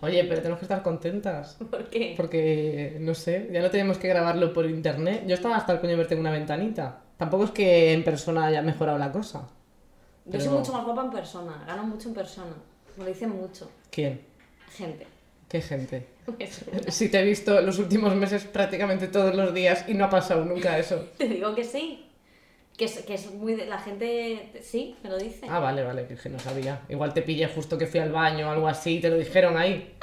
Oye, 0.00 0.24
pero 0.24 0.40
tenemos 0.40 0.58
que 0.58 0.64
estar 0.64 0.82
contentas. 0.82 1.56
¿Por 1.70 1.88
qué? 1.88 2.14
Porque, 2.16 2.96
no 3.00 3.14
sé, 3.14 3.48
ya 3.52 3.60
no 3.60 3.70
tenemos 3.70 3.98
que 3.98 4.08
grabarlo 4.08 4.52
por 4.52 4.66
internet. 4.66 5.24
Yo 5.26 5.34
estaba 5.34 5.56
hasta 5.56 5.72
el 5.72 5.80
coño 5.80 5.96
verte 5.96 6.14
en 6.14 6.20
una 6.20 6.30
ventanita. 6.30 7.00
Tampoco 7.16 7.44
es 7.44 7.50
que 7.50 7.92
en 7.92 8.04
persona 8.04 8.46
haya 8.46 8.62
mejorado 8.62 8.98
la 8.98 9.10
cosa. 9.10 9.48
Yo 10.24 10.40
soy 10.40 10.50
mucho 10.50 10.72
más 10.72 10.84
guapa 10.84 11.04
en 11.04 11.10
persona, 11.10 11.64
gano 11.66 11.84
mucho 11.84 12.08
en 12.08 12.14
persona. 12.14 12.52
Me 12.96 13.04
lo 13.04 13.10
dicen 13.10 13.30
mucho. 13.30 13.70
¿Quién? 13.90 14.20
Gente. 14.76 15.06
¿Qué 15.48 15.60
gente? 15.60 16.06
Si 16.88 17.08
te 17.08 17.20
he 17.20 17.24
visto 17.24 17.60
los 17.62 17.78
últimos 17.78 18.14
meses 18.14 18.44
prácticamente 18.44 19.08
todos 19.08 19.34
los 19.34 19.54
días 19.54 19.86
y 19.88 19.94
no 19.94 20.04
ha 20.04 20.10
pasado 20.10 20.44
nunca 20.44 20.78
eso. 20.78 21.08
Te 21.18 21.26
digo 21.26 21.54
que 21.54 21.64
sí. 21.64 22.07
Que 22.78 22.84
es, 22.86 23.00
que 23.00 23.14
es 23.14 23.30
muy 23.32 23.54
de... 23.54 23.66
La 23.66 23.78
gente... 23.78 24.50
Sí, 24.62 24.96
me 25.02 25.10
lo 25.10 25.18
dice. 25.18 25.46
Ah, 25.50 25.58
vale, 25.58 25.82
vale, 25.82 26.06
que 26.06 26.28
no 26.28 26.38
sabía. 26.38 26.80
Igual 26.88 27.12
te 27.12 27.22
pillé 27.22 27.48
justo 27.48 27.76
que 27.76 27.86
fui 27.86 28.00
al 28.00 28.12
baño 28.12 28.48
o 28.48 28.50
algo 28.50 28.68
así 28.68 28.96
y 28.96 29.00
te 29.00 29.10
lo 29.10 29.16
dijeron 29.18 29.58
ahí. 29.58 29.94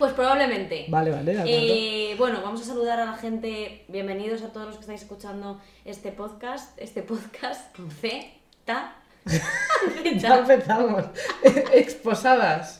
Pues 0.00 0.12
probablemente. 0.12 0.86
Vale, 0.88 1.10
vale. 1.10 1.42
Eh, 1.46 2.14
bueno, 2.16 2.40
vamos 2.42 2.62
a 2.62 2.64
saludar 2.64 2.98
a 3.00 3.04
la 3.04 3.16
gente. 3.16 3.84
Bienvenidos 3.88 4.42
a 4.42 4.50
todos 4.50 4.66
los 4.66 4.76
que 4.76 4.80
estáis 4.80 5.02
escuchando 5.02 5.60
este 5.84 6.10
podcast. 6.10 6.76
Este 6.80 7.02
podcast 7.02 7.76
ta. 8.64 8.96
Ya 10.16 10.38
empezamos. 10.38 11.04
Exposadas. 11.74 12.79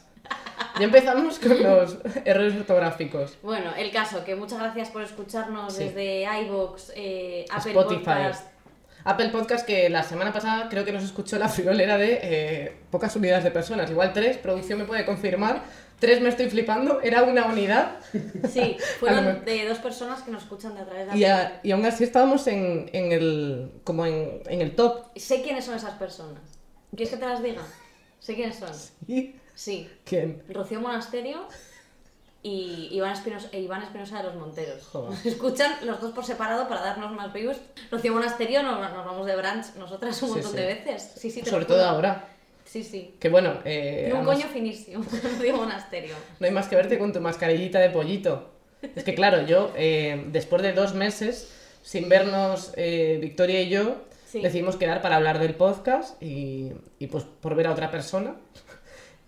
Ya 0.78 0.84
empezamos 0.84 1.38
con 1.38 1.62
los 1.62 1.96
errores 2.24 2.54
ortográficos. 2.56 3.36
Bueno, 3.42 3.72
el 3.76 3.90
caso, 3.90 4.24
que 4.24 4.34
muchas 4.34 4.58
gracias 4.58 4.90
por 4.90 5.02
escucharnos 5.02 5.74
Sí. 5.74 5.84
desde 5.84 6.22
iVoox, 6.44 6.92
eh, 6.94 7.44
Apple 7.50 7.72
Spotify. 7.72 8.04
Podcast. 8.04 8.46
Apple 9.04 9.28
Podcast 9.30 9.66
que 9.66 9.88
la 9.88 10.02
semana 10.02 10.30
pasada 10.32 10.68
creo 10.68 10.84
que 10.84 10.92
nos 10.92 11.02
escuchó 11.04 11.38
la 11.38 11.48
friolera 11.48 11.96
de 11.96 12.18
eh, 12.22 12.76
pocas 12.90 13.16
unidades 13.16 13.44
de 13.44 13.50
personas, 13.50 13.90
igual 13.90 14.12
tres, 14.12 14.36
producción 14.36 14.78
me 14.78 14.84
puede 14.84 15.06
confirmar, 15.06 15.62
tres 15.98 16.20
me 16.20 16.28
estoy 16.28 16.50
flipando, 16.50 17.00
era 17.00 17.22
una 17.22 17.46
unidad 17.46 17.96
Sí, 18.52 18.76
fueron 18.98 19.42
de 19.46 19.66
dos 19.66 19.78
personas 19.78 20.22
que 20.22 20.30
nos 20.30 20.42
escuchan 20.42 20.74
de 20.74 20.82
a 20.82 20.84
través 20.84 21.10
de 21.12 21.18
y, 21.18 21.24
a- 21.24 21.60
y 21.62 21.70
aún 21.72 21.86
así 21.86 22.04
estábamos 22.04 22.46
en, 22.46 22.90
en 22.92 23.12
el, 23.12 23.70
como 23.84 24.04
en, 24.04 24.42
en 24.46 24.60
el 24.60 24.74
top. 24.76 25.06
Sé 25.16 25.40
quiénes 25.40 25.64
son 25.64 25.76
esas 25.76 25.94
personas. 25.94 26.42
¿Quieres 26.90 27.08
que 27.08 27.16
te 27.16 27.24
las 27.26 27.42
diga? 27.42 27.62
Sé 28.18 28.34
quiénes 28.34 28.56
son. 28.58 28.68
¿Y 29.08 29.34
Sí. 29.60 29.90
quién? 30.06 30.42
Rocío 30.48 30.80
Monasterio 30.80 31.46
y 32.42 32.88
Iván 32.92 33.12
Espinosa, 33.12 33.48
e 33.52 33.60
Iván 33.60 33.82
Espinosa 33.82 34.18
de 34.18 34.24
los 34.24 34.34
Monteros. 34.36 34.82
Joder. 34.86 35.10
Nos 35.10 35.26
escuchan 35.34 35.72
los 35.84 36.00
dos 36.00 36.12
por 36.12 36.24
separado 36.24 36.66
para 36.66 36.80
darnos 36.80 37.12
más 37.12 37.30
views. 37.34 37.58
Rocío 37.90 38.14
Monasterio 38.14 38.62
nos, 38.62 38.80
nos 38.80 39.04
vamos 39.04 39.26
de 39.26 39.36
brunch 39.36 39.74
nosotras 39.76 40.22
un 40.22 40.30
montón 40.30 40.52
sí. 40.52 40.56
de 40.56 40.66
veces. 40.66 41.12
Sí, 41.14 41.30
sí, 41.30 41.42
te 41.42 41.50
Sobre 41.50 41.66
todo 41.66 41.84
ahora. 41.84 42.26
Sí, 42.64 42.82
sí. 42.82 43.14
Que 43.20 43.28
bueno, 43.28 43.58
eh, 43.66 44.04
un 44.10 44.16
además, 44.18 44.36
coño 44.36 44.48
finísimo, 44.50 45.04
Rocío 45.22 45.56
Monasterio. 45.56 46.14
no 46.38 46.46
hay 46.46 46.52
más 46.52 46.66
que 46.68 46.76
verte 46.76 46.98
con 46.98 47.12
tu 47.12 47.20
mascarillita 47.20 47.80
de 47.80 47.90
pollito. 47.90 48.48
Es 48.96 49.04
que 49.04 49.14
claro, 49.14 49.42
yo 49.44 49.72
eh, 49.76 50.24
después 50.28 50.62
de 50.62 50.72
dos 50.72 50.94
meses 50.94 51.52
sin 51.82 52.08
vernos 52.08 52.72
eh, 52.76 53.18
Victoria 53.20 53.60
y 53.60 53.68
yo, 53.68 53.96
Sí. 54.30 54.40
decidimos 54.40 54.76
quedar 54.76 55.02
para 55.02 55.16
hablar 55.16 55.40
del 55.40 55.56
podcast 55.56 56.22
y, 56.22 56.70
y, 57.00 57.08
pues 57.08 57.24
por 57.24 57.56
ver 57.56 57.66
a 57.66 57.72
otra 57.72 57.90
persona. 57.90 58.36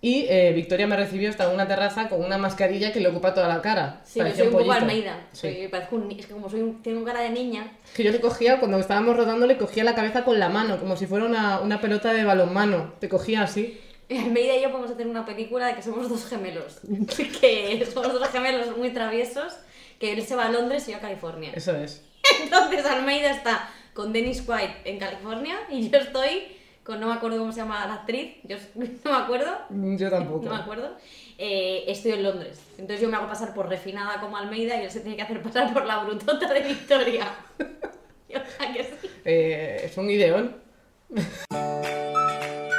Y 0.04 0.26
eh, 0.28 0.52
Victoria 0.52 0.88
me 0.88 0.96
recibió 0.96 1.30
hasta 1.30 1.44
en 1.44 1.52
una 1.54 1.68
terraza 1.68 2.08
con 2.08 2.24
una 2.24 2.36
mascarilla 2.36 2.92
que 2.92 2.98
le 2.98 3.08
ocupa 3.08 3.34
toda 3.34 3.46
la 3.46 3.62
cara. 3.62 4.00
Sí, 4.04 4.18
yo 4.18 4.34
soy 4.34 4.46
un 4.48 4.52
poco. 4.52 4.72
Almeida. 4.72 5.28
Sí. 5.32 5.40
Soy- 5.70 5.70
un 5.92 6.10
es 6.10 6.26
que 6.26 6.32
como 6.32 6.50
soy 6.50 6.60
un- 6.60 6.82
tengo 6.82 7.04
cara 7.04 7.20
de 7.20 7.30
niña, 7.30 7.70
Que 7.94 8.02
yo 8.02 8.10
le 8.10 8.20
cogía, 8.20 8.58
cuando 8.58 8.78
estábamos 8.80 9.16
rodando, 9.16 9.46
le 9.46 9.56
cogía 9.56 9.84
la 9.84 9.94
cabeza 9.94 10.24
con 10.24 10.40
la 10.40 10.48
mano, 10.48 10.78
como 10.80 10.96
si 10.96 11.06
fuera 11.06 11.24
una, 11.24 11.60
una 11.60 11.80
pelota 11.80 12.12
de 12.12 12.24
balonmano. 12.24 12.94
Te 12.98 13.08
cogía 13.08 13.42
así. 13.42 13.80
Almeida 14.10 14.56
y 14.56 14.62
yo 14.62 14.70
podemos 14.72 14.90
hacer 14.90 15.06
una 15.06 15.24
película 15.24 15.68
de 15.68 15.76
que 15.76 15.82
somos 15.82 16.08
dos 16.08 16.26
gemelos. 16.26 16.80
que 17.40 17.86
somos 17.94 18.12
dos 18.12 18.28
gemelos 18.30 18.76
muy 18.76 18.90
traviesos, 18.90 19.54
que 20.00 20.12
él 20.14 20.22
se 20.26 20.34
va 20.34 20.46
a 20.46 20.50
Londres 20.50 20.86
y 20.88 20.90
yo 20.90 20.96
a 20.96 21.00
California. 21.00 21.52
Eso 21.54 21.76
es. 21.76 22.02
Entonces 22.42 22.84
Almeida 22.86 23.30
está 23.30 23.70
con 23.94 24.12
Dennis 24.12 24.42
White 24.48 24.78
en 24.84 24.98
California 24.98 25.54
y 25.70 25.88
yo 25.90 25.98
estoy 25.98 26.42
con, 26.84 27.00
no 27.00 27.06
me 27.08 27.14
acuerdo 27.14 27.38
cómo 27.38 27.52
se 27.52 27.60
llama 27.60 27.86
la 27.86 27.94
actriz, 27.94 28.36
yo 28.44 28.56
no 28.74 29.10
me 29.10 29.16
acuerdo, 29.16 29.50
Yo 29.70 30.10
tampoco. 30.10 30.44
no 30.44 30.50
me 30.50 30.56
acuerdo, 30.56 30.96
eh, 31.38 31.84
estoy 31.86 32.12
en 32.12 32.22
Londres. 32.24 32.60
Entonces 32.72 33.00
yo 33.00 33.08
me 33.08 33.16
hago 33.16 33.26
pasar 33.28 33.54
por 33.54 33.68
refinada 33.68 34.20
como 34.20 34.36
Almeida 34.36 34.80
y 34.80 34.84
él 34.84 34.90
se 34.90 35.00
tiene 35.00 35.16
que 35.16 35.22
hacer 35.22 35.42
pasar 35.42 35.72
por 35.72 35.84
la 35.84 36.04
brutota 36.04 36.52
de 36.52 36.60
Victoria. 36.60 37.34
O 38.34 38.50
sea 38.58 38.72
que 38.72 38.82
sí. 38.84 39.10
Eh, 39.26 39.82
es 39.84 39.98
un 39.98 40.08
ideón. 40.08 40.56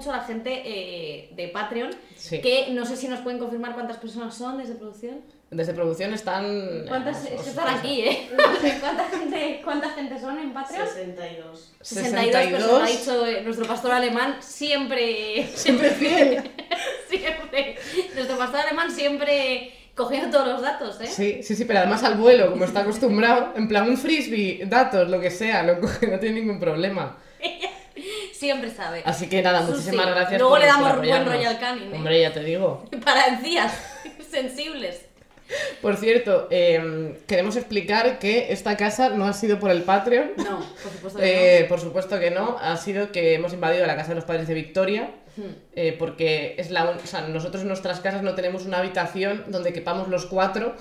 mucho 0.00 0.12
a 0.12 0.16
la 0.16 0.22
gente 0.24 0.62
eh, 0.64 1.28
de 1.36 1.48
Patreon, 1.48 1.90
Sí. 2.16 2.40
que 2.40 2.68
no 2.70 2.86
sé 2.86 2.96
si 2.96 3.06
nos 3.06 3.20
pueden 3.20 3.38
confirmar 3.38 3.74
cuántas 3.74 3.98
personas 3.98 4.34
son 4.34 4.56
desde 4.56 4.74
producción. 4.74 5.20
Desde 5.50 5.74
producción 5.74 6.14
están. 6.14 6.84
¿Cuántas? 6.88 7.18
eh, 7.26 7.34
os- 7.34 7.34
que 7.34 7.36
os- 7.40 7.46
están 7.48 7.68
aquí, 7.76 8.00
¿eh? 8.00 8.30
¿Cuánta 8.80 9.04
gente, 9.08 9.60
¿Cuánta 9.62 9.90
gente 9.90 10.18
son 10.18 10.38
en 10.38 10.54
Patreon? 10.54 10.86
62. 10.88 11.72
62 11.82 12.46
personas, 12.52 12.88
ha 12.88 12.92
dicho 12.98 13.26
eh, 13.26 13.42
nuestro 13.42 13.66
pastor 13.66 13.92
alemán, 13.92 14.36
siempre, 14.40 15.46
Siempre 15.54 15.90
fiel. 16.00 16.50
siempre, 17.10 17.76
nuestro 18.14 18.38
pastor 18.38 18.60
alemán 18.60 18.90
siempre 18.90 19.72
cogiendo 19.94 20.30
todos 20.30 20.48
los 20.48 20.62
datos, 20.62 20.98
¿eh? 21.02 21.06
Sí, 21.08 21.42
sí, 21.42 21.54
sí, 21.56 21.64
pero 21.66 21.80
además 21.80 22.02
al 22.04 22.14
vuelo, 22.16 22.50
como 22.52 22.64
está 22.64 22.80
acostumbrado, 22.80 23.52
en 23.54 23.68
plan 23.68 23.86
un 23.88 23.98
frisbee, 23.98 24.64
datos, 24.66 25.10
lo 25.10 25.20
que 25.20 25.30
sea, 25.30 25.62
lo 25.62 25.78
coge, 25.78 26.06
no 26.10 26.18
tiene 26.18 26.40
ningún 26.40 26.58
problema. 26.58 27.18
Siempre 28.40 28.70
sabe. 28.70 29.02
Así 29.04 29.28
que 29.28 29.42
nada, 29.42 29.60
Susi. 29.60 29.72
muchísimas 29.72 30.06
gracias. 30.06 30.40
Luego 30.40 30.54
por- 30.54 30.60
le 30.60 30.66
damos 30.66 30.82
buen 30.88 30.94
apoyarnos. 30.96 31.34
Royal 31.34 31.58
Canin, 31.58 31.92
¿eh? 31.92 31.96
Hombre, 31.96 32.20
ya 32.22 32.32
te 32.32 32.40
digo. 32.42 32.84
Para 33.04 33.26
encías 33.26 33.70
sensibles. 34.30 35.02
Por 35.82 35.96
cierto, 35.96 36.46
eh, 36.50 37.18
queremos 37.26 37.56
explicar 37.56 38.18
que 38.18 38.50
esta 38.52 38.76
casa 38.78 39.10
no 39.10 39.26
ha 39.26 39.32
sido 39.34 39.58
por 39.58 39.70
el 39.72 39.82
Patreon. 39.82 40.30
No, 40.38 40.60
por 40.60 40.92
supuesto 40.92 41.18
que 41.18 41.58
Eh, 41.58 41.64
por 41.64 41.80
supuesto 41.80 42.18
que 42.20 42.30
no, 42.30 42.56
ha 42.60 42.76
sido 42.76 43.12
que 43.12 43.34
hemos 43.34 43.52
invadido 43.52 43.84
la 43.86 43.96
casa 43.96 44.10
de 44.10 44.14
los 44.14 44.24
padres 44.24 44.46
de 44.48 44.54
Victoria, 44.54 45.02
no. 45.02 45.19
Eh, 45.72 45.96
porque 45.98 46.54
es 46.58 46.70
la 46.70 46.84
o 46.90 46.98
sea, 47.06 47.22
nosotros 47.28 47.62
en 47.62 47.68
nuestras 47.68 48.00
casas 48.00 48.22
no 48.22 48.34
tenemos 48.34 48.66
una 48.66 48.78
habitación 48.78 49.44
donde 49.48 49.72
quepamos 49.72 50.08
los 50.08 50.26
cuatro 50.26 50.74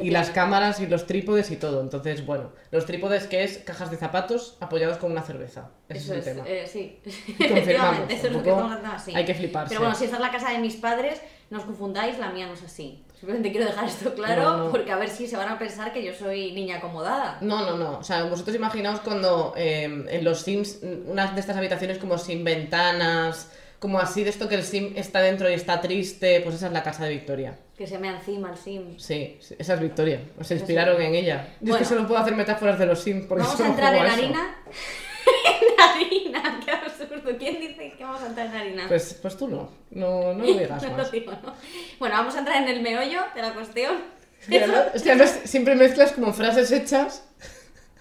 y 0.00 0.10
las 0.10 0.30
cámaras 0.30 0.80
y 0.80 0.86
los 0.86 1.06
trípodes 1.06 1.50
y 1.50 1.56
todo. 1.56 1.80
Entonces, 1.80 2.24
bueno, 2.26 2.52
los 2.70 2.86
trípodes 2.86 3.26
que 3.26 3.44
es 3.44 3.58
cajas 3.58 3.90
de 3.90 3.96
zapatos 3.96 4.56
apoyados 4.60 4.98
con 4.98 5.10
una 5.10 5.22
cerveza. 5.22 5.70
Ese 5.88 5.98
Eso 5.98 6.14
es 6.14 6.20
es, 6.20 6.26
el 6.26 6.34
tema. 6.36 6.48
eh, 6.48 6.66
sí. 6.66 7.00
Confirmamos. 7.48 8.10
Eso 8.10 8.26
es 8.26 8.32
lo 8.32 8.42
que 8.42 8.50
estamos 8.50 8.78
así. 8.92 9.12
Hay 9.14 9.24
que 9.24 9.34
fliparse. 9.34 9.70
Pero 9.70 9.80
bueno, 9.80 9.94
si 9.94 10.04
esta 10.04 10.16
es 10.16 10.22
la 10.22 10.30
casa 10.30 10.50
de 10.52 10.58
mis 10.58 10.76
padres, 10.76 11.20
no 11.50 11.58
os 11.58 11.64
confundáis, 11.64 12.18
la 12.18 12.30
mía 12.30 12.46
no 12.46 12.52
es 12.54 12.62
así. 12.62 13.04
Simplemente 13.18 13.50
quiero 13.50 13.66
dejar 13.66 13.84
esto 13.86 14.14
claro, 14.14 14.42
No, 14.42 14.56
no. 14.56 14.70
porque 14.70 14.92
a 14.92 14.96
ver 14.96 15.10
si 15.10 15.26
se 15.26 15.36
van 15.36 15.48
a 15.48 15.58
pensar 15.58 15.92
que 15.92 16.02
yo 16.02 16.14
soy 16.14 16.52
niña 16.52 16.76
acomodada. 16.78 17.36
No, 17.42 17.66
no, 17.66 17.76
no. 17.76 17.98
O 17.98 18.02
sea, 18.02 18.24
vosotros 18.24 18.56
imaginaos 18.56 19.00
cuando 19.00 19.52
eh, 19.56 19.82
en 20.08 20.24
los 20.24 20.40
Sims, 20.40 20.78
una 21.06 21.30
de 21.32 21.40
estas 21.40 21.56
habitaciones 21.56 21.98
como 21.98 22.16
sin 22.16 22.44
ventanas, 22.44 23.50
como 23.80 23.98
así 23.98 24.22
de 24.22 24.30
esto 24.30 24.48
que 24.48 24.54
el 24.54 24.62
Sim 24.62 24.92
está 24.94 25.20
dentro 25.20 25.50
y 25.50 25.54
está 25.54 25.80
triste, 25.80 26.40
pues 26.42 26.54
esa 26.54 26.66
es 26.68 26.72
la 26.72 26.82
casa 26.84 27.04
de 27.04 27.10
Victoria. 27.10 27.58
Que 27.76 27.86
se 27.86 27.98
me 27.98 28.08
encima 28.08 28.50
el 28.52 28.56
sim. 28.58 28.98
Sí, 28.98 29.38
sí, 29.40 29.56
esa 29.58 29.74
es 29.74 29.80
Victoria. 29.80 30.20
Se 30.42 30.54
inspiraron 30.54 31.00
en 31.00 31.14
ella. 31.14 31.48
Yo 31.60 31.70
Bueno. 31.70 31.76
es 31.76 31.78
que 31.80 31.94
solo 31.94 32.06
puedo 32.06 32.20
hacer 32.20 32.36
metáforas 32.36 32.78
de 32.78 32.86
los 32.86 33.00
Sims 33.00 33.26
porque 33.26 33.42
Vamos 33.42 33.60
a 33.60 33.66
entrar 33.66 33.94
en 33.94 34.02
harina. 34.06 34.56
en 35.62 35.80
harina, 35.80 36.60
qué 36.64 36.70
absurdo. 36.70 37.36
¿Quién 37.38 37.58
dice 37.60 37.94
que 37.96 38.04
vamos 38.04 38.22
a 38.22 38.26
entrar 38.26 38.46
en 38.48 38.54
harina? 38.54 38.84
Pues, 38.88 39.18
pues 39.20 39.36
tú 39.36 39.48
no, 39.48 39.70
no, 39.90 40.34
no 40.34 40.44
lo 40.44 40.58
digas 40.58 40.82
No 40.82 40.90
lo 40.90 40.96
más. 40.98 41.10
digo, 41.12 41.32
¿no? 41.42 41.54
Bueno, 41.98 42.16
vamos 42.16 42.34
a 42.34 42.40
entrar 42.40 42.62
en 42.62 42.68
el 42.68 42.82
meollo 42.82 43.22
de 43.34 43.42
la 43.42 43.54
cuestión. 43.54 43.96
Es 44.42 44.46
que 44.48 44.58
además- 44.58 44.86
es 44.94 45.02
que 45.02 45.10
además 45.10 45.40
siempre 45.44 45.74
mezclas 45.74 46.12
como 46.12 46.32
frases 46.34 46.70
hechas, 46.72 47.24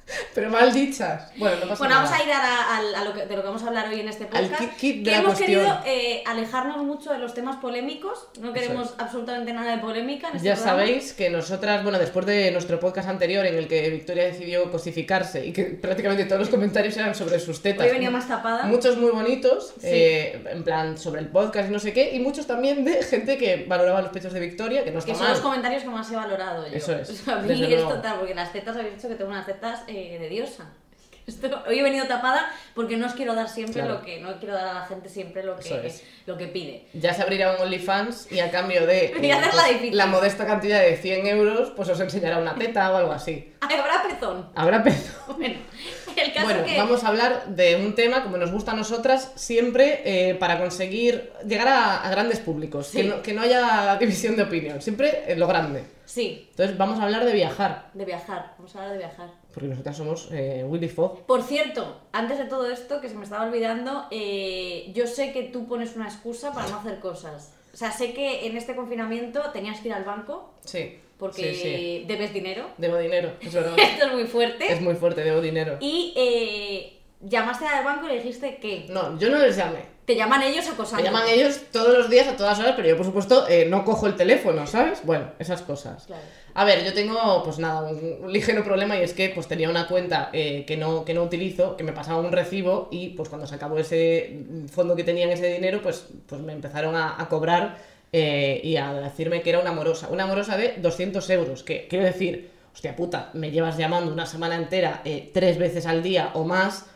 pero 0.35 0.49
mal 0.49 0.73
dichas. 0.73 1.31
Bueno, 1.37 1.55
no 1.57 1.67
pasa 1.67 1.79
Bueno, 1.79 1.95
nada. 1.95 2.03
vamos 2.09 2.19
a 2.19 2.23
ir 2.25 2.31
a, 2.31 2.77
al- 2.77 2.95
a 2.95 3.03
lo 3.05 3.13
que, 3.13 3.25
de 3.25 3.35
lo 3.35 3.41
que 3.41 3.47
vamos 3.47 3.63
a 3.63 3.67
hablar 3.67 3.89
hoy 3.89 3.99
en 3.99 4.09
este 4.09 4.23
Al 4.25 4.29
podcast. 4.47 4.61
kit- 4.61 4.75
kit 4.77 4.97
de 4.97 5.03
que 5.03 5.11
la 5.11 5.17
hemos 5.17 5.33
cuestión. 5.35 5.61
querido 5.61 5.79
eh, 5.85 6.23
alejarnos 6.25 6.77
mucho 6.83 7.11
de 7.11 7.19
los 7.19 7.33
temas 7.33 7.57
polémicos. 7.57 8.27
No 8.39 8.53
queremos 8.53 8.93
absolutamente 8.97 9.53
nada 9.53 9.71
de 9.75 9.77
polémica 9.79 10.29
en 10.29 10.35
este 10.37 10.47
Ya 10.47 10.55
programa. 10.55 10.79
sabéis 10.79 11.13
que 11.13 11.29
nosotras, 11.29 11.83
bueno, 11.83 11.99
después 11.99 12.25
de 12.25 12.51
nuestro 12.51 12.79
podcast 12.79 13.09
anterior 13.09 13.45
en 13.45 13.55
el 13.55 13.67
que 13.67 13.89
Victoria 13.89 14.23
decidió 14.25 14.71
cosificarse 14.71 15.45
y 15.45 15.53
que 15.53 15.63
prácticamente 15.81 16.25
todos 16.25 16.39
los 16.41 16.49
comentarios 16.49 16.95
eran 16.97 17.13
sobre 17.15 17.39
sus 17.39 17.61
tetas. 17.61 17.85
Hoy 17.85 17.91
venía 17.93 18.09
más 18.11 18.27
tapada. 18.27 18.63
Muchos 18.63 18.97
muy 18.97 19.11
bonitos, 19.11 19.73
Sí. 19.79 19.87
eh, 19.87 20.43
en 20.51 20.63
plan 20.63 20.97
sobre 20.97 21.21
el 21.21 21.27
podcast 21.27 21.69
y 21.69 21.71
no 21.73 21.79
sé 21.79 21.93
qué, 21.93 22.15
y 22.15 22.19
muchos 22.19 22.47
también 22.47 22.83
de 22.85 23.01
gente 23.03 23.37
que 23.37 23.65
valoraba 23.67 24.01
los 24.01 24.11
pechos 24.11 24.33
de 24.33 24.39
Victoria, 24.39 24.83
que 24.83 24.91
no 24.91 24.99
está 24.99 25.11
Que 25.11 25.17
son 25.17 25.25
mal. 25.25 25.33
los 25.33 25.41
comentarios 25.41 25.83
que 25.83 25.89
más 25.89 26.11
he 26.11 26.15
valorado 26.15 26.67
yo. 26.67 26.73
Eso 26.75 26.93
es, 26.93 27.09
O 27.09 27.13
sea, 27.13 27.35
a 27.35 27.41
mí 27.41 27.73
es 27.73 27.81
total, 27.87 28.17
porque 28.19 28.33
las 28.35 28.51
tetas 28.51 28.75
habéis 28.75 28.95
dicho 28.95 29.07
que 29.07 29.15
tengo 29.15 29.29
unas 29.31 29.45
tetas 29.45 29.81
eh, 29.87 29.98
de 30.17 30.29
diosa. 30.29 30.69
Esto- 31.27 31.63
hoy 31.67 31.77
he 31.77 31.83
venido 31.83 32.07
tapada 32.07 32.49
porque 32.73 32.97
no 32.97 33.05
os 33.05 33.13
quiero 33.13 33.35
dar 33.35 33.47
siempre 33.47 33.81
Claro. 33.81 33.95
lo 33.95 34.01
que, 34.01 34.19
no 34.19 34.39
quiero 34.39 34.55
dar 34.55 34.67
a 34.69 34.73
la 34.73 34.85
gente 34.87 35.09
siempre 35.09 35.43
lo 35.43 35.57
que, 35.59 35.85
es. 35.85 36.03
lo 36.25 36.35
que 36.37 36.47
pide. 36.47 36.87
Ya 36.93 37.13
se 37.13 37.21
abrirá 37.21 37.53
un 37.55 37.61
OnlyFans 37.61 38.31
y 38.31 38.39
a 38.39 38.49
cambio 38.49 38.87
de 38.87 39.05
eh, 39.21 39.41
pues, 39.79 39.93
la 39.93 40.07
modesta 40.07 40.47
cantidad 40.47 40.81
de 40.81 40.97
100 40.97 41.27
euros, 41.27 41.71
pues 41.75 41.87
os 41.89 41.99
enseñará 41.99 42.39
una 42.39 42.55
teta 42.55 42.91
o 42.91 42.95
algo 42.97 43.11
así. 43.11 43.53
Habrá 43.61 44.01
pezón. 44.07 44.49
Habrá 44.55 44.83
peso. 44.83 45.13
Bueno, 45.37 45.55
el 46.17 46.33
caso 46.33 46.45
Bueno, 46.47 46.65
que... 46.65 46.77
vamos 46.77 47.03
a 47.03 47.07
hablar 47.09 47.45
de 47.47 47.75
un 47.77 47.93
tema, 47.95 48.23
como 48.23 48.35
nos 48.37 48.51
gusta 48.51 48.71
a 48.71 48.75
nosotras, 48.75 49.31
siempre 49.35 50.01
eh, 50.03 50.35
para 50.35 50.57
conseguir 50.57 51.31
llegar 51.47 51.67
a, 51.69 52.01
a 52.01 52.09
grandes 52.09 52.39
públicos, 52.39 52.87
Sí. 52.87 52.97
que, 52.97 53.03
no, 53.07 53.21
que 53.21 53.33
no 53.33 53.41
haya 53.43 53.95
división 53.97 54.35
de 54.35 54.43
opinión, 54.43 54.81
siempre 54.81 55.25
en 55.31 55.39
lo 55.39 55.47
grande. 55.47 55.83
Sí, 56.05 56.47
Entonces 56.49 56.75
vamos 56.77 56.99
a 56.99 57.03
hablar 57.03 57.23
de 57.23 57.31
viajar, 57.33 57.89
de 57.93 58.03
viajar. 58.03 58.53
Vamos 58.57 58.75
a 58.75 58.79
hablar 58.79 58.93
de 58.93 58.97
viajar. 58.97 59.29
Porque 59.53 59.67
nosotras 59.67 59.97
somos 59.97 60.29
eh, 60.31 60.63
Willy 60.67 60.89
Fogg. 60.89 61.25
Por 61.25 61.43
cierto, 61.43 62.01
antes 62.11 62.37
de 62.37 62.45
todo 62.45 62.69
esto, 62.69 63.01
que 63.01 63.09
se 63.09 63.15
me 63.15 63.23
estaba 63.23 63.45
olvidando, 63.45 64.05
eh, 64.11 64.91
yo 64.93 65.07
sé 65.07 65.31
que 65.31 65.43
tú 65.43 65.67
pones 65.67 65.95
una 65.95 66.05
excusa 66.07 66.53
para 66.53 66.67
no 66.69 66.79
hacer 66.79 66.99
cosas. 66.99 67.53
O 67.73 67.77
sea, 67.77 67.91
sé 67.91 68.13
que 68.13 68.47
en 68.47 68.57
este 68.57 68.75
confinamiento 68.75 69.41
tenías 69.51 69.79
que 69.79 69.89
ir 69.89 69.93
al 69.93 70.03
banco 70.03 70.53
Sí, 70.65 70.97
porque 71.17 71.53
sí, 71.53 71.61
sí. 71.61 72.05
debes 72.07 72.33
dinero. 72.33 72.67
Debo 72.77 72.97
dinero, 72.97 73.33
es 73.41 73.53
verdad. 73.53 73.73
Esto 73.77 74.07
es 74.07 74.13
muy 74.13 74.25
fuerte. 74.25 74.71
es 74.71 74.81
muy 74.81 74.95
fuerte, 74.95 75.21
debo 75.23 75.41
dinero. 75.41 75.77
Y 75.79 76.13
eh, 76.15 76.99
llamaste 77.21 77.65
al 77.65 77.83
banco 77.83 78.05
y 78.05 78.09
le 78.09 78.15
dijiste 78.17 78.57
que 78.57 78.85
No, 78.89 79.17
yo 79.19 79.29
no 79.29 79.39
les 79.39 79.55
llamé. 79.55 79.98
Te 80.09 80.15
llaman 80.15 80.41
ellos 80.41 80.67
acosando. 80.67 81.03
Me 81.03 81.03
llaman 81.03 81.29
ellos 81.29 81.61
todos 81.71 81.95
los 81.95 82.09
días, 82.09 82.27
a 82.27 82.35
todas 82.35 82.57
horas, 82.57 82.73
pero 82.75 82.89
yo, 82.89 82.97
por 82.97 83.05
supuesto, 83.05 83.47
eh, 83.47 83.67
no 83.69 83.85
cojo 83.85 84.07
el 84.07 84.15
teléfono, 84.15 84.65
¿sabes? 84.65 85.01
Bueno, 85.03 85.33
esas 85.37 85.61
cosas. 85.61 86.07
Claro. 86.07 86.23
A 86.55 86.65
ver, 86.65 86.83
yo 86.83 86.95
tengo, 86.95 87.43
pues 87.43 87.59
nada, 87.59 87.87
un, 87.87 88.23
un 88.23 88.33
ligero 88.33 88.63
problema 88.63 88.97
y 88.97 89.03
es 89.03 89.13
que 89.13 89.29
pues 89.29 89.47
tenía 89.47 89.69
una 89.69 89.87
cuenta 89.87 90.31
eh, 90.33 90.65
que, 90.65 90.77
no, 90.77 91.05
que 91.05 91.13
no 91.13 91.21
utilizo, 91.21 91.77
que 91.77 91.83
me 91.83 91.93
pasaba 91.93 92.19
un 92.21 92.31
recibo 92.31 92.87
y 92.89 93.09
pues 93.09 93.29
cuando 93.29 93.45
se 93.45 93.53
acabó 93.53 93.77
ese 93.77 94.45
fondo 94.71 94.95
que 94.95 95.03
tenía 95.03 95.25
en 95.25 95.31
ese 95.31 95.45
dinero, 95.45 95.79
pues, 95.83 96.07
pues 96.25 96.41
me 96.41 96.53
empezaron 96.53 96.95
a, 96.95 97.21
a 97.21 97.29
cobrar 97.29 97.77
eh, 98.11 98.61
y 98.63 98.77
a 98.77 98.91
decirme 98.93 99.43
que 99.43 99.51
era 99.51 99.59
una 99.59 99.73
morosa. 99.73 100.07
Una 100.09 100.25
morosa 100.25 100.57
de 100.57 100.73
200 100.77 101.29
euros, 101.29 101.61
que 101.61 101.87
quiero 101.87 102.03
decir, 102.03 102.49
hostia 102.73 102.95
puta, 102.95 103.29
me 103.33 103.51
llevas 103.51 103.77
llamando 103.77 104.11
una 104.11 104.25
semana 104.25 104.55
entera 104.55 105.01
eh, 105.05 105.29
tres 105.31 105.59
veces 105.59 105.85
al 105.85 106.01
día 106.01 106.31
o 106.33 106.45
más, 106.45 106.87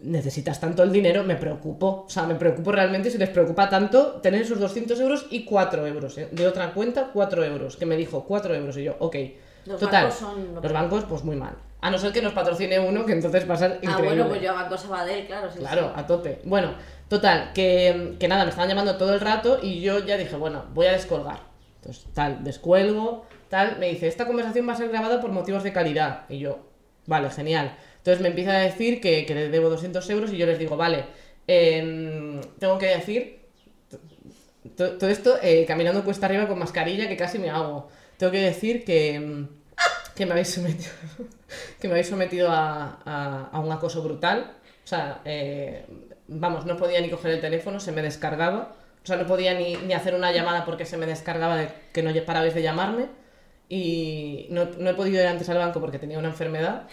necesitas 0.00 0.60
tanto 0.60 0.82
el 0.82 0.92
dinero, 0.92 1.24
me 1.24 1.36
preocupo. 1.36 2.04
O 2.06 2.10
sea, 2.10 2.24
me 2.24 2.34
preocupo 2.36 2.72
realmente 2.72 3.10
si 3.10 3.18
les 3.18 3.28
preocupa 3.30 3.68
tanto 3.68 4.20
tener 4.20 4.42
esos 4.42 4.60
200 4.60 4.98
euros 5.00 5.26
y 5.30 5.44
4 5.44 5.86
euros. 5.86 6.16
¿eh? 6.18 6.28
De 6.32 6.46
otra 6.46 6.72
cuenta, 6.72 7.10
4 7.12 7.44
euros. 7.44 7.76
Que 7.76 7.86
me 7.86 7.96
dijo 7.96 8.24
4 8.24 8.54
euros 8.54 8.76
y 8.76 8.84
yo, 8.84 8.96
ok. 8.98 9.16
Los 9.66 9.80
Total, 9.80 10.04
bancos 10.04 10.18
son 10.18 10.54
lo 10.54 10.60
los 10.60 10.72
bancos, 10.72 11.04
pues 11.04 11.24
muy 11.24 11.36
mal. 11.36 11.54
A 11.80 11.90
no 11.90 11.98
ser 11.98 12.12
que 12.12 12.22
nos 12.22 12.32
patrocine 12.32 12.80
uno, 12.80 13.04
que 13.04 13.12
entonces 13.12 13.48
va 13.48 13.54
a 13.54 13.58
ser 13.58 13.78
increíble. 13.82 13.94
Ah, 13.94 14.04
bueno, 14.14 14.28
pues 14.28 14.40
yo 14.42 14.50
a 14.50 14.54
Banco 14.54 14.76
Sabadell, 14.76 15.26
claro. 15.26 15.50
Sí, 15.52 15.58
Claro, 15.58 15.92
sí. 15.94 16.00
a 16.00 16.06
tope. 16.06 16.40
Bueno, 16.44 16.72
total, 17.08 17.52
que, 17.54 18.16
que 18.18 18.28
nada, 18.28 18.44
me 18.44 18.50
estaban 18.50 18.68
llamando 18.68 18.96
todo 18.96 19.14
el 19.14 19.20
rato 19.20 19.58
y 19.62 19.80
yo 19.80 19.98
ya 20.04 20.16
dije, 20.16 20.34
bueno, 20.36 20.64
voy 20.74 20.86
a 20.86 20.92
descolgar. 20.92 21.40
Entonces, 21.76 22.06
tal, 22.14 22.42
descuelgo, 22.42 23.26
tal, 23.48 23.78
me 23.78 23.88
dice, 23.90 24.08
esta 24.08 24.26
conversación 24.26 24.66
va 24.68 24.72
a 24.72 24.76
ser 24.76 24.88
grabada 24.88 25.20
por 25.20 25.30
motivos 25.30 25.62
de 25.62 25.72
calidad. 25.72 26.22
Y 26.28 26.38
yo, 26.38 26.58
vale, 27.06 27.30
genial. 27.30 27.76
Entonces 28.08 28.22
me 28.22 28.28
empieza 28.30 28.52
a 28.52 28.60
decir 28.60 29.02
que, 29.02 29.26
que 29.26 29.34
le 29.34 29.48
debo 29.50 29.68
200 29.68 30.08
euros 30.08 30.32
y 30.32 30.38
yo 30.38 30.46
les 30.46 30.58
digo, 30.58 30.78
vale, 30.78 31.04
em, 31.46 32.40
tengo 32.58 32.78
que 32.78 32.86
decir, 32.86 33.40
to- 34.76 34.92
todo 34.96 35.10
esto 35.10 35.38
eh, 35.42 35.66
caminando 35.66 36.02
cuesta 36.04 36.24
arriba 36.24 36.48
con 36.48 36.58
mascarilla 36.58 37.06
que 37.06 37.18
casi 37.18 37.38
me 37.38 37.50
hago. 37.50 37.90
Tengo 38.16 38.32
que 38.32 38.40
decir 38.40 38.82
que, 38.86 39.14
em, 39.16 39.48
que 40.14 40.24
me 40.24 40.32
habéis 40.32 40.48
sometido, 40.54 40.90
que 41.80 41.88
me 41.88 41.92
habéis 41.92 42.08
sometido 42.08 42.50
a, 42.50 42.98
a- 43.04 43.48
a 43.52 43.60
un 43.60 43.70
acoso 43.72 44.02
brutal. 44.02 44.52
O 44.84 44.88
sea, 44.88 45.20
eh, 45.26 45.84
vamos, 46.28 46.64
no 46.64 46.78
podía 46.78 47.02
ni 47.02 47.10
coger 47.10 47.32
el 47.32 47.40
teléfono, 47.42 47.78
se 47.78 47.92
me 47.92 48.00
descargaba. 48.00 48.74
O 49.04 49.06
sea, 49.06 49.16
no 49.16 49.26
podía 49.26 49.52
ni, 49.52 49.76
ni 49.76 49.92
hacer 49.92 50.14
una 50.14 50.32
llamada 50.32 50.64
porque 50.64 50.86
se 50.86 50.96
me 50.96 51.04
descargaba 51.04 51.56
de 51.58 51.68
que 51.92 52.02
no 52.02 52.10
parabais 52.24 52.54
de 52.54 52.62
llamarme. 52.62 53.06
Y 53.68 54.46
no, 54.48 54.64
no 54.78 54.88
he 54.88 54.94
podido 54.94 55.20
ir 55.20 55.26
antes 55.26 55.46
al 55.50 55.58
banco 55.58 55.78
porque 55.78 55.98
tenía 55.98 56.18
una 56.18 56.28
enfermedad. 56.28 56.88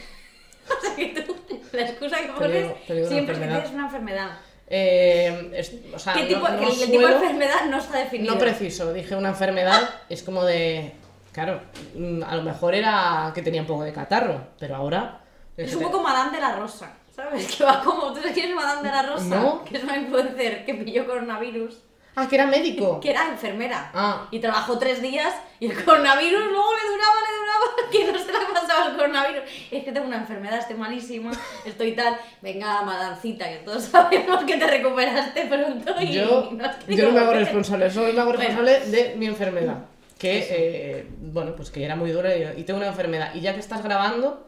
O 0.77 0.81
sea, 0.81 0.95
que 0.95 1.07
tú, 1.21 1.35
la 1.71 1.81
excusa 1.81 2.17
que 2.17 2.27
Te 2.27 2.33
pones 2.33 2.63
digo- 2.63 2.77
te 2.87 2.93
digo 2.93 3.05
una 3.07 3.15
siempre 3.15 3.35
es 3.35 3.39
que 3.41 3.47
tienes 3.47 3.71
una 3.71 3.83
enfermedad. 3.85 4.31
Eh, 4.67 5.51
es- 5.53 5.73
o 5.93 5.99
sea, 5.99 6.13
¿Qué 6.13 6.23
tipo, 6.23 6.47
no 6.49 6.57
que 6.59 6.65
el, 6.65 6.81
el 6.81 6.91
tipo 6.91 7.07
de 7.07 7.13
enfermedad 7.13 7.65
no 7.69 7.77
está 7.77 7.99
definido? 7.99 8.33
No 8.33 8.39
preciso, 8.39 8.93
dije 8.93 9.15
una 9.15 9.29
enfermedad, 9.29 9.89
es 10.09 10.23
como 10.23 10.43
de. 10.43 10.93
Claro, 11.31 11.61
mm, 11.95 12.23
a 12.23 12.35
lo 12.35 12.41
mejor 12.43 12.73
era 12.73 13.31
que 13.35 13.41
tenía 13.41 13.61
un 13.61 13.67
poco 13.67 13.83
de 13.83 13.93
catarro, 13.93 14.41
pero 14.59 14.75
ahora. 14.75 15.21
Es 15.57 15.75
un 15.75 15.83
poco 15.83 16.01
Madame 16.01 16.31
de 16.35 16.41
la 16.41 16.55
Rosa, 16.55 16.93
¿sabes? 17.15 17.45
Que 17.57 17.63
va 17.63 17.81
como, 17.83 18.11
¿tú 18.13 18.15
sabes 18.21 18.31
quién 18.33 18.49
es 18.49 18.55
Madame 18.55 18.81
de 18.87 18.95
la 18.95 19.01
Rosa? 19.03 19.23
No. 19.35 19.63
Que 19.63 19.77
es 19.77 19.83
una 19.83 19.97
influencer 19.97 20.65
que 20.65 20.73
pilló 20.75 21.05
coronavirus, 21.05 21.77
Ah, 22.15 22.27
que 22.27 22.35
era 22.35 22.45
médico. 22.47 22.99
que 23.01 23.11
era 23.11 23.27
enfermera. 23.29 23.91
Ah. 23.93 24.27
Y 24.31 24.39
trabajó 24.39 24.77
tres 24.79 25.01
días 25.01 25.33
y 25.59 25.67
el 25.67 25.83
coronavirus 25.83 26.45
luego 26.45 26.69
le 26.75 26.91
duraba, 26.91 27.15
le 27.27 27.37
duraba, 27.37 27.89
que 27.91 28.11
no 28.11 28.19
se 28.19 28.31
le 28.31 28.53
pasaba 28.53 28.89
el 28.91 28.95
coronavirus. 28.97 29.43
Es 29.71 29.83
que 29.83 29.91
tengo 29.91 30.07
una 30.07 30.17
enfermedad, 30.17 30.59
estoy 30.59 30.77
malísima, 30.77 31.31
estoy 31.65 31.91
tal. 31.93 32.17
Venga, 32.41 32.81
madancita, 32.83 33.49
que 33.49 33.57
todos 33.57 33.83
sabemos 33.91 34.43
que 34.45 34.57
te 34.57 34.67
recuperaste 34.67 35.45
pronto 35.45 35.95
y 36.01 36.13
Yo, 36.13 36.49
no 36.51 36.71
yo 36.87 37.05
no 37.07 37.11
me 37.11 37.19
hago 37.19 37.33
responsable, 37.33 37.89
solo 37.91 38.13
me 38.13 38.19
hago 38.21 38.33
Bueno. 38.33 38.39
responsable 38.39 38.79
de 38.91 39.15
mi 39.17 39.25
enfermedad. 39.27 39.85
Que, 40.17 40.47
eh, 40.49 41.07
bueno, 41.19 41.55
pues 41.55 41.69
que 41.71 41.83
era 41.83 41.97
muy 41.97 42.11
dura 42.11 42.35
y, 42.35 42.61
y 42.61 42.63
tengo 42.63 42.77
una 42.79 42.87
enfermedad. 42.87 43.35
Y 43.35 43.41
ya 43.41 43.53
que 43.53 43.59
estás 43.59 43.83
grabando, 43.83 44.47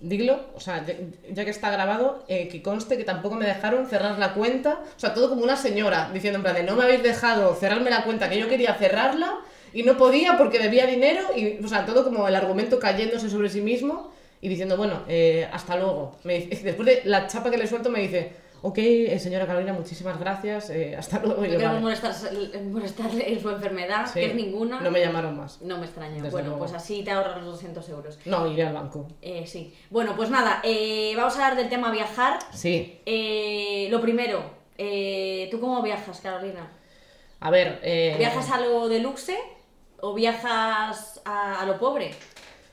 dilo, 0.00 0.40
o 0.54 0.60
sea, 0.60 0.84
ya, 1.30 1.44
que 1.44 1.50
está 1.50 1.70
grabado, 1.70 2.24
eh, 2.28 2.48
que 2.48 2.62
conste 2.62 2.96
que 2.96 3.04
tampoco 3.04 3.36
me 3.36 3.46
dejaron 3.46 3.86
cerrar 3.86 4.18
la 4.18 4.34
cuenta. 4.34 4.80
O 4.96 5.00
sea, 5.00 5.14
todo 5.14 5.28
como 5.28 5.42
una 5.42 5.56
señora 5.56 6.10
diciendo 6.12 6.38
en 6.38 6.42
plan 6.42 6.54
de 6.54 6.62
no 6.62 6.76
me 6.76 6.84
habéis 6.84 7.02
dejado 7.02 7.54
cerrarme 7.54 7.90
la 7.90 8.04
cuenta, 8.04 8.28
que 8.28 8.38
yo 8.38 8.48
quería 8.48 8.74
cerrarla 8.74 9.40
y 9.72 9.82
no 9.82 9.96
podía 9.96 10.36
porque 10.38 10.58
debía 10.58 10.86
dinero. 10.86 11.22
Y, 11.36 11.62
o 11.62 11.68
sea, 11.68 11.84
todo 11.84 12.04
como 12.04 12.26
el 12.26 12.34
argumento 12.34 12.78
cayéndose 12.78 13.28
sobre 13.28 13.50
sí 13.50 13.60
mismo 13.60 14.12
y 14.40 14.48
diciendo, 14.48 14.76
bueno, 14.76 15.02
eh, 15.08 15.48
hasta 15.52 15.76
luego. 15.76 16.16
Me 16.24 16.40
después 16.64 16.86
de 16.86 17.02
la 17.04 17.26
chapa 17.26 17.50
que 17.50 17.58
le 17.58 17.66
suelto 17.66 17.90
me 17.90 18.00
dice, 18.00 18.32
ok, 18.62 18.78
eh, 18.78 19.18
señora 19.18 19.46
Carolina, 19.46 19.72
muchísimas 19.72 20.18
gracias, 20.18 20.70
eh, 20.70 20.96
hasta 20.96 21.18
luego. 21.20 21.44
Y 21.44 21.48
No 21.48 21.56
queremos 21.58 21.82
"Vale". 21.82 22.62
molestarle 22.70 23.32
en 23.32 23.40
su 23.40 23.50
enfermedad, 23.50 24.06
Sí, 24.06 24.20
que 24.20 24.26
es 24.26 24.34
ninguna. 24.34 24.80
No 24.80 24.90
me 24.90 25.00
llamaron 25.00 25.36
más. 25.36 25.60
No 25.62 25.78
me 25.78 25.86
extraña. 25.86 26.14
Desde 26.16 26.30
bueno, 26.30 26.48
luego. 26.50 26.58
pues 26.64 26.72
así 26.74 27.02
te 27.02 27.10
ahorras 27.10 27.36
los 27.38 27.46
200 27.46 27.88
euros. 27.88 28.18
No, 28.24 28.46
iré 28.46 28.64
al 28.66 28.74
banco. 28.74 29.08
Eh, 29.22 29.46
sí. 29.46 29.74
Bueno, 29.90 30.14
pues 30.16 30.30
nada, 30.30 30.60
eh, 30.64 31.12
vamos 31.16 31.34
a 31.34 31.44
hablar 31.44 31.56
del 31.56 31.68
tema 31.68 31.90
viajar. 31.90 32.38
Sí. 32.52 33.00
Lo 33.90 34.00
primero, 34.00 34.42
eh, 34.78 35.48
¿tú 35.50 35.60
cómo 35.60 35.82
viajas, 35.82 36.20
Carolina? 36.20 36.70
A 37.40 37.50
ver. 37.50 37.80
eh, 37.82 38.14
¿Viajas 38.18 38.50
a 38.50 38.60
lo 38.60 38.88
deluxe 38.88 39.36
o 40.00 40.14
viajas 40.14 41.20
a, 41.24 41.60
a 41.60 41.66
lo 41.66 41.78
pobre? 41.78 42.10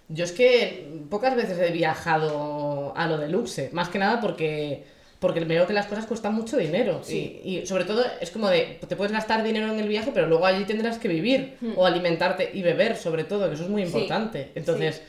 Yo 0.09 0.23
es 0.23 0.31
que 0.31 0.89
pocas 1.09 1.35
veces 1.35 1.59
he 1.59 1.71
viajado 1.71 2.93
a 2.95 3.07
lo 3.07 3.17
deluxe. 3.17 3.69
Más 3.73 3.89
que 3.89 3.99
nada 3.99 4.19
porque, 4.21 4.85
porque 5.19 5.39
veo 5.41 5.65
que 5.65 5.73
las 5.73 5.87
cosas 5.87 6.05
cuestan 6.05 6.35
mucho 6.35 6.57
dinero. 6.57 7.01
Sí. 7.03 7.41
Y, 7.43 7.57
y 7.59 7.65
sobre 7.65 7.85
todo 7.85 8.03
es 8.21 8.29
como 8.31 8.49
de. 8.49 8.79
Te 8.87 8.95
puedes 8.95 9.11
gastar 9.11 9.43
dinero 9.43 9.71
en 9.71 9.79
el 9.79 9.87
viaje, 9.87 10.11
pero 10.13 10.27
luego 10.27 10.45
allí 10.45 10.63
tendrás 10.65 10.97
que 10.99 11.07
vivir. 11.07 11.57
O 11.75 11.85
alimentarte 11.85 12.51
y 12.53 12.61
beber, 12.61 12.95
sobre 12.97 13.23
todo, 13.23 13.47
que 13.47 13.55
eso 13.55 13.63
es 13.63 13.69
muy 13.69 13.83
Hmm. 13.83 13.87
Sí, 13.87 13.91
importante. 13.93 14.51
Entonces. 14.55 15.01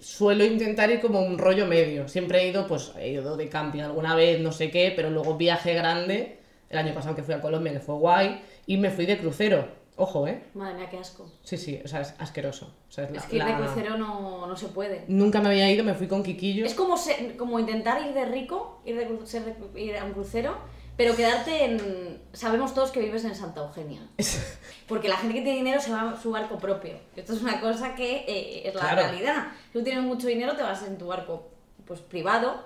Suelo 0.00 0.44
intentar 0.44 0.88
ir 0.90 1.00
como 1.00 1.20
un 1.22 1.38
rollo 1.38 1.66
medio. 1.66 2.06
Siempre 2.06 2.40
he 2.42 2.48
ido, 2.48 2.68
pues, 2.68 2.92
he 3.00 3.08
ido 3.08 3.36
de 3.36 3.48
camping 3.48 3.80
alguna 3.80 4.14
vez, 4.14 4.38
no 4.40 4.52
sé 4.52 4.70
qué, 4.70 4.92
pero 4.94 5.10
luego 5.10 5.36
viaje 5.36 5.74
grande. 5.74 6.38
El 6.70 6.78
año 6.78 6.94
pasado 6.94 7.16
que 7.16 7.24
fui 7.24 7.34
a 7.34 7.40
Colombia, 7.40 7.72
que 7.72 7.80
fue 7.80 7.96
guay, 7.96 8.40
y 8.66 8.76
me 8.76 8.90
fui 8.90 9.06
de 9.06 9.18
crucero. 9.18 9.66
Ojo, 10.00 10.26
¿eh? 10.28 10.44
Madre 10.54 10.74
mía, 10.74 10.88
qué 10.88 10.96
asco. 10.98 11.28
Sí, 11.42 11.56
sí, 11.56 11.80
o 11.84 11.88
sea, 11.88 12.00
es 12.02 12.14
asqueroso. 12.18 12.72
O 12.88 12.92
sea, 12.92 13.04
es 13.04 13.10
la- 13.10 13.18
Es 13.18 13.24
que 13.26 13.36
ir 13.36 13.44
de 13.44 13.50
la- 13.50 13.58
crucero 13.58 13.98
no, 13.98 14.46
no 14.46 14.56
se 14.56 14.68
puede. 14.68 15.04
Nunca 15.08 15.40
me 15.40 15.48
había 15.48 15.68
ido, 15.70 15.82
me 15.84 15.94
fui 15.94 16.06
con 16.06 16.22
Kikillo. 16.22 16.64
Es 16.64 16.74
como, 16.74 16.96
se- 16.96 17.36
como 17.36 17.58
intentar 17.58 18.00
ir 18.06 18.14
de 18.14 18.24
rico, 18.24 18.80
ir, 18.84 18.96
de, 18.96 19.26
ser 19.26 19.44
de- 19.44 19.80
ir 19.82 19.96
a 19.96 20.04
un 20.04 20.12
crucero, 20.12 20.56
pero 20.96 21.16
quedarte 21.16 21.64
en... 21.64 22.22
Sabemos 22.32 22.74
todos 22.74 22.90
que 22.92 23.00
vives 23.00 23.24
en 23.24 23.34
Santa 23.34 23.60
Eugenia. 23.60 24.00
Porque 24.86 25.08
la 25.08 25.16
gente 25.16 25.34
que 25.34 25.42
tiene 25.42 25.58
dinero 25.58 25.80
se 25.80 25.90
va 25.92 26.10
a 26.12 26.20
su 26.20 26.30
barco 26.30 26.58
propio. 26.58 26.94
Esto 27.16 27.32
es 27.32 27.42
una 27.42 27.60
cosa 27.60 27.94
que 27.96 28.24
eh, 28.28 28.68
es 28.68 28.74
la 28.74 28.80
Claro. 28.80 29.02
realidad. 29.02 29.48
Si 29.72 29.78
tú 29.78 29.84
tienes 29.84 30.04
mucho 30.04 30.26
dinero, 30.28 30.54
te 30.56 30.62
vas 30.62 30.82
en 30.84 30.96
tu 30.96 31.08
barco 31.08 31.48
pues 31.86 32.00
privado 32.00 32.62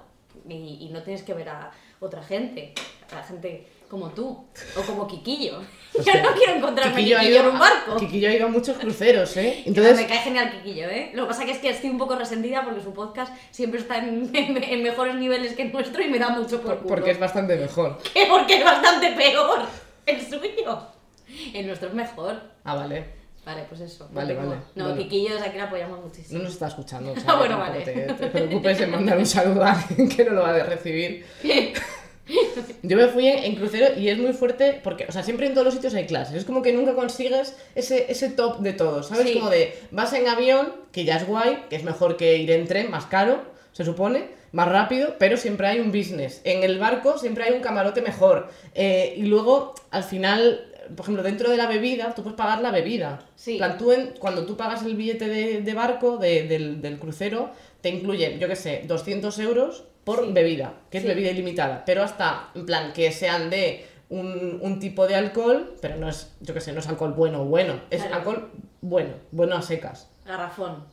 y, 0.49 0.79
y 0.81 0.91
no 0.93 1.03
tienes 1.03 1.23
que 1.23 1.33
ver 1.35 1.49
a 1.49 1.71
otra 2.01 2.23
gente. 2.23 2.75
A 3.11 3.17
la 3.17 3.23
gente 3.23 3.67
como 3.93 4.09
tú 4.09 4.43
o 4.75 4.81
como 4.87 5.07
Quiquillo. 5.07 5.61
Yo 5.95 6.13
no 6.23 6.31
quiero 6.35 6.55
encontrarme 6.55 6.97
Quiquillo 6.97 7.19
Quiquillo 7.19 7.31
ido 7.41 7.49
en 7.49 7.53
un 7.55 7.59
barco. 7.61 7.97
Quiquillo 7.99 8.29
ha 8.31 8.33
ido 8.33 8.47
a 8.47 8.49
muchos 8.49 8.79
cruceros, 8.79 9.37
¿eh? 9.37 9.61
Me 9.67 9.69
Entonces, 9.69 10.07
cae 10.07 10.19
genial 10.21 10.51
Quiquillo, 10.51 10.89
¿eh? 10.89 11.11
Lo 11.13 11.25
que 11.25 11.29
pasa 11.29 11.45
que 11.45 11.51
es 11.51 11.59
que 11.59 11.69
estoy 11.69 11.91
un 11.91 11.99
poco 11.99 12.17
resentida 12.17 12.65
porque 12.65 12.81
su 12.81 12.95
podcast 12.95 13.35
siempre 13.51 13.81
está 13.81 13.99
en, 13.99 14.31
en- 14.35 14.65
en 14.65 14.83
mejores 14.83 15.15
niveles 15.17 15.53
que 15.53 15.65
el 15.65 15.73
nuestro 15.73 16.03
y 16.03 16.09
me 16.09 16.19
da 16.19 16.31
mucho 16.31 16.63
por 16.63 16.79
por- 16.79 16.89
porque 16.89 17.11
es 17.11 17.21
bastante 17.21 17.55
mejor. 17.57 17.99
¿Qué? 18.15 18.25
Porque 18.31 18.55
es 18.57 18.65
bastante 18.65 19.13
peor 19.13 19.61
el 20.07 20.21
suyo. 20.23 20.79
El 21.53 21.67
nuestro 21.67 21.89
es 21.89 21.95
mejor. 21.95 22.41
Ah, 22.65 22.75
vale. 22.75 23.21
Vale, 23.45 23.65
pues 23.69 23.83
eso. 23.83 24.09
Vale, 24.13 24.33
vale, 24.35 24.57
No. 24.77 24.97
Kikillo 24.97 25.35
desde 25.35 25.49
aquí 25.49 25.59
la 25.59 25.65
apoyamos 25.65 26.01
muchísimo. 26.01 26.39
No 26.39 26.45
nos 26.45 26.53
está 26.55 26.69
escuchando. 26.69 27.13
o 27.13 27.15
sea, 27.17 27.25
Ah, 27.33 27.35
bueno, 27.37 27.59
vale. 27.59 27.81
Te, 27.83 27.93
te 28.15 28.27
preocupes 28.29 28.81
en 28.81 28.91
mandar 28.91 29.19
un 29.19 29.27
saludo 29.27 29.63
a 29.65 29.73
alguien 29.73 30.09
que 30.09 30.25
no 30.25 30.31
lo 30.31 30.43
va 30.43 30.55
a 30.55 30.63
recibir. 30.63 31.27
Yo 32.83 32.97
me 32.97 33.09
fui 33.09 33.27
en, 33.27 33.55
crucero 33.57 33.99
y 33.99 34.09
es 34.09 34.19
muy 34.19 34.33
fuerte 34.33 34.81
porque, 34.83 35.07
o 35.09 35.13
sea, 35.13 35.23
siempre 35.23 35.47
en 35.47 35.53
todos 35.55 35.65
los 35.65 35.75
sitios 35.75 35.95
hay 35.95 36.07
clases. 36.07 36.37
Es 36.37 36.45
como 36.45 36.63
que 36.63 36.73
nunca 36.73 36.95
consigues 36.95 37.57
ese, 37.75 38.11
ese 38.11 38.31
top 38.31 38.59
de 38.61 38.73
todo, 38.73 39.03
¿sabes? 39.03 39.29
Sí. 39.29 39.35
Como 39.35 39.51
de 39.51 39.75
vas 39.91 40.13
en 40.13 40.29
avión, 40.29 40.73
que 40.93 41.05
ya 41.05 41.17
es 41.17 41.27
guay, 41.27 41.65
que 41.69 41.77
es 41.77 41.85
mejor 41.85 42.17
que 42.17 42.37
ir 42.39 42.51
en 42.51 42.67
tren, 42.67 42.91
más 42.91 43.07
caro, 43.07 43.43
se 43.73 43.85
supone, 43.85 44.27
más 44.53 44.69
rápido, 44.69 45.17
pero 45.19 45.37
siempre 45.37 45.67
hay 45.67 45.81
un 45.81 45.89
business. 45.93 46.41
En 46.45 46.63
el 46.63 46.79
barco 46.79 47.19
siempre 47.19 47.45
hay 47.45 47.53
un 47.55 47.61
camarote 47.61 48.03
mejor. 48.03 48.49
Eh, 48.75 49.15
y 49.17 49.23
luego, 49.23 49.75
al 49.91 50.05
final, 50.05 50.67
por 50.95 51.05
ejemplo, 51.05 51.23
dentro 51.23 51.51
de 51.51 51.57
la 51.57 51.67
bebida, 51.67 52.15
tú 52.15 52.23
puedes 52.23 52.37
pagar 52.37 52.61
la 52.61 52.71
bebida. 52.71 53.21
Sí. 53.35 53.57
Plan, 53.57 53.79
tú 53.79 53.93
en- 53.93 54.15
cuando 54.19 54.45
tú 54.47 54.57
pagas 54.57 54.83
el 54.85 54.95
billete 54.95 55.27
de, 55.29 55.61
de 55.63 55.75
barco, 55.75 56.19
de- 56.19 56.47
del, 56.47 56.81
del 56.83 56.99
crucero, 56.99 57.51
te 57.81 57.89
incluye, 57.89 58.39
yo 58.39 58.47
qué 58.49 58.57
sé, 58.57 58.83
200 58.87 59.39
euros 59.39 59.85
por 60.05 60.25
Sí. 60.27 60.33
bebida, 60.33 60.75
que 60.91 60.99
es 60.99 61.03
Sí. 61.05 61.09
bebida 61.09 61.31
ilimitada. 61.31 61.85
Pero 61.85 62.03
hasta, 62.03 62.49
en 62.55 62.67
plan, 62.67 62.93
que 62.93 63.11
sean 63.13 63.51
de 63.51 63.87
un, 64.11 64.59
un 64.61 64.79
tipo 64.79 65.07
de 65.07 65.15
alcohol, 65.17 65.75
pero 65.81 65.97
no 65.97 66.09
es, 66.09 66.33
yo 66.41 66.53
qué 66.55 66.61
sé, 66.61 66.73
no 66.73 66.81
es 66.81 66.89
alcohol 66.89 67.13
bueno 67.15 67.43
o 67.43 67.45
bueno, 67.47 67.81
es 67.91 68.01
Claro. 68.03 68.17
alcohol 68.17 68.51
bueno, 68.81 69.11
bueno 69.31 69.57
a 69.57 69.63
secas. 69.63 70.09
Garrafón. 70.27 70.85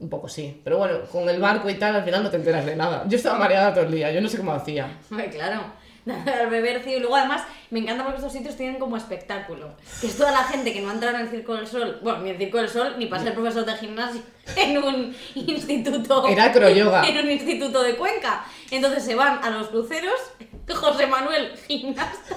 Un 0.00 0.08
poco 0.08 0.28
sí. 0.28 0.60
Pero 0.64 0.78
bueno, 0.78 1.00
con 1.12 1.28
el 1.28 1.40
barco 1.40 1.70
y 1.70 1.74
tal, 1.74 1.94
al 1.96 2.04
final 2.04 2.22
no 2.24 2.30
te 2.30 2.36
enteras 2.36 2.66
de 2.66 2.74
nada. 2.76 3.04
Yo 3.08 3.16
estaba 3.16 3.38
mareada 3.38 3.72
todo 3.72 3.84
el 3.84 3.92
día, 3.92 4.10
yo 4.12 4.20
no 4.20 4.28
sé 4.28 4.36
cómo 4.36 4.52
hacía. 4.52 4.98
Claro. 5.30 5.62
Al 6.40 6.50
beber. 6.50 6.86
Y 6.86 6.98
luego 6.98 7.16
además 7.16 7.42
me 7.70 7.80
encanta 7.80 8.04
porque 8.04 8.18
estos 8.18 8.32
sitios 8.32 8.56
tienen 8.56 8.78
como 8.78 8.96
espectáculo. 8.96 9.74
Que 10.00 10.06
es 10.08 10.16
toda 10.16 10.32
la 10.32 10.44
gente 10.44 10.72
que 10.72 10.80
no 10.80 10.90
ha 10.90 10.94
entrado 10.94 11.16
en 11.16 11.22
el 11.22 11.28
Circo 11.28 11.54
del 11.54 11.66
Sol, 11.66 12.00
bueno, 12.02 12.20
ni 12.20 12.30
el 12.30 12.38
Circo 12.38 12.58
del 12.58 12.68
Sol, 12.68 12.94
ni 12.98 13.06
para 13.06 13.22
ser 13.22 13.34
profesor 13.34 13.64
de 13.64 13.74
gimnasio 13.76 14.22
en 14.56 14.78
un 14.78 15.16
instituto. 15.34 16.26
Era 16.28 16.44
acroyoga. 16.44 17.06
En 17.08 17.18
un 17.24 17.30
instituto 17.30 17.82
de 17.82 17.96
Cuenca. 17.96 18.44
Entonces 18.70 19.04
se 19.04 19.14
van 19.14 19.42
a 19.42 19.50
los 19.50 19.68
cruceros, 19.68 20.18
José 20.74 21.06
Manuel, 21.06 21.52
gimnasta, 21.66 22.36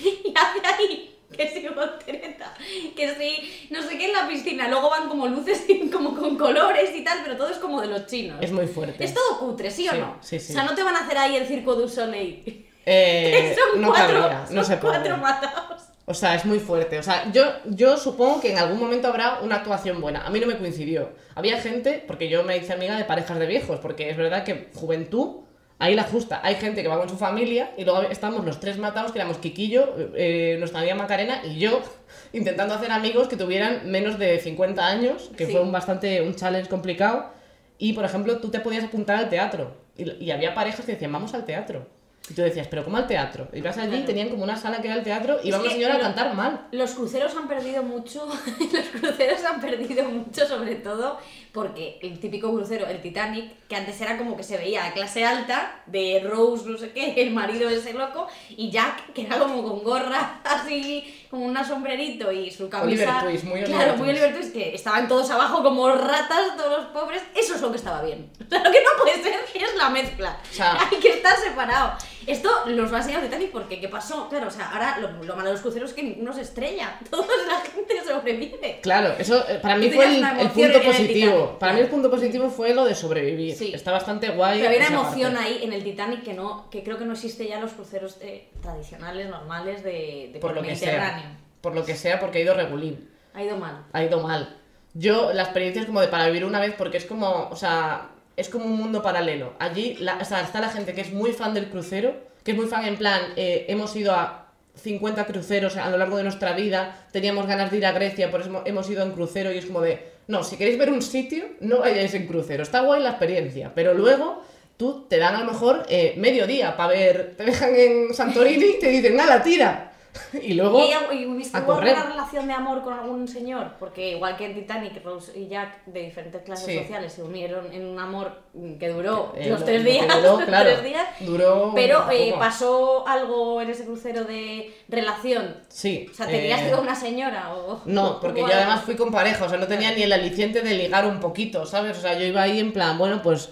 y 0.00 0.34
hace 0.36 0.66
ahí 0.66 1.08
que 1.32 1.48
si 1.48 1.66
voltereta, 1.68 2.54
que 2.94 3.14
si 3.14 3.68
no 3.72 3.82
sé 3.82 3.98
qué 3.98 4.06
en 4.06 4.12
la 4.12 4.28
piscina. 4.28 4.68
Luego 4.68 4.90
van 4.90 5.08
como 5.08 5.26
luces 5.26 5.64
y 5.68 5.88
como 5.88 6.14
con 6.14 6.36
colores 6.36 6.90
y 6.94 7.02
tal, 7.02 7.20
pero 7.24 7.36
todo 7.36 7.48
es 7.48 7.58
como 7.58 7.80
de 7.80 7.88
los 7.88 8.06
chinos. 8.06 8.38
Es 8.40 8.52
muy 8.52 8.66
fuerte. 8.66 9.02
Es 9.02 9.14
todo 9.14 9.38
cutre, 9.38 9.70
¿sí 9.70 9.88
o 9.88 9.94
no? 9.94 10.18
sí, 10.20 10.38
sí. 10.38 10.52
O 10.52 10.54
sea, 10.54 10.64
no 10.64 10.74
te 10.74 10.82
van 10.82 10.94
a 10.96 11.00
hacer 11.00 11.18
ahí 11.18 11.36
el 11.36 11.46
circo 11.46 11.74
du 11.74 11.88
Soleil. 11.88 12.66
Eh, 12.86 13.54
son 13.72 13.80
no 13.80 13.88
cuatro, 13.88 14.20
cabría, 14.20 14.40
no 14.50 14.62
son 14.62 14.64
se 14.64 14.76
puede. 14.78 14.94
cuatro 14.98 15.16
matados. 15.18 15.82
O 16.04 16.14
sea, 16.14 16.34
es 16.34 16.44
muy 16.44 16.58
fuerte. 16.58 16.98
O 16.98 17.02
sea, 17.02 17.30
yo, 17.32 17.44
yo 17.66 17.96
supongo 17.96 18.40
que 18.40 18.50
en 18.52 18.58
algún 18.58 18.78
momento 18.80 19.06
habrá 19.08 19.38
una 19.40 19.56
actuación 19.56 20.00
buena. 20.00 20.26
A 20.26 20.30
mí 20.30 20.40
no 20.40 20.46
me 20.48 20.58
coincidió. 20.58 21.10
Había 21.36 21.58
gente, 21.60 22.02
porque 22.06 22.28
yo 22.28 22.42
me 22.42 22.56
hice 22.56 22.72
amiga 22.72 22.96
de 22.96 23.04
parejas 23.04 23.38
de 23.38 23.46
viejos, 23.46 23.78
porque 23.78 24.10
es 24.10 24.16
verdad 24.16 24.42
que 24.42 24.68
juventud, 24.74 25.42
ahí 25.78 25.94
la 25.94 26.02
justa. 26.02 26.40
Hay 26.42 26.56
gente 26.56 26.82
que 26.82 26.88
va 26.88 26.98
con 26.98 27.08
su 27.08 27.16
familia 27.16 27.70
y 27.78 27.84
luego 27.84 28.02
estamos 28.02 28.44
los 28.44 28.58
tres 28.58 28.78
matados, 28.78 29.12
que 29.12 29.18
éramos 29.20 29.38
Quiquillo, 29.38 29.94
eh, 30.16 30.56
nuestra 30.58 30.80
amiga 30.80 30.96
Macarena 30.96 31.40
y 31.44 31.58
yo, 31.60 31.80
intentando 32.32 32.74
hacer 32.74 32.90
amigos 32.90 33.28
que 33.28 33.36
tuvieran 33.36 33.88
menos 33.88 34.18
de 34.18 34.40
50 34.40 34.84
años, 34.84 35.30
que 35.36 35.46
Sí. 35.46 35.52
fue 35.52 35.60
un 35.60 35.70
bastante 35.70 36.20
un 36.20 36.34
challenge 36.34 36.68
complicado. 36.68 37.30
Y, 37.78 37.92
por 37.92 38.04
ejemplo, 38.04 38.38
tú 38.38 38.50
te 38.50 38.58
podías 38.58 38.84
apuntar 38.84 39.16
al 39.18 39.28
teatro. 39.28 39.76
Y, 39.96 40.10
y 40.24 40.30
había 40.32 40.52
parejas 40.52 40.84
que 40.84 40.92
decían, 40.92 41.12
vamos 41.12 41.32
al 41.34 41.44
teatro. 41.44 41.86
Y 42.30 42.34
tú 42.34 42.42
decías, 42.42 42.68
pero 42.68 42.84
¿cómo 42.84 42.96
al 42.96 43.06
teatro? 43.06 43.48
Y 43.52 43.60
vas 43.60 43.76
allí, 43.78 44.04
tenían 44.04 44.28
como 44.28 44.44
una 44.44 44.56
sala 44.56 44.80
que 44.80 44.86
era 44.88 44.96
el 44.96 45.02
teatro 45.02 45.40
y 45.42 45.48
iba 45.48 45.58
una 45.58 45.70
señora 45.70 45.96
a 45.96 46.00
cantar 46.00 46.34
mal. 46.34 46.68
Los 46.70 46.92
cruceros 46.92 47.34
han 47.34 47.48
perdido 47.48 47.82
mucho, 47.82 48.26
los 48.72 48.86
cruceros 49.00 49.44
han 49.44 49.60
perdido 49.60 50.04
mucho 50.04 50.46
sobre 50.46 50.76
todo 50.76 51.18
porque 51.52 51.98
el 52.02 52.18
típico 52.18 52.50
crucero, 52.50 52.86
el 52.86 53.02
Titanic, 53.02 53.66
que 53.68 53.76
antes 53.76 54.00
era 54.00 54.16
como 54.16 54.36
que 54.36 54.42
se 54.42 54.56
veía 54.56 54.86
a 54.86 54.92
clase 54.92 55.24
alta 55.24 55.82
de 55.86 56.24
Rose, 56.26 56.66
no 56.68 56.78
sé 56.78 56.92
qué, 56.92 57.14
el 57.20 57.30
marido 57.30 57.68
de 57.68 57.76
ese 57.76 57.92
loco, 57.92 58.26
y 58.50 58.70
Jack, 58.70 59.12
que 59.12 59.26
era 59.26 59.38
como 59.38 59.62
con 59.62 59.82
gorra 59.84 60.40
así, 60.44 61.26
como 61.30 61.44
un 61.44 61.64
sombrerito 61.64 62.32
y 62.32 62.50
su 62.50 62.68
camisa... 62.70 63.18
Oliver 63.18 63.30
Twist, 63.30 63.44
muy 63.44 63.62
Claro, 63.64 63.96
muy. 63.96 64.08
Oliver 64.08 64.34
Twist, 64.34 64.52
que 64.54 64.74
estaban 64.74 65.06
todos 65.08 65.30
abajo 65.30 65.62
como 65.62 65.90
ratas, 65.92 66.56
todos 66.56 66.78
los 66.84 66.86
pobres, 66.86 67.22
eso 67.34 67.54
es 67.54 67.60
lo 67.60 67.70
que 67.70 67.76
estaba 67.76 68.02
bien. 68.02 68.30
O 68.40 68.48
sea, 68.48 68.58
lo 68.64 68.70
que 68.72 68.80
no 68.82 69.02
puede 69.02 69.22
ser 69.22 69.34
es 69.54 69.74
la 69.76 69.90
mezcla. 69.90 70.38
O 70.50 70.54
sea- 70.54 70.78
Hay 70.90 70.98
que 70.98 71.10
estar 71.10 71.36
separado. 71.36 71.92
Esto 72.26 72.48
los 72.66 72.92
va 72.92 72.96
a 72.96 73.00
enseñar 73.00 73.22
Titanic 73.22 73.50
porque 73.50 73.80
¿qué 73.80 73.88
pasó? 73.88 74.28
Claro, 74.28 74.48
o 74.48 74.50
sea, 74.50 74.70
ahora 74.70 74.98
lo, 74.98 75.08
lo 75.24 75.34
malo 75.36 75.48
de 75.48 75.52
los 75.52 75.60
cruceros 75.62 75.90
es 75.90 75.96
que 75.96 76.02
ninguno 76.02 76.32
se 76.32 76.42
estrella. 76.42 76.98
Toda 77.10 77.26
la 77.48 77.60
gente 77.60 77.94
sobrevive. 78.06 78.80
Claro, 78.82 79.14
eso 79.18 79.44
eh, 79.48 79.58
para 79.60 79.76
mí 79.76 79.88
Tú 79.88 79.96
fue 79.96 80.04
tenías 80.06 80.18
el, 80.18 80.18
una 80.24 80.40
el 80.40 80.46
emoción 80.46 80.64
punto 80.72 80.78
en 80.78 80.84
el 80.84 80.90
positivo. 80.96 81.32
Titanic, 81.32 81.58
Para 81.58 81.72
mí 81.72 81.76
claro. 81.78 81.84
el 81.84 81.90
punto 81.90 82.10
positivo 82.10 82.50
fue 82.50 82.74
lo 82.74 82.84
de 82.84 82.94
sobrevivir. 82.94 83.54
Sí. 83.56 83.72
Está 83.74 83.92
bastante 83.92 84.28
guay. 84.30 84.58
Pero 84.58 84.68
había 84.68 84.78
una 84.78 84.86
esa 84.88 84.94
emoción 84.94 85.34
parte. 85.34 85.48
ahí 85.48 85.60
en 85.64 85.72
el 85.72 85.84
Titanic 85.84 86.22
que 86.22 86.34
no, 86.34 86.70
que 86.70 86.82
creo 86.82 86.98
que 86.98 87.04
no 87.04 87.12
existe 87.12 87.46
ya 87.46 87.56
en 87.56 87.62
los 87.62 87.72
cruceros 87.72 88.18
eh, 88.20 88.48
tradicionales, 88.62 89.28
normales 89.28 89.82
de, 89.82 90.30
de 90.32 90.38
Por 90.40 90.54
lo 90.54 90.62
que 90.62 90.68
Mediterráneo. 90.68 91.22
sea. 91.22 91.36
Por 91.60 91.74
lo 91.74 91.84
que 91.84 91.94
sea, 91.96 92.18
porque 92.20 92.38
ha 92.38 92.42
ido 92.42 92.54
regulín. 92.54 93.08
Ha 93.34 93.42
ido 93.42 93.56
mal. 93.56 93.84
Ha 93.92 94.02
ido 94.04 94.20
mal. 94.20 94.56
Yo, 94.94 95.32
la 95.32 95.42
experiencia 95.44 95.80
es 95.80 95.86
como 95.86 96.00
de 96.00 96.08
para 96.08 96.26
vivir 96.26 96.44
una 96.44 96.60
vez 96.60 96.74
porque 96.76 96.98
es 96.98 97.06
como, 97.06 97.48
o 97.50 97.56
sea, 97.56 98.10
es 98.36 98.48
como 98.48 98.64
un 98.66 98.76
mundo 98.76 99.02
paralelo. 99.02 99.54
Allí 99.58 99.98
está 100.20 100.60
la 100.60 100.68
gente 100.70 100.94
que 100.94 101.00
es 101.02 101.12
muy 101.12 101.32
fan 101.32 101.54
del 101.54 101.68
crucero, 101.68 102.14
que 102.44 102.52
es 102.52 102.56
muy 102.56 102.66
fan 102.66 102.84
en 102.86 102.96
plan, 102.96 103.20
eh, 103.36 103.66
hemos 103.68 103.94
ido 103.96 104.12
a 104.12 104.46
50 104.74 105.26
cruceros 105.26 105.76
a 105.76 105.90
lo 105.90 105.98
largo 105.98 106.16
de 106.16 106.22
nuestra 106.22 106.54
vida, 106.54 107.06
teníamos 107.12 107.46
ganas 107.46 107.70
de 107.70 107.76
ir 107.76 107.86
a 107.86 107.92
Grecia, 107.92 108.30
por 108.30 108.40
eso 108.40 108.62
hemos- 108.64 108.88
ido 108.90 109.02
en 109.02 109.12
crucero 109.12 109.52
y 109.52 109.58
es 109.58 109.66
como 109.66 109.82
de, 109.82 110.12
no, 110.28 110.42
si 110.42 110.56
queréis 110.56 110.78
ver 110.78 110.90
un 110.90 111.02
sitio, 111.02 111.44
no 111.60 111.80
vayáis 111.80 112.14
en 112.14 112.26
crucero. 112.26 112.62
Está 112.62 112.80
guay 112.80 113.02
la 113.02 113.10
experiencia, 113.10 113.70
pero 113.74 113.92
luego 113.94 114.42
tú 114.78 115.06
te 115.08 115.18
dan 115.18 115.34
a 115.36 115.40
lo 115.44 115.52
mejor 115.52 115.84
eh, 115.88 116.14
medio 116.16 116.46
día 116.46 116.76
para 116.76 116.88
ver, 116.94 117.34
te 117.36 117.44
dejan 117.44 117.76
en 117.76 118.14
Santorini 118.14 118.64
y 118.76 118.78
te 118.80 118.88
dicen, 118.88 119.14
nada, 119.14 119.42
tira. 119.42 119.91
Y 120.42 120.54
luego... 120.54 120.80
¿Y, 121.12 121.16
y 121.16 121.24
viste- 121.26 121.56
a 121.56 121.64
correr. 121.64 121.94
alguna 121.96 122.10
relación 122.14 122.46
de 122.46 122.52
amor 122.52 122.82
con 122.82 122.92
algún 122.94 123.26
señor? 123.28 123.72
Porque 123.78 124.10
igual 124.12 124.36
que 124.36 124.46
en 124.46 124.54
Titanic, 124.54 125.02
Rose 125.04 125.38
y 125.38 125.48
Jack, 125.48 125.84
de 125.86 126.02
diferentes 126.02 126.42
clases 126.42 126.66
Sí. 126.66 126.78
sociales, 126.78 127.12
se 127.12 127.22
unieron 127.22 127.72
en 127.72 127.86
un 127.86 127.98
amor 127.98 128.42
que 128.78 128.88
duró 128.88 129.32
eh, 129.36 129.48
los 129.48 129.60
lo- 129.60 129.66
tres 129.66 129.84
días. 129.84 130.06
duró, 130.08 130.36
los 130.38 130.44
claro, 130.44 130.70
tres 130.70 130.84
días. 130.84 131.06
duró 131.20 131.72
Pero 131.74 132.10
eh, 132.10 132.34
pasó 132.38 133.06
algo 133.08 133.60
en 133.62 133.70
ese 133.70 133.84
crucero 133.84 134.24
de 134.24 134.74
relación. 134.88 135.56
Sí. 135.68 136.06
O 136.10 136.14
sea, 136.14 136.26
¿te 136.26 136.50
eh, 136.52 136.70
con 136.70 136.80
una 136.80 136.94
señora? 136.94 137.54
O, 137.54 137.80
No, 137.86 138.20
porque 138.20 138.40
yo 138.40 138.46
además 138.46 138.82
fui 138.84 138.96
con 138.96 139.10
pareja, 139.10 139.44
o 139.44 139.48
sea, 139.48 139.58
no 139.58 139.66
tenía 139.66 139.92
ni 139.92 140.02
el 140.02 140.12
aliciente 140.12 140.62
de 140.62 140.74
ligar 140.74 141.06
un 141.06 141.20
poquito, 141.20 141.64
¿sabes? 141.66 141.96
O 141.98 142.00
sea, 142.00 142.18
yo 142.18 142.24
iba 142.26 142.42
ahí 142.42 142.58
en 142.60 142.72
plan, 142.72 142.98
bueno, 142.98 143.22
pues 143.22 143.50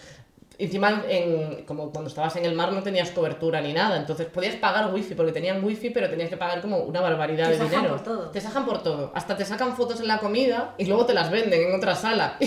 encima 0.64 1.05
en, 1.09 1.64
como 1.67 1.90
cuando 1.90 2.09
estabas 2.09 2.37
en 2.37 2.45
el 2.45 2.55
mar 2.55 2.73
no 2.73 2.83
tenías 2.83 3.11
cobertura 3.11 3.61
ni 3.61 3.73
nada, 3.73 3.97
entonces 3.97 4.26
podías 4.26 4.57
pagar 4.57 4.93
wifi 4.93 5.14
porque 5.14 5.33
tenían 5.33 5.62
wifi, 5.64 5.90
pero 5.90 6.09
tenías 6.11 6.29
que 6.31 6.37
pagar 6.37 6.61
como 6.61 6.79
una 6.79 7.00
barbaridad 7.00 7.47
Te 7.47 7.52
de 7.52 7.59
sacan 7.59 7.71
dinero. 7.71 7.95
por 7.97 8.05
todo. 8.05 8.31
Te 8.31 8.40
sacan 8.40 8.64
por 8.67 8.83
todo, 8.83 9.12
hasta 9.14 9.37
te 9.37 9.45
sacan 9.45 9.76
fotos 9.76 10.00
en 10.00 10.09
la 10.09 10.19
comida 10.19 10.75
y 10.79 10.85
luego 10.87 11.07
te 11.07 11.14
las 11.14 11.31
venden 11.31 11.62
en 11.69 11.75
otra 11.75 11.95
sala. 11.95 12.37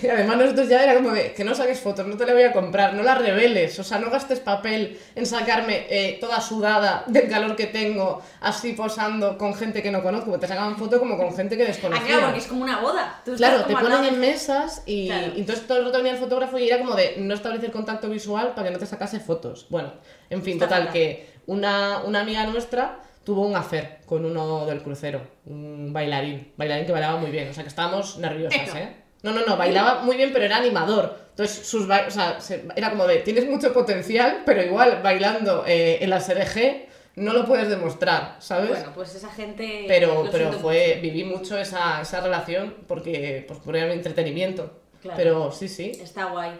Y 0.00 0.06
además 0.06 0.36
nosotros 0.36 0.68
ya 0.68 0.84
era 0.84 0.94
como 0.94 1.10
de 1.10 1.32
que 1.32 1.42
no 1.42 1.56
saques 1.56 1.80
fotos, 1.80 2.06
no 2.06 2.16
te 2.16 2.24
la 2.24 2.34
voy 2.34 2.44
a 2.44 2.52
comprar, 2.52 2.94
no 2.94 3.02
las 3.02 3.18
reveles, 3.18 3.76
o 3.80 3.82
sea, 3.82 3.98
no 3.98 4.10
gastes 4.10 4.38
papel 4.38 4.96
en 5.16 5.26
sacarme 5.26 5.86
eh, 5.90 6.18
toda 6.20 6.40
sudada 6.40 7.02
del 7.08 7.28
calor 7.28 7.56
que 7.56 7.66
tengo, 7.66 8.22
así 8.42 8.74
posando 8.74 9.36
con 9.36 9.54
gente 9.56 9.82
que 9.82 9.90
no 9.90 10.00
conozco, 10.00 10.38
te 10.38 10.46
sacaban 10.46 10.76
foto 10.76 11.00
como 11.00 11.16
con 11.16 11.34
gente 11.34 11.56
que 11.56 11.64
Ah, 11.64 11.66
desconocía. 11.66 12.06
claro, 12.06 12.22
porque 12.26 12.38
es 12.38 12.46
como 12.46 12.62
una 12.62 12.78
boda. 12.80 13.20
Tú 13.24 13.34
Claro, 13.34 13.64
te 13.64 13.72
ponen 13.74 14.04
en 14.04 14.20
mesas 14.20 14.84
y, 14.86 15.08
Claro. 15.08 15.32
y 15.34 15.40
entonces 15.40 15.66
todo 15.66 15.78
el 15.78 15.84
rato 15.86 15.96
venía 15.98 16.12
el 16.12 16.18
fotógrafo 16.18 16.58
y 16.58 16.68
era 16.68 16.78
como 16.78 16.94
de 16.94 17.16
no 17.22 17.34
establecer 17.34 17.70
contacto 17.70 18.08
visual 18.08 18.52
para 18.54 18.68
que 18.68 18.72
no 18.72 18.78
te 18.78 18.86
sacase 18.86 19.20
fotos. 19.20 19.66
Bueno, 19.70 19.92
en 20.30 20.42
fin, 20.42 20.54
Está 20.54 20.66
total, 20.66 20.92
que 20.92 21.30
una, 21.46 22.02
una 22.04 22.20
amiga 22.20 22.46
nuestra 22.46 23.00
tuvo 23.24 23.46
un 23.46 23.56
affair 23.56 23.98
con 24.06 24.24
uno 24.24 24.66
del 24.66 24.82
crucero, 24.82 25.20
un 25.46 25.92
bailarín, 25.92 26.52
bailarín 26.56 26.86
que 26.86 26.92
bailaba 26.92 27.18
muy 27.18 27.30
bien, 27.30 27.48
o 27.48 27.54
sea 27.54 27.62
que 27.62 27.68
estábamos 27.68 28.18
nerviosas, 28.18 28.74
¿eh? 28.74 28.96
No, 29.22 29.30
no, 29.32 29.46
no, 29.46 29.56
bailaba 29.56 30.02
muy 30.02 30.16
bien, 30.16 30.30
pero 30.32 30.44
era 30.44 30.56
animador. 30.56 31.16
Entonces, 31.30 31.64
sus 31.64 31.84
o 31.84 32.10
sea, 32.10 32.38
era 32.74 32.90
como 32.90 33.06
de, 33.06 33.18
tienes 33.18 33.48
mucho 33.48 33.72
potencial, 33.72 34.42
pero 34.44 34.62
igual 34.62 35.00
bailando 35.02 35.64
eh, 35.66 35.98
en 36.00 36.10
la 36.10 36.20
SRG 36.20 36.88
no 37.16 37.32
lo 37.32 37.46
puedes 37.46 37.68
demostrar, 37.68 38.36
¿sabes? 38.40 38.70
Bueno, 38.70 38.92
pues 38.94 39.14
esa 39.14 39.30
gente. 39.30 39.84
pero 39.86 40.28
pero 40.30 40.52
fue 40.52 40.98
viví 41.00 41.24
mucho 41.24 41.56
esa, 41.58 42.00
esa 42.00 42.20
relación 42.20 42.74
porque 42.88 43.44
pues 43.46 43.60
por 43.60 43.76
el 43.76 43.90
entretenimiento 43.92 44.78
Claro. 45.02 45.16
pero 45.16 45.52
sí 45.52 45.68
sí 45.68 45.88
mucho. 45.88 46.00
Está 46.00 46.26
guay. 46.26 46.52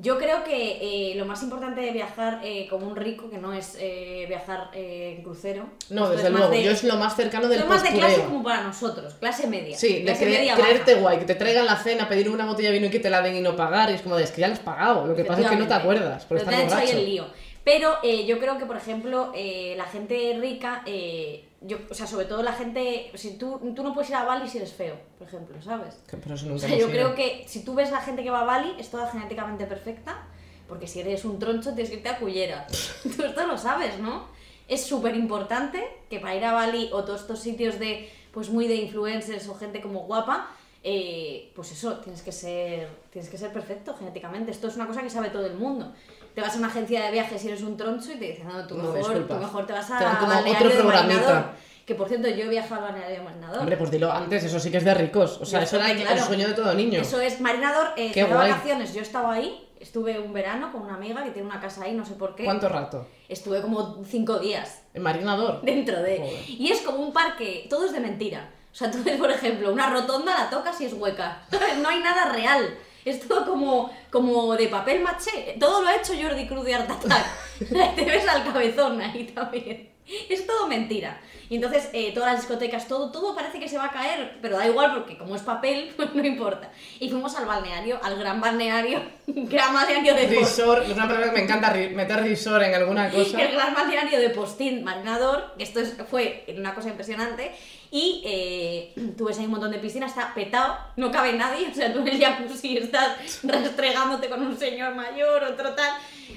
Yo 0.00 0.16
creo 0.16 0.44
que 0.44 1.10
eh, 1.10 1.14
lo 1.16 1.24
más 1.26 1.42
importante 1.42 1.80
de 1.80 1.90
viajar 1.90 2.40
eh, 2.44 2.68
como 2.70 2.86
un 2.86 2.94
rico, 2.94 3.28
que 3.28 3.38
no 3.38 3.52
es 3.52 3.76
eh, 3.80 4.26
viajar 4.28 4.70
eh, 4.72 5.16
en 5.16 5.24
crucero. 5.24 5.66
no 5.90 6.04
esto 6.04 6.16
desde 6.16 6.30
luego 6.30 6.48
de- 6.50 6.62
yo 6.62 6.70
es 6.70 6.84
lo 6.84 6.94
más 6.96 7.16
cercano 7.16 7.48
del 7.48 7.58
es 7.58 7.66
más 7.66 7.82
de 7.82 7.88
clase 7.90 8.22
como 8.22 8.44
para 8.44 8.62
nosotros, 8.62 9.14
clase 9.14 9.48
media. 9.48 9.76
sí 9.76 9.94
de 9.94 10.02
clase 10.04 10.24
cre- 10.26 10.38
media 10.38 10.52
baja. 10.54 10.64
creerte 10.68 10.94
guay 10.94 11.18
que 11.18 11.24
te 11.24 11.34
traigan 11.34 11.66
la 11.66 11.74
cena 11.76 12.08
pedir 12.08 12.28
una 12.30 12.46
botella 12.46 12.68
de 12.68 12.74
vino 12.74 12.86
y 12.86 12.90
que 12.90 13.00
te 13.00 13.10
la 13.10 13.22
den 13.22 13.34
y 13.36 13.40
no 13.40 13.56
pagar 13.56 13.90
y 13.90 13.94
es 13.94 14.02
como 14.02 14.14
de 14.16 14.22
es 14.22 14.30
que 14.30 14.40
ya 14.40 14.46
lo 14.46 14.52
has 14.54 14.60
pagado 14.60 15.04
lo 15.04 15.16
que 15.16 15.24
pasa 15.24 15.42
es 15.42 15.48
que 15.50 15.56
no 15.56 15.66
te 15.66 15.74
acuerdas 15.74 16.24
Pero 16.28 16.44
te 16.44 16.62
hecho 16.62 16.76
ahí 16.76 16.90
el 16.90 17.04
lío. 17.04 17.26
Pero 17.64 17.96
eh, 18.04 18.24
yo 18.24 18.38
creo 18.38 18.56
que, 18.56 18.64
por 18.64 18.76
ejemplo, 18.78 19.30
eh, 19.34 19.74
la 19.76 19.84
gente 19.84 20.38
rica 20.40 20.82
eh, 20.86 21.44
yo, 21.60 21.78
o 21.90 21.94
sea, 21.94 22.06
sobre 22.06 22.26
todo 22.26 22.42
la 22.42 22.52
gente, 22.52 23.10
si 23.14 23.36
tú, 23.36 23.58
tú 23.74 23.82
no 23.82 23.92
puedes 23.92 24.10
ir 24.10 24.16
a 24.16 24.24
Bali 24.24 24.48
si 24.48 24.58
eres 24.58 24.72
feo, 24.72 24.96
por 25.18 25.26
ejemplo, 25.26 25.60
¿sabes? 25.60 25.98
Pero 26.10 26.34
eso 26.34 26.46
O 26.46 26.48
nunca 26.50 26.60
sea, 26.60 26.68
hemos 26.68 26.80
yo 26.80 26.90
creo 26.90 27.14
que 27.14 27.44
si 27.48 27.64
tú 27.64 27.74
ves 27.74 27.90
la 27.90 28.00
gente 28.00 28.22
que 28.22 28.30
va 28.30 28.42
a 28.42 28.44
Bali, 28.44 28.74
es 28.78 28.90
toda 28.90 29.10
genéticamente 29.10 29.66
perfecta, 29.66 30.26
porque 30.68 30.86
si 30.86 31.00
eres 31.00 31.24
un 31.24 31.38
troncho 31.38 31.74
tienes 31.74 31.90
que 31.90 31.96
irte 31.96 32.08
a 32.10 32.18
Cullera. 32.18 32.66
tú 33.16 33.24
esto 33.24 33.46
lo 33.46 33.58
sabes, 33.58 33.98
¿no? 33.98 34.26
Es 34.68 34.84
súper 34.84 35.16
importante 35.16 35.82
que 36.08 36.20
para 36.20 36.36
ir 36.36 36.44
a 36.44 36.52
Bali 36.52 36.90
o 36.92 37.02
todos 37.04 37.22
estos 37.22 37.40
sitios 37.40 37.78
de, 37.78 38.08
pues 38.32 38.50
muy 38.50 38.68
de 38.68 38.76
influencers 38.76 39.48
o 39.48 39.54
gente 39.54 39.80
como 39.80 40.00
guapa, 40.00 40.50
eh, 40.84 41.50
pues 41.56 41.72
eso, 41.72 41.96
tienes 41.98 42.22
que 42.22 42.30
ser 42.30 42.88
tienes 43.10 43.28
que 43.30 43.36
ser 43.38 43.52
perfecto 43.52 43.96
genéticamente. 43.96 44.52
Esto 44.52 44.68
es 44.68 44.76
una 44.76 44.86
cosa 44.86 45.02
que 45.02 45.10
sabe 45.10 45.30
todo 45.30 45.46
el 45.46 45.54
mundo. 45.54 45.92
Te 46.38 46.42
vas 46.42 46.54
a 46.54 46.58
una 46.58 46.68
agencia 46.68 47.02
de 47.04 47.10
viajes 47.10 47.44
y 47.44 47.48
eres 47.48 47.62
un 47.62 47.76
troncho 47.76 48.12
y 48.12 48.14
te 48.14 48.26
dicen, 48.26 48.46
no, 48.46 48.64
tú 48.64 48.76
No, 48.76 48.92
mejor, 48.92 49.26
tú 49.26 49.34
mejor 49.34 49.66
te 49.66 49.72
vas 49.72 49.90
a 49.90 49.98
Te 49.98 50.04
dan 50.04 50.18
como 50.18 50.38
otro 50.38 50.70
programita. 50.70 51.50
Que 51.84 51.96
por 51.96 52.06
cierto, 52.06 52.28
yo 52.28 52.44
he 52.44 52.48
viajado 52.48 52.86
al 52.86 52.92
balneario 52.92 53.16
de 53.16 53.24
Marinador. 53.24 53.58
Hombre, 53.58 53.76
pues 53.76 53.90
dilo 53.90 54.12
antes, 54.12 54.44
eso 54.44 54.60
sí 54.60 54.70
que 54.70 54.76
es 54.76 54.84
de 54.84 54.94
ricos. 54.94 55.40
O 55.40 55.44
sea, 55.44 55.58
Yo 55.58 55.64
eso 55.64 55.76
era 55.78 55.92
claro. 55.96 56.16
el 56.16 56.22
sueño 56.22 56.46
de 56.46 56.54
todo 56.54 56.72
niño. 56.74 57.00
Eso 57.00 57.20
es, 57.20 57.40
Marinador, 57.40 57.88
eh, 57.96 58.12
de 58.14 58.22
vacaciones, 58.22 58.94
yo 58.94 59.02
estaba 59.02 59.32
ahí, 59.32 59.68
estuve 59.80 60.20
un 60.20 60.32
verano 60.32 60.70
con 60.70 60.82
una 60.82 60.94
amiga 60.94 61.24
que 61.24 61.32
tiene 61.32 61.48
una 61.48 61.60
casa 61.60 61.82
ahí, 61.82 61.92
no 61.92 62.06
sé 62.06 62.14
por 62.14 62.36
qué. 62.36 62.44
¿Cuánto 62.44 62.68
rato? 62.68 63.08
Estuve 63.28 63.60
como 63.60 64.04
cinco 64.04 64.38
días 64.38 64.82
En 64.94 65.02
Marinador. 65.02 65.60
dentro 65.62 66.00
de... 66.00 66.18
Joder. 66.18 66.50
Y 66.50 66.70
es 66.70 66.82
como 66.82 66.98
un 66.98 67.12
parque, 67.12 67.66
todo 67.68 67.84
es 67.84 67.92
de 67.92 67.98
mentira. 67.98 68.48
O 68.72 68.76
sea, 68.76 68.92
tú 68.92 68.98
ves, 69.02 69.18
por 69.18 69.32
ejemplo, 69.32 69.72
una 69.72 69.90
rotonda, 69.90 70.38
la 70.38 70.48
tocas 70.48 70.80
y 70.80 70.84
es 70.84 70.92
hueca. 70.92 71.42
No 71.82 71.88
hay 71.88 71.98
nada 71.98 72.26
real. 72.26 72.78
Es 73.04 73.26
todo 73.26 73.46
como, 73.46 73.90
como 74.10 74.54
de 74.56 74.68
papel 74.68 75.00
maché. 75.00 75.56
Todo 75.58 75.82
lo 75.82 75.88
ha 75.88 75.96
hecho 75.96 76.14
Jordi 76.20 76.46
Cruz 76.46 76.64
de 76.64 76.74
Art 76.74 76.90
Attack. 76.90 77.26
Te 77.94 78.04
ves 78.04 78.28
al 78.28 78.44
cabezón 78.44 79.00
ahí 79.00 79.24
también. 79.34 79.90
Es 80.28 80.46
todo 80.46 80.66
mentira. 80.66 81.20
Y 81.50 81.56
entonces 81.56 81.88
eh, 81.94 82.12
todas 82.12 82.32
las 82.32 82.42
discotecas, 82.42 82.86
todo, 82.88 83.10
todo 83.10 83.34
parece 83.34 83.58
que 83.58 83.68
se 83.68 83.78
va 83.78 83.86
a 83.86 83.90
caer, 83.90 84.38
pero 84.42 84.58
da 84.58 84.66
igual 84.66 84.92
porque 84.94 85.16
como 85.16 85.34
es 85.34 85.42
papel, 85.42 85.92
pues 85.96 86.12
no 86.14 86.24
importa. 86.24 86.70
Y 87.00 87.08
fuimos 87.08 87.34
al 87.36 87.46
balneario, 87.46 87.98
al 88.02 88.18
gran 88.18 88.40
balneario, 88.40 89.00
gran 89.26 89.72
balneario 89.72 90.14
de 90.14 90.26
Resort, 90.26 90.84
es 90.84 90.90
una 90.92 91.06
palabra 91.06 91.28
que 91.30 91.38
me 91.38 91.44
encanta 91.44 91.72
meter 91.72 92.20
resort 92.22 92.64
en 92.64 92.74
alguna 92.74 93.10
cosa. 93.12 93.40
el 93.42 93.52
gran 93.52 93.74
balneario 93.74 94.18
de 94.20 94.30
Postín 94.30 94.84
Marinador, 94.84 95.54
que 95.56 95.64
esto 95.64 95.80
es- 95.80 95.96
fue 96.10 96.44
una 96.56 96.74
cosa 96.74 96.88
impresionante. 96.88 97.52
Y 97.90 98.22
eh, 98.26 98.92
tú 99.16 99.24
ves 99.24 99.38
ahí 99.38 99.46
un 99.46 99.52
montón 99.52 99.70
de 99.70 99.78
piscinas, 99.78 100.10
está 100.10 100.34
petado, 100.34 100.76
no 100.96 101.10
cabe 101.10 101.32
nadie, 101.32 101.68
o 101.70 101.74
sea, 101.74 101.90
tú 101.92 102.00
en 102.00 102.08
el 102.08 102.20
jacuzzi 102.20 102.76
estás 102.76 103.16
restregándote 103.42 104.28
con 104.28 104.42
un 104.46 104.58
señor 104.58 104.94
mayor, 104.94 105.42
otro 105.44 105.74
tal, 105.74 105.90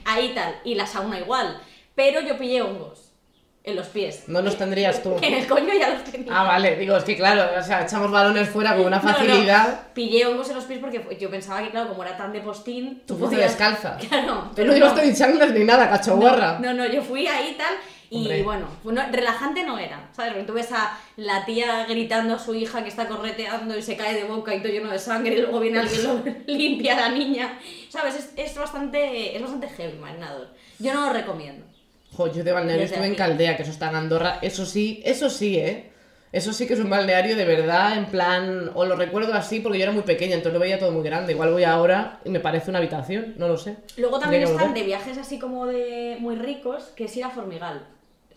ahí 0.05 0.31
tal, 0.33 0.55
y 0.63 0.75
la 0.75 0.87
sauna 0.87 1.19
igual. 1.19 1.61
Pero 1.95 2.21
yo 2.21 2.37
pillé 2.37 2.61
hongos 2.61 3.10
en 3.63 3.75
los 3.75 3.87
pies. 3.87 4.23
No 4.27 4.41
los 4.41 4.57
tendrías 4.57 5.03
tú. 5.03 5.15
En 5.21 5.33
el 5.35 5.47
coño 5.47 5.73
ya 5.79 5.89
los 5.89 6.03
tenía. 6.03 6.31
Ah, 6.31 6.43
vale, 6.43 6.75
digo, 6.77 6.95
es 6.97 7.03
que 7.03 7.15
claro, 7.15 7.59
o 7.59 7.63
sea, 7.63 7.83
echamos 7.83 8.09
balones 8.11 8.49
fuera 8.49 8.75
con 8.75 8.85
una 8.85 8.97
No, 8.97 9.03
no, 9.03 9.13
facilidad. 9.13 9.87
Pillé 9.93 10.25
hongos 10.25 10.49
en 10.49 10.55
los 10.55 10.65
pies 10.65 10.79
porque 10.79 11.17
yo 11.19 11.29
pensaba 11.29 11.61
que, 11.63 11.69
claro, 11.69 11.89
como 11.89 12.03
era 12.03 12.17
tan 12.17 12.31
de 12.33 12.41
postín, 12.41 13.03
Tú 13.05 13.17
fuiste 13.17 13.37
descalza. 13.37 13.97
Claro. 14.09 14.43
Tú 14.49 14.55
pero 14.55 14.67
no 14.69 14.73
llevaste 14.73 15.05
ni 15.05 15.13
chanclas 15.15 15.51
ni 15.51 15.63
nada, 15.63 15.89
cachoguarra. 15.89 16.59
No, 16.59 16.73
no, 16.73 16.85
yo 16.87 17.01
fui 17.01 17.27
ahí 17.27 17.51
y 17.51 17.57
tal. 17.57 17.75
Y 18.13 18.17
Hombre. 18.23 18.43
bueno, 18.43 18.65
fue 18.83 18.91
no- 18.91 19.07
relajante 19.09 19.63
no 19.63 19.77
era, 19.79 20.09
¿sabes? 20.11 20.33
Porque 20.33 20.45
tú 20.47 20.51
ves 20.53 20.69
a 20.73 20.97
la 21.15 21.45
tía 21.45 21.85
gritando 21.87 22.35
a 22.35 22.39
su 22.39 22.53
hija 22.53 22.83
que 22.83 22.89
está 22.89 23.07
correteando 23.07 23.77
y 23.77 23.81
se 23.81 23.95
cae 23.95 24.13
de 24.15 24.25
boca 24.25 24.53
y 24.53 24.59
todo 24.61 24.69
lleno 24.69 24.91
de 24.91 24.99
sangre 24.99 25.35
y 25.35 25.41
luego 25.43 25.61
viene 25.61 25.79
alguien 25.79 26.03
lo 26.03 26.21
limpia 26.47 26.97
a 26.97 27.09
la 27.09 27.15
niña. 27.15 27.57
¿Sabes? 27.87 28.15
Es, 28.15 28.33
es 28.35 28.57
bastante, 28.57 29.33
es 29.33 29.41
bastante 29.41 29.69
heavy, 29.69 29.97
Marinador. 29.97 30.49
Yo 30.79 30.93
no 30.93 31.05
lo 31.07 31.13
recomiendo. 31.13 31.65
Jo, 32.15 32.31
yo 32.31 32.43
de 32.43 32.51
balneario 32.51 32.81
Desde 32.81 32.95
estuve 32.95 33.07
en. 33.07 33.15
Caldea, 33.15 33.55
que 33.55 33.63
eso 33.63 33.71
está 33.71 33.89
en 33.89 33.95
Andorra. 33.95 34.39
Eso 34.41 34.65
sí, 34.65 35.01
eso 35.05 35.29
sí, 35.29 35.57
¿eh? 35.57 35.87
Eso 36.33 36.53
sí 36.53 36.65
que 36.65 36.73
es 36.75 36.79
un 36.79 36.89
balneario 36.89 37.35
de 37.35 37.43
verdad, 37.45 37.97
en 37.97 38.05
plan. 38.05 38.71
O 38.73 38.85
lo 38.85 38.95
recuerdo 38.95 39.33
así 39.33 39.59
porque 39.59 39.77
yo 39.77 39.83
era 39.83 39.91
muy 39.91 40.03
pequeña, 40.03 40.35
entonces 40.35 40.53
lo 40.53 40.59
veía 40.59 40.79
todo 40.79 40.91
muy 40.91 41.03
grande. 41.03 41.33
Igual 41.33 41.51
voy 41.51 41.63
ahora 41.65 42.19
y 42.23 42.29
me 42.29 42.39
parece 42.39 42.69
una 42.69 42.79
habitación, 42.79 43.35
no 43.37 43.47
lo 43.49 43.57
sé. 43.57 43.75
Luego 43.97 44.17
también 44.19 44.43
Tendría 44.43 44.57
que 44.57 44.63
están 44.63 44.73
de 44.73 44.83
viajes 44.87 45.17
así 45.17 45.39
como 45.39 45.67
de 45.67 46.17
muy 46.19 46.35
ricos, 46.35 46.85
que 46.95 47.05
es 47.05 47.17
ir 47.17 47.23
a 47.25 47.29
Formigal. 47.29 47.85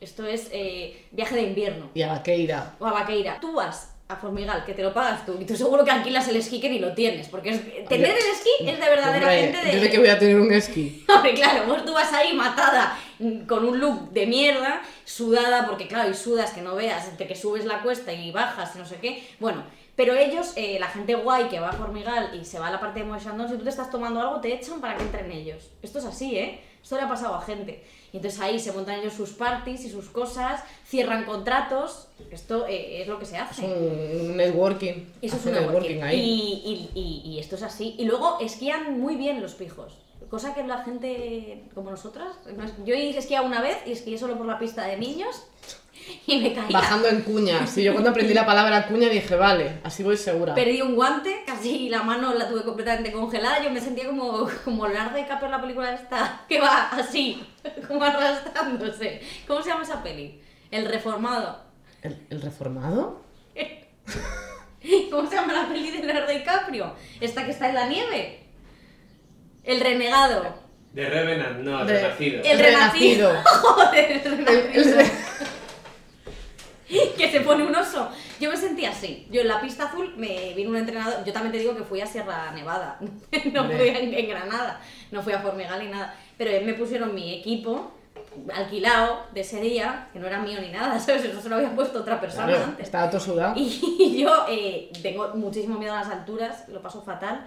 Esto 0.00 0.26
es 0.26 0.49
eh, 0.52 1.07
viaje 1.12 1.37
de 1.37 1.43
invierno. 1.43 1.90
Y 1.95 2.02
a 2.02 2.09
Vaqueira. 2.09 2.75
o 2.81 2.87
a 2.87 2.93
Vaqueira. 2.93 3.38
Tú 3.40 3.54
vas 3.54 3.90
a 4.09 4.16
Formigal, 4.16 4.64
que 4.66 4.75
te 4.75 4.83
lo 4.83 4.93
pagas 4.93 5.25
tú, 5.25 5.35
y 5.40 5.47
tú 5.47 5.57
seguro 5.57 5.83
que 5.83 5.90
alquilas 5.90 6.28
el 6.28 6.37
esquí 6.37 6.61
que 6.61 6.69
ni 6.69 6.78
lo 6.78 6.93
tienes, 6.93 7.28
porque 7.28 7.50
es- 7.50 7.88
tener 7.88 8.11
el 8.11 8.16
esquí 8.16 8.50
es 8.69 8.78
de 8.78 8.90
verdadera 8.90 9.26
Hombre, 9.26 9.40
gente 9.40 9.64
de... 9.64 9.81
Yo 9.83 9.90
que 9.90 9.99
voy 9.99 10.09
a 10.09 10.19
tener 10.19 10.38
un 10.40 10.52
esquí. 10.52 11.02
Hombre, 11.14 11.33
claro, 11.33 11.64
vos 11.66 11.85
tú 11.87 11.95
vas 11.95 12.13
ahí 12.13 12.34
matada, 12.34 12.99
con 13.47 13.65
un 13.65 13.78
look 13.80 14.10
de 14.13 14.26
mierda, 14.26 14.82
sudada, 15.04 15.67
porque 15.67 15.87
claro, 15.89 16.10
y 16.10 16.15
sudas 16.15 16.52
que 16.52 16.63
no 16.63 16.75
veas, 16.75 17.08
entre 17.08 17.26
que 17.26 17.34
subes 17.37 17.65
la 17.65 17.82
cuesta 17.82 18.13
y 18.13 18.30
bajas 18.32 18.75
y 18.75 18.78
no 18.78 18.87
sé 18.87 18.97
qué. 18.97 19.23
Bueno, 19.41 19.63
pero 19.97 20.15
ellos, 20.15 20.52
eh, 20.56 20.78
la 20.80 20.89
gente 20.89 21.15
guay 21.15 21.49
que 21.49 21.60
va 21.60 21.71
a 21.71 21.73
Formigal 21.73 22.39
y 22.41 22.45
se 22.45 22.58
va 22.58 22.67
a 22.69 22.71
la 22.71 22.80
parte 22.80 23.00
de 23.00 23.06
Moe 23.06 23.21
Chandon, 23.21 23.49
si 23.49 23.56
tú 23.56 23.63
te 23.65 23.71
estás 23.71 23.91
tomando 23.91 24.21
algo, 24.21 24.41
te 24.41 24.52
echan 24.52 24.80
para 24.80 24.97
que 24.97 25.04
entren 25.04 25.30
ellos. 25.30 25.71
Esto 25.82 25.99
es 26.00 26.04
así, 26.04 26.37
¿eh? 26.37 26.60
Esto 26.82 26.97
le 26.97 27.02
ha 27.02 27.08
pasado 27.08 27.34
a 27.37 27.41
gente. 27.41 27.82
Y 28.13 28.19
entonces 28.19 28.39
ahí 28.41 28.58
se 28.60 28.71
montan 28.73 29.00
ellos 29.00 29.15
sus 29.15 29.30
parties 29.30 29.84
y 29.84 29.91
sus 29.91 30.08
cosas, 30.10 30.63
cierran 30.87 31.25
contratos. 31.25 32.08
Esto 32.30 32.67
eh, 32.69 33.00
es 33.02 33.08
lo 33.08 33.19
que 33.19 33.25
se 33.25 33.37
Es 33.37 33.43
hace. 33.43 33.63
un 33.65 34.37
networking. 34.37 35.06
Eso 35.23 35.37
es 35.37 35.47
un 35.47 35.52
networking. 35.52 36.02
ahí. 36.02 36.21
Y, 36.21 36.91
y- 36.95 37.00
y- 37.00 37.30
y 37.32 37.39
esto 37.39 37.56
es 37.56 37.63
así. 37.63 37.95
Y 37.99 38.04
luego 38.04 38.39
esquían 38.41 39.00
muy 39.00 39.17
bien 39.17 39.41
los 39.41 39.54
pijos. 39.54 39.95
Cosa 40.34 40.52
que 40.52 40.64
la 40.64 40.78
gente 40.78 41.62
como 41.75 41.92
nosotras. 41.92 42.26
Yo 42.84 42.92
he 42.92 43.16
esquiado 43.16 43.47
una 43.47 43.60
vez 43.60 43.78
y 43.86 43.92
esquié 43.92 44.18
solo 44.18 44.36
por 44.36 44.47
la 44.47 44.58
pista 44.58 44.82
de 44.84 44.97
niños 44.97 45.47
y 46.26 46.40
me 46.40 46.52
caí. 46.52 46.73
Bajando 46.73 47.06
en 47.06 47.20
cuñas. 47.23 47.70
Sí, 47.70 47.84
yo 47.84 47.92
cuando 47.92 48.10
aprendí 48.10 48.34
la 48.34 48.44
palabra 48.44 48.88
cuña 48.88 49.08
dije, 49.08 49.36
vale, 49.36 49.78
así 49.84 50.02
voy 50.02 50.16
segura. 50.16 50.56
Perdí 50.56 50.82
un 50.82 50.97
guante, 50.97 51.44
casi 51.47 51.88
la 51.88 52.02
mano 52.02 52.34
la 52.34 52.49
tuve 52.49 52.64
completamente 52.64 53.12
congelada. 53.12 53.62
Yo 53.62 53.70
me 53.70 53.80
sentía 53.80 54.08
como, 54.08 54.49
como 54.64 54.88
Leonardo 54.88 55.16
DiCaprio 55.16 55.47
en 55.47 55.52
la 55.52 55.60
película 55.60 55.94
esta, 55.94 56.44
que 56.49 56.60
va 56.60 56.88
así, 56.88 57.40
como 57.86 58.02
arrastrándose. 58.02 59.20
¿Cómo 59.47 59.62
se 59.62 59.68
llama 59.68 59.84
esa 59.84 60.02
peli? 60.02 60.42
El 60.73 60.86
reformado. 60.86 61.60
¿El, 62.02 62.26
el 62.28 62.42
reformado? 62.42 63.23
¿Cómo 65.12 65.30
se 65.30 65.36
llama 65.36 65.52
la 65.52 65.68
peli 65.68 65.92
de 65.92 66.02
Leonardo 66.02 66.32
DiCaprio? 66.32 66.92
Esta 67.20 67.44
que 67.44 67.52
está 67.52 67.68
en 67.68 67.76
la 67.76 67.86
nieve. 67.86 68.44
El 69.64 69.80
renegado. 69.80 70.62
De 70.92 71.08
Revenant, 71.10 71.58
no, 71.60 71.80
el 71.80 71.86
De- 71.88 72.02
renacido. 72.02 72.42
El 72.44 72.58
renacido. 72.58 73.32
Joder, 73.44 74.10
el 74.24 74.32
El- 74.32 74.46
renacido. 74.46 74.98
que 77.16 77.30
se 77.30 77.40
pone 77.40 77.64
un 77.64 77.74
oso. 77.74 78.08
Yo 78.40 78.50
me 78.50 78.56
sentí 78.56 78.84
así. 78.84 79.26
Yo 79.30 79.40
en 79.40 79.48
la 79.48 79.60
pista 79.60 79.84
azul 79.86 80.14
me 80.16 80.52
vino 80.54 80.70
un 80.70 80.76
entrenador. 80.76 81.24
Yo 81.24 81.32
también 81.32 81.52
te 81.52 81.58
digo 81.58 81.74
que 81.76 81.82
fui 81.82 82.00
a 82.00 82.06
Sierra 82.06 82.52
Nevada. 82.52 82.98
no 83.52 83.60
Hombre. 83.62 83.76
fui 83.78 83.88
a- 83.88 83.98
en 84.20 84.28
Granada. 84.28 84.80
No 85.10 85.22
fui 85.22 85.32
a 85.32 85.40
Formigal 85.40 85.80
ni 85.82 85.88
nada. 85.90 86.14
Pero 86.36 86.64
me 86.64 86.74
pusieron 86.74 87.14
mi 87.14 87.38
equipo 87.40 87.92
alquilado 88.52 89.26
de 89.32 89.40
ese 89.40 89.60
día, 89.60 90.08
que 90.12 90.18
no 90.18 90.26
era 90.26 90.38
mío 90.40 90.60
ni 90.60 90.68
nada, 90.68 90.98
¿sabes? 91.00 91.24
Eso 91.24 91.40
se 91.40 91.48
lo 91.48 91.56
había 91.56 91.74
puesto 91.74 92.00
otra 92.00 92.20
persona 92.20 92.46
Claro, 92.48 92.64
antes. 92.64 92.86
estaba 92.86 93.08
todo 93.10 93.20
sudado. 93.20 93.54
Y 93.56 94.20
yo 94.22 94.44
eh, 94.48 94.90
tengo 95.02 95.28
muchísimo 95.34 95.78
miedo 95.78 95.94
a 95.94 96.00
las 96.00 96.08
alturas, 96.10 96.68
lo 96.68 96.80
paso 96.82 97.02
fatal. 97.02 97.46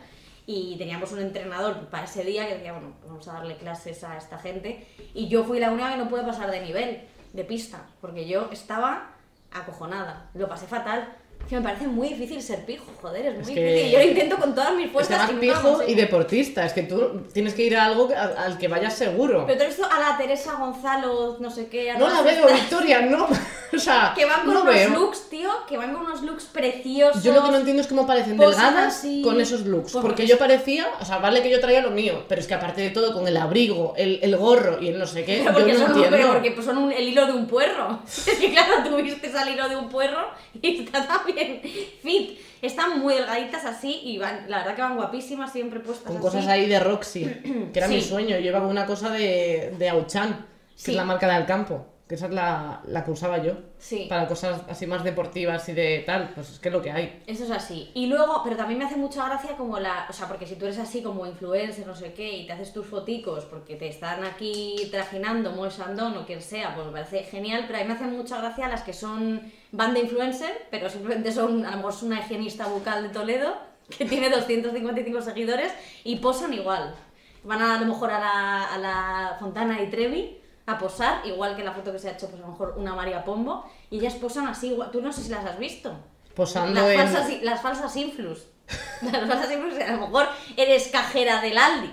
Y 0.50 0.78
teníamos 0.78 1.12
un 1.12 1.20
entrenador 1.20 1.90
para 1.90 2.06
ese 2.06 2.24
día 2.24 2.48
que 2.48 2.56
decía, 2.56 2.72
bueno, 2.72 2.96
vamos 3.06 3.28
a 3.28 3.34
darle 3.34 3.58
clases 3.58 4.02
a 4.06 4.18
esta 4.18 4.40
gente. 4.40 4.88
Y 5.14 5.28
yo 5.28 5.44
fui 5.44 5.60
la 5.60 5.72
única 5.72 5.92
que 5.92 5.98
no 5.98 6.08
pude 6.08 6.24
pasar 6.24 6.50
de 6.50 6.62
nivel, 6.62 7.02
de 7.34 7.44
pista, 7.44 7.86
porque 8.00 8.26
yo 8.26 8.50
estaba 8.50 9.12
acojonada. 9.52 10.30
Lo 10.34 10.48
pasé 10.48 10.66
fatal. 10.66 11.14
Que 11.50 11.56
me 11.56 11.62
parece 11.62 11.88
muy 11.88 12.10
difícil 12.10 12.42
ser 12.42 12.66
pijo, 12.66 12.84
joder, 13.02 13.26
es 13.28 13.34
muy 13.36 13.42
Es 13.44 13.48
que- 13.50 13.66
difícil. 13.66 13.92
Yo 13.92 13.98
lo 14.00 14.04
intento 14.06 14.38
con 14.38 14.54
todas 14.54 14.72
mis 14.74 14.82
Es 14.82 14.88
que 14.88 14.94
fuerzas. 14.94 15.20
más 15.20 15.32
y 15.32 15.34
pijo 15.36 15.80
y 15.88 15.96
deportista. 15.96 16.66
Es 16.66 16.74
que 16.74 16.84
tú 16.84 17.22
tienes 17.34 17.54
que 17.54 17.64
ir 17.64 17.78
a 17.78 17.86
algo 17.86 18.10
al, 18.16 18.38
al 18.38 18.58
que 18.58 18.68
vayas 18.68 18.94
seguro. 18.96 19.46
Pero 19.48 19.58
todo 19.60 19.68
esto 19.70 19.86
a 19.90 20.00
la 20.00 20.18
Teresa 20.18 20.56
Gonzalo, 20.56 21.38
no 21.40 21.50
sé 21.50 21.68
qué. 21.68 21.92
a 21.92 21.98
No 21.98 22.10
la 22.10 22.22
veo, 22.22 22.48
estas- 22.48 22.60
Victoria, 22.62 23.02
no. 23.02 23.28
O 23.76 23.78
sea, 23.80 24.14
Que 24.16 24.24
van 24.24 24.46
con 24.46 24.54
no 24.54 24.62
unos 24.62 24.74
veo. 24.74 24.90
looks, 24.92 25.30
tío, 25.30 25.50
que 25.68 25.76
van 25.76 25.92
con 25.94 26.06
unos 26.06 26.22
looks 26.22 26.46
preciosos. 26.46 27.22
Yo 27.22 27.34
lo 27.34 27.44
que 27.44 27.52
no 27.52 27.58
entiendo 27.58 27.82
es 27.82 27.88
cómo 27.90 28.08
parecen 28.08 28.38
delgadas 28.38 28.96
así. 28.98 29.22
con 29.22 29.42
esos 29.42 29.62
looks. 29.66 29.92
Pues 29.92 30.02
porque 30.02 30.26
yo 30.26 30.38
parecía, 30.38 30.88
o 31.02 31.06
sea, 31.06 31.18
vale 31.18 31.42
que 31.42 31.50
yo 31.50 31.60
traía 31.60 31.82
lo 31.82 31.92
mío, 31.92 32.24
pero 32.30 32.40
es 32.40 32.48
que 32.48 32.54
aparte 32.54 32.82
de 32.82 32.92
todo, 32.92 33.14
con 33.14 33.28
el 33.28 33.36
abrigo, 33.36 33.94
el, 33.98 34.20
el 34.24 34.38
gorro 34.38 34.82
y 34.82 34.88
el 34.88 34.98
no 34.98 35.06
sé 35.06 35.26
qué, 35.26 35.42
Pero 35.44 35.54
porque 35.54 35.74
yo 35.74 35.80
no 35.80 35.86
son, 35.86 35.96
entiendo. 35.98 36.18
pero 36.18 36.32
porque 36.32 36.52
pues 36.52 36.66
son 36.66 36.78
un- 36.78 36.92
el 36.94 37.10
hilo 37.10 37.26
de 37.28 37.34
un 37.34 37.46
puerro. 37.46 38.00
Es 38.08 38.40
que 38.40 38.52
claro, 38.54 38.84
tuviste 38.90 39.38
al 39.38 39.50
hilo 39.50 39.68
de 39.68 39.76
un 39.76 39.90
puerro 39.90 40.30
y 40.62 40.86
está 40.86 41.06
también 41.06 41.37
fit. 42.04 42.40
Están 42.62 43.00
muy 43.00 43.14
delgaditas 43.14 43.66
así 43.66 44.02
y 44.04 44.18
van, 44.18 44.46
la 44.50 44.58
verdad 44.60 44.76
que 44.76 44.82
van 44.82 44.96
guapísimas, 44.96 45.52
siempre 45.54 45.80
puestas 45.80 46.08
Con 46.08 46.16
así. 46.18 46.22
cosas 46.26 46.48
ahí 46.48 46.68
de 46.68 46.80
Roxy, 46.80 47.24
que 47.72 47.78
era 47.80 47.88
mi 47.90 48.02
sueño. 48.02 48.38
Yo 48.40 48.48
iba 48.50 48.60
con 48.60 48.70
una 48.70 48.86
cosa 48.88 49.12
de, 49.12 49.74
de 49.78 49.90
Auchan, 49.90 50.34
que 50.76 50.82
Sí. 50.82 50.92
es 50.92 50.98
la 50.98 51.04
marca 51.06 51.28
de 51.28 51.34
Alcampo. 51.34 51.86
Que 52.08 52.16
esa 52.16 52.28
es 52.28 52.34
la, 52.34 52.82
la 52.86 53.04
que 53.04 53.12
usaba 53.12 53.44
yo. 53.44 53.54
Sí. 53.78 54.06
Para 54.08 54.28
cosas 54.28 54.62
así 54.70 54.88
más 54.88 55.04
deportivas 55.04 55.68
y 55.68 55.74
de 55.74 56.04
tal, 56.06 56.32
pues 56.34 56.52
es 56.52 56.60
que 56.60 56.70
es 56.70 56.74
lo 56.74 56.82
que 56.82 56.92
hay. 56.92 57.22
Eso 57.28 57.44
es 57.44 57.52
así. 57.52 57.92
Y 57.96 58.06
luego, 58.06 58.42
pero 58.44 58.56
también 58.56 58.80
me 58.80 58.86
hace 58.86 58.96
mucha 58.96 59.26
gracia 59.26 59.58
como 59.58 59.78
la. 59.78 60.08
O 60.10 60.14
sea, 60.14 60.28
porque 60.28 60.48
si 60.48 60.56
tú 60.56 60.66
eres 60.66 60.80
así 60.80 61.04
como 61.04 61.26
influencer, 61.26 61.86
no 61.86 61.96
sé 61.96 62.14
qué, 62.14 62.38
y 62.38 62.48
te 62.48 62.54
haces 62.54 62.72
tus 62.72 62.86
foticos 62.86 63.44
porque 63.46 63.76
te 63.76 63.90
están 63.90 64.24
aquí 64.24 64.88
trajinando 64.90 65.52
Moe 65.52 65.70
Sandón 65.70 66.18
o 66.18 66.26
quien 66.26 66.42
sea, 66.42 66.74
pues 66.76 66.88
me 66.88 66.94
parece 66.94 67.24
genial. 67.24 67.66
Pero 67.68 67.80
a 67.80 67.82
mí 67.82 67.88
me 67.90 67.96
hacen 67.96 68.16
mucha 68.16 68.38
gracia 68.38 68.70
las 68.70 68.84
que 68.84 68.94
son 68.94 69.42
van 69.74 69.94
de 69.94 70.00
influencer, 70.00 70.68
pero 70.72 70.90
simplemente 70.90 71.34
son, 71.34 71.66
a 71.66 71.72
lo 71.72 71.78
mejor 71.78 71.92
es 71.92 72.04
una 72.04 72.20
higienista 72.20 72.68
bucal 72.68 73.04
de 73.04 73.10
Toledo 73.10 73.54
que 73.98 74.06
tiene 74.06 74.30
255 74.30 75.22
seguidores 75.22 75.74
y 76.06 76.16
posan 76.18 76.54
igual. 76.54 76.96
Van 77.44 77.62
a, 77.62 77.76
a 77.76 77.82
lo 77.82 77.88
mejor 77.88 78.12
a 78.12 78.20
la, 78.20 78.74
a 78.74 78.78
la 78.78 79.38
Fontana 79.40 79.82
y 79.82 79.90
Trevi 79.90 80.38
a 80.68 80.78
posar, 80.78 81.26
igual 81.26 81.56
que 81.56 81.64
la 81.64 81.72
foto 81.72 81.94
que 81.94 81.98
se 81.98 82.10
ha 82.10 82.12
hecho, 82.12 82.28
pues 82.28 82.42
a 82.42 82.46
lo 82.46 82.52
mejor 82.52 82.76
una 82.78 82.94
María 82.94 83.24
Pombo, 83.24 83.66
y 83.90 84.00
ellas 84.00 84.16
posan 84.16 84.48
así, 84.48 84.68
igual. 84.68 84.92
Tú 84.92 85.02
no 85.02 85.12
sé 85.14 85.24
si 85.24 85.30
las 85.30 85.46
has 85.46 85.58
visto. 85.58 85.98
Posando 86.36 86.82
Las 86.82 86.92
en. 86.92 86.98
falsas, 86.98 87.42
las 87.42 87.62
falsas 87.62 87.96
influs. 87.96 88.44
Las 89.02 89.28
falsas 89.28 89.50
influs, 89.52 89.80
a 89.80 89.94
lo 89.94 90.02
mejor 90.08 90.28
eres 90.58 90.90
cajera 90.90 91.42
del 91.42 91.58
Aldi. 91.58 91.90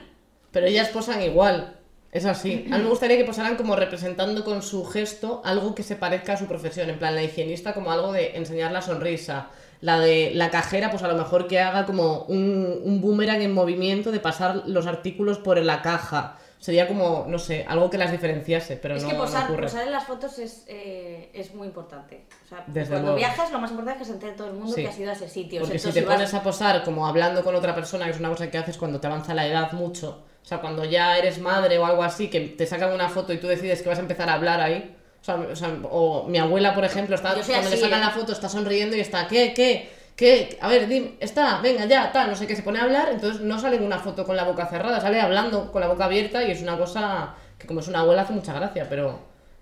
Pero 0.51 0.67
ellas 0.67 0.89
posan 0.89 1.23
igual. 1.23 1.77
Es 2.11 2.25
así. 2.27 2.67
A 2.71 2.77
mí 2.77 2.83
me 2.83 2.89
gustaría 2.89 3.17
que 3.17 3.25
posaran 3.25 3.57
como 3.57 3.77
representando 3.77 4.45
con 4.45 4.61
su 4.61 4.85
gesto 4.85 5.41
algo 5.45 5.75
que 5.75 5.85
se 5.85 5.95
parezca 5.95 6.33
a 6.33 6.37
su 6.37 6.47
profesión. 6.47 6.91
En 6.91 6.99
plan, 6.99 7.15
la 7.15 7.23
higienista 7.23 7.75
como 7.75 7.93
algo 7.93 8.13
de 8.13 8.37
enseñar 8.37 8.73
la 8.73 8.83
sonrisa. 8.83 9.49
La 9.81 10.01
de 10.01 10.33
la 10.35 10.51
cajera, 10.51 10.91
pues 10.91 11.03
a 11.05 11.09
lo 11.09 11.15
mejor 11.17 11.47
que 11.47 11.61
haga 11.61 11.87
como 11.87 12.23
un, 12.25 12.81
un 12.85 13.01
boomerang 13.01 13.43
en 13.43 13.53
movimiento 13.53 14.11
de 14.11 14.19
pasar 14.21 14.63
los 14.67 14.87
artículos 14.87 15.39
por 15.39 15.59
la 15.59 15.81
caja. 15.83 16.39
Sería 16.65 16.89
como, 16.89 17.27
no 17.29 17.39
sé, 17.39 17.63
algo 17.69 17.91
que 17.91 17.99
las 17.99 18.11
diferenciase, 18.11 18.79
pero 18.79 18.97
es 18.97 19.03
no, 19.03 19.09
que 19.11 19.15
no 19.17 19.21
posar, 19.21 19.45
ocurre. 19.45 19.65
posar 19.65 19.83
en 19.87 19.93
las 19.93 20.05
fotos 20.05 20.39
es, 20.39 20.65
eh, 20.67 21.29
es 21.35 21.55
muy 21.55 21.67
importante. 21.67 22.25
O 22.47 22.49
sea, 22.49 22.65
Desde 22.67 22.89
cuando 22.89 23.09
luego. 23.13 23.19
viajas, 23.19 23.53
lo 23.53 23.59
más 23.59 23.71
importante 23.71 24.01
es 24.03 24.09
que 24.09 24.13
se 24.13 24.15
entere 24.15 24.33
todo 24.33 24.47
el 24.49 24.55
mundo 24.55 24.73
Sí. 24.75 24.81
que 24.83 24.89
has 24.89 24.99
ido 24.99 25.11
a 25.11 25.13
ese 25.13 25.29
sitio. 25.29 25.61
Porque 25.61 25.79
si 25.79 25.89
excepto 25.89 26.01
te 26.01 26.07
vas- 26.07 26.17
pones 26.17 26.33
a 26.33 26.43
posar 26.43 26.83
como 26.83 27.07
hablando 27.07 27.45
con 27.45 27.55
otra 27.55 27.75
persona, 27.75 28.07
que 28.07 28.13
es 28.13 28.19
una 28.19 28.31
cosa 28.31 28.51
que 28.51 28.57
haces 28.57 28.79
cuando 28.79 28.99
te 28.99 29.07
avanza 29.09 29.35
la 29.35 29.47
edad 29.47 29.73
mucho, 29.73 30.25
o 30.43 30.47
sea, 30.47 30.63
cuando 30.63 30.87
ya 30.87 31.19
eres 31.19 31.39
madre 31.39 31.77
o 31.79 31.85
algo 31.85 32.03
así, 32.03 32.29
que 32.31 32.41
te 32.41 32.65
sacan 32.67 32.95
una 32.95 33.11
foto 33.11 33.35
y 33.35 33.37
tú 33.37 33.47
decides 33.47 33.83
que 33.83 33.91
vas 33.91 33.99
a 33.99 34.03
empezar 34.03 34.31
a 34.31 34.33
hablar 34.33 34.63
ahí. 34.63 34.97
O 35.21 35.25
sea, 35.25 35.35
o, 35.37 35.57
sea, 35.57 35.69
o 35.91 36.25
mi 36.29 36.39
abuela, 36.39 36.75
por 36.75 36.85
ejemplo, 36.87 37.15
está, 37.15 37.35
cuando 37.35 37.43
así, 37.43 37.71
le 37.71 37.77
sacan 37.77 37.99
¿eh? 38.01 38.05
la 38.05 38.11
foto 38.11 38.33
está 38.33 38.49
sonriendo 38.49 38.97
y 38.97 39.01
está, 39.01 39.29
¿qué? 39.29 39.53
¿Qué? 39.53 39.91
¿Qué? 40.17 40.59
A 40.61 40.69
ver, 40.69 40.87
dime, 40.87 41.17
está, 41.21 41.61
venga, 41.61 41.87
ya, 41.87 42.13
tal, 42.13 42.31
no 42.31 42.37
sé 42.37 42.47
qué, 42.47 42.55
se 42.55 42.63
pone 42.63 42.79
a 42.79 42.85
hablar, 42.85 43.09
entonces 43.11 43.41
no 43.43 43.59
sale 43.59 43.79
una 43.79 43.99
foto 43.99 44.25
con 44.25 44.37
la 44.37 44.45
boca 44.45 44.67
cerrada, 44.67 45.01
sale 45.01 45.21
hablando 45.21 45.73
con 45.73 45.81
la 45.81 45.89
boca 45.89 46.05
abierta 46.05 46.45
y 46.45 46.53
es 46.53 46.63
una 46.63 46.79
cosa 46.79 47.35
que 47.59 47.67
como 47.67 47.81
es 47.81 47.89
una 47.89 48.01
abuela 48.01 48.23
hace 48.23 48.33
mucha 48.33 48.53
gracia, 48.53 48.87
pero, 48.89 49.19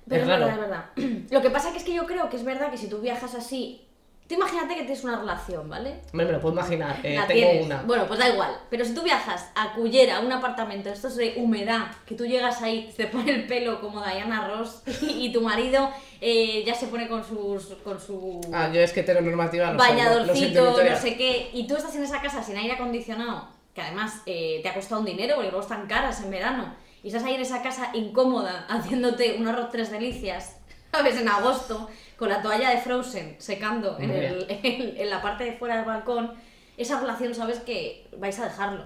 Pero 0.07 0.23
es 0.23 0.29
es 0.29 0.29
raro. 0.29 0.47
verdad, 0.47 0.63
es 0.97 0.97
verdad. 0.97 1.23
Lo 1.31 1.41
que 1.41 1.51
pasa 1.51 1.71
que 1.73 1.79
es 1.79 1.85
que 1.85 1.95
yo 1.95 2.05
creo 2.07 2.29
que 2.29 2.37
es 2.37 2.45
verdad 2.45 2.71
que 2.71 2.77
si 2.77 2.89
tú 2.89 3.01
viajas 3.01 3.35
así. 3.35 3.89
Tú 4.33 4.39
imagínate 4.39 4.75
que 4.77 4.81
tienes 4.85 5.05
una 5.05 5.19
relación, 5.19 5.69
¿vale? 5.69 6.01
Hombre, 6.11 6.25
me 6.25 6.33
lo 6.33 6.41
puedo 6.41 6.55
imaginar, 6.55 6.99
eh, 7.03 7.17
La 7.17 7.27
tengo 7.27 7.51
tienes. 7.51 7.67
una. 7.67 7.83
Bueno, 7.83 8.07
pues 8.07 8.19
da 8.19 8.31
igual. 8.31 8.57
Pero 8.71 8.83
si 8.83 8.95
tú 8.95 9.03
viajas 9.03 9.51
a 9.55 9.75
Cullera, 9.75 10.17
a 10.17 10.21
un 10.21 10.33
apartamento, 10.33 10.89
esto 10.89 11.09
es 11.09 11.17
de 11.17 11.35
humedad, 11.37 11.89
que 12.07 12.15
tú 12.15 12.25
llegas 12.25 12.63
ahí, 12.63 12.91
te 12.97 13.09
pone 13.09 13.31
el 13.31 13.47
pelo 13.47 13.79
como 13.83 14.03
Diana 14.03 14.49
Ross 14.49 14.83
y, 15.03 15.27
y 15.27 15.33
tu 15.35 15.43
marido 15.43 15.91
eh, 16.23 16.63
ya 16.65 16.75
se 16.75 16.87
pone 16.87 17.09
con 17.09 17.23
sus 17.23 17.75
con 17.85 18.01
su 18.01 18.41
Ah, 18.55 18.71
yo 18.73 18.81
es 18.81 18.93
que 18.95 19.03
no 19.03 19.21
lo- 19.21 19.21
lo 19.37 19.51
siento, 19.51 19.77
bañadorcito, 19.77 20.83
no 20.83 20.97
sé 20.97 21.17
qué, 21.19 21.51
y 21.53 21.67
tú 21.67 21.77
estás 21.77 21.95
en 21.97 22.05
esa 22.05 22.23
casa 22.23 22.43
sin 22.43 22.57
aire 22.57 22.73
acondicionado, 22.73 23.49
que 23.75 23.83
además 23.83 24.23
eh, 24.25 24.61
te 24.63 24.69
ha 24.71 24.73
costado 24.75 25.01
un 25.03 25.07
dinero 25.07 25.35
porque 25.35 25.51
luego 25.51 25.63
están 25.63 25.87
caras 25.87 26.23
en 26.23 26.31
verano, 26.31 26.75
y 27.03 27.09
estás 27.09 27.25
ahí 27.25 27.35
en 27.35 27.43
esa 27.43 27.61
casa 27.63 27.91
incómoda 27.93 28.65
haciéndote 28.71 29.37
un 29.39 29.47
arroz 29.47 29.69
tres 29.71 29.91
delicias, 29.91 30.57
¿sabes? 30.91 31.21
En 31.21 31.29
agosto, 31.29 31.91
con 32.23 32.29
la 32.29 32.41
toalla 32.41 32.71
de 32.71 32.79
Frozen 32.79 33.35
secando 33.41 33.97
en, 33.99 34.13
el- 34.13 34.47
en- 34.63 34.97
en 34.97 35.11
la 35.11 35.21
parte 35.21 35.43
de 35.43 35.55
fuera 35.55 35.75
del 35.75 35.85
balcón, 35.87 36.33
esa 36.77 37.01
relación 37.01 37.35
sabes 37.35 37.59
que 37.59 38.07
vais 38.17 38.39
a 38.39 38.45
dejarlo. 38.45 38.85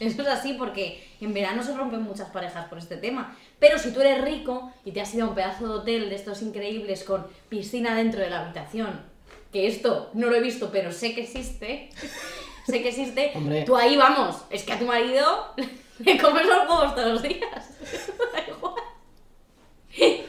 Eso 0.00 0.20
es 0.20 0.28
así 0.28 0.52
porque 0.52 1.02
en 1.22 1.32
verano 1.32 1.62
se 1.62 1.74
rompen 1.74 2.02
muchas 2.02 2.28
parejas 2.28 2.66
por 2.68 2.76
este 2.76 2.98
tema. 2.98 3.34
Pero 3.58 3.78
si 3.78 3.90
tú 3.94 4.02
eres 4.02 4.20
rico 4.22 4.70
y 4.84 4.92
te 4.92 5.00
has 5.00 5.14
ido 5.14 5.24
a 5.24 5.28
un 5.30 5.34
pedazo 5.34 5.66
de 5.66 5.74
hotel 5.76 6.10
de 6.10 6.14
estos 6.16 6.42
increíbles 6.42 7.04
con 7.04 7.26
piscina 7.48 7.96
dentro 7.96 8.20
de 8.20 8.28
la 8.28 8.42
habitación, 8.44 9.00
que 9.50 9.66
esto 9.66 10.10
no 10.12 10.26
lo 10.28 10.36
he 10.36 10.40
visto, 10.40 10.68
pero 10.70 10.92
sé 10.92 11.14
que 11.14 11.22
existe, 11.22 11.88
sé 12.66 12.82
que 12.82 12.90
existe, 12.90 13.32
Hombre. 13.34 13.62
tú 13.64 13.76
ahí 13.76 13.96
vamos, 13.96 14.44
es 14.50 14.62
que 14.62 14.74
a 14.74 14.78
tu 14.78 14.84
marido 14.84 15.54
le 16.00 16.18
comes 16.18 16.44
los 16.46 16.68
huevos 16.68 16.94
todos 16.94 17.12
los 17.14 17.22
días. 17.22 17.70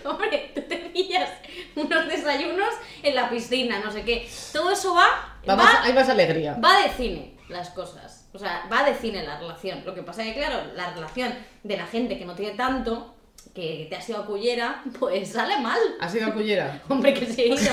Hombre, 0.06 0.52
tú 0.54 0.62
te 0.62 0.78
pillas 0.78 1.30
unos 1.84 2.08
desayunos 2.08 2.70
en 3.04 3.16
la 3.16 3.30
piscina, 3.30 3.80
no 3.84 3.92
sé 3.92 4.04
qué. 4.04 4.30
Todo 4.54 4.72
eso 4.72 4.94
va, 4.94 5.38
va 5.48 5.84
hay 5.84 5.94
más 5.94 6.10
alegría. 6.10 6.58
Va 6.64 6.82
de 6.82 6.90
cine 6.90 7.36
las 7.50 7.70
cosas. 7.70 8.28
O 8.34 8.40
sea, 8.40 8.68
va 8.72 8.84
de 8.84 8.96
cine 8.96 9.24
la 9.24 9.40
relación. 9.40 9.84
Lo 9.86 9.94
que 9.94 10.04
pasa 10.04 10.24
es 10.24 10.34
que, 10.34 10.40
claro, 10.40 10.74
la 10.76 10.92
relación 10.92 11.34
de 11.64 11.78
la 11.78 11.86
gente 11.86 12.18
que 12.18 12.26
no 12.26 12.36
tiene 12.36 12.56
tanto, 12.56 13.16
que 13.54 13.88
te 13.90 13.96
has 13.96 14.10
ido 14.10 14.20
a 14.20 14.26
cullera, 14.26 14.84
pues 15.00 15.32
sale 15.32 15.60
mal. 15.60 15.80
¿Has 16.00 16.14
ido 16.16 16.28
a 16.28 16.34
Cullera? 16.34 16.82
Hombre, 16.90 17.14
que 17.14 17.26
sí 17.26 17.42
he 17.44 17.48
ido. 17.48 17.72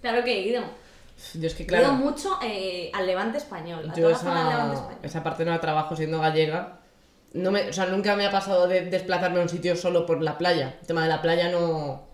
Claro 0.00 0.24
que 0.24 0.32
he 0.32 0.40
ido. 0.48 0.62
Yo 1.34 1.46
es 1.46 1.54
que 1.54 1.62
He 1.62 1.66
claro. 1.66 1.84
ido 1.84 1.92
mucho 1.94 2.38
eh, 2.42 2.90
al 2.92 3.06
Levante 3.06 3.38
español. 3.38 3.88
A 3.90 3.94
Yo 3.94 4.08
toda 4.08 4.18
zona 4.18 4.40
del 4.40 4.48
Levante 4.48 4.74
esa, 4.74 4.82
español. 4.82 5.04
esa 5.04 5.22
parte 5.22 5.44
no 5.44 5.50
la 5.52 5.60
trabajo 5.60 5.94
siendo 5.94 6.20
gallega. 6.20 6.80
No 7.34 7.50
me, 7.50 7.68
o 7.68 7.72
sea, 7.72 7.86
nunca 7.86 8.16
me 8.16 8.26
ha 8.26 8.30
pasado 8.30 8.66
de 8.66 8.82
desplazarme 8.86 9.38
a 9.38 9.42
un 9.42 9.48
sitio 9.48 9.76
solo 9.76 10.04
por 10.04 10.20
la 10.22 10.36
playa. 10.36 10.78
El 10.80 10.86
tema 10.86 11.02
de 11.02 11.08
la 11.08 11.22
playa 11.22 11.48
no... 11.48 12.11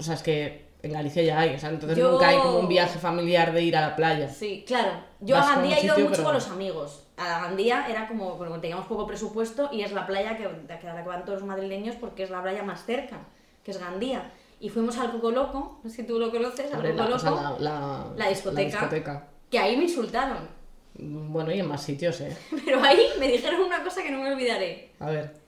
O 0.00 0.02
sea, 0.02 0.14
es 0.14 0.22
que 0.22 0.66
en 0.82 0.92
Galicia 0.92 1.22
ya 1.22 1.38
hay. 1.40 1.54
O 1.54 1.58
sea, 1.58 1.68
entonces 1.70 1.96
Yo- 1.98 2.10
nunca 2.12 2.28
hay 2.28 2.38
como 2.38 2.58
un 2.58 2.68
viaje 2.68 2.98
familiar 2.98 3.52
de 3.52 3.62
ir 3.62 3.76
a 3.76 3.82
la 3.82 3.96
playa. 3.96 4.28
Sí, 4.28 4.64
claro. 4.66 4.92
Yo 5.20 5.36
Vas 5.36 5.46
a 5.48 5.54
Gandía 5.56 5.76
he 5.78 5.84
ido 5.84 5.94
mucho 5.98 6.10
pero- 6.12 6.24
con 6.24 6.34
los 6.34 6.48
amigos. 6.48 7.06
A 7.18 7.42
Gandía 7.42 7.86
era 7.88 8.08
como, 8.08 8.36
bueno, 8.36 8.58
teníamos 8.60 8.86
poco 8.86 9.06
presupuesto 9.06 9.68
y 9.72 9.82
es 9.82 9.92
la 9.92 10.06
playa 10.06 10.36
que, 10.38 10.48
que 10.78 10.88
a 10.88 10.94
la 10.94 11.02
que 11.02 11.08
van 11.08 11.24
todos 11.26 11.40
los 11.40 11.46
madrileños 11.48 11.96
porque 11.96 12.22
es 12.22 12.30
la 12.30 12.42
playa 12.42 12.62
más 12.62 12.84
cerca, 12.86 13.18
que 13.62 13.70
es 13.72 13.78
Gandía. 13.78 14.32
Y 14.58 14.70
fuimos 14.70 14.96
al 14.98 15.10
Coco 15.12 15.30
Loco, 15.30 15.80
no 15.84 15.90
sé 15.90 15.96
si 15.96 16.02
tú 16.04 16.18
lo 16.18 16.30
conoces, 16.30 16.72
al 16.72 16.80
Coco 16.82 17.08
la, 17.10 17.14
o 17.16 17.18
sea, 17.18 17.30
Loco, 17.30 17.42
la, 17.60 17.70
la- 17.70 18.06
La 18.16 18.28
discoteca. 18.28 18.60
la 18.62 18.64
discoteca. 18.66 19.26
que 19.50 19.58
ahí 19.58 19.76
me 19.76 19.84
insultaron. 19.84 20.48
Bueno, 20.94 21.52
y 21.52 21.60
en 21.60 21.68
más 21.68 21.82
sitios, 21.82 22.20
¿eh? 22.22 22.36
Pero 22.64 22.82
ahí 22.82 23.06
me 23.18 23.28
dijeron 23.28 23.60
una 23.62 23.82
cosa 23.84 24.02
que 24.02 24.10
no 24.10 24.18
me 24.22 24.32
olvidaré. 24.32 24.92
A 24.98 25.10
ver. 25.10 25.39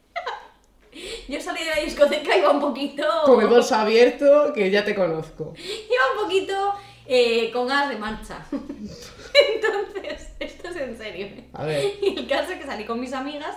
Yo 1.28 1.40
salí 1.40 1.64
de 1.64 1.70
la 1.70 1.80
discoteca 1.80 2.36
y 2.36 2.40
iba 2.40 2.50
un 2.50 2.60
poquito... 2.60 3.04
Con 3.24 3.40
el 3.40 3.48
bolso 3.48 3.74
abierto, 3.74 4.52
que 4.52 4.70
ya 4.70 4.84
te 4.84 4.94
conozco. 4.94 5.54
Iba 5.56 6.02
un 6.16 6.24
poquito 6.24 6.74
eh, 7.06 7.50
con 7.52 7.66
ganas 7.66 7.88
de 7.88 7.96
marcha. 7.96 8.44
Entonces, 9.54 10.28
esto 10.38 10.68
es 10.68 10.76
en 10.76 10.96
serio. 10.98 11.26
¿eh? 11.26 11.48
A 11.54 11.64
ver. 11.64 11.92
Y 12.02 12.18
el 12.18 12.26
caso 12.28 12.52
es 12.52 12.58
que 12.58 12.66
salí 12.66 12.84
con 12.84 13.00
mis 13.00 13.12
amigas 13.12 13.56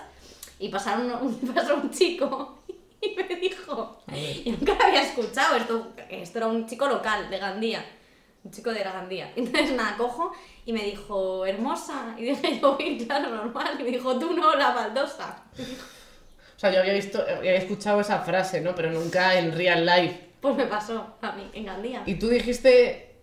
y 0.60 0.69
pasaron 0.69 1.12
un, 1.21 1.36
pasó 1.54 1.76
un 1.76 1.89
chico 1.91 2.60
y 3.02 3.15
me 3.15 3.36
dijo, 3.36 4.02
A 4.08 4.12
ver. 4.13 4.38
y 4.48 4.52
nunca 4.52 4.74
lo 4.80 4.86
había 4.86 5.02
escuchado, 5.04 5.58
esto, 5.58 5.91
esto 6.10 6.38
era 6.39 6.48
un 6.48 6.65
chico 6.65 6.88
local 6.88 7.30
de 7.30 7.38
Gandía, 7.38 7.86
un 8.43 8.52
chico 8.52 8.71
de 8.71 8.84
la 8.84 8.93
Gandía. 8.93 9.32
Entonces 9.36 9.74
nada, 9.74 9.98
cojo 9.98 10.32
y 10.65 10.71
me 10.74 10.84
dijo, 10.84 11.45
hermosa, 11.45 12.15
y 12.17 12.24
dije 12.24 12.60
yo, 12.62 12.78
"Sí, 12.80 13.04
claro, 13.06 13.30
normal, 13.30 13.76
y 13.80 13.84
me 13.84 13.91
dijo, 13.91 14.17
tú 14.17 14.32
no, 14.34 14.56
la 14.56 14.71
baldosa. 14.71 15.43
O 16.56 16.60
sea, 16.60 16.72
yo 16.72 16.80
había 16.80 16.94
visto, 16.94 17.24
había 17.38 17.56
escuchado 17.56 18.00
esa 18.00 18.20
frase, 18.20 18.62
¿no? 18.62 18.74
Pero 18.76 18.91
nunca 18.91 19.38
en 19.38 19.52
real 19.52 19.86
life. 19.86 20.20
Pues 20.39 20.56
me 20.56 20.65
pasó 20.65 21.15
a 21.22 21.32
mí, 21.34 21.50
en 21.54 21.65
Gandía. 21.65 22.04
Y 22.06 22.15
tú 22.15 22.30
dijiste, 22.30 23.15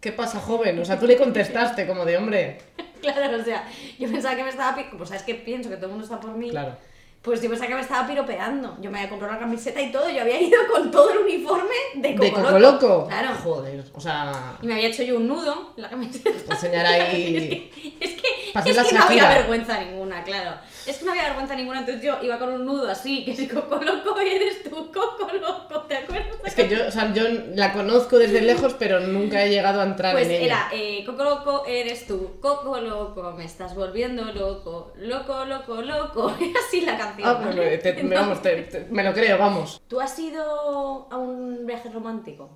¿qué 0.00 0.12
pasa, 0.12 0.40
joven? 0.40 0.78
O 0.78 0.84
sea, 0.84 0.98
tú 0.98 1.06
le 1.06 1.16
contestaste 1.16 1.86
como 1.86 2.04
de 2.04 2.16
hombre. 2.16 2.58
Claro, 3.02 3.36
o 3.36 3.44
sea, 3.44 3.68
yo 3.98 4.08
pensaba 4.08 4.36
que 4.36 4.44
me 4.44 4.50
estaba... 4.50 4.76
Pues 4.96 5.08
sabes 5.08 5.24
que 5.24 5.34
pienso 5.34 5.68
que 5.68 5.74
todo 5.74 5.86
el 5.86 5.90
mundo 5.90 6.04
está 6.04 6.20
por 6.20 6.36
mí. 6.36 6.50
Claro. 6.50 6.76
Pues 7.20 7.42
yo 7.42 7.48
pensaba 7.48 7.68
que 7.68 7.74
me 7.74 7.80
estaba 7.80 8.06
piropeando. 8.06 8.76
Yo 8.80 8.92
me 8.92 8.98
había 8.98 9.10
comprado 9.10 9.34
la 9.34 9.40
camiseta 9.40 9.80
y 9.80 9.90
todo. 9.90 10.08
Yo 10.08 10.20
había 10.20 10.40
ido 10.40 10.60
con 10.72 10.88
todo 10.92 11.10
el 11.10 11.18
uniforme 11.18 11.74
de 11.96 12.14
Coco 12.14 12.24
¿De 12.24 12.32
Coco 12.32 12.58
Loco? 12.60 13.06
Claro. 13.08 13.34
Joder, 13.42 13.84
o 13.92 14.00
sea, 14.00 14.56
Y 14.62 14.66
me 14.68 14.74
había 14.74 14.86
hecho 14.86 15.02
yo 15.02 15.16
un 15.16 15.26
nudo 15.26 15.72
en 15.76 15.82
la 15.82 15.90
camiseta. 15.90 16.54
enseñar 16.54 16.86
ahí... 16.86 17.72
Es 18.00 18.10
que, 18.20 18.58
es 18.58 18.64
que 18.64 18.72
la 18.72 19.00
no 19.00 19.04
había 19.04 19.28
vergüenza 19.28 19.80
ninguna, 19.80 20.22
claro. 20.22 20.60
Es 20.86 20.98
que 20.98 21.04
no 21.04 21.12
había 21.12 21.24
vergüenza 21.24 21.54
ninguna, 21.54 21.80
entonces 21.80 22.02
yo 22.02 22.16
iba 22.22 22.38
con 22.38 22.52
un 22.52 22.64
nudo 22.66 22.90
así, 22.90 23.24
que 23.24 23.36
si 23.36 23.46
Coco 23.46 23.76
Loco 23.76 24.18
eres 24.18 24.62
tú, 24.64 24.90
Coco 24.92 25.28
Loco, 25.32 25.82
¿te 25.82 25.96
acuerdas? 25.98 26.36
Es 26.44 26.54
que 26.56 26.68
yo, 26.68 26.88
o 26.88 26.90
sea, 26.90 27.12
yo 27.14 27.22
la 27.54 27.72
conozco 27.72 28.18
desde 28.18 28.40
lejos, 28.40 28.74
pero 28.78 28.98
nunca 29.00 29.44
he 29.44 29.50
llegado 29.50 29.80
a 29.80 29.84
entrar 29.84 30.12
Pues 30.14 30.26
en 30.26 30.32
ella. 30.32 30.44
era, 30.44 30.68
eh, 30.72 31.04
Coco 31.06 31.22
Loco 31.24 31.64
eres 31.66 32.06
tú, 32.06 32.40
Coco 32.40 32.80
Loco, 32.80 33.32
me 33.36 33.44
estás 33.44 33.74
volviendo 33.76 34.24
loco, 34.32 34.92
loco, 34.96 35.44
loco, 35.44 35.82
loco. 35.82 36.34
Era 36.40 36.60
así 36.66 36.80
la 36.80 36.98
canción. 36.98 37.28
Ah, 37.28 37.36
pues 37.42 37.56
¿vale? 37.56 37.70
me, 37.70 37.78
te- 37.78 38.02
me- 38.02 38.14
vamos, 38.16 38.42
te- 38.42 38.62
te- 38.62 38.86
me 38.90 39.04
lo 39.04 39.12
creo, 39.12 39.38
vamos. 39.38 39.80
¿Tú 39.86 40.00
has 40.00 40.18
ido 40.18 41.06
a 41.10 41.16
un 41.16 41.64
viaje 41.64 41.90
romántico? 41.90 42.50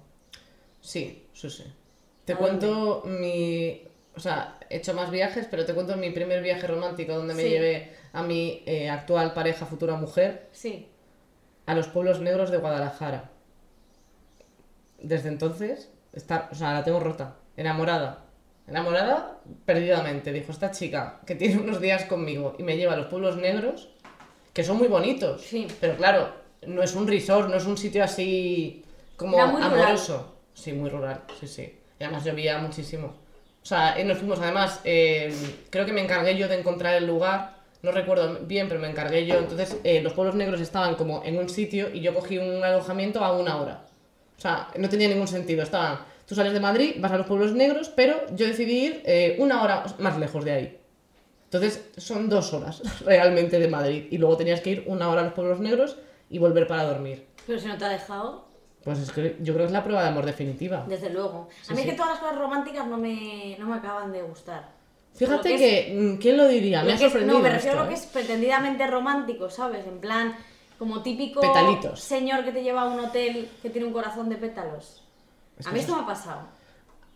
Sí, 0.81 1.27
sí, 1.33 1.49
sí. 1.51 1.65
Te 2.25 2.33
¿A 2.33 2.37
cuento 2.37 3.03
mi... 3.07 3.83
O 4.17 4.21
sea, 4.21 4.59
he 4.71 4.79
hecho 4.79 4.95
más 4.95 5.11
viajes, 5.11 5.47
pero 5.51 5.65
te 5.67 5.75
cuento 5.75 5.97
mi 5.97 6.11
primer 6.11 6.43
viaje 6.43 6.67
romántico 6.67 7.13
donde 7.15 7.35
me 7.35 7.43
Sí. 7.43 7.49
llevé 7.51 7.93
a 8.17 8.23
mi 8.23 8.63
eh, 8.65 8.89
actual 8.89 9.35
pareja, 9.35 9.67
futura 9.67 9.95
mujer, 9.97 10.49
Sí. 10.53 10.89
a 11.67 11.75
los 11.75 11.87
pueblos 11.89 12.21
negros 12.21 12.51
de 12.51 12.57
Guadalajara. 12.57 13.31
desde 14.99 15.29
entonces, 15.29 15.91
está, 16.15 16.49
o 16.51 16.55
sea, 16.55 16.73
la 16.73 16.83
tengo 16.83 16.99
rota, 17.01 17.37
enamorada. 17.57 18.25
Enamorada 18.67 19.39
perdidamente. 19.65 20.33
Dijo, 20.33 20.51
esta 20.51 20.71
chica 20.71 21.21
que 21.27 21.35
tiene 21.37 21.59
unos 21.61 21.81
días 21.81 22.05
conmigo 22.07 22.57
y 22.59 22.63
me 22.63 22.77
lleva 22.77 22.95
a 22.95 22.97
los 22.97 23.07
pueblos 23.07 23.37
negros, 23.37 23.91
que 24.53 24.65
son 24.65 24.79
muy 24.79 24.89
bonitos. 24.89 25.43
Sí. 25.43 25.69
Pero 25.81 25.97
claro, 25.97 26.31
no 26.67 26.83
es 26.83 26.95
un 26.95 27.07
resort, 27.07 27.49
no 27.51 27.57
es 27.57 27.67
un 27.67 27.77
sitio 27.77 28.03
así 28.03 28.83
como 29.17 29.37
rural. 29.39 29.65
amoroso. 29.73 30.35
Sí, 30.55 30.73
muy 30.73 30.89
rural, 30.91 31.23
sí, 31.39 31.47
sí. 31.47 31.79
Y 32.01 32.05
además 32.05 32.25
llovía 32.25 32.59
muchísimo. 32.59 33.09
O 33.63 33.67
sea, 33.67 33.99
eh, 33.99 34.05
nos 34.05 34.19
fuimos, 34.19 34.41
además, 34.41 34.81
eh, 34.85 35.33
creo 35.71 35.85
que 35.85 35.93
me 35.93 36.01
encargué 36.03 36.37
yo 36.37 36.49
de 36.49 36.59
encontrar 36.59 36.95
el 36.95 37.07
lugar. 37.07 37.56
No 37.87 37.93
recuerdo 37.93 38.41
bien, 38.41 38.67
pero 38.67 38.81
me 38.81 38.91
encargué 38.91 39.25
yo. 39.27 39.37
Entonces, 39.37 39.77
eh, 39.85 40.03
los 40.03 40.13
pueblos 40.13 40.35
negros 40.35 40.61
estaban 40.61 40.97
como 40.97 41.23
en 41.25 41.39
un 41.39 41.49
sitio 41.49 41.89
y 41.95 42.01
yo 42.01 42.13
cogí 42.13 42.37
un 42.37 42.65
alojamiento 42.65 43.25
a 43.25 43.31
una 43.39 43.59
hora. 43.59 43.85
O 44.37 44.41
sea, 44.41 44.67
no 44.77 44.89
tenía 44.89 45.07
ningún 45.07 45.29
sentido. 45.29 45.63
Estaban, 45.63 46.01
tú 46.27 46.35
sales 46.35 46.53
de 46.53 46.59
Madrid, 46.59 46.97
vas 46.99 47.13
a 47.13 47.19
los 47.19 47.29
pueblos 47.29 47.53
negros, 47.53 47.89
pero 47.95 48.27
yo 48.35 48.45
decidí 48.45 48.87
ir 48.87 49.03
eh, 49.05 49.37
una 49.39 49.63
hora 49.63 49.85
más 50.01 50.19
lejos 50.19 50.45
de 50.45 50.51
ahí. 50.51 50.81
Entonces, 51.45 51.89
son 51.97 52.29
dos 52.29 52.53
horas 52.53 52.83
realmente 53.05 53.61
de 53.61 53.69
Madrid. 53.69 54.09
Y 54.11 54.19
luego 54.19 54.37
tenías 54.37 54.61
que 54.61 54.71
ir 54.71 54.85
una 54.89 55.09
hora 55.09 55.21
a 55.21 55.25
los 55.27 55.33
pueblos 55.35 55.61
negros 55.61 55.97
y 56.29 56.41
volver 56.41 56.67
para 56.67 56.83
dormir. 56.83 57.25
Pero 57.47 57.61
si 57.61 57.69
no 57.69 57.79
te 57.79 57.85
ha 57.85 57.89
dejado, 57.91 58.47
Pues 58.83 58.99
es 58.99 59.13
que 59.13 59.37
yo 59.43 59.55
creo 59.55 59.59
que 59.65 59.67
es 59.67 59.71
la 59.73 59.85
prueba 59.85 60.03
de 60.03 60.09
amor 60.09 60.27
definitiva. 60.27 60.85
desde 60.89 61.11
luego. 61.11 61.49
Sí, 61.63 61.73
a 61.73 61.77
mí 61.77 61.83
sí. 61.83 61.89
es 61.89 61.95
que 61.95 61.97
todas 61.97 62.15
las 62.15 62.19
cosas 62.21 62.37
románticas 62.37 62.85
no 62.89 62.99
me, 62.99 63.55
no 63.61 63.67
me 63.69 63.77
acaban 63.77 64.11
de 64.11 64.23
gustar. 64.23 64.75
Fíjate 65.17 65.57
que, 65.57 65.95
mm, 65.99 66.17
¿quién 66.19 66.37
lo 66.37 66.47
diría? 66.49 66.81
Me 66.81 66.87
Lo 66.87 66.93
ha 66.93 66.95
es- 66.95 67.01
sorprendido. 67.01 67.39
no, 67.39 67.43
me 67.43 67.51
refiero 67.51 67.79
a 67.79 67.83
lo 67.83 67.89
que 67.89 67.95
¿eh? 67.95 67.99
es 67.99 68.07
pretendidamente 68.07 68.87
romántico, 68.87 69.49
¿sabes? 69.51 69.87
En 69.87 69.99
plan, 69.99 70.37
como 70.79 71.03
típico 71.03 71.41
Petalitos. 71.41 72.01
señor 72.01 72.45
que 72.45 72.53
te 72.53 72.63
lleva 72.63 72.83
a 72.83 72.85
un 72.87 73.01
hotel 73.01 73.49
que 73.63 73.71
tiene 73.71 73.87
un 73.87 73.93
corazón 73.93 74.29
de 74.29 74.37
pétalos. 74.37 75.03
Es 75.59 75.67
a 75.67 75.71
mí 75.73 75.79
eso 75.79 75.89
esto 75.89 75.97
me 75.97 76.03
ha 76.03 76.07
pasado. 76.07 76.41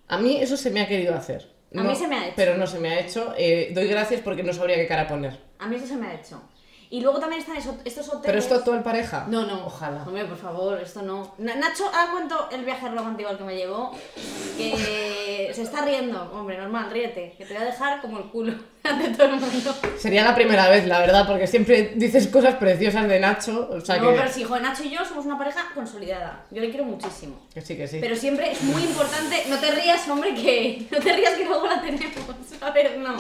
A 0.08 0.18
mí 0.18 0.36
eso 0.40 0.56
se 0.56 0.70
me 0.70 0.80
ha 0.80 0.88
querido 0.88 1.14
hacer. 1.14 1.52
A 1.76 1.82
mí 1.82 1.94
se 1.94 2.08
me 2.08 2.16
ha 2.16 2.24
hecho. 2.26 2.32
Pero 2.36 2.56
no 2.56 2.66
se 2.66 2.78
me 2.80 2.88
ha 2.88 3.00
hecho. 3.00 3.32
Eh, 3.36 3.70
doy 3.74 3.86
gracias 3.86 4.20
porque 4.22 4.42
no 4.42 4.52
sabría 4.52 4.76
qué 4.76 4.88
cara 4.88 5.06
poner. 5.06 5.38
A 5.58 5.68
mí 5.68 5.76
esto 5.76 5.86
se 5.88 5.96
me 5.96 6.06
ha 6.08 6.14
hecho. 6.14 6.40
Y 6.92 7.00
luego 7.02 7.20
también 7.20 7.40
están 7.40 7.56
estos 7.56 8.08
hoteles... 8.08 8.22
¿Pero 8.24 8.38
esto 8.40 8.54
actual 8.56 8.82
pareja? 8.82 9.24
No, 9.28 9.46
no. 9.46 9.66
Ojalá. 9.66 10.02
Hombre, 10.02 10.24
por 10.24 10.36
favor, 10.36 10.80
esto 10.80 11.02
no. 11.02 11.34
Na- 11.38 11.54
Nacho, 11.54 11.84
ahora 11.86 12.10
cuento 12.10 12.48
el 12.50 12.64
viaje 12.64 12.88
romántico 12.88 13.28
al 13.28 13.38
que 13.38 13.44
me 13.44 13.54
llevó. 13.54 13.92
Que 14.56 15.52
se 15.54 15.62
está 15.62 15.84
riendo. 15.84 16.20
Hombre, 16.34 16.58
normal, 16.58 16.90
ríete. 16.90 17.34
Que 17.38 17.44
te 17.46 17.54
voy 17.54 17.62
a 17.62 17.66
dejar 17.66 18.00
como 18.00 18.18
el 18.18 18.24
culo 18.24 18.54
ante 18.82 19.08
todo 19.10 19.28
el 19.28 19.36
mundo. 19.40 19.74
Sería 19.98 20.24
la 20.24 20.34
primera 20.34 20.68
vez, 20.68 20.84
la 20.88 20.98
verdad, 20.98 21.28
porque 21.28 21.46
siempre 21.46 21.92
dices 21.94 22.26
cosas 22.26 22.56
preciosas 22.56 23.06
de 23.08 23.20
Nacho. 23.20 23.68
O 23.70 23.80
sea 23.80 23.98
no, 23.98 24.10
que... 24.10 24.16
pero 24.18 24.32
sí, 24.32 24.42
joder, 24.42 24.62
Nacho 24.64 24.82
y 24.82 24.90
yo 24.90 25.04
somos 25.04 25.24
una 25.26 25.38
pareja 25.38 25.66
consolidada. 25.72 26.44
Yo 26.50 26.60
le 26.60 26.70
quiero 26.70 26.84
muchísimo. 26.86 27.36
que 27.54 27.60
sí, 27.60 27.76
que 27.76 27.86
sí. 27.86 27.98
Pero 28.00 28.16
siempre 28.16 28.50
es 28.50 28.62
muy 28.64 28.82
importante, 28.82 29.44
no 29.48 29.58
te 29.58 29.70
rías, 29.70 30.08
hombre, 30.08 30.34
que 30.34 30.88
no 30.90 30.98
te 30.98 31.12
rías 31.12 31.34
que 31.34 31.44
luego 31.44 31.68
la 31.68 31.80
tenemos. 31.80 32.16
A 32.60 32.70
ver, 32.72 32.98
no. 32.98 33.14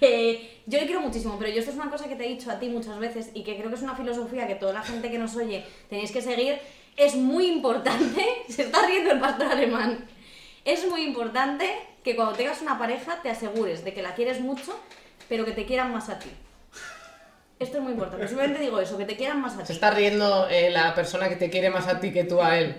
Eh, 0.00 0.60
yo 0.66 0.78
le 0.78 0.86
quiero 0.86 1.00
muchísimo, 1.00 1.36
pero 1.38 1.50
yo 1.50 1.60
esto 1.60 1.70
es 1.70 1.76
una 1.76 1.90
cosa 1.90 2.08
que 2.08 2.16
te 2.16 2.26
he 2.26 2.28
dicho 2.28 2.50
a 2.50 2.58
ti 2.58 2.68
muchas 2.68 2.98
veces 2.98 3.30
y 3.32 3.44
que 3.44 3.56
creo 3.56 3.68
que 3.68 3.76
es 3.76 3.82
una 3.82 3.94
filosofía 3.94 4.46
que 4.46 4.54
toda 4.54 4.72
la 4.72 4.82
gente 4.82 5.10
que 5.10 5.18
nos 5.18 5.36
oye 5.36 5.64
tenéis 5.88 6.10
que 6.10 6.20
seguir. 6.20 6.58
Es 6.96 7.14
muy 7.14 7.46
importante, 7.46 8.24
se 8.48 8.62
está 8.62 8.86
riendo 8.86 9.12
el 9.12 9.20
pastor 9.20 9.46
alemán, 9.46 10.04
es 10.64 10.88
muy 10.88 11.02
importante 11.04 11.70
que 12.02 12.16
cuando 12.16 12.34
tengas 12.34 12.62
una 12.62 12.78
pareja 12.78 13.20
te 13.22 13.30
asegures 13.30 13.84
de 13.84 13.92
que 13.92 14.02
la 14.02 14.14
quieres 14.14 14.40
mucho, 14.40 14.78
pero 15.28 15.44
que 15.44 15.52
te 15.52 15.64
quieran 15.64 15.92
más 15.92 16.08
a 16.08 16.18
ti. 16.18 16.30
Esto 17.58 17.78
es 17.78 17.82
muy 17.82 17.92
importante. 17.92 18.26
Simplemente 18.26 18.60
digo 18.60 18.80
eso, 18.80 18.98
que 18.98 19.04
te 19.04 19.16
quieran 19.16 19.40
más 19.40 19.54
a 19.54 19.60
ti. 19.60 19.66
Se 19.66 19.72
está 19.74 19.90
riendo 19.90 20.48
eh, 20.48 20.70
la 20.70 20.94
persona 20.94 21.28
que 21.28 21.36
te 21.36 21.50
quiere 21.50 21.70
más 21.70 21.86
a 21.86 22.00
ti 22.00 22.12
que 22.12 22.24
tú 22.24 22.42
a 22.42 22.58
él. 22.58 22.76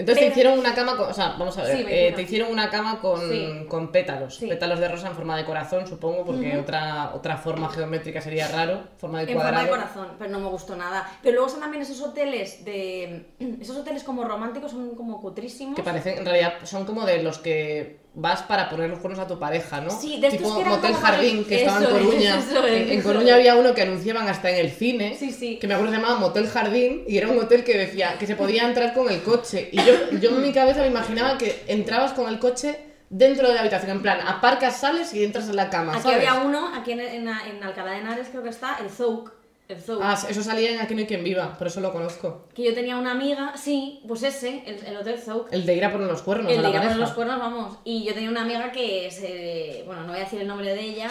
Entonces 0.00 0.14
Pero- 0.22 0.26
te 0.34 0.40
hicieron 0.40 0.58
una 0.58 0.74
cama 0.74 0.96
con. 0.96 1.10
O 1.10 1.14
sea, 1.14 1.36
vamos 1.38 1.56
a 1.58 1.62
ver. 1.62 1.76
Sí, 1.76 1.84
eh, 1.88 2.12
te 2.16 2.22
hicieron 2.22 2.50
una 2.50 2.70
cama 2.70 3.00
con, 3.00 3.20
Sí. 3.30 3.66
con 3.68 3.92
pétalos. 3.92 4.36
Sí. 4.36 4.46
Pétalos 4.48 4.80
de 4.80 4.88
rosa 4.88 5.08
en 5.08 5.14
forma 5.14 5.36
de 5.36 5.44
corazón, 5.44 5.86
supongo, 5.86 6.24
porque 6.24 6.56
otra, 6.58 7.12
otra 7.14 7.36
forma 7.36 7.68
geométrica 7.68 8.20
sería 8.20 8.48
raro. 8.48 8.84
Forma 8.98 9.20
de 9.24 9.30
En 9.32 9.38
forma 9.38 9.62
de 9.62 9.68
corazón, 9.68 10.08
pero 10.18 10.30
no 10.30 10.40
me 10.40 10.48
gustó 10.48 10.74
nada. 10.76 11.08
Pero 11.22 11.34
luego 11.34 11.46
están 11.46 11.60
también 11.62 11.82
esos 11.82 12.00
hoteles 12.00 12.64
de. 12.64 13.26
Esos 13.60 13.76
hoteles 13.76 14.02
como 14.02 14.24
románticos 14.24 14.70
son 14.72 14.94
como 14.96 15.20
cutrísimos. 15.20 15.76
Que 15.76 15.82
parecen, 15.82 16.18
en 16.18 16.24
realidad, 16.24 16.54
son 16.64 16.84
como 16.86 17.04
de 17.04 17.22
los 17.22 17.38
que 17.38 17.99
vas 18.14 18.42
para 18.42 18.68
poner 18.68 18.90
los 18.90 18.98
cuernos 18.98 19.20
a 19.20 19.26
tu 19.26 19.38
pareja, 19.38 19.80
¿no? 19.80 19.90
Sí, 19.90 20.20
de 20.20 20.28
estos 20.28 20.42
tipo 20.42 20.54
que 20.56 20.60
eran 20.62 20.72
Motel 20.74 20.92
como 20.92 21.04
Jardín, 21.04 21.44
que 21.44 21.56
estaba 21.56 21.78
en 21.78 21.84
es, 21.84 21.90
Coruña. 21.90 22.38
eso 22.38 22.66
es, 22.66 22.90
en, 22.90 23.02
Coruña 23.02 23.28
es. 23.28 23.34
había 23.34 23.56
uno 23.56 23.74
que 23.74 23.82
anunciaban 23.82 24.28
hasta 24.28 24.50
en 24.50 24.56
el 24.56 24.70
cine. 24.72 25.16
Sí, 25.18 25.30
sí. 25.30 25.58
Que 25.58 25.66
me 25.66 25.74
acuerdo 25.74 25.92
que 25.92 25.96
se 25.96 26.02
llamaba 26.02 26.20
Motel 26.20 26.48
Jardín 26.48 27.04
y 27.06 27.18
era 27.18 27.28
un 27.28 27.38
hotel 27.38 27.64
que 27.64 27.76
decía 27.76 28.16
que 28.18 28.26
se 28.26 28.36
podía 28.36 28.64
entrar 28.64 28.94
con 28.94 29.10
el 29.10 29.22
coche. 29.22 29.68
Y 29.72 29.78
yo, 29.78 29.92
yo 30.20 30.30
en 30.30 30.42
mi 30.42 30.52
cabeza 30.52 30.80
me 30.80 30.88
imaginaba 30.88 31.38
que 31.38 31.62
entrabas 31.68 32.12
con 32.12 32.28
el 32.28 32.38
coche 32.38 32.78
dentro 33.10 33.48
de 33.48 33.54
la 33.54 33.60
habitación. 33.60 33.90
En 33.92 34.02
plan, 34.02 34.20
aparcas, 34.26 34.80
sales 34.80 35.14
y 35.14 35.24
entras 35.24 35.48
en 35.48 35.56
la 35.56 35.70
cama. 35.70 35.92
Aquí 35.92 36.02
¿sabes? 36.02 36.16
había 36.28 36.42
uno, 36.42 36.74
aquí 36.74 36.92
en, 36.92 37.00
en, 37.00 37.28
en 37.28 37.62
Alcalá 37.62 37.92
de 37.92 37.98
Henares 37.98 38.28
creo 38.30 38.42
que 38.42 38.50
está, 38.50 38.78
el 38.82 38.90
Zouk. 38.90 39.39
El 39.70 39.80
Zouk. 39.80 40.00
Ah, 40.02 40.18
eso 40.28 40.42
salía 40.42 40.72
en 40.72 40.80
Aquí 40.80 40.94
no 40.94 41.00
hay 41.00 41.06
quien 41.06 41.22
viva, 41.22 41.56
por 41.56 41.66
eso 41.68 41.80
lo 41.80 41.92
conozco. 41.92 42.46
Que 42.54 42.64
yo 42.64 42.74
tenía 42.74 42.96
una 42.96 43.12
amiga, 43.12 43.56
sí, 43.56 44.02
pues 44.08 44.22
ese, 44.24 44.64
el, 44.66 44.84
el 44.84 44.96
Hotel 44.96 45.18
Zouk. 45.18 45.46
El 45.52 45.64
de 45.64 45.76
ir 45.76 45.84
a 45.84 45.92
poner 45.92 46.08
los 46.08 46.22
cuernos 46.22 46.50
El 46.52 46.58
a 46.58 46.62
de 46.62 46.70
ir 46.70 46.76
a 46.76 46.80
poner 46.82 46.96
los 46.96 47.10
cuernos, 47.12 47.38
vamos. 47.38 47.78
Y 47.84 48.04
yo 48.04 48.12
tenía 48.12 48.30
una 48.30 48.42
amiga 48.42 48.72
que 48.72 49.08
se. 49.12 49.84
Bueno, 49.86 50.02
no 50.02 50.08
voy 50.08 50.16
a 50.20 50.24
decir 50.24 50.40
el 50.40 50.48
nombre 50.48 50.74
de 50.74 50.80
ella. 50.80 51.08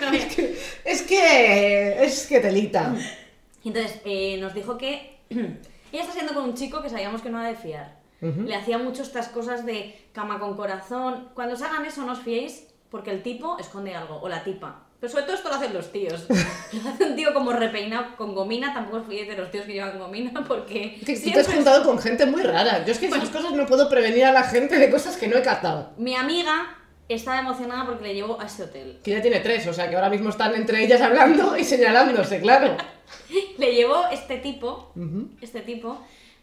No 0.00 0.08
voy 0.10 0.18
a- 0.18 0.88
Es 0.90 1.02
que. 1.02 2.04
Es 2.04 2.26
que 2.26 2.40
telita. 2.40 2.94
Entonces 3.64 4.00
eh, 4.04 4.38
nos 4.40 4.54
dijo 4.54 4.76
que 4.78 5.18
ella 5.30 6.02
está 6.02 6.12
siendo 6.12 6.34
con 6.34 6.44
un 6.44 6.54
chico 6.54 6.82
que 6.82 6.88
sabíamos 6.90 7.22
que 7.22 7.30
no 7.30 7.40
era 7.40 7.48
de 7.48 7.56
fiar. 7.56 7.98
Le 8.22 8.54
hacía 8.54 8.76
mucho 8.76 9.02
estas 9.02 9.28
cosas 9.28 9.64
de 9.64 9.98
cama 10.12 10.38
con 10.38 10.54
corazón. 10.54 11.30
Cuando 11.34 11.54
os 11.54 11.62
hagan 11.62 11.86
eso, 11.86 12.04
no 12.04 12.12
os 12.12 12.18
fiéis 12.18 12.66
porque 12.90 13.10
el 13.10 13.22
tipo 13.22 13.56
esconde 13.58 13.94
algo, 13.94 14.20
o 14.20 14.28
la 14.28 14.44
tipa. 14.44 14.82
Pero 15.00 15.10
sobre 15.10 15.24
todo 15.24 15.36
esto 15.36 15.48
lo 15.48 15.54
hacen 15.54 15.72
los 15.72 15.90
tíos. 15.90 16.26
Lo 16.72 16.90
hace 16.90 17.04
un 17.04 17.16
tío 17.16 17.32
como 17.32 17.52
repeinado 17.52 18.16
con 18.16 18.34
gomina, 18.34 18.74
tampoco 18.74 19.04
fiéis 19.04 19.28
de 19.28 19.36
los 19.36 19.50
tíos 19.50 19.64
que 19.64 19.72
llevan 19.72 19.98
gomina 19.98 20.44
porque... 20.46 21.00
Que 21.04 21.16
tú 21.18 21.30
te 21.30 21.40
has 21.40 21.48
juntado 21.48 21.84
con 21.84 21.98
gente 21.98 22.26
muy 22.26 22.42
rara. 22.42 22.84
Yo 22.84 22.92
es 22.92 22.98
que 22.98 23.06
esas 23.06 23.30
cosas 23.30 23.52
no 23.52 23.66
puedo 23.66 23.88
prevenir 23.88 24.26
a 24.26 24.32
la 24.32 24.44
gente 24.44 24.78
de 24.78 24.90
cosas 24.90 25.16
que 25.16 25.26
no 25.26 25.36
he 25.38 25.42
captado. 25.42 25.92
Mi 25.96 26.14
amiga 26.14 26.76
estaba 27.08 27.40
emocionada 27.40 27.86
porque 27.86 28.04
le 28.04 28.14
llevó 28.14 28.40
a 28.40 28.46
ese 28.46 28.64
hotel. 28.64 29.00
Que 29.02 29.12
ya 29.12 29.22
tiene 29.22 29.40
tres, 29.40 29.66
o 29.66 29.72
sea 29.72 29.88
que 29.88 29.96
ahora 29.96 30.10
mismo 30.10 30.30
están 30.30 30.54
entre 30.54 30.84
ellas 30.84 31.00
hablando 31.00 31.56
y 31.56 31.64
señalándose, 31.64 32.40
claro. 32.40 32.76
Le 33.58 33.74
llevó 33.74 34.06
este 34.12 34.36
tipo, 34.38 34.92
este 35.40 35.60
tipo, 35.60 36.00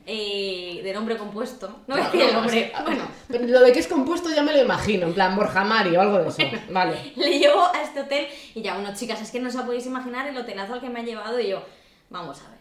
eh, 0.10 0.80
de 0.84 0.94
nombre 0.94 1.18
compuesto. 1.18 1.68
No 1.86 1.96
voy 1.96 2.02
a 2.02 2.06
decir 2.06 2.22
el 2.22 2.34
nombre, 2.34 2.72
bueno. 2.86 3.04
Pero 3.28 3.46
lo 3.46 3.60
de 3.60 3.74
que 3.74 3.80
es 3.80 3.88
compuesto 3.88 4.30
ya 4.34 4.42
me 4.42 4.54
lo 4.54 4.62
imagino, 4.62 5.06
en 5.06 5.14
plan 5.14 5.36
Borja 5.36 5.66
Mari 5.66 5.98
o 5.98 6.02
algo 6.02 6.20
de 6.20 6.30
eso. 6.30 6.38
Vale. 6.72 7.12
Le 7.18 7.38
llevo 7.38 7.62
a 7.62 7.82
este 7.82 8.00
hotel 8.00 8.28
y 8.56 8.62
ya, 8.62 8.76
bueno, 8.76 8.96
chicas, 8.96 9.22
es 9.22 9.30
que 9.32 9.42
no 9.42 9.50
os 9.50 9.56
podéis 9.56 9.86
imaginar 9.86 10.26
el 10.26 10.38
hotelazo 10.38 10.76
al 10.76 10.80
que 10.80 10.90
me 10.90 11.02
ha 11.02 11.04
llevado 11.04 11.38
y 11.42 11.50
yo, 11.50 11.62
vamos 12.10 12.40
a 12.40 12.50
ver, 12.52 12.57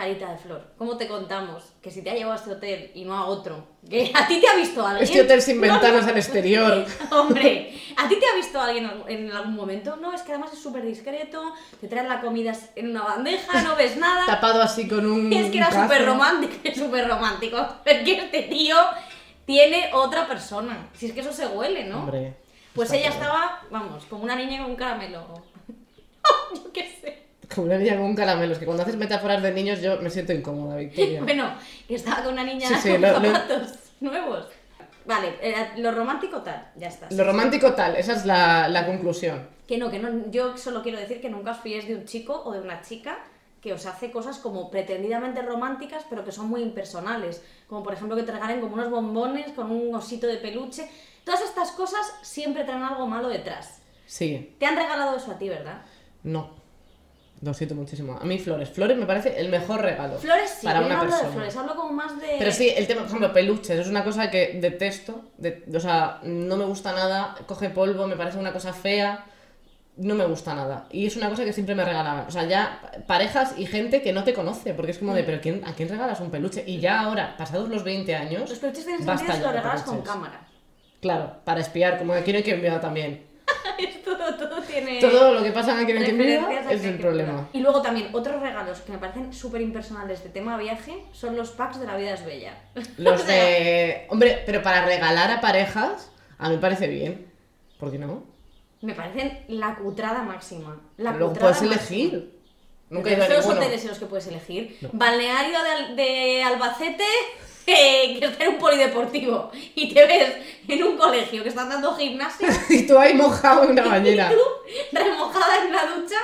carita 0.00 0.32
de 0.32 0.38
flor, 0.38 0.72
¿cómo 0.78 0.96
te 0.96 1.06
contamos 1.06 1.62
que 1.82 1.90
si 1.90 2.00
te 2.00 2.08
ha 2.08 2.14
llevado 2.14 2.32
a 2.32 2.36
este 2.36 2.52
hotel 2.52 2.90
y 2.94 3.04
no 3.04 3.14
a 3.14 3.26
otro, 3.26 3.66
que 3.88 4.10
a 4.14 4.26
ti 4.26 4.40
te 4.40 4.48
ha 4.48 4.56
visto 4.56 4.86
alguien? 4.86 5.04
Este 5.04 5.20
hotel 5.20 5.42
sin 5.42 5.60
ventanas 5.60 6.04
no. 6.04 6.10
al 6.10 6.16
exterior. 6.16 6.86
Hombre, 7.10 7.78
¿a 7.98 8.08
ti 8.08 8.16
te 8.18 8.26
ha 8.26 8.34
visto 8.34 8.58
alguien 8.58 8.90
en 9.08 9.30
algún 9.30 9.54
momento? 9.54 9.96
No, 9.96 10.14
es 10.14 10.22
que 10.22 10.32
además 10.32 10.54
es 10.54 10.62
súper 10.62 10.86
discreto, 10.86 11.52
te 11.82 11.86
traen 11.86 12.08
la 12.08 12.22
comida 12.22 12.56
en 12.76 12.90
una 12.90 13.02
bandeja, 13.02 13.62
no 13.62 13.76
ves 13.76 13.96
nada. 13.98 14.24
Tapado 14.24 14.62
así 14.62 14.88
con 14.88 15.04
un. 15.04 15.30
Es 15.30 15.50
que 15.50 15.58
era 15.58 15.70
súper 15.70 16.06
romántico, 16.06 16.54
súper 16.74 17.06
romántico. 17.06 17.58
Es 17.84 18.02
que 18.02 18.20
este 18.20 18.42
tío 18.44 18.76
tiene 19.44 19.90
otra 19.92 20.26
persona. 20.26 20.88
Si 20.94 21.06
es 21.06 21.12
que 21.12 21.20
eso 21.20 21.32
se 21.32 21.46
huele, 21.46 21.84
¿no? 21.84 21.98
Hombre. 21.98 22.36
Pues 22.74 22.90
ella 22.92 23.10
claro. 23.10 23.24
estaba, 23.24 23.62
vamos, 23.70 24.04
como 24.06 24.24
una 24.24 24.36
niña 24.36 24.62
con 24.62 24.70
un 24.70 24.76
caramelo. 24.76 25.42
yo 26.54 26.72
qué 26.72 26.88
sé. 27.02 27.29
Como 27.54 27.66
una 27.66 27.78
niña 27.78 27.96
con 27.96 28.04
un 28.06 28.14
caramelo. 28.16 28.52
Es 28.52 28.58
que 28.58 28.64
cuando 28.66 28.82
haces 28.82 28.96
metáforas 28.96 29.42
de 29.42 29.52
niños 29.52 29.80
yo 29.80 30.00
me 30.00 30.10
siento 30.10 30.32
incómoda, 30.32 30.76
Victoria. 30.76 31.20
Bueno, 31.24 31.52
que 31.88 31.94
estaba 31.96 32.22
con 32.22 32.32
una 32.34 32.44
niña 32.44 32.68
Sí, 32.68 32.74
sí, 32.82 32.90
con 32.92 33.00
lo- 33.02 33.18
lo- 33.20 33.32
zapatos 33.32 33.72
nuevos. 34.00 34.46
Vale, 35.06 35.34
era 35.42 35.72
lo 35.78 35.90
romántico 35.92 36.42
tal, 36.42 36.70
ya 36.76 36.88
está. 36.88 37.08
Lo 37.10 37.24
romántico 37.24 37.72
tal, 37.74 37.96
esa 37.96 38.12
es 38.12 38.26
la, 38.26 38.68
la 38.68 38.86
conclusión. 38.86 39.48
Que 39.66 39.78
no, 39.78 39.90
que 39.90 39.98
no, 39.98 40.30
yo 40.30 40.56
solo 40.56 40.82
quiero 40.82 40.98
decir 40.98 41.20
que 41.20 41.30
nunca 41.30 41.52
os 41.52 41.58
fiéis 41.58 41.88
de 41.88 41.96
un 41.96 42.04
chico 42.04 42.40
o 42.44 42.52
de 42.52 42.60
una 42.60 42.82
chica 42.82 43.18
que 43.60 43.72
os 43.72 43.84
hace 43.86 44.10
cosas 44.10 44.38
como 44.38 44.70
pretendidamente 44.70 45.42
románticas, 45.42 46.04
pero 46.08 46.24
que 46.24 46.32
son 46.32 46.48
muy 46.48 46.62
impersonales. 46.62 47.42
Como 47.68 47.82
por 47.82 47.92
ejemplo 47.94 48.16
que 48.16 48.22
te 48.22 48.32
regalen 48.32 48.60
como 48.60 48.74
unos 48.74 48.90
bombones 48.90 49.52
con 49.52 49.70
un 49.70 49.94
osito 49.94 50.26
de 50.26 50.36
peluche. 50.36 50.88
Todas 51.24 51.42
estas 51.42 51.72
cosas 51.72 52.00
siempre 52.22 52.64
traen 52.64 52.82
algo 52.82 53.06
malo 53.06 53.28
detrás. 53.28 53.80
Sí, 54.06 54.54
Te 54.58 54.66
han 54.66 54.76
regalado 54.76 55.16
eso 55.16 55.32
a 55.32 55.38
ti, 55.38 55.48
¿verdad? 55.48 55.82
no. 56.22 56.59
Lo 57.42 57.54
siento 57.54 57.74
muchísimo. 57.74 58.18
A 58.20 58.24
mí 58.24 58.38
flores. 58.38 58.68
Flores 58.68 58.98
me 58.98 59.06
parece 59.06 59.40
el 59.40 59.48
mejor 59.48 59.80
regalo. 59.80 60.18
Flores 60.18 60.50
sí, 60.60 60.66
para 60.66 60.80
yo 60.80 60.82
no 60.82 60.86
una 60.88 60.98
hablo 61.00 61.10
persona. 61.10 61.28
de 61.28 61.34
flores, 61.34 61.56
hablo 61.56 61.74
como 61.74 61.92
más 61.94 62.20
de... 62.20 62.36
Pero 62.38 62.52
sí, 62.52 62.68
el 62.76 62.86
tema, 62.86 63.00
por 63.00 63.08
ejemplo, 63.08 63.32
peluches, 63.32 63.78
es 63.78 63.86
una 63.88 64.04
cosa 64.04 64.30
que 64.30 64.58
detesto. 64.60 65.22
de- 65.38 65.64
o 65.74 65.80
sea, 65.80 66.20
no 66.22 66.56
me 66.58 66.64
gusta 66.66 66.92
nada, 66.92 67.34
coge 67.46 67.70
polvo, 67.70 68.06
me 68.06 68.16
parece 68.16 68.36
una 68.38 68.52
cosa 68.52 68.72
fea. 68.72 69.24
no 69.96 70.14
me 70.14 70.24
gusta 70.24 70.54
nada. 70.54 70.86
Y 70.90 71.06
es 71.06 71.16
una 71.16 71.28
cosa 71.28 71.44
que 71.44 71.52
siempre 71.52 71.74
me 71.74 71.84
regalaban. 71.84 72.26
O 72.26 72.30
sea, 72.30 72.44
ya 72.44 72.80
parejas 73.06 73.54
y 73.58 73.66
gente 73.66 74.00
que 74.00 74.12
no 74.14 74.24
te 74.24 74.32
conoce, 74.32 74.72
porque 74.72 74.92
es 74.92 74.98
como 74.98 75.12
Mm. 75.12 75.16
de, 75.16 75.24
pero 75.24 75.40
¿quién, 75.42 75.62
¿a 75.66 75.74
quién 75.74 75.88
regalas 75.90 76.20
un 76.20 76.30
peluche? 76.30 76.62
Y 76.66 76.78
ya 76.78 77.00
ahora, 77.00 77.36
pasados 77.36 77.68
los 77.68 77.84
20 77.84 78.14
años, 78.14 78.48
Los 78.48 78.58
peluches 78.60 78.84
tienen 78.86 79.04
sentido 79.04 79.32
si 79.34 79.40
de 79.40 79.52
regalas 79.52 79.82
con 79.82 80.00
cámara. 80.00 80.46
Claro, 81.02 81.36
para 81.44 81.60
espiar, 81.60 81.98
como 81.98 82.14
que 82.14 82.22
quiero 82.22 82.42
que 82.42 82.54
me 82.54 82.62
vea 82.62 82.80
también. 82.80 83.26
todo, 84.04 84.34
todo 84.36 84.60
tiene... 84.62 85.00
Todo 85.00 85.34
lo 85.34 85.42
que 85.42 85.50
pasa 85.52 85.78
en 85.78 85.84
Quieren 85.86 86.04
que 86.04 86.12
me 86.12 86.24
referencias 86.24 86.48
vea 86.48 86.68
a 86.68 86.72
es 86.72 86.84
el 86.84 86.98
problema. 86.98 87.48
Y 87.52 87.60
luego 87.60 87.82
también, 87.82 88.08
otros 88.12 88.40
regalos 88.40 88.80
que 88.80 88.92
me 88.92 88.98
parecen 88.98 89.32
súper 89.32 89.60
impersonales 89.60 90.22
de 90.22 90.30
tema 90.30 90.56
viaje 90.56 91.04
son 91.12 91.36
los 91.36 91.50
packs 91.50 91.80
de 91.80 91.86
La 91.86 91.96
vida 91.96 92.14
es 92.14 92.24
bella. 92.24 92.54
Los 92.98 93.26
de... 93.26 94.06
Hombre, 94.08 94.42
pero 94.46 94.62
para 94.62 94.84
regalar 94.84 95.30
a 95.30 95.40
parejas, 95.40 96.10
a 96.38 96.48
mí 96.48 96.56
me 96.56 96.60
parece 96.60 96.86
bien. 96.88 97.26
¿Por 97.78 97.90
qué 97.90 97.98
no? 97.98 98.24
Me 98.82 98.94
parecen 98.94 99.44
la 99.48 99.74
cutrada 99.74 100.22
máxima. 100.22 100.80
La 100.96 101.12
Luego 101.12 101.28
cutrada 101.32 101.52
puedes 101.54 101.70
máxima. 101.70 102.00
elegir. 102.02 102.40
Nunca 102.90 103.10
Pero 103.10 103.24
son 103.26 103.36
los 103.36 103.46
hoteles 103.46 103.82
en 103.82 103.88
los 103.88 103.98
que 103.98 104.06
puedes 104.06 104.26
elegir. 104.26 104.78
No. 104.80 104.88
Balneario 104.92 105.58
de, 105.62 105.70
Al- 105.70 105.96
de 105.96 106.42
Albacete, 106.42 107.04
eh, 107.72 108.16
que 108.18 108.26
está 108.26 108.44
en 108.44 108.50
un 108.54 108.58
polideportivo. 108.58 109.50
Y 109.74 109.92
te 109.94 110.06
ves 110.06 110.34
en 110.68 110.82
un 110.82 110.96
colegio 110.96 111.42
que 111.42 111.48
están 111.48 111.68
dando 111.68 111.94
gimnasia, 111.94 112.48
Y 112.70 112.86
tú 112.86 112.98
ahí 112.98 113.14
mojado 113.14 113.64
en 113.64 113.70
una 113.70 113.84
bañera. 113.88 114.32
remojada 114.92 115.64
en 115.64 115.72
la 115.72 115.86
ducha, 115.96 116.16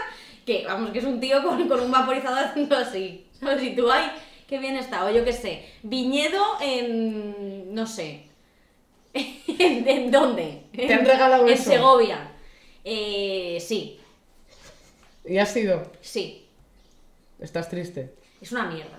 que 0.45 0.65
vamos, 0.67 0.91
que 0.91 0.99
es 1.01 1.05
un 1.05 1.21
tío 1.21 1.43
con, 1.43 1.69
con 1.69 1.81
un 1.81 1.91
vaporizador 1.91 2.45
haciendo 2.45 2.77
así. 2.77 3.27
¿Sabes? 3.39 3.63
Y 3.63 3.77
tú, 3.77 3.91
ay, 3.91 4.11
qué 4.49 4.59
bien 4.59 4.77
está. 4.77 5.05
O 5.05 5.11
yo 5.11 5.25
qué 5.25 5.33
sé, 5.33 5.65
viñedo 5.83 6.43
en. 6.61 7.75
no 7.75 7.87
sé. 7.87 8.23
¿En, 9.15 9.89
en 9.89 10.11
dónde? 10.11 10.63
¿Te 10.75 10.93
han 10.93 11.05
regalado 11.07 11.47
en 11.47 11.53
eso? 11.55 11.71
Segovia. 11.71 12.33
Eh, 12.85 13.59
sí, 13.67 13.99
Y 15.25 15.39
has 15.39 15.53
sido. 15.53 15.91
sí. 16.01 16.43
Estás 17.41 17.69
triste. 17.69 18.15
Es 18.41 18.53
una 18.53 18.65
mierda. 18.67 18.99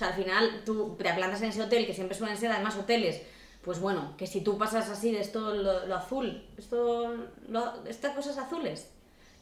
O 0.00 0.02
sea, 0.02 0.08
al 0.08 0.14
final 0.24 0.62
tú 0.64 0.96
te 0.96 1.12
plantas 1.12 1.42
en 1.42 1.50
ese 1.50 1.60
hotel, 1.60 1.84
que 1.84 1.92
siempre 1.92 2.16
suelen 2.16 2.38
ser 2.38 2.50
además 2.50 2.74
hoteles, 2.78 3.20
pues 3.62 3.78
bueno, 3.80 4.14
que 4.16 4.26
si 4.26 4.40
tú 4.40 4.56
pasas 4.56 4.88
así 4.88 5.12
de 5.12 5.20
esto 5.20 5.54
lo, 5.54 5.84
lo 5.86 5.94
azul, 5.94 6.42
esto, 6.56 7.14
lo- 7.50 7.84
estas 7.86 8.14
cosas 8.14 8.38
azules, 8.38 8.88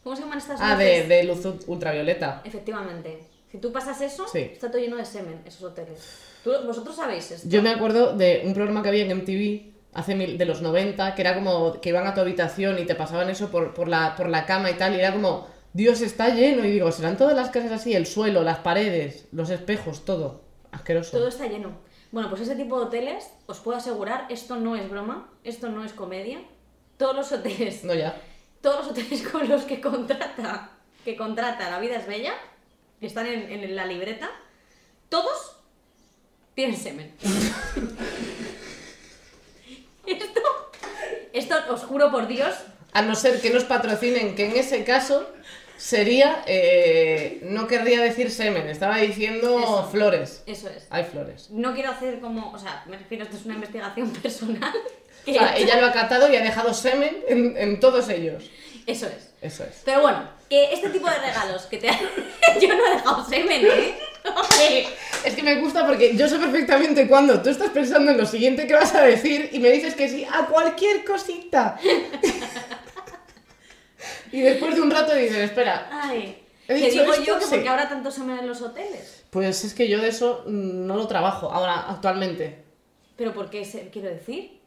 ¿cómo 0.03 0.17
se 0.17 0.23
llaman 0.23 0.39
estas 0.39 0.59
Ah, 0.61 0.77
de, 0.77 1.23
luz 1.23 1.47
ultravioleta. 1.69 2.43
Efectivamente. 2.45 3.21
Si 3.53 3.59
tú 3.59 3.71
pasas 3.71 4.01
eso, 4.01 4.27
Sí. 4.27 4.41
está 4.53 4.69
todo 4.69 4.81
lleno 4.83 4.97
de 4.97 5.05
semen, 5.05 5.41
esos 5.47 5.63
hoteles. 5.63 6.01
¿Tú- 6.43 6.51
¿Vosotros 6.67 6.97
sabéis 6.97 7.31
esto? 7.31 7.49
Yo 7.49 7.63
me 7.63 7.71
acuerdo 7.71 8.17
de 8.17 8.43
un 8.45 8.53
programa 8.53 8.83
que 8.83 8.89
había 8.89 9.05
en 9.05 9.13
MTV 9.13 9.73
hace 9.95 10.17
mil, 10.17 10.39
de 10.39 10.45
los 10.45 10.61
90, 10.61 11.15
que 11.15 11.23
era 11.23 11.37
como 11.37 11.81
que 11.81 11.91
iban 11.91 12.05
a 12.09 12.15
tu 12.15 12.21
habitación 12.21 12.81
y 12.81 12.85
te 12.85 12.97
pasaban 12.97 13.31
eso 13.31 13.49
por, 13.53 13.75
por, 13.75 13.87
la, 13.87 14.17
por 14.17 14.29
la 14.29 14.45
cama 14.45 14.73
y 14.73 14.75
tal, 14.75 14.97
y 14.97 14.99
era 14.99 15.13
como, 15.13 15.47
Dios 15.73 16.01
está 16.01 16.31
lleno. 16.35 16.65
Y 16.65 16.71
digo, 16.73 16.91
serán 16.91 17.17
todas 17.17 17.37
las 17.37 17.51
casas 17.51 17.71
así, 17.71 17.95
el 17.95 18.07
suelo, 18.07 18.43
las 18.43 18.59
paredes, 18.59 19.27
los 19.31 19.51
espejos, 19.51 20.05
todo. 20.05 20.48
Asqueroso. 20.79 21.17
Todo 21.17 21.29
está 21.29 21.47
lleno. 21.47 21.71
Bueno, 22.11 22.31
pues 22.31 22.41
ese 22.43 22.57
tipo 22.57 22.79
de 22.81 22.87
hoteles, 22.87 23.29
os 23.47 23.59
puedo 23.59 23.77
asegurar, 23.77 24.27
esto 24.31 24.57
no 24.57 24.75
es 24.77 24.89
broma, 24.89 25.29
esto 25.45 25.69
no 25.69 25.85
es 25.85 25.93
comedia. 25.93 26.41
Todos 26.97 27.15
los 27.15 27.31
hoteles 27.33 27.85
No, 27.85 27.95
ya. 27.95 28.21
todos 28.61 28.79
los 28.79 28.89
hoteles 28.89 29.23
con 29.33 29.49
los 29.49 29.63
que 29.65 29.81
contrata, 29.81 30.71
que 31.05 31.17
contrata 31.17 31.71
La 31.71 31.79
Vida 31.81 31.97
es 31.97 32.07
Bella, 32.07 32.35
que 33.01 33.07
están 33.07 33.27
en, 33.27 33.51
en 33.51 33.77
la 33.77 33.85
libreta, 33.87 34.31
todos 35.09 35.57
tienen 36.55 36.77
semen. 36.77 37.15
esto, 40.07 40.41
esto 41.33 41.55
os 41.71 41.83
juro 41.85 42.11
por 42.11 42.27
Dios, 42.27 42.55
A 42.93 43.03
no 43.03 43.15
ser 43.15 43.41
que 43.41 43.51
nos 43.51 43.65
patrocinen, 43.65 44.35
que 44.35 44.47
en 44.47 44.57
ese 44.57 44.83
caso 44.85 45.29
sería. 45.79 46.43
eh, 46.47 47.39
no 47.45 47.67
querría 47.67 48.03
decir 48.03 48.31
semen, 48.31 48.69
estaba 48.69 48.99
diciendo 48.99 49.59
Eso. 49.59 49.89
flores. 49.91 50.43
eso 50.47 50.69
es. 50.69 50.87
Hay 50.91 51.05
flores. 51.05 51.49
No 51.51 51.73
quiero 51.75 51.91
hacer 51.93 52.21
como, 52.21 52.53
o 52.53 52.59
sea, 52.59 52.83
me 52.87 52.99
refiero, 52.99 53.25
esto 53.25 53.37
es 53.39 53.45
una 53.47 53.55
investigación 53.55 54.11
personal. 54.23 54.75
O 55.27 55.33
sea, 55.33 55.57
ella 55.57 55.81
lo 55.81 55.87
ha 55.87 55.93
catado 55.93 56.31
y 56.33 56.37
ha 56.37 56.43
dejado 56.43 56.75
semen 56.75 57.17
en, 57.29 57.57
en 57.57 57.81
todos 57.81 58.09
ellos. 58.11 58.45
Eso 58.87 59.07
es. 59.07 59.29
Eso 59.41 59.65
es. 59.65 59.83
Pero 59.85 60.01
bueno, 60.01 60.29
que 60.49 60.73
este 60.73 60.89
tipo 60.89 61.09
de 61.09 61.19
regalos 61.19 61.63
que 61.67 61.77
te 61.77 61.89
Yo 62.61 62.69
no 62.75 62.87
he 62.87 62.91
dejado 62.97 63.25
semen, 63.29 63.67
¿eh? 63.67 63.95
Es 65.25 65.35
que 65.35 65.43
me 65.43 65.57
gusta 65.57 65.87
porque 65.87 66.17
yo 66.17 66.29
sé 66.29 66.39
perfectamente 66.39 67.07
cuando 67.07 67.41
tú 67.41 67.51
estás 67.51 67.71
pensando 67.71 68.11
en 68.11 68.19
lo 68.19 68.27
siguiente 68.27 68.67
que 68.67 68.75
vas 68.75 68.95
a 68.95 69.03
decir 69.03 69.49
y 69.53 69.59
me 69.59 69.71
dices 69.71 69.95
que 69.95 70.09
sí 70.09 70.25
a 70.31 70.47
cualquier 70.47 71.05
cosita. 71.05 71.79
y 74.33 74.41
después 74.41 74.75
de 74.75 74.81
un 74.81 74.91
rato 74.91 75.15
dices, 75.15 75.37
espera, 75.39 75.89
Ay. 75.91 76.45
He 76.67 76.75
dicho 76.75 77.01
digo 77.01 77.13
esto, 77.13 77.25
yo 77.25 77.39
que 77.39 77.45
sí. 77.45 77.51
porque 77.53 77.69
habrá 77.69 77.89
tanto 77.89 78.11
semen 78.11 78.39
en 78.41 78.49
los 78.49 78.61
hoteles. 78.61 79.25
pues 79.31 79.65
es 79.65 79.73
que 79.73 79.89
yo 79.89 80.01
de 80.03 80.09
eso 80.09 80.45
mm, 80.47 80.87
no 80.87 80.97
lo 80.97 81.07
trabajo 81.07 81.51
ahora, 81.51 81.89
actualmente. 81.89 82.63
Pero 83.17 83.33
¿por 83.33 83.49
qué 83.51 83.65
se- 83.65 83.89
quiero 83.89 84.09
decir? 84.09 84.59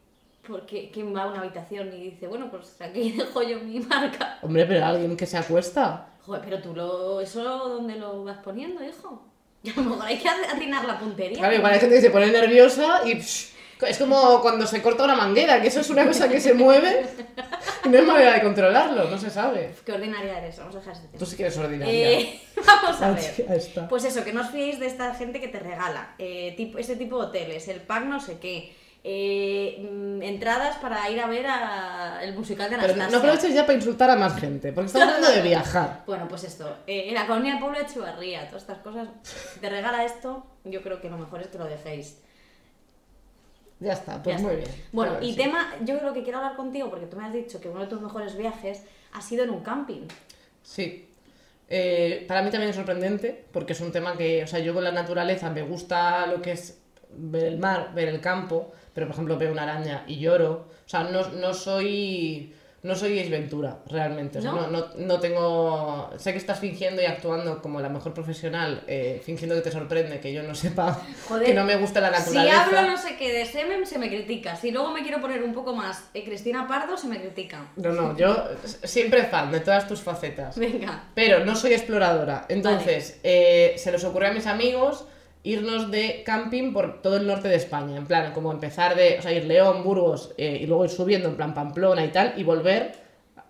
Porque 0.46 0.90
quien 0.90 1.14
va 1.14 1.22
a 1.22 1.26
una 1.28 1.40
habitación 1.40 1.92
y 1.94 2.10
dice, 2.10 2.26
bueno, 2.26 2.50
pues 2.50 2.74
aquí 2.80 3.12
dejo 3.16 3.42
yo 3.42 3.60
mi 3.60 3.78
marca. 3.80 4.38
Hombre, 4.42 4.66
pero 4.66 4.84
alguien 4.84 5.16
que 5.16 5.26
se 5.26 5.38
acuesta. 5.38 6.08
Joder, 6.26 6.42
pero 6.44 6.60
tú 6.60 6.74
lo, 6.74 7.20
eso 7.20 7.42
dónde 7.68 7.96
lo 7.96 8.24
vas 8.24 8.38
poniendo, 8.38 8.82
hijo. 8.84 9.22
A 9.76 9.80
lo 9.80 9.90
mejor 9.90 10.04
hay 10.06 10.18
que 10.18 10.28
atinar 10.28 10.84
la 10.84 10.98
puntería. 10.98 11.38
Claro, 11.38 11.54
igual 11.54 11.72
hay 11.72 11.78
gente 11.78 11.94
que 11.94 12.00
se 12.02 12.10
pone 12.10 12.26
nerviosa 12.32 13.02
y 13.06 13.14
psh, 13.14 13.51
es 13.86 13.98
como 13.98 14.40
cuando 14.40 14.66
se 14.66 14.80
corta 14.82 15.04
una 15.04 15.16
manguera, 15.16 15.60
que 15.60 15.68
eso 15.68 15.80
es 15.80 15.90
una 15.90 16.06
cosa 16.06 16.28
que 16.28 16.40
se 16.40 16.54
mueve 16.54 17.06
y 17.84 17.88
no 17.88 17.98
hay 17.98 18.04
manera 18.04 18.34
de 18.34 18.42
controlarlo, 18.42 19.08
no 19.10 19.18
se 19.18 19.30
sabe. 19.30 19.74
Qué 19.84 19.92
ordinaria 19.92 20.38
eres, 20.38 20.58
vamos 20.58 20.74
a 20.76 20.78
dejar 20.78 20.94
este 20.94 21.06
tema. 21.08 21.18
Tú 21.18 21.26
sí 21.26 21.36
que 21.36 21.42
eres 21.44 21.58
ordinaria. 21.58 22.10
Eh, 22.20 22.40
vamos 22.66 23.00
a 23.02 23.08
La 23.08 23.14
ver. 23.14 23.32
tía 23.34 23.54
esta. 23.54 23.88
Pues 23.88 24.04
eso, 24.04 24.24
que 24.24 24.32
no 24.32 24.40
os 24.42 24.50
fiéis 24.50 24.78
de 24.80 24.86
esta 24.86 25.14
gente 25.14 25.40
que 25.40 25.48
te 25.48 25.58
regala. 25.58 26.14
eh, 26.18 26.54
tipo, 26.56 26.78
ese 26.78 26.96
tipo 26.96 27.18
de 27.20 27.26
hoteles, 27.26 27.68
el 27.68 27.80
pack 27.80 28.04
no 28.04 28.20
sé 28.20 28.38
qué. 28.38 28.74
eh, 29.04 29.78
mm, 29.82 30.22
entradas 30.22 30.76
para 30.76 31.10
ir 31.10 31.20
a 31.20 31.26
ver 31.26 31.44
a 31.48 32.20
el 32.22 32.34
musical 32.34 32.70
de 32.70 32.76
Pero 32.76 32.92
Anastasia. 32.92 33.10
no 33.10 33.18
aproveches 33.18 33.52
ya 33.54 33.66
para 33.66 33.76
insultar 33.76 34.10
a 34.10 34.14
más 34.16 34.38
gente, 34.38 34.72
porque 34.72 34.86
estamos 34.86 35.08
hablando 35.08 35.30
de 35.32 35.42
viajar. 35.42 36.02
Bueno, 36.06 36.28
pues 36.28 36.44
esto, 36.44 36.76
eh, 36.86 37.06
en 37.08 37.14
la 37.14 37.26
colonia 37.26 37.52
del 37.54 37.60
pueblo 37.60 37.78
de 37.80 37.86
Chivarría, 37.86 38.46
todas 38.46 38.62
estas 38.62 38.78
cosas. 38.78 39.08
Si 39.24 39.58
te 39.58 39.68
regala 39.68 40.04
esto, 40.04 40.46
yo 40.64 40.82
creo 40.82 41.00
que 41.00 41.10
lo 41.10 41.18
mejor 41.18 41.40
es 41.40 41.48
que 41.48 41.58
lo 41.58 41.64
dejéis. 41.64 42.18
Ya 43.82 43.92
está, 43.94 44.22
pues 44.22 44.36
Ya 44.36 44.42
muy 44.42 44.54
está. 44.54 44.70
bien. 44.70 44.84
Bueno, 44.92 45.16
y 45.20 45.32
sí. 45.32 45.36
tema, 45.36 45.74
yo 45.84 45.98
creo 45.98 46.12
que 46.12 46.22
quiero 46.22 46.38
hablar 46.38 46.56
contigo 46.56 46.88
porque 46.90 47.06
tú 47.06 47.16
me 47.16 47.24
has 47.24 47.32
dicho 47.32 47.60
que 47.60 47.68
uno 47.68 47.80
de 47.80 47.86
tus 47.86 48.00
mejores 48.00 48.36
viajes 48.36 48.82
ha 49.12 49.20
sido 49.20 49.44
en 49.44 49.50
un 49.50 49.60
camping. 49.62 50.02
Sí. 50.62 51.08
Eh, 51.68 52.24
para 52.28 52.42
mí 52.42 52.50
también 52.50 52.70
es 52.70 52.76
sorprendente, 52.76 53.44
porque 53.52 53.72
es 53.72 53.80
un 53.80 53.92
tema 53.92 54.16
que, 54.16 54.44
o 54.44 54.46
sea, 54.46 54.60
yo 54.60 54.74
con 54.74 54.84
la 54.84 54.92
naturaleza 54.92 55.50
me 55.50 55.62
gusta 55.62 56.26
lo 56.26 56.40
que 56.42 56.52
es 56.52 56.78
ver 57.16 57.44
el 57.44 57.58
mar, 57.58 57.92
ver 57.94 58.08
el 58.08 58.20
campo, 58.20 58.72
pero 58.94 59.06
por 59.06 59.14
ejemplo 59.14 59.38
veo 59.38 59.52
una 59.52 59.62
araña 59.62 60.04
y 60.06 60.18
lloro. 60.18 60.68
O 60.84 60.88
sea, 60.88 61.04
no, 61.04 61.28
no 61.30 61.54
soy. 61.54 62.54
No 62.82 62.96
soy 62.96 63.20
Ace 63.20 63.30
Ventura, 63.30 63.78
realmente. 63.86 64.38
O 64.38 64.42
sea, 64.42 64.50
¿No? 64.50 64.66
¿No? 64.66 64.80
No, 64.80 64.86
no 64.96 65.20
tengo. 65.20 66.10
Sé 66.18 66.32
que 66.32 66.38
estás 66.38 66.58
fingiendo 66.58 67.00
y 67.00 67.04
actuando 67.04 67.62
como 67.62 67.80
la 67.80 67.88
mejor 67.88 68.12
profesional, 68.12 68.82
eh, 68.88 69.22
fingiendo 69.24 69.54
que 69.54 69.60
te 69.60 69.70
sorprende 69.70 70.18
que 70.18 70.32
yo 70.32 70.42
no 70.42 70.52
sepa 70.56 71.00
Joder, 71.28 71.46
que 71.46 71.54
no 71.54 71.64
me 71.64 71.76
gusta 71.76 72.00
la 72.00 72.12
Si 72.20 72.34
naturaleza. 72.34 72.64
hablo 72.64 72.90
no 72.90 72.96
sé 72.96 73.16
qué 73.16 73.32
de 73.32 73.46
semen, 73.46 73.86
se 73.86 74.00
me 74.00 74.08
critica. 74.08 74.56
Si 74.56 74.72
luego 74.72 74.90
me 74.90 75.02
quiero 75.02 75.20
poner 75.20 75.44
un 75.44 75.54
poco 75.54 75.76
más 75.76 76.08
eh, 76.12 76.24
Cristina 76.24 76.66
Pardo, 76.66 76.96
se 76.96 77.06
me 77.06 77.20
critica. 77.20 77.68
No, 77.76 77.92
no, 77.92 78.16
yo 78.16 78.48
siempre 78.82 79.24
fan 79.26 79.52
de 79.52 79.60
todas 79.60 79.86
tus 79.86 80.00
facetas. 80.00 80.58
Venga. 80.58 81.04
Pero 81.14 81.44
no 81.44 81.54
soy 81.54 81.74
exploradora. 81.74 82.46
Entonces, 82.48 83.20
eh, 83.22 83.74
se 83.76 83.92
les 83.92 84.02
ocurrió 84.02 84.30
a 84.30 84.32
mis 84.32 84.46
amigos 84.48 85.06
irnos 85.44 85.90
de 85.90 86.22
camping 86.24 86.72
por 86.72 87.02
todo 87.02 87.16
el 87.16 87.26
norte 87.26 87.48
de 87.48 87.56
España. 87.56 87.96
En 87.96 88.06
plan, 88.06 88.32
como 88.32 88.52
empezar 88.52 88.94
de, 88.94 89.18
o 89.18 89.22
sea, 89.22 89.32
ir 89.32 89.44
León, 89.44 89.82
Burgos 89.82 90.32
eh, 90.36 90.58
y 90.62 90.66
luego 90.66 90.84
ir 90.84 90.90
subiendo 90.90 91.28
en 91.28 91.36
plan 91.36 91.54
Pamplona 91.54 92.04
y 92.04 92.08
tal 92.08 92.34
y 92.36 92.44
volver 92.44 92.92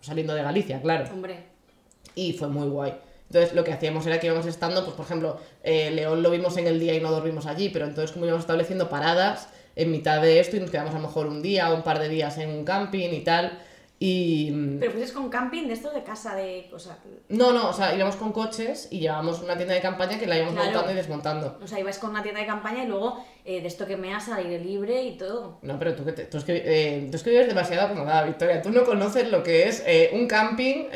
saliendo 0.00 0.34
de 0.34 0.42
Galicia, 0.42 0.80
claro. 0.80 1.04
Hombre, 1.12 1.36
Y 2.14 2.32
fue 2.32 2.48
muy 2.48 2.68
guay. 2.68 2.94
Entonces 3.28 3.54
lo 3.54 3.64
que 3.64 3.72
hacíamos 3.72 4.06
era 4.06 4.20
que 4.20 4.26
íbamos 4.26 4.46
estando, 4.46 4.84
pues 4.84 4.94
por 4.94 5.06
ejemplo, 5.06 5.38
eh, 5.62 5.90
León 5.90 6.22
lo 6.22 6.30
vimos 6.30 6.56
en 6.58 6.66
el 6.66 6.78
día 6.78 6.94
y 6.94 7.00
no 7.00 7.10
dormimos 7.10 7.46
allí, 7.46 7.70
pero 7.70 7.86
entonces 7.86 8.12
como 8.12 8.26
íbamos 8.26 8.42
estableciendo 8.42 8.90
paradas 8.90 9.48
en 9.74 9.90
mitad 9.90 10.20
de 10.20 10.38
esto 10.38 10.56
y 10.56 10.60
nos 10.60 10.70
quedamos 10.70 10.92
a 10.94 10.98
lo 10.98 11.06
mejor 11.06 11.26
un 11.26 11.40
día 11.40 11.70
o 11.70 11.74
un 11.74 11.82
par 11.82 11.98
de 11.98 12.08
días 12.10 12.36
en 12.38 12.50
un 12.50 12.64
camping 12.64 13.08
y 13.10 13.20
tal. 13.20 13.58
Y, 14.04 14.50
pero 14.80 14.90
pues 14.90 15.04
es 15.04 15.12
con 15.12 15.28
camping 15.28 15.68
de 15.68 15.74
esto 15.74 15.88
de 15.92 16.02
casa 16.02 16.34
de 16.34 16.66
cosas. 16.68 16.98
no, 17.28 17.52
no, 17.52 17.68
o 17.68 17.72
sea, 17.72 17.94
íbamos 17.94 18.16
con 18.16 18.32
coches 18.32 18.88
y 18.90 18.98
llevábamos 18.98 19.40
una 19.42 19.54
tienda 19.56 19.74
de 19.74 19.80
campaña 19.80 20.18
que 20.18 20.26
la 20.26 20.36
íbamos 20.38 20.54
Claro. 20.54 20.70
montando 20.70 20.90
y 20.92 20.96
desmontando. 20.96 21.58
O 21.62 21.68
sea, 21.68 21.78
ibas 21.78 21.98
con 22.00 22.10
una 22.10 22.20
tienda 22.20 22.40
de 22.40 22.46
campaña 22.48 22.82
y 22.82 22.88
luego 22.88 23.24
eh, 23.44 23.60
de 23.60 23.68
esto 23.68 23.86
que 23.86 23.96
me 23.96 24.12
has 24.12 24.28
al 24.28 24.38
aire 24.38 24.58
libre 24.58 25.04
y 25.04 25.16
todo. 25.16 25.58
No, 25.62 25.78
pero 25.78 25.94
tú, 25.94 26.04
que 26.04 26.10
te- 26.12 26.24
tú, 26.24 26.38
es 26.38 26.42
que, 26.44 26.62
eh, 26.64 27.08
tú 27.12 27.16
es 27.16 27.22
que 27.22 27.30
vives 27.30 27.46
demasiado 27.46 27.86
acomodada, 27.86 28.24
Victoria. 28.24 28.60
Tú 28.60 28.70
no 28.70 28.84
conoces 28.84 29.30
lo 29.30 29.44
que 29.44 29.68
es 29.68 29.84
eh, 29.86 30.10
un 30.14 30.26
camping, 30.26 30.86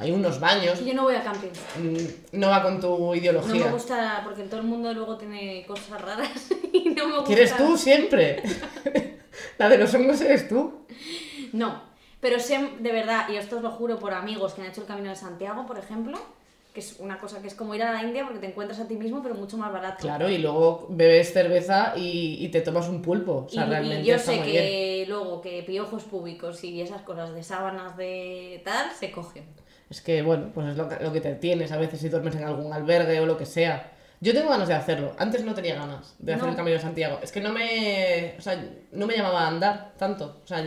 hay 0.00 0.10
unos 0.10 0.40
baños, 0.40 0.82
Yo 0.82 0.94
no 0.94 1.02
voy 1.02 1.16
a 1.16 1.22
camping. 1.22 1.50
mm, 1.82 2.38
no 2.38 2.48
va 2.48 2.62
con 2.62 2.80
tu 2.80 2.88
No 2.98 3.14
ideología. 3.14 3.66
me 3.66 3.72
gusta 3.72 4.22
porque 4.24 4.44
todo 4.44 4.60
el 4.60 4.66
mundo 4.66 4.90
luego 4.94 5.18
tiene 5.18 5.66
cosas 5.66 6.00
raras 6.00 6.48
y 6.72 6.88
no 6.88 7.08
me 7.08 7.12
gusta. 7.16 7.26
¿Quieres 7.26 7.54
tú 7.58 7.76
siempre? 7.76 8.42
la 9.58 9.68
de 9.68 9.76
los 9.76 9.92
hongos 9.92 10.22
eres 10.22 10.48
tú. 10.48 10.86
No. 11.52 11.92
Pero 12.24 12.40
sé, 12.40 12.58
de 12.78 12.90
verdad, 12.90 13.28
y 13.28 13.36
esto 13.36 13.56
os 13.56 13.62
lo 13.62 13.70
juro 13.70 13.98
por 13.98 14.14
amigos 14.14 14.54
que 14.54 14.62
han 14.62 14.68
hecho 14.68 14.80
el 14.80 14.86
Camino 14.86 15.10
de 15.10 15.16
Santiago, 15.16 15.66
por 15.66 15.76
ejemplo, 15.78 16.18
que 16.72 16.80
es 16.80 16.96
una 16.98 17.18
cosa 17.18 17.42
que 17.42 17.48
es 17.48 17.54
como 17.54 17.74
ir 17.74 17.82
a 17.82 17.92
la 17.92 18.02
India 18.02 18.24
porque 18.24 18.38
te 18.38 18.46
encuentras 18.46 18.80
a 18.80 18.88
ti 18.88 18.96
mismo, 18.96 19.22
pero 19.22 19.34
mucho 19.34 19.58
más 19.58 19.70
barato. 19.70 19.98
Claro, 20.00 20.30
y 20.30 20.38
luego 20.38 20.86
bebes 20.88 21.34
cerveza 21.34 21.92
y, 21.96 22.38
y 22.42 22.48
te 22.48 22.62
tomas 22.62 22.88
un 22.88 23.02
pulpo. 23.02 23.44
O 23.46 23.48
sea, 23.50 23.66
y, 23.66 23.66
y 23.66 23.68
realmente 23.68 24.04
yo 24.04 24.14
está 24.14 24.32
sé 24.32 24.38
muy 24.38 24.46
que 24.46 24.50
bien. 24.52 25.08
luego 25.10 25.42
que 25.42 25.62
piojos 25.64 26.04
públicos 26.04 26.64
y 26.64 26.80
esas 26.80 27.02
cosas 27.02 27.34
de 27.34 27.42
sábanas 27.42 27.94
de 27.98 28.62
tal 28.64 28.90
se 28.98 29.10
cogen. 29.10 29.44
Es 29.90 30.00
que, 30.00 30.22
bueno, 30.22 30.50
pues 30.54 30.68
es 30.68 30.76
lo 30.76 30.88
que, 30.88 31.04
lo 31.04 31.12
que 31.12 31.20
te 31.20 31.34
tienes 31.34 31.70
a 31.72 31.76
veces 31.76 32.00
si 32.00 32.08
duermes 32.08 32.34
en 32.36 32.44
algún 32.44 32.72
albergue 32.72 33.20
o 33.20 33.26
lo 33.26 33.36
que 33.36 33.46
sea. 33.46 33.92
Yo 34.24 34.32
tengo 34.32 34.48
ganas 34.48 34.68
de 34.68 34.74
hacerlo. 34.74 35.14
Antes 35.18 35.44
no 35.44 35.54
tenía 35.54 35.74
ganas 35.74 36.14
de 36.18 36.32
hacer 36.32 36.44
No. 36.44 36.50
el 36.50 36.56
Camino 36.56 36.76
de 36.76 36.82
Santiago. 36.82 37.18
Es 37.22 37.30
que 37.30 37.40
no 37.42 37.52
me... 37.52 38.34
O 38.38 38.40
sea, 38.40 38.58
no 38.92 39.06
me 39.06 39.14
llamaba 39.16 39.42
a 39.44 39.48
andar 39.48 39.92
tanto. 39.98 40.40
O 40.42 40.46
sea, 40.46 40.64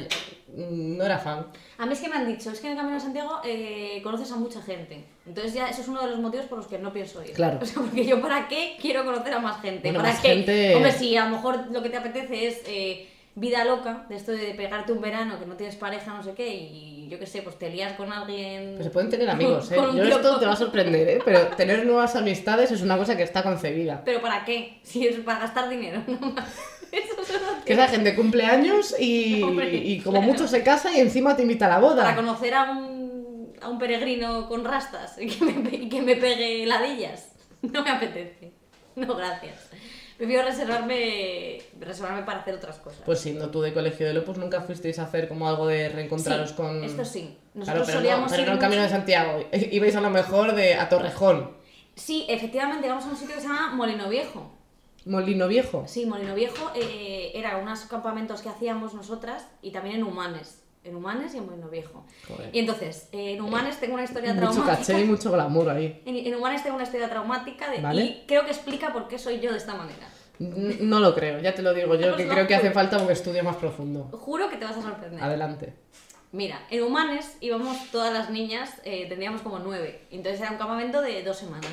no 0.56 1.04
era 1.04 1.18
fan. 1.18 1.48
A 1.80 1.86
mí 1.88 1.94
es 1.94 2.00
que 2.00 2.08
me 2.08 2.16
han 2.18 2.28
dicho, 2.28 2.52
es 2.52 2.60
que 2.60 2.68
en 2.68 2.74
el 2.74 2.78
Camino 2.78 2.96
de 2.96 3.02
Santiago 3.02 3.40
eh, 3.44 4.00
conoces 4.04 4.32
a 4.32 4.36
mucha 4.36 4.62
gente. 4.62 5.06
Entonces 5.26 5.54
ya 5.54 5.70
eso 5.70 5.82
es 5.82 5.88
uno 5.88 6.02
de 6.04 6.12
los 6.12 6.20
motivos 6.20 6.46
por 6.46 6.60
los 6.60 6.68
que 6.68 6.78
no 6.78 6.94
pienso 6.94 7.24
ir. 7.24 7.34
Claro. 7.34 7.58
O 7.64 7.66
sea, 7.66 7.82
porque 7.82 8.06
yo 8.06 8.22
para 8.22 8.48
qué 8.48 8.78
quiero 8.80 9.04
conocer 9.04 9.34
a 9.34 9.40
más 9.40 9.60
gente. 9.62 9.90
Bueno, 9.90 10.00
¿Para 10.00 10.14
más 10.14 10.22
qué? 10.22 10.30
gente- 10.36 10.76
Hombre, 10.76 10.92
si 10.92 11.18
a 11.18 11.26
lo 11.26 11.32
mejor 11.38 11.66
lo 11.72 11.82
que 11.82 11.90
te 11.90 11.98
apetece 11.98 12.48
es 12.48 12.62
eh, 12.68 13.10
vida 13.38 13.64
loca, 13.64 14.08
de 14.10 14.16
esto 14.16 14.32
de 14.32 14.56
pegarte 14.56 14.92
un 14.92 15.00
verano, 15.00 15.38
que 15.38 15.46
no 15.46 15.56
tienes 15.56 15.76
pareja, 15.76 16.12
no 16.12 16.24
sé 16.24 16.34
qué, 16.34 16.56
y 16.56 17.08
yo 17.08 17.20
qué 17.20 17.28
sé, 17.28 17.44
pues 17.44 17.60
te 17.60 17.70
lías 17.70 17.94
con 17.94 18.12
alguien... 18.12 18.74
Pues 18.74 18.86
se 18.86 18.90
pueden 18.90 19.12
tener 19.12 19.30
amigos, 19.30 19.72
¿eh? 19.72 19.76
Yo 19.76 20.04
esto 20.04 20.40
te 20.40 20.46
va 20.48 20.54
a 20.54 20.56
sorprender, 20.56 21.08
¿eh? 21.08 21.20
Pero 21.24 21.48
tener 21.50 21.86
nuevas 21.86 22.16
amistades 22.16 22.72
es 22.72 22.82
una 22.82 22.98
cosa 22.98 23.16
que 23.16 23.22
está 23.22 23.44
concebida. 23.44 24.02
Pero 24.04 24.22
¿para 24.22 24.44
qué? 24.44 24.80
Si 24.82 25.06
es 25.06 25.18
para 25.18 25.42
gastar 25.42 25.70
dinero, 25.70 26.02
no 26.08 26.32
más. 26.32 26.50
Eso 26.92 27.24
solo 27.24 27.40
Que 27.64 27.74
esa 27.74 27.88
gente 27.90 28.16
cumple 28.16 28.46
años 28.46 28.96
y, 28.98 29.44
Hombre, 29.44 29.76
y 29.76 30.00
como 30.00 30.18
claro. 30.18 30.32
mucho 30.32 30.48
se 30.48 30.64
casa 30.64 30.92
y 30.92 31.00
encima 31.00 31.36
te 31.36 31.44
invita 31.44 31.68
a 31.68 31.70
la 31.70 31.80
boda. 31.80 32.04
Para 32.04 32.16
conocer 32.16 32.56
a 32.56 32.72
un, 32.72 33.54
a 33.62 33.70
un 33.70 33.78
peregrino 33.78 34.48
con 34.48 34.66
rastas 34.66 35.16
y 35.20 35.28
que, 35.28 35.46
me, 35.46 35.90
que 35.90 36.02
me 36.02 36.16
pegue 36.16 36.66
ladillas. 36.66 37.34
No 37.62 37.84
me 37.84 37.90
apetece. 37.90 38.54
No, 38.96 39.16
gracias. 39.16 39.70
Prefiero 40.18 40.44
reservarme, 40.44 41.62
reservarme 41.80 42.24
para 42.24 42.40
hacer 42.40 42.56
otras 42.56 42.78
cosas. 42.80 43.02
Pues 43.06 43.20
siendo 43.20 43.52
tú 43.52 43.62
de 43.62 43.72
colegio 43.74 44.08
de 44.08 44.14
Lopus, 44.14 44.38
nunca 44.38 44.62
fuisteis 44.62 44.98
a 44.98 45.04
hacer 45.04 45.28
como 45.28 45.48
algo 45.48 45.68
de 45.68 45.90
reencontraros 45.90 46.50
Sí, 46.50 46.56
con. 46.56 46.84
Esto 46.84 47.06
sí. 47.06 47.38
Claro, 47.54 47.60
Nosotros 47.60 47.86
pero 47.88 47.98
solíamos 48.00 48.24
no, 48.24 48.30
pero 48.32 48.42
ir 48.42 48.48
no 48.48 48.54
el 48.54 48.60
camino 48.60 48.82
de 48.82 48.90
Santiago. 48.90 49.46
Ibais 49.52 49.96
a 49.96 50.02
lo 50.02 50.10
mejor 50.10 50.56
de 50.56 50.74
a 50.76 50.90
Torrejón. 50.90 51.52
Sí, 51.96 52.26
efectivamente, 52.30 52.88
vamos 52.88 53.06
a 53.06 53.10
un 53.10 53.18
sitio 53.18 53.36
que 53.36 53.42
se 53.42 53.48
llama 53.48 53.74
Molino 53.76 54.10
Viejo. 54.10 54.52
Molino 55.06 55.48
Viejo. 55.48 55.84
Sí, 55.88 56.06
Molino 56.06 56.36
Viejo 56.36 56.72
eh, 56.76 57.32
era 57.34 57.58
unos 57.58 57.82
campamentos 57.82 58.42
que 58.42 58.50
hacíamos 58.50 58.94
nosotras 58.94 59.48
y 59.62 59.72
también 59.72 59.98
en 59.98 60.04
Humanes. 60.04 60.64
En 60.88 60.96
Humanes 60.96 61.34
y 61.34 61.38
en 61.38 61.46
Molino 61.46 61.70
Viejo. 61.70 62.06
Joder. 62.28 62.50
Y 62.54 62.60
entonces, 62.60 63.10
eh, 63.12 63.34
en 63.34 63.42
Humanes 63.42 63.80
tengo 63.80 63.94
una 63.96 64.04
historia 64.04 64.34
Mucho 64.34 64.52
traumática. 64.52 64.78
caché 64.78 65.02
y 65.02 65.06
mucho 65.06 65.32
glamour 65.32 65.70
ahí. 65.70 66.02
En, 66.06 66.16
en 66.16 66.36
Humanes 66.36 66.64
tengo 66.64 66.76
una 66.76 66.86
historia 66.86 67.10
traumática 67.10 67.70
de- 67.70 67.82
Vale. 67.82 68.02
y 68.04 68.24
creo 68.28 68.46
que 68.46 68.52
explica 68.52 68.94
por 68.94 69.08
qué 69.08 69.20
soy 69.20 69.40
yo 69.40 69.52
de 69.52 69.58
esta 69.58 69.74
manera. 69.76 70.08
No 70.40 71.00
lo 71.00 71.16
creo, 71.16 71.40
ya 71.40 71.54
te 71.56 71.62
lo 71.62 71.74
digo 71.74 71.96
yo, 71.96 72.16
que 72.18 72.28
creo 72.28 72.48
que 72.48 72.56
hace 72.56 72.72
falta 72.72 72.98
un 73.00 73.12
estudio 73.12 73.44
más 73.44 73.56
profundo. 73.58 74.06
Juro 74.20 74.50
que 74.50 74.58
te 74.58 74.66
vas 74.66 74.78
a 74.78 74.82
sorprender. 74.82 75.22
Adelante. 75.24 75.74
Mira, 76.32 76.60
en 76.70 76.84
Humanes 76.84 77.38
íbamos 77.42 77.90
todas 77.92 78.14
las 78.14 78.30
niñas, 78.30 78.72
eh, 78.84 79.08
tendríamos 79.08 79.42
como 79.42 79.60
nueve. 79.60 80.06
Entonces 80.12 80.42
era 80.42 80.52
un 80.52 80.58
campamento 80.58 81.02
de 81.02 81.24
dos 81.24 81.38
semanas. 81.38 81.72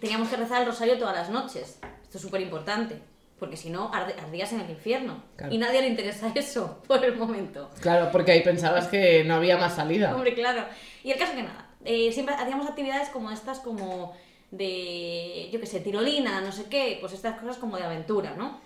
Teníamos 0.00 0.28
que 0.28 0.36
rezar 0.36 0.62
el 0.62 0.66
rosario 0.68 0.98
todas 0.98 1.14
las 1.14 1.30
noches. 1.30 1.78
Esto 2.02 2.16
es 2.18 2.22
súper 2.22 2.40
importante. 2.40 3.00
Porque 3.40 3.56
si 3.56 3.70
no, 3.70 3.90
ardías 3.92 4.52
en 4.52 4.60
el 4.60 4.70
infierno. 4.70 5.24
Claro. 5.34 5.52
Y 5.52 5.58
nadie 5.58 5.80
le 5.80 5.88
interesa 5.88 6.30
eso 6.36 6.82
por 6.86 7.04
el 7.04 7.16
momento. 7.16 7.70
Claro, 7.80 8.10
porque 8.12 8.30
ahí 8.32 8.42
pensabas 8.42 8.86
que 8.86 9.24
no 9.24 9.34
había 9.36 9.56
más 9.56 9.74
salida. 9.74 10.14
Hombre, 10.14 10.34
claro. 10.34 10.64
Y 11.02 11.10
el 11.10 11.18
caso 11.18 11.32
que 11.34 11.42
nada, 11.42 11.70
eh, 11.84 12.12
siempre 12.12 12.34
hacíamos 12.36 12.68
actividades 12.68 13.08
como 13.08 13.30
estas, 13.32 13.58
como 13.60 14.14
de, 14.50 15.48
yo 15.52 15.60
qué 15.60 15.66
sé, 15.66 15.80
tirolina, 15.80 16.40
no 16.40 16.52
sé 16.52 16.64
qué, 16.64 16.98
pues 17.00 17.12
estas 17.12 17.40
cosas 17.40 17.56
como 17.56 17.76
de 17.76 17.84
aventura, 17.84 18.34
¿no? 18.36 18.60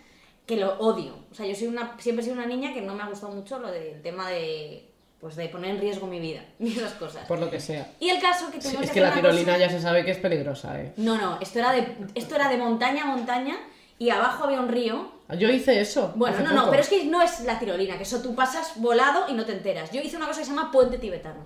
Que 0.47 0.57
lo 0.57 0.75
odio. 0.79 1.18
O 1.31 1.35
sea, 1.35 1.47
yo 1.47 1.55
soy 1.55 1.68
una, 1.68 1.95
siempre 1.99 2.22
he 2.22 2.25
sido 2.25 2.37
una 2.37 2.47
niña 2.47 2.75
que 2.75 2.81
no 2.83 2.95
me 2.95 3.03
ha 3.03 3.07
gustado 3.07 3.33
mucho 3.33 3.59
lo 3.59 3.70
del 3.70 4.03
tema 4.03 4.29
de, 4.31 4.91
pues 5.20 5.37
de 5.37 5.49
poner 5.49 5.70
en 5.70 5.81
riesgo 5.81 6.07
mi 6.07 6.20
vida 6.20 6.45
y 6.59 6.72
esas 6.72 6.93
cosas. 6.95 7.27
Por 7.27 7.39
lo 7.39 7.51
que 7.51 7.61
sea. 7.61 7.93
Y 8.01 8.09
el 8.11 8.20
caso 8.20 8.51
que 8.51 8.61
Sí, 8.61 8.68
tuvimos 8.68 8.85
es 8.85 8.91
que 8.91 8.95
que 8.95 9.01
la 9.07 9.12
tirolina 9.14 9.53
cosa- 9.55 9.59
ya 9.59 9.70
se 9.70 9.81
sabe 9.81 10.05
que 10.05 10.11
es 10.11 10.18
peligrosa, 10.18 10.81
¿eh? 10.81 10.93
No, 10.97 11.16
no, 11.16 11.39
esto 11.41 11.61
era, 11.61 11.72
de, 11.72 11.87
esto 12.14 12.35
era 12.35 12.49
de 12.49 12.57
montaña 12.57 13.05
a 13.05 13.07
montaña 13.07 13.57
y 13.99 14.11
abajo 14.11 14.45
había 14.45 14.61
un 14.61 14.68
río 14.68 15.09
Yo 15.38 15.49
hice 15.49 15.80
eso. 15.80 16.12
bueno, 16.16 16.38
no, 16.40 16.51
no, 16.53 16.59
poco. 16.61 16.70
pero 16.70 16.82
es 16.82 16.88
que 16.88 17.05
no 17.05 17.22
es 17.22 17.40
la 17.40 17.59
tirolina, 17.59 17.97
que 17.97 18.03
eso 18.03 18.20
tú 18.22 18.34
pasas 18.34 18.72
volado 18.76 19.26
y 19.28 19.32
no 19.34 19.45
te 19.45 19.53
enteras. 19.53 19.90
Yo 19.92 20.01
hice 20.01 20.16
una 20.16 20.26
cosa 20.26 20.40
que 20.40 20.47
se 20.47 20.51
llama 20.53 20.70
puente 20.70 20.99
tibetano. 20.99 21.40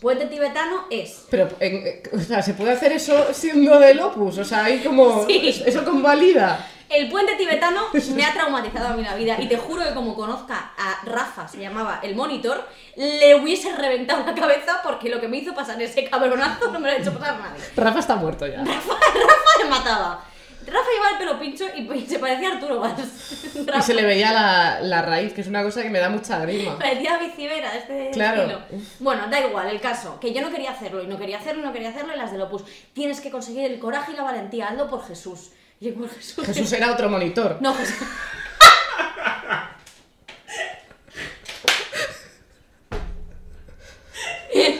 Puente 0.00 0.26
tibetano 0.26 0.86
es. 0.90 1.26
Pero, 1.30 1.48
en- 1.60 1.86
eh, 1.86 2.02
o 2.12 2.18
sea, 2.18 2.42
¿se 2.42 2.54
puede 2.54 2.72
hacer 2.72 2.92
eso 2.92 3.32
siendo 3.32 3.78
del 3.78 4.00
Opus? 4.00 4.38
O 4.38 4.44
sea, 4.44 4.64
hay 4.64 4.80
como... 4.80 5.24
Sí. 5.26 5.62
Eso 5.64 5.84
convalida. 5.84 6.66
El 6.88 7.08
puente 7.08 7.34
tibetano 7.36 7.82
me 8.14 8.24
ha 8.24 8.32
traumatizado 8.32 8.88
a 8.88 8.92
mí 8.96 9.02
la 9.02 9.14
vida 9.14 9.36
y 9.40 9.48
te 9.48 9.56
juro 9.56 9.82
que 9.84 9.94
como 9.94 10.14
conozca 10.14 10.72
a 10.78 11.04
Rafa, 11.04 11.46
se 11.48 11.58
llamaba 11.58 12.00
el 12.02 12.14
monitor, 12.14 12.64
le 12.96 13.34
hubiese 13.36 13.74
reventado 13.76 14.24
la 14.24 14.34
cabeza 14.34 14.80
porque 14.84 15.08
lo 15.08 15.20
que 15.20 15.28
me 15.28 15.38
hizo 15.38 15.54
pasar 15.54 15.80
ese 15.82 16.04
cabronazo 16.08 16.70
no 16.70 16.78
me 16.80 16.88
lo 16.90 16.96
ha 16.96 16.98
hecho 16.98 17.12
pasar 17.12 17.38
nadie. 17.38 17.62
Rafa 17.76 17.98
está 18.00 18.16
muerto 18.16 18.46
ya. 18.46 18.58
Rafa, 18.64 18.92
Rafa 19.14 19.62
le 19.62 19.70
mataba. 19.70 20.24
Rafa 20.66 20.90
llevaba 20.92 21.10
el 21.12 21.18
pelo 21.18 21.38
pincho 21.38 21.64
y 21.76 22.06
se 22.06 22.18
parecía 22.18 22.50
a 22.50 22.52
Arturo 22.54 22.80
Valls. 22.80 23.54
Y 23.78 23.82
se 23.82 23.94
le 23.94 24.02
veía 24.04 24.32
la, 24.32 24.80
la 24.80 25.02
raíz, 25.02 25.32
que 25.32 25.40
es 25.40 25.46
una 25.46 25.62
cosa 25.62 25.82
que 25.82 25.90
me 25.90 25.98
da 25.98 26.08
mucha 26.08 26.38
grima. 26.40 26.78
Parecía 26.78 27.18
bicibera 27.18 27.70
de 27.72 27.78
este 27.78 28.10
Claro. 28.12 28.42
estilo. 28.42 28.60
Bueno, 29.00 29.28
da 29.30 29.40
igual, 29.40 29.68
el 29.68 29.80
caso, 29.80 30.18
que 30.20 30.32
yo 30.32 30.42
no 30.42 30.50
quería 30.50 30.72
hacerlo, 30.72 31.02
y 31.02 31.06
no 31.06 31.18
quería 31.18 31.38
hacerlo, 31.38 31.62
y 31.62 31.64
no 31.64 31.72
quería 31.72 31.90
hacerlo, 31.90 32.12
y 32.14 32.18
las 32.18 32.32
del 32.32 32.42
Opus. 32.42 32.64
Tienes 32.92 33.20
que 33.20 33.30
conseguir 33.30 33.70
el 33.70 33.78
coraje 33.78 34.12
y 34.12 34.16
la 34.16 34.22
valentía, 34.24 34.68
hazlo 34.68 34.88
por 34.90 35.06
Jesús. 35.06 35.50
Y 35.80 35.92
por 35.92 36.08
Jesús. 36.10 36.44
Jesús 36.46 36.72
era 36.72 36.90
otro 36.92 37.08
monitor. 37.08 37.58
No, 37.60 37.74
Jesús. 37.74 37.96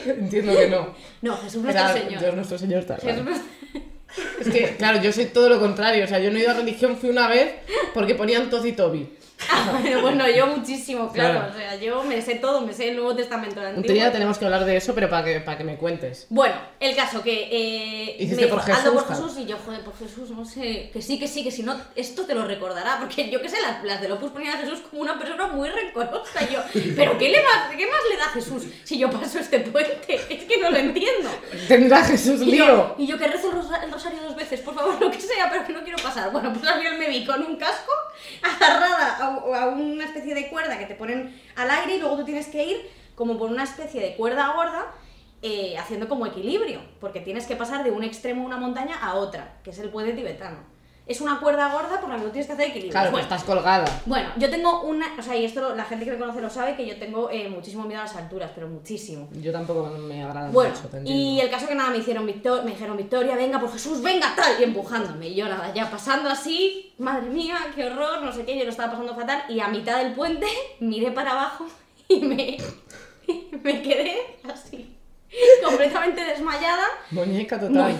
Entiendo 0.06 0.56
que 0.56 0.68
no. 0.68 0.94
No, 1.22 1.36
Jesús 1.38 1.62
nuestro 1.62 1.88
Señor. 1.92 2.20
Dios 2.20 2.34
nuestro 2.34 2.58
Señor 2.58 2.80
está 2.80 2.96
Jesús 2.96 3.24
Es 4.40 4.48
que, 4.48 4.76
claro, 4.76 5.02
yo 5.02 5.12
soy 5.12 5.26
todo 5.26 5.48
lo 5.48 5.58
contrario. 5.58 6.04
O 6.04 6.08
sea, 6.08 6.18
yo 6.18 6.30
no 6.30 6.38
he 6.38 6.42
ido 6.42 6.50
a 6.50 6.54
religión, 6.54 6.96
fui 6.96 7.10
una 7.10 7.28
vez 7.28 7.54
porque 7.94 8.14
ponían 8.14 8.50
Toz 8.50 8.64
y 8.64 8.72
Toby. 8.72 9.15
Ah, 9.50 9.68
bueno, 9.82 10.00
bueno, 10.00 10.30
yo 10.30 10.46
muchísimo, 10.46 11.12
claro. 11.12 11.40
Claro. 11.40 11.52
O 11.54 11.58
sea, 11.58 11.76
yo 11.76 12.02
me 12.04 12.22
sé 12.22 12.36
todo, 12.36 12.62
me 12.62 12.72
sé 12.72 12.88
el 12.88 12.96
Nuevo 12.96 13.14
Testamento, 13.14 13.60
el 13.60 13.66
Un 13.68 13.74
Antiguo. 13.76 13.94
día 13.94 14.10
tenemos 14.10 14.38
que 14.38 14.46
hablar 14.46 14.64
de 14.64 14.76
eso, 14.78 14.94
pero 14.94 15.10
para 15.10 15.24
que, 15.24 15.40
para 15.40 15.58
que 15.58 15.64
me 15.64 15.76
cuentes. 15.76 16.26
Bueno, 16.30 16.54
el 16.80 16.96
caso 16.96 17.22
que 17.22 17.48
eh, 17.52 18.16
Hiciste 18.18 18.36
me 18.36 18.42
dijo, 18.44 18.56
por 18.56 18.64
Jesús, 18.64 19.02
por. 19.02 19.08
Jesús 19.08 19.36
y 19.38 19.44
yo, 19.46 19.56
joder, 19.64 19.80
por 19.82 19.96
Jesús, 19.98 20.30
no 20.30 20.44
sé, 20.44 20.90
que 20.92 21.02
sí, 21.02 21.18
que 21.18 21.28
sí, 21.28 21.44
que 21.44 21.50
si 21.50 21.62
no, 21.62 21.76
esto 21.94 22.24
te 22.24 22.34
lo 22.34 22.46
recordará, 22.46 22.96
porque 22.98 23.28
yo 23.30 23.42
qué 23.42 23.48
sé, 23.50 23.58
las, 23.60 23.84
las 23.84 24.00
de 24.00 24.10
Opus 24.10 24.30
ponían 24.30 24.54
a 24.56 24.60
Jesús 24.60 24.80
como 24.90 25.02
una 25.02 25.18
persona 25.18 25.48
muy 25.48 25.68
rencorosa, 25.68 26.42
y 26.48 26.54
yo, 26.54 26.60
pero 26.96 27.18
¿qué, 27.18 27.28
le 27.28 27.38
va- 27.40 27.68
¿qué 27.76 27.86
más 27.86 28.00
le 28.10 28.16
da 28.16 28.24
a 28.24 28.30
Jesús 28.30 28.62
si 28.84 28.98
yo 28.98 29.10
paso 29.10 29.38
este 29.38 29.60
puente? 29.60 30.14
Es 30.30 30.44
que 30.44 30.58
no 30.58 30.70
lo 30.70 30.78
entiendo. 30.78 31.28
Tendrá 31.68 32.02
Jesús 32.04 32.40
Y 32.40 32.46
lío. 32.52 32.66
yo, 32.66 32.94
y 32.98 33.06
yo 33.06 33.18
que 33.18 33.26
rezo 33.26 33.50
el 33.50 33.56
rosa- 33.56 33.84
el 33.84 33.92
rosario 33.92 34.20
dos 34.22 34.34
veces, 34.34 34.60
por 34.60 34.74
favor, 34.74 34.96
lo 35.00 35.10
que 35.10 35.20
sea, 35.20 35.50
pero 35.50 35.66
que 35.66 35.72
no 35.74 35.82
quiero 35.82 35.98
pasar. 36.02 36.30
Bueno, 36.32 36.52
pues 36.54 36.66
al 36.66 36.78
final 36.78 36.98
me 36.98 37.08
vi 37.10 37.24
con 37.26 37.42
un 37.42 37.56
casco 37.56 37.92
agarrada 38.42 39.18
a, 39.26 39.68
una 39.68 40.04
especie 40.04 40.34
de 40.34 40.48
cuerda 40.48 40.78
que 40.78 40.86
te 40.86 40.94
ponen 40.94 41.40
al 41.56 41.70
aire 41.70 41.96
y 41.96 42.00
luego 42.00 42.16
tú 42.16 42.24
tienes 42.24 42.46
que 42.46 42.64
ir 42.64 42.90
como 43.14 43.38
por 43.38 43.50
una 43.50 43.64
especie 43.64 44.00
de 44.00 44.16
cuerda 44.16 44.52
gorda 44.54 44.86
eh, 45.42 45.76
haciendo 45.78 46.08
como 46.08 46.26
equilibrio, 46.26 46.80
porque 47.00 47.20
tienes 47.20 47.46
que 47.46 47.56
pasar 47.56 47.84
de 47.84 47.90
un 47.90 48.02
extremo 48.02 48.42
de 48.42 48.46
una 48.46 48.56
montaña 48.56 48.96
a 49.00 49.14
otra, 49.14 49.58
que 49.62 49.70
es 49.70 49.78
el 49.78 49.90
puente 49.90 50.12
tibetano. 50.12 50.75
Es 51.06 51.20
una 51.20 51.38
cuerda 51.38 51.72
gorda 51.72 52.00
por 52.00 52.08
la 52.10 52.16
que 52.16 52.22
tú 52.22 52.30
tienes 52.30 52.48
que 52.48 52.52
hacer 52.54 52.66
equilibrio. 52.66 52.90
Claro, 52.90 53.12
Bueno, 53.12 53.22
estás 53.22 53.44
colgada. 53.44 53.84
bueno, 54.06 54.28
yo 54.38 54.50
tengo 54.50 54.80
una, 54.82 55.06
o 55.16 55.22
sea, 55.22 55.36
y 55.36 55.44
esto 55.44 55.72
la 55.76 55.84
gente 55.84 56.04
que 56.04 56.10
me 56.10 56.18
conoce 56.18 56.40
lo 56.40 56.50
sabe, 56.50 56.74
que 56.74 56.84
yo 56.84 56.98
tengo 56.98 57.30
eh, 57.30 57.48
muchísimo 57.48 57.84
miedo 57.84 58.00
a 58.00 58.04
las 58.04 58.16
alturas, 58.16 58.50
pero 58.52 58.66
muchísimo. 58.66 59.28
Yo 59.40 59.52
tampoco 59.52 59.84
me 59.90 60.24
agrada 60.24 60.50
Bueno, 60.50 60.74
mucho, 60.74 60.88
te 60.88 61.02
y 61.08 61.38
el 61.40 61.48
caso 61.48 61.68
que 61.68 61.76
nada, 61.76 61.90
me 61.90 61.98
hicieron 61.98 62.26
Victor- 62.26 62.64
me 62.64 62.72
dijeron 62.72 62.96
Victoria, 62.96 63.36
venga 63.36 63.60
por 63.60 63.72
Jesús, 63.72 64.02
venga 64.02 64.34
tal, 64.34 64.60
y 64.60 64.64
empujándome. 64.64 65.28
Y 65.28 65.36
yo 65.36 65.48
nada, 65.48 65.72
ya 65.72 65.88
pasando 65.88 66.28
así, 66.28 66.92
madre 66.98 67.30
mía, 67.30 67.56
qué 67.76 67.86
horror, 67.86 68.22
no 68.22 68.32
sé 68.32 68.44
qué, 68.44 68.58
yo 68.58 68.64
lo 68.64 68.70
estaba 68.70 68.90
pasando 68.90 69.14
fatal. 69.14 69.44
Y 69.48 69.60
a 69.60 69.68
mitad 69.68 69.98
del 69.98 70.12
puente 70.12 70.48
miré 70.80 71.12
para 71.12 71.30
abajo 71.30 71.66
y 72.08 72.18
me, 72.20 72.56
y 73.28 73.48
me 73.62 73.80
quedé 73.80 74.38
así, 74.52 74.92
completamente 75.64 76.24
desmayada. 76.24 76.84
Muñeca 77.12 77.60
total. 77.60 77.96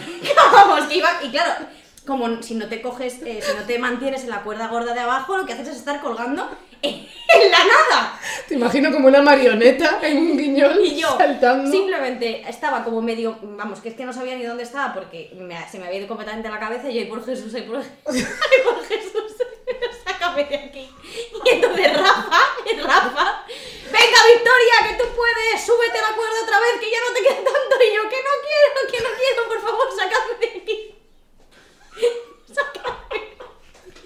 Vamos, 0.52 0.86
que 0.88 0.96
iba, 0.96 1.08
y 1.22 1.28
claro, 1.30 1.66
como 2.06 2.42
si 2.42 2.54
no 2.54 2.68
te 2.68 2.80
coges, 2.82 3.20
eh, 3.22 3.40
si 3.42 3.54
no 3.56 3.64
te 3.66 3.78
mantienes 3.78 4.22
en 4.24 4.30
la 4.30 4.42
cuerda 4.42 4.68
gorda 4.68 4.94
de 4.94 5.00
abajo, 5.00 5.36
lo 5.36 5.44
que 5.46 5.52
haces 5.54 5.68
es 5.68 5.76
estar 5.76 6.00
colgando 6.00 6.48
en, 6.82 6.94
en 6.94 7.50
la 7.50 7.58
nada. 7.58 8.20
Te 8.46 8.54
imagino 8.54 8.92
como 8.92 9.08
una 9.08 9.22
marioneta 9.22 9.98
en 10.02 10.18
un 10.18 10.36
guiñol 10.36 10.84
Y 10.84 11.00
yo 11.00 11.16
saltando. 11.18 11.70
simplemente 11.70 12.42
estaba 12.48 12.84
como 12.84 13.02
medio, 13.02 13.38
vamos, 13.42 13.80
que 13.80 13.88
es 13.88 13.94
que 13.96 14.04
no 14.04 14.12
sabía 14.12 14.36
ni 14.36 14.44
dónde 14.44 14.62
estaba 14.62 14.94
porque 14.94 15.30
me- 15.36 15.68
se 15.68 15.78
me 15.78 15.86
había 15.86 15.98
ido 15.98 16.08
completamente 16.08 16.48
la 16.48 16.60
cabeza 16.60 16.88
y 16.88 16.94
yo, 16.94 17.00
ay 17.00 17.06
por 17.06 17.24
Jesús, 17.24 17.52
ay 17.54 17.62
por, 17.62 17.76
ay 18.06 18.58
por 18.64 18.84
Jesús, 18.86 19.32
sácame 20.04 20.44
de 20.44 20.56
aquí. 20.56 20.88
Y 21.44 21.48
entonces 21.50 21.92
Rafa, 21.96 22.40
Rafa, 22.82 23.44
venga 23.90 24.20
Victoria, 24.34 24.76
que 24.88 24.94
tú 25.02 25.04
puedes, 25.16 25.64
súbete 25.64 25.98
la 26.00 26.14
cuerda 26.16 26.42
otra 26.44 26.60
vez, 26.60 26.80
que 26.80 26.90
ya 26.90 26.98
no 27.00 27.14
te 27.14 27.20
queda 27.22 27.36
tanto. 27.36 27.74
Y 27.82 27.94
yo, 27.96 28.02
que 28.08 28.16
no 28.22 28.34
quiero, 28.46 28.92
que 28.92 28.98
no 29.02 29.10
quiero, 29.16 29.48
por 29.48 29.60
favor, 29.60 29.86
sacadme 29.96 30.38
de 30.40 30.60
aquí. 30.62 30.92
Sacadme. 32.52 33.36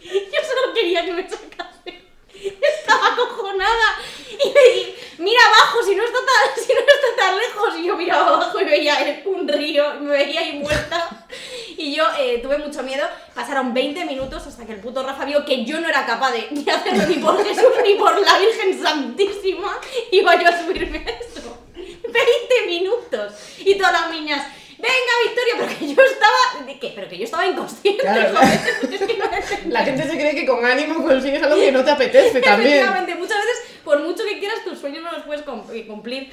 Yo 0.03 0.41
solo 0.43 0.75
quería 0.75 1.05
que 1.05 1.13
me 1.13 1.29
sacase. 1.29 2.03
Estaba 2.33 3.13
acojonada. 3.13 4.01
Y 4.43 4.49
me 4.49 4.75
di, 4.75 4.95
mira 5.19 5.41
abajo, 5.49 5.83
si 5.83 5.95
no 5.95 6.05
está 6.05 6.19
tan, 6.19 6.65
si 6.65 6.73
no 6.73 6.81
está 6.81 7.17
tan 7.17 7.39
lejos. 7.39 7.79
Y 7.79 7.87
yo 7.87 7.97
miraba 7.97 8.29
abajo 8.29 8.61
y 8.61 8.65
veía 8.65 9.23
un 9.27 9.47
río, 9.47 9.95
me 10.01 10.11
veía 10.11 10.41
ahí 10.41 10.59
muerta. 10.59 11.27
Y 11.77 11.95
yo 11.95 12.05
eh, 12.19 12.41
tuve 12.43 12.59
mucho 12.59 12.83
miedo. 12.83 13.07
Pasaron 13.35 13.73
20 13.73 14.05
minutos 14.05 14.47
hasta 14.47 14.67
que 14.67 14.73
el 14.73 14.81
puto 14.81 15.03
Rafa 15.03 15.25
vio 15.25 15.45
que 15.45 15.65
yo 15.65 15.81
no 15.81 15.89
era 15.89 16.05
capaz 16.05 16.33
de 16.33 16.49
ni 16.51 16.69
hacerlo 16.69 17.07
ni 17.07 17.17
por 17.17 17.43
Jesús 17.45 17.73
ni 17.85 17.95
por 17.95 18.19
la 18.19 18.39
Virgen 18.39 18.83
Santísima. 18.83 19.79
Iba 20.11 20.43
yo 20.43 20.49
a 20.49 20.59
subirme 20.59 20.99
a 20.99 21.11
eso. 21.11 21.59
20 21.75 22.67
minutos. 22.67 23.33
Y 23.59 23.77
todas 23.77 23.93
las 23.93 24.11
niñas, 24.11 24.47
venga 24.81 25.13
Victoria, 25.25 25.55
pero 25.59 25.79
que 25.79 25.87
yo 25.95 26.03
estaba. 26.03 26.67
¿de 26.67 26.79
qué? 26.79 26.93
Pero 26.95 27.09
que 27.09 27.19
yo 27.19 27.25
estaba 27.25 27.47
inconsciente. 27.47 28.03
Claro, 28.03 28.37
joder. 28.37 28.61
Es 28.93 29.01
que 29.01 29.17
no 29.17 29.25
entendía. 29.25 29.61
La 29.67 29.85
gente 29.85 30.03
se 30.05 30.17
cree 30.17 30.35
que 30.35 30.47
con 30.47 30.65
ánimo 30.65 31.03
consigues 31.03 31.43
algo 31.43 31.57
que 31.57 31.73
no 31.73 31.85
te 31.85 31.91
apetece 31.91 32.41
también. 32.41 32.73
Efectivamente, 32.73 33.15
muchas 33.15 33.39
veces, 33.39 33.81
por 33.85 34.01
mucho 34.01 34.25
que 34.25 34.39
quieras, 34.39 34.65
tus 34.65 34.79
sueños 34.79 35.03
no 35.03 35.13
los 35.13 35.23
puedes 35.23 35.43
eh, 35.73 35.87
cumplir. 35.87 36.33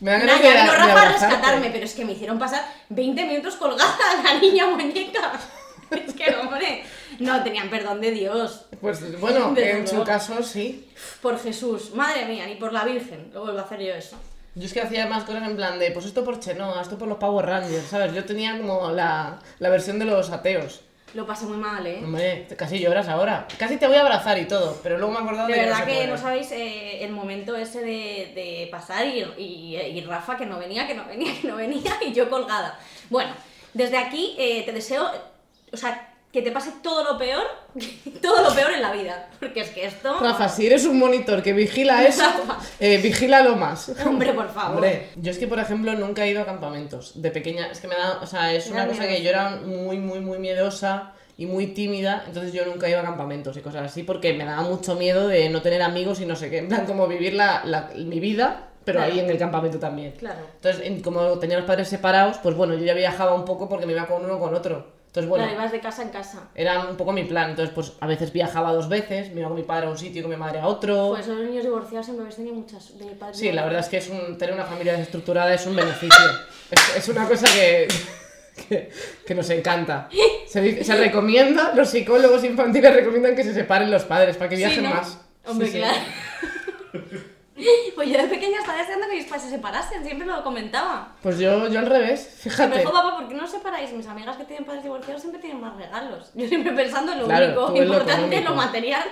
Me 0.00 0.10
dan 0.10 0.26
Nada, 0.26 0.38
ganas 0.38 0.66
de, 0.66 0.72
vino 0.72 0.86
de 0.86 0.92
a 0.92 1.12
rescatarme, 1.12 1.70
pero 1.70 1.84
es 1.84 1.94
que 1.94 2.04
me 2.04 2.12
hicieron 2.12 2.38
pasar 2.38 2.66
20 2.90 3.24
minutos 3.24 3.54
colgada 3.54 3.96
la 4.22 4.38
niña 4.38 4.66
muñeca. 4.66 5.32
Es 5.88 6.14
que, 6.14 6.34
hombre, 6.34 6.82
no 7.20 7.44
tenían 7.44 7.70
perdón 7.70 8.00
de 8.00 8.10
Dios. 8.10 8.66
Pues 8.80 9.20
bueno, 9.20 9.54
en 9.56 9.86
su 9.86 10.02
caso 10.02 10.42
sí. 10.42 10.88
Por 11.22 11.40
Jesús, 11.40 11.94
madre 11.94 12.24
mía, 12.24 12.44
ni 12.46 12.56
por 12.56 12.72
la 12.72 12.84
Virgen. 12.84 13.30
Lo 13.32 13.42
vuelvo 13.42 13.60
a 13.60 13.62
hacer 13.62 13.80
yo 13.80 13.94
eso. 13.94 14.16
Yo 14.56 14.64
es 14.66 14.72
que 14.72 14.80
hacía 14.80 15.06
más 15.06 15.24
cosas 15.24 15.48
en 15.48 15.54
plan 15.54 15.78
de, 15.78 15.90
pues 15.92 16.06
esto 16.06 16.24
por 16.24 16.40
Chenoa, 16.40 16.80
esto 16.82 16.96
por 16.98 17.06
los 17.06 17.18
Power 17.18 17.44
Rangers, 17.46 17.86
¿sabes? 17.88 18.12
Yo 18.14 18.24
tenía 18.24 18.56
como 18.58 18.90
la, 18.90 19.38
la 19.58 19.68
versión 19.68 19.98
de 19.98 20.06
los 20.06 20.30
ateos. 20.30 20.80
Lo 21.14 21.26
pasé 21.26 21.44
muy 21.46 21.56
mal, 21.58 21.86
¿eh? 21.86 22.00
Hombre, 22.02 22.46
casi 22.56 22.78
lloras 22.80 23.06
ahora. 23.08 23.46
Casi 23.58 23.76
te 23.76 23.86
voy 23.86 23.96
a 23.96 24.00
abrazar 24.00 24.38
y 24.38 24.46
todo, 24.46 24.80
pero 24.82 24.98
luego 24.98 25.12
me 25.12 25.20
he 25.20 25.22
acordado 25.22 25.46
De 25.48 25.54
de, 25.54 25.60
verdad 25.60 25.78
no 25.80 25.84
se 25.84 25.90
que 25.92 26.06
no 26.08 26.18
sabéis 26.18 26.50
eh, 26.52 27.04
el 27.04 27.12
momento 27.12 27.54
ese 27.54 27.80
de, 27.80 28.32
de 28.34 28.68
pasar 28.70 29.06
y, 29.06 29.22
y- 29.38 29.76
y 29.76 30.00
Rafa 30.02 30.36
que 30.36 30.46
no 30.46 30.58
venía, 30.58 30.86
que 30.86 30.94
no 30.94 31.04
venía, 31.06 31.32
que 31.40 31.46
no 31.48 31.56
venía 31.56 31.92
y 32.06 32.12
yo 32.12 32.28
colgada. 32.28 32.78
Bueno, 33.08 33.30
desde 33.74 33.98
aquí 33.98 34.34
eh, 34.38 34.62
te 34.64 34.72
deseo, 34.72 35.06
o 35.72 35.76
sea, 35.76 36.05
que 36.36 36.42
te 36.42 36.52
pase 36.52 36.70
todo 36.82 37.02
lo 37.02 37.18
peor, 37.18 37.44
todo 38.22 38.42
lo 38.42 38.54
peor 38.54 38.72
en 38.72 38.82
la 38.82 38.92
vida. 38.92 39.28
Porque 39.40 39.60
es 39.60 39.70
que 39.70 39.86
esto... 39.86 40.18
Rafa, 40.20 40.48
si 40.50 40.66
eres 40.66 40.84
un 40.84 40.98
monitor 40.98 41.42
que 41.42 41.52
vigila 41.54 42.04
eso, 42.06 42.24
eh, 42.78 42.98
vigílalo 42.98 43.56
más. 43.56 43.90
Hombre, 44.06 44.32
por 44.34 44.50
favor. 44.50 44.74
Hombre, 44.76 45.08
yo 45.16 45.30
es 45.30 45.38
que, 45.38 45.46
por 45.46 45.58
ejemplo, 45.58 45.94
nunca 45.94 46.24
he 46.26 46.30
ido 46.30 46.42
a 46.42 46.44
campamentos. 46.44 47.20
De 47.22 47.30
pequeña, 47.30 47.68
es 47.72 47.80
que 47.80 47.88
me 47.88 47.94
da, 47.94 48.18
o 48.22 48.26
sea, 48.26 48.52
es 48.52 48.66
Me 48.66 48.74
una 48.74 48.86
cosa 48.86 49.00
miedo. 49.04 49.14
que 49.16 49.22
yo 49.22 49.30
era 49.30 49.50
muy, 49.50 49.96
muy, 49.98 50.20
muy 50.20 50.38
miedosa 50.38 51.12
y 51.38 51.46
muy 51.46 51.68
tímida, 51.68 52.24
entonces 52.26 52.52
yo 52.52 52.64
nunca 52.66 52.88
iba 52.88 53.00
a 53.00 53.04
campamentos 53.04 53.56
y 53.56 53.60
cosas 53.60 53.90
así 53.90 54.02
porque 54.02 54.32
me 54.34 54.44
daba 54.44 54.62
mucho 54.62 54.94
miedo 54.94 55.28
de 55.28 55.48
no 55.50 55.60
tener 55.62 55.82
amigos 55.82 56.20
y 56.20 56.26
no 56.26 56.34
sé 56.36 56.48
qué, 56.50 56.58
en 56.58 56.68
plan 56.68 56.86
como 56.86 57.06
vivir 57.06 57.34
la, 57.34 57.62
la- 57.64 57.90
mi 57.96 58.20
vida, 58.20 58.68
pero 58.84 58.98
Claro. 59.00 59.12
ahí 59.12 59.20
en 59.20 59.28
el 59.28 59.36
campamento 59.36 59.78
también. 59.78 60.12
Claro. 60.12 60.38
Entonces, 60.54 60.86
en- 60.86 61.02
como 61.02 61.38
tenía 61.38 61.56
los 61.58 61.66
padres 61.66 61.88
separados, 61.88 62.38
pues 62.42 62.54
bueno, 62.56 62.74
yo 62.74 62.84
ya 62.84 62.94
viajaba 62.94 63.34
un 63.34 63.44
poco 63.44 63.68
porque 63.68 63.84
me 63.86 63.92
iba 63.92 64.06
con 64.06 64.24
uno 64.24 64.36
o 64.36 64.40
con 64.40 64.54
otro. 64.54 64.95
Entonces, 65.16 65.30
bueno, 65.30 65.44
Claro, 65.46 65.58
ibas 65.60 65.72
de 65.72 65.80
casa 65.80 66.02
en 66.02 66.10
casa. 66.10 66.42
era 66.54 66.84
un 66.90 66.96
poco 66.98 67.12
mi 67.12 67.24
plan. 67.24 67.48
Entonces, 67.50 67.74
pues 67.74 67.92
a 68.00 68.06
veces 68.06 68.32
viajaba 68.34 68.72
dos 68.74 68.88
veces, 68.90 69.32
me 69.32 69.40
iba 69.40 69.48
con 69.48 69.56
mi 69.56 69.62
padre 69.64 69.86
a 69.86 69.90
un 69.90 69.96
sitio 69.96 70.20
y 70.20 70.22
con 70.22 70.30
mi 70.30 70.36
madre 70.36 70.58
a 70.60 70.66
otro. 70.66 71.12
Pues 71.14 71.26
los 71.26 71.38
niños 71.38 71.64
divorciados 71.64 72.04
siempre 72.04 72.24
habéis 72.24 72.36
tenido 72.36 72.54
muchas 72.54 72.98
de 72.98 73.06
padres. 73.06 73.38
Sí, 73.38 73.50
la 73.50 73.64
verdad 73.64 73.80
es 73.80 73.88
que 73.88 73.96
es 73.96 74.08
un, 74.10 74.36
tener 74.36 74.54
una 74.54 74.64
familia 74.64 74.92
desestructurada 74.92 75.54
es 75.54 75.66
un 75.66 75.74
beneficio. 75.74 76.24
es, 76.70 76.96
es 76.98 77.08
una 77.08 77.26
cosa 77.26 77.46
que, 77.46 77.88
que, 78.68 78.90
que 79.26 79.34
nos 79.34 79.48
encanta. 79.50 80.08
Se, 80.46 80.60
recomienda, 80.96 81.72
los 81.74 81.88
psicólogos 81.88 82.44
infantiles 82.44 82.94
recomiendan 82.94 83.34
que 83.34 83.42
se 83.44 83.54
separen 83.54 83.90
los 83.90 84.04
padres 84.04 84.36
para 84.36 84.50
que 84.50 84.56
Sí, 84.56 84.62
viajen 84.64 84.84
¿no? 84.84 84.90
más. 84.90 85.18
Hombre, 85.46 85.68
Sí, 85.68 85.80
sí. 85.80 87.18
Pues 87.94 88.08
yo 88.10 88.18
de 88.18 88.28
pequeña 88.28 88.58
estaba 88.60 88.78
deseando 88.78 89.06
que 89.08 89.16
mis 89.16 89.24
padres 89.24 89.44
se 89.44 89.50
separasen, 89.50 90.04
siempre 90.04 90.26
lo 90.26 90.42
comentaba. 90.44 91.16
Pues 91.22 91.38
yo, 91.38 91.68
yo 91.68 91.78
al 91.78 91.86
revés, 91.86 92.30
Me 92.36 92.50
fíjate. 92.50 92.78
dijo, 92.80 92.92
papá, 92.92 93.16
¿por 93.16 93.28
qué 93.28 93.34
no 93.34 93.44
os 93.44 93.50
separáis? 93.50 93.92
Mis 93.92 94.06
amigas 94.06 94.36
que 94.36 94.44
tienen 94.44 94.64
padres 94.64 94.82
divorciados 94.82 95.22
siempre 95.22 95.40
tienen 95.40 95.60
más 95.60 95.76
regalos. 95.76 96.30
Yo 96.34 96.46
siempre 96.46 96.72
pensando 96.72 97.12
en 97.12 97.20
lo 97.20 97.24
Claro, 97.26 97.46
único 97.46 97.66
tú 97.68 97.72
lo 97.78 97.82
importante, 97.84 98.36
económico. 98.36 98.50
lo 98.50 98.56
material. 98.56 99.04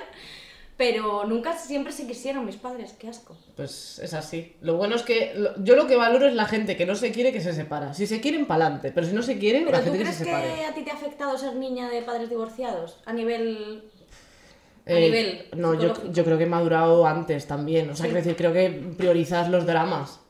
Pero 0.76 1.24
nunca 1.24 1.57
siempre 1.57 1.92
se 1.92 2.05
quisieron 2.05 2.45
mis 2.45 2.57
padres, 2.57 2.95
qué 2.99 3.09
asco. 3.09 3.36
Pues 3.55 4.01
es 4.01 4.12
así. 4.12 4.57
Lo 4.61 4.76
bueno 4.76 4.97
es 4.97 5.03
que 5.05 5.32
lo- 5.36 5.55
yo 5.62 5.76
lo 5.76 5.86
que 5.86 5.95
valoro 5.95 6.26
es 6.26 6.34
la 6.34 6.47
gente 6.47 6.76
que 6.76 6.84
no 6.84 6.97
se 6.97 7.12
quiere 7.12 7.32
que 7.32 7.40
se 7.40 7.53
separa. 7.53 7.95
Si 7.95 8.09
se 8.09 8.20
quieren, 8.20 8.45
pa'lante. 8.47 8.90
Pero 8.90 9.07
si 9.07 9.12
no 9.12 9.22
se 9.22 9.38
quieren, 9.38 9.66
¿Pero 9.66 9.76
la 9.78 9.84
tú 9.84 9.92
gente 9.92 9.99
que 9.99 10.05
crees 10.05 10.16
se 10.18 10.24
que, 10.24 10.30
separe. 10.30 10.66
a 10.66 10.74
ti 10.74 10.82
te 10.82 10.90
ha 10.90 10.95
afectado 10.95 11.38
ser 11.38 11.55
niña 11.55 11.88
de 11.88 12.03
padres 12.03 12.28
divorciados? 12.28 12.97
A 13.07 13.12
nivel... 13.12 13.84
a 14.87 14.93
Eh, 14.93 15.01
nivel 15.01 15.47
no, 15.57 15.74
yo, 15.74 15.95
yo 16.12 16.24
creo 16.24 16.37
que 16.39 16.45
he 16.45 16.49
madurado 16.49 17.07
antes 17.07 17.47
también. 17.47 17.91
O 17.91 17.97
sea, 17.97 18.05
Sí. 18.07 18.12
quiero 18.12 18.18
decir, 18.24 18.37
creo 18.37 18.53
que 18.53 18.70
priorizas 18.97 19.49
los 19.49 19.64
dramas 19.66 20.20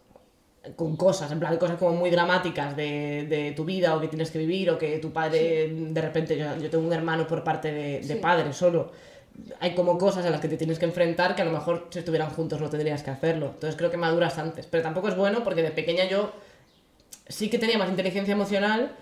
con 0.76 0.96
cosas, 0.96 1.30
en 1.30 1.40
plan, 1.40 1.56
cosas 1.58 1.76
como 1.78 1.92
muy 1.92 2.08
dramáticas 2.10 2.74
de, 2.76 3.26
de 3.28 3.52
tu 3.52 3.64
vida 3.66 3.94
o 3.96 4.00
que 4.00 4.08
tienes 4.08 4.30
que 4.30 4.38
vivir 4.38 4.70
o 4.70 4.78
que 4.78 4.98
tu 4.98 5.12
padre, 5.12 5.68
de 5.70 6.00
repente, 6.00 6.38
yo, 6.38 6.46
yo 6.56 6.70
tengo 6.70 6.86
un 6.86 6.92
hermano 6.92 7.26
por 7.26 7.44
parte 7.44 7.70
de, 7.72 7.98
de 8.00 8.14
Sí. 8.14 8.20
padre 8.20 8.52
solo. 8.52 8.90
Hay 9.60 9.74
como 9.74 9.98
cosas 9.98 10.24
a 10.24 10.30
las 10.30 10.40
que 10.40 10.48
te 10.48 10.56
tienes 10.56 10.78
que 10.78 10.84
enfrentar 10.86 11.34
que 11.34 11.42
a 11.42 11.44
lo 11.44 11.50
mejor 11.50 11.88
si 11.90 11.98
estuvieran 11.98 12.30
juntos 12.30 12.60
no 12.60 12.70
tendrías 12.70 13.02
que 13.02 13.10
hacerlo. 13.10 13.46
Entonces 13.54 13.74
creo 13.76 13.90
que 13.90 13.96
maduras 13.96 14.38
antes. 14.38 14.66
Pero 14.66 14.82
tampoco 14.84 15.08
es 15.08 15.16
bueno 15.16 15.42
porque 15.44 15.62
de 15.62 15.70
pequeña 15.72 16.04
yo 16.08 16.32
sí 17.28 17.50
que 17.50 17.58
tenía 17.58 17.76
más 17.76 17.88
inteligencia 17.90 18.32
emocional, 18.32 18.92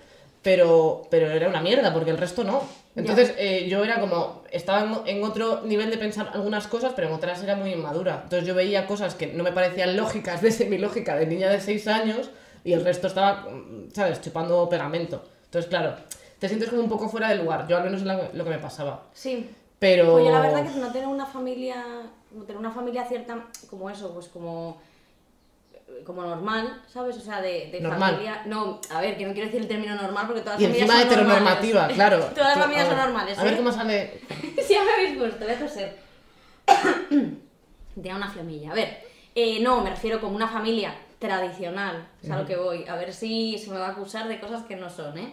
pero, 0.42 1.02
pero 1.10 1.30
era 1.30 1.48
una 1.48 1.60
mierda, 1.60 1.92
porque 1.92 2.10
el 2.10 2.18
resto 2.18 2.44
no. 2.44 2.62
Entonces 2.94 3.34
eh, 3.38 3.68
yo 3.68 3.82
era 3.84 4.00
como, 4.00 4.42
estaba 4.50 4.82
en, 4.82 5.16
en 5.16 5.24
otro 5.24 5.62
nivel 5.62 5.90
de 5.90 5.96
pensar 5.96 6.30
algunas 6.34 6.66
cosas, 6.66 6.92
pero 6.94 7.08
en 7.08 7.14
otras 7.14 7.42
era 7.42 7.56
muy 7.56 7.72
inmadura. 7.72 8.20
Entonces 8.24 8.46
yo 8.46 8.54
veía 8.54 8.86
cosas 8.86 9.14
que 9.14 9.28
no 9.28 9.44
me 9.44 9.52
parecían 9.52 9.96
lógicas 9.96 10.42
desde 10.42 10.64
mi 10.68 10.78
lógica 10.78 11.16
de 11.16 11.26
niña 11.26 11.48
de 11.48 11.60
6 11.60 11.86
años 11.88 12.30
y 12.64 12.72
el 12.72 12.84
resto 12.84 13.06
estaba, 13.06 13.48
mm, 13.50 13.90
¿sabes?, 13.94 14.20
chupando 14.20 14.68
pegamento. 14.68 15.22
Entonces, 15.44 15.68
claro, 15.68 15.96
te 16.38 16.48
sientes 16.48 16.68
como 16.68 16.82
un 16.82 16.88
poco 16.88 17.08
fuera 17.08 17.28
de 17.28 17.36
lugar. 17.36 17.66
Yo 17.68 17.76
al 17.76 17.84
menos 17.84 18.02
es 18.02 18.34
lo 18.34 18.44
que 18.44 18.50
me 18.50 18.58
pasaba. 18.58 19.04
Sí. 19.12 19.48
Pero... 19.78 20.12
Pues 20.12 20.24
yo 20.26 20.30
la 20.30 20.40
verdad 20.40 20.64
que 20.64 20.78
no 20.78 20.92
tener 20.92 21.08
una 21.08 21.26
familia, 21.26 21.84
no 22.30 22.44
tener 22.44 22.58
una 22.58 22.70
familia 22.70 23.04
cierta, 23.04 23.46
como 23.68 23.90
eso, 23.90 24.12
pues 24.12 24.28
como 24.28 24.80
como 26.04 26.22
normal, 26.22 26.82
¿sabes? 26.88 27.16
O 27.16 27.20
sea, 27.20 27.40
de, 27.40 27.68
de 27.70 27.80
Normal. 27.80 28.12
familia... 28.12 28.42
No, 28.46 28.80
a 28.90 29.00
ver, 29.00 29.16
que 29.16 29.24
no 29.26 29.32
quiero 29.32 29.46
decir 29.46 29.60
el 29.62 29.68
término 29.68 29.94
normal 29.94 30.26
porque 30.26 30.42
todas 30.42 30.60
Y 30.60 30.64
las 30.64 30.72
familias 30.72 30.90
encima 30.90 31.02
son 31.02 31.12
heteronormativa, 31.12 31.80
normales. 31.88 31.94
claro. 31.96 32.18
Todas 32.34 32.56
las 32.56 32.64
familias 32.64 32.88
son 32.88 32.96
normales, 32.96 33.38
A 33.38 33.44
ver 33.44 33.52
¿eh? 33.52 33.56
cómo 33.56 33.72
sale... 33.72 34.20
Sí, 34.66 34.72
ya 34.74 34.84
me 34.84 34.90
habéis 34.92 35.18
puesto, 35.18 35.44
a 35.44 35.54
toser. 35.54 35.98
Tenía 37.94 38.16
una 38.16 38.30
flemilla. 38.30 38.70
A 38.72 38.74
ver, 38.74 38.98
eh, 39.34 39.60
no, 39.60 39.80
me 39.82 39.90
refiero 39.90 40.20
como 40.20 40.34
una 40.36 40.48
familia 40.48 40.94
tradicional, 41.18 42.08
es 42.22 42.30
a 42.30 42.38
lo 42.40 42.46
que 42.46 42.56
voy. 42.56 42.84
A 42.88 42.96
ver 42.96 43.12
si 43.12 43.58
se 43.58 43.70
me 43.70 43.78
va 43.78 43.88
a 43.88 43.90
acusar 43.90 44.28
de 44.28 44.40
cosas 44.40 44.64
que 44.64 44.76
no 44.76 44.90
son, 44.90 45.18
¿eh? 45.18 45.32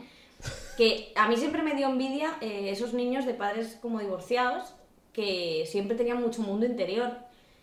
Que 0.77 1.11
a 1.15 1.27
mí 1.27 1.35
siempre 1.35 1.63
me 1.63 1.73
dio 1.75 1.87
envidia 1.87 2.37
eh, 2.41 2.69
esos 2.69 2.93
niños 2.93 3.25
de 3.25 3.33
padres 3.33 3.77
como 3.81 3.99
divorciados 3.99 4.73
que 5.13 5.65
siempre 5.67 5.97
tenían 5.97 6.21
mucho 6.21 6.41
mundo 6.41 6.65
interior. 6.65 7.11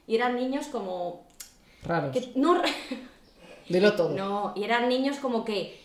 Y 0.06 0.16
eran 0.16 0.36
niños 0.36 0.66
como... 0.66 1.25
Raros. 1.86 2.12
Que 2.12 2.32
no, 2.34 2.60
Dilo 3.68 3.92
todo. 3.94 4.10
no, 4.10 4.52
y 4.56 4.64
eran 4.64 4.88
niños 4.88 5.16
como 5.18 5.44
que 5.44 5.84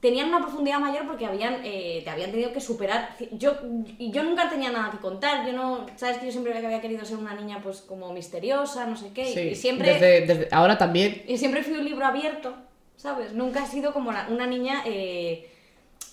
tenían 0.00 0.28
una 0.28 0.40
profundidad 0.40 0.80
mayor 0.80 1.06
porque 1.06 1.26
habían, 1.26 1.60
eh, 1.64 2.00
te 2.02 2.10
habían 2.10 2.30
tenido 2.32 2.52
que 2.52 2.60
superar. 2.60 3.16
Yo, 3.32 3.54
yo 3.98 4.24
nunca 4.24 4.50
tenía 4.50 4.70
nada 4.72 4.90
que 4.90 4.98
contar. 4.98 5.46
Yo 5.46 5.52
no, 5.52 5.86
sabes 5.96 6.18
que 6.18 6.26
yo 6.26 6.32
siempre 6.32 6.56
había 6.56 6.80
querido 6.80 7.04
ser 7.04 7.18
una 7.18 7.34
niña 7.34 7.60
pues 7.62 7.80
como 7.82 8.12
misteriosa, 8.12 8.86
no 8.86 8.96
sé 8.96 9.10
qué. 9.14 9.26
Sí, 9.32 9.40
y 9.40 9.54
siempre 9.54 9.92
desde, 9.94 10.26
desde 10.26 10.48
ahora 10.50 10.76
también. 10.76 11.22
y 11.28 11.38
siempre 11.38 11.62
fui 11.62 11.74
un 11.74 11.84
libro 11.84 12.04
abierto, 12.04 12.52
¿sabes? 12.96 13.32
Nunca 13.32 13.64
he 13.64 13.68
sido 13.68 13.92
como 13.92 14.10
la- 14.12 14.26
una 14.28 14.46
niña, 14.46 14.82
eh, 14.86 15.48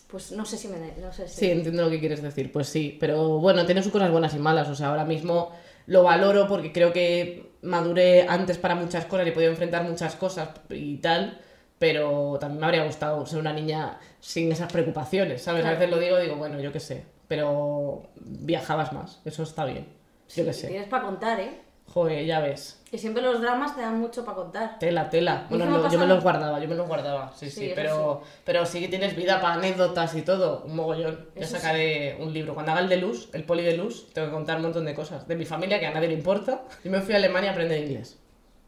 pues 0.08 0.32
no 0.34 0.46
sé 0.46 0.58
si 0.58 0.68
me, 0.68 0.78
no 1.02 1.12
sé 1.12 1.28
si. 1.28 1.40
Sí, 1.40 1.52
entiendo 1.52 1.84
lo 1.84 1.90
que 1.90 2.00
quieres 2.00 2.22
decir, 2.22 2.52
pues 2.52 2.68
sí, 2.70 2.96
pero 3.00 3.40
bueno, 3.40 3.66
tiene 3.66 3.82
sus 3.82 3.92
cosas 3.92 4.12
buenas 4.12 4.36
y 4.36 4.40
malas, 4.40 4.70
o 4.70 4.76
sea, 4.76 4.90
ahora 4.90 5.06
mismo 5.06 5.52
lo 5.90 6.04
valoro 6.04 6.48
porque 6.48 6.72
creo 6.72 6.94
que 6.94 7.52
maduré 7.64 8.28
antes 8.30 8.60
para 8.60 8.76
muchas 8.76 9.06
cosas 9.06 9.26
y 9.26 9.30
he 9.30 9.34
podido 9.34 9.50
enfrentar 9.50 9.84
muchas 9.84 10.16
cosas 10.16 10.50
y 10.70 10.98
tal, 10.98 11.42
pero 11.80 12.38
también 12.40 12.60
me 12.60 12.66
habría 12.68 12.84
gustado 12.86 13.26
ser 13.26 13.40
una 13.40 13.54
niña 13.54 14.00
sin 14.20 14.52
esas 14.52 14.72
preocupaciones, 14.72 15.42
¿sabes? 15.42 15.66
A 15.66 15.72
veces 15.72 15.90
lo 15.90 15.98
digo, 15.98 16.18
digo, 16.20 16.36
bueno, 16.36 16.60
yo 16.60 16.72
qué 16.72 16.80
sé, 16.80 17.06
pero 17.28 18.04
viajabas 18.16 18.94
más, 18.94 19.20
eso 19.26 19.42
está 19.42 19.66
bien, 19.66 19.88
yo 20.36 20.46
qué 20.46 20.54
sé. 20.54 20.68
Tienes 20.68 20.88
para 20.88 21.06
contar, 21.06 21.40
¿eh? 21.40 21.60
Joder, 21.94 22.26
ya 22.26 22.40
ves. 22.40 22.82
Que 22.90 22.98
siempre 22.98 23.22
los 23.22 23.42
dramas 23.42 23.76
te 23.76 23.82
dan 23.82 24.00
mucho 24.00 24.24
para 24.26 24.36
contar. 24.38 24.80
Tela, 24.80 25.10
tela. 25.10 25.46
Bueno, 25.50 25.66
no, 25.66 25.92
yo 25.92 26.00
me 26.00 26.08
los 26.08 26.22
guardaba, 26.24 26.60
yo 26.60 26.68
me 26.68 26.76
los 26.76 26.88
guardaba, 26.88 27.32
sí, 27.36 27.50
Sí, 27.50 27.52
sí, 27.60 27.66
eso 27.68 27.76
pero, 27.76 28.22
pero 28.46 28.66
sí 28.66 28.80
que 28.80 28.88
tienes 28.88 29.16
vida 29.16 29.40
para 29.42 29.56
anécdotas 29.56 30.16
y 30.16 30.22
todo, 30.24 30.64
un 30.66 30.76
mogollón. 30.76 31.28
Ya 31.36 31.42
Eso 31.44 31.58
sacaré 31.58 32.18
un 32.20 32.34
libro. 32.34 32.54
Cuando 32.54 32.72
haga 32.72 32.82
el 32.82 32.90
de 32.90 32.98
luz, 32.98 33.30
el 33.34 33.44
poli 33.44 33.64
de 33.64 33.78
luz, 33.78 34.08
tengo 34.14 34.28
que 34.28 34.34
contar 34.34 34.58
un 34.58 34.64
montón 34.64 34.86
de 34.86 34.94
cosas. 34.96 35.28
De 35.28 35.36
mi 35.36 35.46
familia, 35.46 35.80
que 35.80 35.86
a 35.88 35.92
nadie 35.92 36.08
le 36.08 36.14
importa. 36.16 36.64
Yo 36.84 36.92
me 36.92 37.02
fui 37.02 37.14
a 37.14 37.18
Alemania 37.18 37.50
a 37.52 37.54
aprender 37.54 37.80
inglés. 37.84 38.18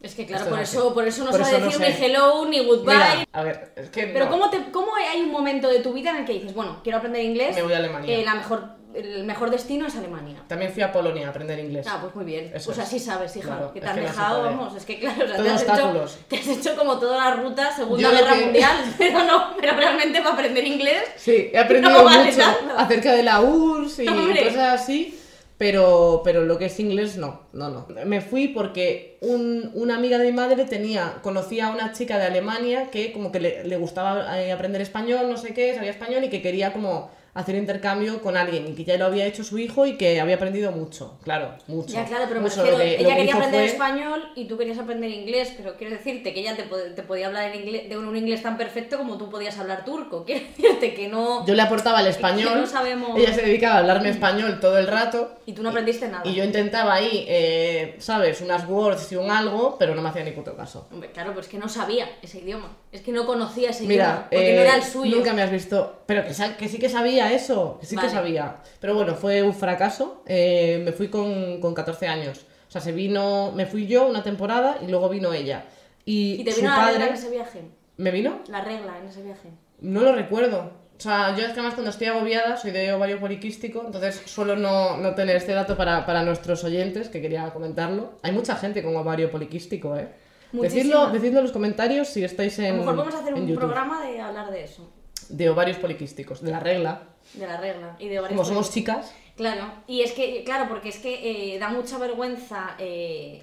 Es 0.01 0.15
que 0.15 0.26
claro, 0.26 0.43
Esto 0.45 0.55
por 0.55 0.63
es 0.63 0.69
eso, 0.74 0.93
por 0.95 1.07
eso 1.07 1.24
no 1.26 1.30
Por 1.32 1.39
sabe 1.41 1.57
eso 1.57 1.59
no 1.59 1.65
decir 1.86 1.99
ni 1.99 2.05
hello, 2.05 2.45
ni 2.49 2.65
goodbye. 2.65 2.93
Mira, 2.95 3.26
a 3.34 3.43
ver, 3.43 3.72
es 3.76 3.89
que 3.91 4.07
Pero 4.07 4.26
no. 4.26 4.32
¿cómo, 4.32 4.49
te, 4.49 4.72
¿cómo 4.72 4.95
hay 4.95 5.22
un 5.22 5.32
momento 5.32 5.67
de 5.67 5.80
tu 5.82 5.93
vida 5.93 6.09
en 6.09 6.17
el 6.17 6.26
que 6.26 6.34
dices, 6.34 6.55
bueno, 6.55 6.80
quiero 6.82 6.97
aprender 6.97 7.24
inglés? 7.24 7.55
Me 7.55 7.61
voy 7.61 7.74
a 7.74 7.78
Alemania. 7.78 8.11
eh, 8.17 8.26
la 8.26 8.34
mejor, 8.34 8.63
el 8.96 9.24
mejor 9.24 9.50
destino 9.50 9.88
es 9.88 9.96
Alemania. 9.96 10.44
También 10.48 10.72
fui 10.72 10.82
a 10.84 10.92
Polonia 10.92 11.28
a 11.28 11.30
aprender 11.30 11.60
inglés. 11.60 11.86
Ah, 11.89 12.00
pues 12.02 12.16
muy 12.16 12.26
bien. 12.26 12.52
Eso 12.54 12.66
pues 12.68 12.78
es. 12.78 12.84
así 12.86 13.00
sabes, 13.00 13.36
hija. 13.36 13.48
Claro, 13.48 13.74
que 13.74 13.82
te 13.82 13.88
han 13.88 13.96
dejado, 13.96 14.44
vamos, 14.44 14.76
es 14.76 14.86
que 14.86 15.00
claro, 15.00 15.24
o 15.24 15.28
sea, 15.28 15.44
te, 15.44 15.50
has 15.50 15.62
hecho, 15.64 16.06
te 16.28 16.36
has 16.38 16.48
hecho 16.48 16.76
como 16.76 17.00
toda 17.00 17.18
la 17.18 17.36
ruta 17.36 17.72
Segunda 17.76 18.02
Yo 18.04 18.12
Guerra 18.12 18.34
que- 18.38 18.44
Mundial, 18.46 18.76
pero 18.98 19.24
no, 19.24 19.56
pero 19.60 19.76
realmente 19.76 20.20
para 20.22 20.34
aprender 20.34 20.66
inglés. 20.68 21.04
Sí, 21.16 21.50
he 21.54 21.58
aprendido 21.58 21.94
No 21.98 22.04
vale 22.04 22.26
mucho 22.26 22.38
tanto. 22.38 22.78
acerca 22.78 23.14
de 23.14 23.24
la 23.24 23.42
URSS 23.42 24.00
y 24.04 24.08
Hombre. 24.08 24.44
cosas 24.48 24.82
así, 24.82 25.18
pero, 25.58 26.22
pero 26.24 26.44
lo 26.44 26.58
que 26.58 26.66
es 26.66 26.80
inglés 26.80 27.18
no, 27.18 27.42
no, 27.54 27.70
no. 27.70 27.88
Me 28.06 28.22
fui 28.22 28.48
porque 28.48 29.18
un- 29.22 29.72
una 29.76 29.96
amiga 29.96 30.18
de 30.18 30.26
mi 30.26 30.32
madre 30.32 30.66
tenía, 30.66 31.20
conocía 31.22 31.68
a 31.68 31.72
una 31.72 31.92
chica 31.94 32.18
de 32.18 32.26
Alemania 32.26 32.89
que 32.89 33.12
como 33.14 33.32
que 33.32 33.39
le, 33.39 33.64
le 33.64 33.78
gustaba 33.78 34.39
eh, 34.42 34.52
aprender 34.52 34.82
español, 34.82 35.30
no 35.30 35.38
sé 35.38 35.54
qué, 35.54 35.76
sabía 35.76 35.92
español 35.92 36.24
y 36.24 36.30
que 36.30 36.42
quería 36.42 36.74
como 36.74 37.12
hacer 37.34 37.56
intercambio 37.56 38.22
con 38.22 38.36
alguien 38.36 38.68
y 38.68 38.74
que 38.76 38.84
ya 38.84 38.98
lo 38.98 39.06
había 39.06 39.26
hecho 39.26 39.44
su 39.44 39.58
hijo 39.58 39.86
y 39.86 39.98
que 39.98 40.20
había 40.20 40.36
aprendido 40.36 40.72
mucho, 40.72 41.18
claro, 41.24 41.56
mucho. 41.68 41.94
Ya, 41.94 42.04
claro, 42.06 42.26
pero 42.28 42.42
me 42.42 42.50
mucho. 42.50 42.58
refiero, 42.64 42.78
Lo 42.78 42.84
que- 42.84 42.96
ella 43.00 43.10
que 43.10 43.16
quería 43.16 43.36
aprender 43.36 43.62
fue- 43.62 43.70
español 43.72 44.30
y 44.36 44.46
tú 44.46 44.58
querías 44.58 44.78
aprender 44.80 45.10
inglés, 45.10 45.54
pero 45.56 45.76
quiero 45.78 45.96
decirte 45.96 46.34
que 46.34 46.42
ella 46.42 46.56
te, 46.58 46.64
te 46.64 47.04
podía 47.04 47.28
hablar 47.28 47.52
en 47.54 47.62
inglés, 47.62 47.88
de 47.90 47.98
un, 47.98 48.06
un 48.08 48.18
inglés 48.18 48.42
tan 48.44 48.58
perfecto 48.58 48.98
como 48.98 49.18
tú 49.18 49.30
podías 49.30 49.58
hablar 49.58 49.86
turco. 49.86 50.24
Quiero 50.32 50.46
decirte 50.46 50.94
que 50.94 51.08
no... 51.08 51.46
Yo 51.46 51.54
le 51.56 51.62
aportaba 51.62 52.02
el 52.02 52.08
español, 52.08 52.60
no 52.62 52.68
sabemos... 52.68 53.18
ella 53.18 53.34
se 53.34 53.44
dedicaba 53.44 53.76
a 53.76 53.80
hablarme 53.80 54.10
español 54.10 54.60
todo 54.60 54.78
el 54.78 54.88
rato 54.88 55.32
Y 55.46 55.54
tú 55.54 55.64
no 55.64 55.70
aprendiste 55.70 56.08
nada. 56.10 56.24
Y 56.30 56.34
yo 56.36 56.44
intentaba 56.44 56.94
ahí, 56.96 57.26
eh, 57.30 57.96
¿sabes? 58.00 58.42
Unas 58.42 58.68
words 58.68 59.12
y 59.12 59.16
un 59.16 59.32
algo, 59.32 59.78
pero 59.80 59.96
no 59.96 60.02
me 60.02 60.10
hacía 60.10 60.24
ni 60.24 60.32
puto 60.32 60.56
caso. 60.56 60.88
Hombre, 60.92 61.12
claro, 61.12 61.34
pues 61.34 61.46
es 61.46 61.52
que 61.52 61.58
no 61.58 61.70
sabía 61.70 62.10
ese 62.22 62.40
idioma. 62.40 62.76
Es 62.92 63.02
que 63.02 63.12
no 63.14 63.26
conocía 63.26 63.70
ese 63.70 63.86
Mira, 63.86 64.04
idioma, 64.06 64.28
porque 64.30 64.52
eh, 64.52 64.56
no 64.56 64.62
era 64.62 64.76
el 64.76 64.84
suyo. 64.84 65.16
nunca 65.16 65.32
me 65.34 65.42
has 65.44 65.52
visto. 65.52 66.02
Pero 66.06 66.24
que, 66.26 66.34
que 66.58 66.68
sí 66.68 66.78
que 66.78 66.90
sabía 66.90 67.20
eso, 67.30 67.80
sí 67.82 67.95
Vale. 67.95 68.07
que 68.07 68.13
sabía. 68.13 68.55
Pero 68.80 68.95
bueno, 68.95 69.15
fue 69.15 69.43
un 69.43 69.53
fracaso. 69.53 70.24
eh, 70.26 70.82
me 70.86 70.91
fui 70.93 71.09
con, 71.09 71.59
con 71.59 71.74
14 71.74 72.07
años. 72.07 72.45
O 72.67 72.72
sea, 72.72 72.80
se 72.82 72.91
vino, 72.93 73.51
me 73.53 73.65
fui 73.65 73.86
yo 73.88 74.07
una 74.07 74.24
temporada 74.24 74.78
y 74.82 74.88
luego 74.88 75.09
vino 75.09 75.34
ella. 75.34 75.65
Y, 76.05 76.41
¿Y 76.41 76.43
te 76.45 76.51
su 76.53 76.61
vino 76.61 76.72
la 76.76 76.88
regla 76.89 77.07
en 77.07 77.13
ese 77.13 77.30
viaje? 77.30 77.61
¿Me 77.97 78.11
vino? 78.11 78.39
La 78.47 78.61
regla 78.61 78.97
en 78.99 79.07
ese 79.07 79.22
viaje. 79.22 79.49
No 79.82 80.01
lo 80.01 80.13
recuerdo. 80.15 80.72
O 80.97 81.03
sea, 81.03 81.36
yo 81.36 81.39
es 81.41 81.47
que 81.47 81.53
además 81.59 81.74
cuando 81.74 81.89
estoy 81.89 82.07
agobiada 82.07 82.57
soy 82.57 82.72
de 82.72 82.93
ovario 82.93 83.19
poliquístico, 83.19 83.84
entonces 83.86 84.22
suelo 84.26 84.55
no, 84.55 84.97
no 84.97 85.15
tener 85.15 85.36
este 85.36 85.51
dato 85.51 85.76
para, 85.76 86.05
para 86.05 86.24
nuestros 86.24 86.63
oyentes, 86.63 87.09
que 87.09 87.22
quería 87.22 87.49
comentarlo. 87.51 88.13
Hay 88.22 88.32
mucha 88.32 88.55
gente 88.55 88.84
con 88.84 88.95
ovario 88.95 89.30
poliquístico, 89.32 89.97
¿eh? 89.97 90.09
Decidlo, 90.51 91.09
decidlo 91.09 91.39
en 91.39 91.43
los 91.45 91.51
comentarios 91.53 92.07
si 92.09 92.24
estáis 92.24 92.59
A 92.59 92.67
en 92.67 92.78
lo 92.78 92.82
mejor 92.84 92.95
podemos 92.97 93.15
hacer 93.22 93.34
un 93.34 93.47
YouTube. 93.47 93.59
programa 93.61 94.05
de 94.05 94.19
hablar 94.22 94.51
de 94.51 94.63
eso, 94.65 94.91
De 95.32 95.50
ovarios 95.50 95.78
poliquísticos, 95.78 96.42
de 96.42 96.52
la 96.52 96.60
regla. 96.60 97.04
de 97.34 97.48
la 97.48 97.58
regla 97.58 97.96
y 98.00 98.08
de 98.10 98.18
Como 98.22 98.46
somos 98.46 98.72
chicas, 98.72 99.14
Claro, 99.38 99.66
y 99.88 100.02
es 100.02 100.12
que, 100.12 100.44
claro, 100.44 100.68
porque 100.70 100.90
es 100.90 100.98
que 100.98 101.56
eh, 101.56 101.60
da 101.60 101.70
mucha 101.70 101.98
vergüenza. 101.98 102.76
eh, 102.78 103.42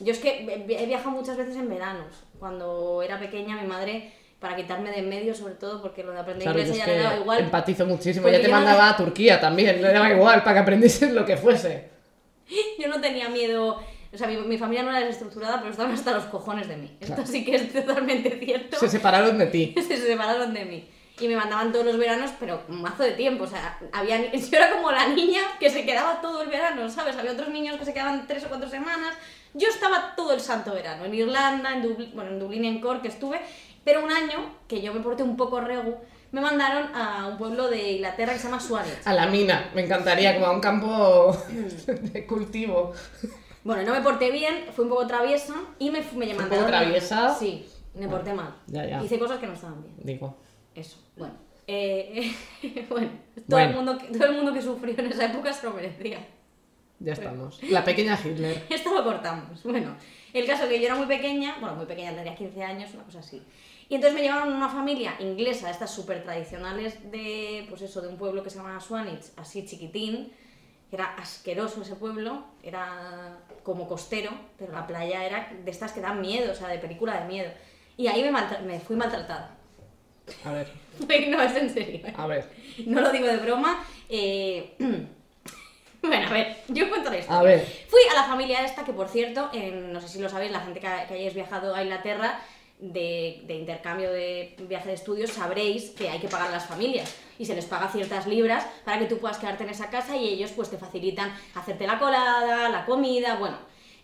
Yo 0.00 0.12
es 0.12 0.18
que 0.18 0.44
he 0.68 0.86
viajado 0.86 1.10
muchas 1.12 1.36
veces 1.36 1.56
en 1.56 1.68
veranos. 1.68 2.24
Cuando 2.38 3.02
era 3.02 3.18
pequeña, 3.18 3.56
mi 3.60 3.66
madre, 3.66 4.12
para 4.40 4.56
quitarme 4.56 4.90
de 4.90 4.98
en 4.98 5.08
medio, 5.08 5.34
sobre 5.34 5.54
todo 5.54 5.80
porque 5.80 6.02
lo 6.02 6.12
de 6.12 6.18
aprender 6.20 6.42
claro, 6.44 6.58
inglés 6.58 6.76
es 6.76 6.82
a 6.82 6.84
ella 6.86 6.96
le 6.96 7.02
daba 7.04 7.16
igual. 7.20 7.38
empatizo 7.40 7.86
muchísimo. 7.86 8.28
Ya 8.28 8.38
te 8.38 8.44
yo 8.44 8.48
no- 8.50 8.56
mandaba 8.56 8.90
a 8.90 8.96
Turquía 8.96 9.40
también, 9.40 9.80
le 9.80 9.92
daba 9.92 10.10
igual 10.10 10.42
para 10.42 10.54
que 10.54 10.60
aprendieses 10.60 11.12
lo 11.12 11.24
que 11.24 11.36
fuese. 11.36 11.90
Yo 12.78 12.88
no 12.88 13.00
tenía 13.00 13.28
miedo. 13.28 13.80
O 14.12 14.18
sea, 14.18 14.26
mi, 14.26 14.36
mi 14.38 14.58
familia 14.58 14.82
no 14.82 14.90
era 14.90 15.00
desestructurada, 15.00 15.58
pero 15.60 15.70
estaban 15.70 15.92
hasta 15.92 16.12
los 16.12 16.24
cojones 16.24 16.66
de 16.68 16.76
mí. 16.76 16.96
Esto 17.00 17.24
sí 17.24 17.44
que 17.44 17.54
es 17.56 17.72
totalmente 17.72 18.40
cierto. 18.44 18.78
Se 18.78 18.88
separaron 18.88 19.38
de 19.38 19.46
ti. 19.46 19.74
se 19.88 19.96
separaron 19.96 20.52
de 20.52 20.64
mí. 20.64 20.88
Y 21.20 21.28
me 21.28 21.36
mandaban 21.36 21.70
todos 21.70 21.84
los 21.84 21.98
veranos, 21.98 22.30
pero 22.40 22.62
un 22.68 22.82
mazo 22.82 23.02
de 23.02 23.12
tiempo. 23.12 23.44
O 23.44 23.46
sea, 23.46 23.78
había, 23.92 24.32
yo 24.32 24.56
era 24.56 24.70
como 24.70 24.90
la 24.90 25.08
niña 25.08 25.40
que 25.58 25.68
se 25.70 25.84
quedaba 25.84 26.20
todo 26.20 26.42
el 26.42 26.48
verano, 26.48 26.88
¿sabes? 26.88 27.16
Había 27.16 27.32
otros 27.32 27.48
niños 27.48 27.76
que 27.78 27.84
se 27.84 27.92
quedaban 27.92 28.26
tres 28.26 28.44
o 28.44 28.48
cuatro 28.48 28.68
semanas. 28.68 29.14
Yo 29.52 29.68
estaba 29.68 30.14
todo 30.16 30.32
el 30.32 30.40
santo 30.40 30.72
verano. 30.72 31.04
En 31.04 31.14
Irlanda, 31.14 31.72
en 31.72 31.82
Dublín, 31.82 32.12
bueno, 32.14 32.30
en 32.30 32.38
Dublín 32.38 32.64
y 32.64 32.68
en 32.68 32.80
Cork 32.80 33.04
estuve. 33.04 33.40
Pero 33.84 34.04
un 34.04 34.12
año, 34.12 34.56
que 34.68 34.80
yo 34.80 34.92
me 34.92 35.00
porté 35.00 35.22
un 35.22 35.36
poco 35.36 35.60
regu, 35.60 35.96
me 36.32 36.40
mandaron 36.40 36.94
a 36.94 37.26
un 37.26 37.38
pueblo 37.38 37.68
de 37.68 37.92
Inglaterra 37.92 38.32
que 38.32 38.38
se 38.38 38.44
llama 38.44 38.60
Swanage. 38.60 39.00
A 39.04 39.14
la 39.14 39.26
mina, 39.26 39.70
me 39.74 39.84
encantaría, 39.84 40.34
como 40.34 40.46
a 40.46 40.52
un 40.52 40.60
campo 40.60 41.36
de 41.86 42.26
cultivo. 42.26 42.92
Bueno, 43.64 43.82
no 43.82 43.92
me 43.92 44.00
porté 44.00 44.30
bien, 44.30 44.66
fui 44.74 44.84
un 44.84 44.90
poco 44.90 45.06
traviesa 45.06 45.54
y 45.78 45.90
me, 45.90 46.00
me 46.14 46.30
¿Un 46.30 46.36
mandaron... 46.36 46.48
poco 46.50 46.66
traviesa? 46.66 47.34
Sí, 47.34 47.66
me 47.94 48.08
porté 48.08 48.32
mal. 48.32 48.54
Ya, 48.66 48.86
ya. 48.86 49.02
Hice 49.02 49.18
cosas 49.18 49.38
que 49.38 49.46
no 49.46 49.54
estaban 49.54 49.82
bien. 49.82 49.94
Digo. 49.98 50.36
Eso, 50.74 50.98
bueno. 51.16 51.34
Eh, 51.66 52.32
bueno, 52.88 53.10
todo, 53.34 53.44
Bueno. 53.48 53.70
El 53.70 53.76
mundo, 53.76 53.98
que- 53.98 54.06
todo 54.18 54.28
el 54.28 54.36
mundo 54.36 54.52
que 54.52 54.62
sufrió 54.62 54.98
en 54.98 55.06
esa 55.06 55.26
época 55.26 55.52
se 55.52 55.66
lo 55.66 55.72
merecía. 55.74 56.26
Ya 56.98 57.12
estamos. 57.14 57.62
La 57.64 57.84
pequeña 57.84 58.18
Hitler. 58.22 58.64
Esto 58.70 58.92
lo 58.92 59.02
cortamos. 59.04 59.62
Bueno, 59.62 59.96
el 60.32 60.46
caso 60.46 60.68
que 60.68 60.78
yo 60.80 60.86
era 60.86 60.96
muy 60.96 61.06
pequeña, 61.06 61.56
bueno, 61.60 61.76
muy 61.76 61.86
pequeña, 61.86 62.10
tendría 62.12 62.34
15 62.34 62.62
años, 62.62 62.92
una 62.94 63.04
cosa 63.04 63.20
así. 63.20 63.42
Y 63.88 63.94
entonces 63.96 64.14
me 64.16 64.22
llevaron 64.22 64.52
a 64.52 64.56
una 64.56 64.68
familia 64.68 65.14
inglesa, 65.18 65.70
estas 65.70 65.92
súper 65.92 66.22
tradicionales 66.22 67.10
de, 67.10 67.66
pues 67.68 67.82
eso, 67.82 68.00
de 68.00 68.08
un 68.08 68.16
pueblo 68.18 68.42
que 68.44 68.50
se 68.50 68.58
llama 68.58 68.78
Swanage, 68.80 69.30
así 69.36 69.64
chiquitín, 69.64 70.32
que 70.90 70.96
era 70.96 71.14
asqueroso 71.16 71.82
ese 71.82 71.96
pueblo, 71.96 72.44
era 72.62 73.38
como 73.64 73.88
costero, 73.88 74.30
pero 74.58 74.72
la 74.72 74.86
playa 74.86 75.24
era 75.24 75.52
de 75.64 75.70
estas 75.70 75.92
que 75.92 76.00
dan 76.00 76.20
miedo, 76.20 76.52
o 76.52 76.54
sea, 76.54 76.68
de 76.68 76.78
película 76.78 77.18
de 77.20 77.26
miedo. 77.26 77.50
Y 77.96 78.06
ahí 78.08 78.22
me, 78.22 78.32
me 78.62 78.78
fui 78.78 78.94
maltratada. 78.96 79.56
A 80.44 80.52
ver, 80.52 80.68
no, 81.28 81.42
es 81.42 81.56
en 81.56 81.70
serio. 81.72 82.00
a 82.16 82.26
ver. 82.26 82.44
No 82.86 83.00
lo 83.00 83.10
digo 83.12 83.26
de 83.26 83.36
broma. 83.38 83.84
eh, 84.08 84.74
Bueno, 86.02 86.28
a 86.28 86.32
ver, 86.32 86.56
yo 86.68 86.88
cuento 86.88 87.12
historia. 87.14 87.38
A 87.38 87.42
ver. 87.42 87.84
Fui 87.88 88.00
a 88.10 88.14
la 88.14 88.24
familia 88.24 88.64
esta, 88.64 88.84
que 88.84 88.92
por 88.94 89.08
cierto, 89.08 89.50
en- 89.52 89.92
no 89.92 90.00
sé 90.00 90.08
si 90.08 90.18
lo 90.18 90.30
sabéis, 90.30 90.50
la 90.50 90.60
gente 90.60 90.80
que, 90.80 90.86
que 91.08 91.14
hayáis 91.14 91.34
viajado 91.34 91.74
a 91.74 91.82
Inglaterra 91.82 92.40
de, 92.78 93.42
de 93.46 93.54
intercambio 93.56 94.10
de 94.10 94.54
viaje 94.60 94.88
de 94.88 94.94
estudios, 94.94 95.30
sabréis 95.30 95.90
que 95.90 96.08
hay 96.08 96.18
que 96.18 96.28
pagar 96.28 96.48
a 96.48 96.52
las 96.52 96.64
familias 96.66 97.14
y 97.38 97.44
se 97.44 97.54
les 97.54 97.66
paga 97.66 97.88
ciertas 97.88 98.26
libras 98.26 98.66
para 98.86 98.98
que 98.98 99.04
tú 99.04 99.18
puedas 99.18 99.36
quedarte 99.36 99.64
en 99.64 99.68
esa 99.70 99.90
casa 99.90 100.16
y 100.16 100.26
ellos 100.30 100.52
pues 100.56 100.70
te 100.70 100.78
facilitan 100.78 101.30
hacerte 101.54 101.86
la 101.86 101.98
colada, 101.98 102.70
la 102.70 102.86
comida, 102.86 103.34
bueno. 103.36 103.58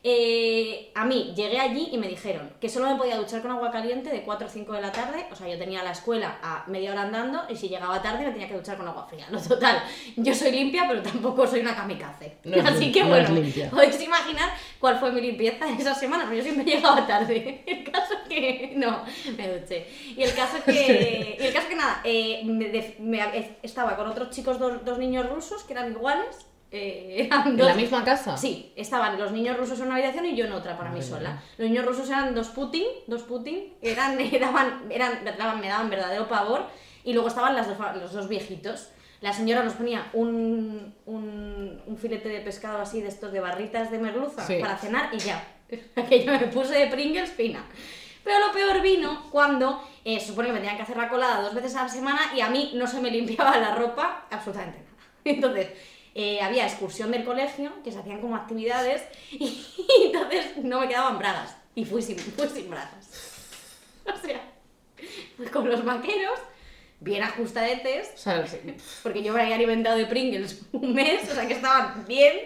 Eh, 0.08 0.92
a 0.94 1.04
mí 1.04 1.32
llegué 1.34 1.58
allí 1.58 1.88
y 1.90 1.98
me 1.98 2.06
dijeron 2.06 2.52
que 2.60 2.68
solo 2.68 2.88
me 2.88 2.94
podía 2.94 3.16
duchar 3.16 3.42
con 3.42 3.50
agua 3.50 3.72
caliente 3.72 4.08
de 4.08 4.22
4 4.22 4.46
o 4.46 4.48
5 4.50 4.72
de 4.74 4.80
la 4.80 4.92
tarde, 4.92 5.26
o 5.32 5.34
sea, 5.34 5.48
yo 5.48 5.58
tenía 5.58 5.82
la 5.82 5.90
escuela 5.90 6.38
a 6.44 6.62
media 6.68 6.92
hora 6.92 7.02
andando 7.02 7.42
y 7.48 7.56
si 7.56 7.68
llegaba 7.68 8.00
tarde 8.00 8.24
me 8.24 8.30
tenía 8.30 8.46
que 8.46 8.54
duchar 8.54 8.76
con 8.76 8.86
agua 8.86 9.08
fría. 9.10 9.26
No, 9.32 9.42
total, 9.42 9.82
yo 10.14 10.32
soy 10.32 10.52
limpia, 10.52 10.84
pero 10.86 11.02
tampoco 11.02 11.44
soy 11.44 11.58
una 11.58 11.74
kamikaze. 11.74 12.36
No 12.44 12.56
Así 12.68 12.92
que 12.92 13.02
no 13.02 13.08
bueno, 13.08 13.28
podéis 13.72 14.00
imaginar 14.00 14.50
cuál 14.78 14.96
fue 15.00 15.10
mi 15.10 15.20
limpieza 15.22 15.68
esa 15.76 15.92
semana, 15.92 16.22
pero 16.28 16.36
yo 16.36 16.42
siempre 16.44 16.64
llegaba 16.72 17.04
tarde. 17.04 17.64
El 17.66 17.90
caso 17.90 18.14
que. 18.28 18.74
No, 18.76 19.02
me 19.36 19.58
duché. 19.58 19.88
Y 20.16 20.22
el 20.22 20.32
caso 20.34 20.58
que. 20.64 21.36
Y 21.40 21.42
el 21.46 21.52
caso 21.52 21.68
que 21.68 21.74
nada, 21.74 22.00
eh, 22.04 22.42
me 22.44 22.68
me- 23.00 23.56
estaba 23.60 23.96
con 23.96 24.06
otros 24.06 24.30
chicos, 24.30 24.60
dos, 24.60 24.84
dos 24.84 24.98
niños 24.98 25.28
rusos 25.28 25.64
que 25.64 25.72
eran 25.72 25.90
iguales. 25.90 26.46
Eh, 26.70 27.28
¿En 27.46 27.56
dos- 27.56 27.66
la 27.68 27.74
misma 27.74 28.04
casa? 28.04 28.36
Sí, 28.36 28.72
estaban 28.76 29.18
los 29.18 29.32
niños 29.32 29.56
rusos 29.56 29.78
en 29.80 29.86
una 29.86 29.94
habitación 29.96 30.26
y 30.26 30.36
yo 30.36 30.44
en 30.46 30.52
otra 30.52 30.76
para 30.76 30.90
mí 30.90 30.96
Madre 30.98 31.08
sola. 31.10 31.42
Los 31.58 31.68
niños 31.68 31.84
rusos 31.86 32.08
eran 32.08 32.34
dos 32.34 32.48
Putin, 32.48 32.84
dos 33.06 33.22
Putin, 33.22 33.74
eran, 33.82 34.16
me 34.18 34.30
daban, 34.38 34.86
eran, 34.90 35.24
daban, 35.38 35.60
me 35.60 35.68
daban 35.68 35.90
verdadero 35.90 36.28
pavor. 36.28 36.66
Y 37.04 37.12
luego 37.12 37.28
estaban 37.28 37.54
las 37.54 37.68
dos, 37.68 37.78
los 38.00 38.12
dos 38.12 38.28
viejitos. 38.28 38.88
La 39.20 39.32
señora 39.32 39.62
nos 39.62 39.74
ponía 39.74 40.10
un, 40.12 40.92
un, 41.06 41.80
un 41.86 41.96
filete 41.96 42.28
de 42.28 42.40
pescado 42.40 42.78
así 42.80 43.00
de 43.00 43.08
estos 43.08 43.32
de 43.32 43.40
barritas 43.40 43.90
de 43.90 43.98
merluza 43.98 44.44
Sí. 44.46 44.56
para 44.60 44.76
cenar 44.76 45.10
y 45.14 45.18
ya. 45.18 45.42
Que 46.08 46.24
yo 46.24 46.32
me 46.32 46.46
puse 46.48 46.74
de 46.74 46.86
Pringles 46.88 47.30
fina. 47.30 47.64
Pero 48.24 48.40
lo 48.44 48.52
peor 48.52 48.82
vino 48.82 49.28
cuando 49.30 49.80
eh, 50.04 50.18
se 50.20 50.26
supone 50.28 50.48
que 50.48 50.54
me 50.54 50.58
tenían 50.58 50.76
que 50.76 50.82
hacer 50.82 50.96
la 50.96 51.08
colada 51.08 51.40
dos 51.42 51.54
veces 51.54 51.74
a 51.76 51.84
la 51.84 51.88
semana 51.88 52.20
y 52.36 52.40
a 52.40 52.50
mí 52.50 52.72
no 52.74 52.86
se 52.88 53.00
me 53.00 53.10
limpiaba 53.10 53.56
la 53.56 53.74
ropa 53.76 54.26
absolutamente 54.30 54.80
nada. 54.80 54.96
Entonces, 55.24 55.68
eh, 56.18 56.40
había 56.40 56.64
excursión 56.66 57.10
del 57.10 57.24
colegio, 57.24 57.70
que 57.84 57.92
se 57.92 57.98
hacían 57.98 58.20
como 58.22 58.36
actividades, 58.36 59.02
y, 59.30 59.62
entonces 60.06 60.56
no 60.62 60.80
me 60.80 60.88
quedaban 60.88 61.18
bragas. 61.18 61.54
Y 61.74 61.84
fui 61.84 62.00
sin, 62.00 62.18
fui 62.18 62.48
sin 62.48 62.70
bragas. 62.70 63.06
O 64.06 64.16
sea, 64.24 64.40
fui 65.36 65.46
con 65.46 65.68
los 65.68 65.84
vaqueros, 65.84 66.38
bien 67.00 67.24
ajustadetes, 67.24 68.12
O 68.14 68.18
sea, 68.18 68.46
sí. 68.46 68.58
porque 69.02 69.22
yo 69.22 69.32
me 69.32 69.42
había 69.42 69.56
alimentado 69.56 69.96
de 69.98 70.06
Pringles 70.06 70.62
un 70.72 70.94
mes, 70.94 71.28
o 71.30 71.34
sea 71.34 71.46
que 71.46 71.54
estaban 71.54 72.04
bien. 72.06 72.36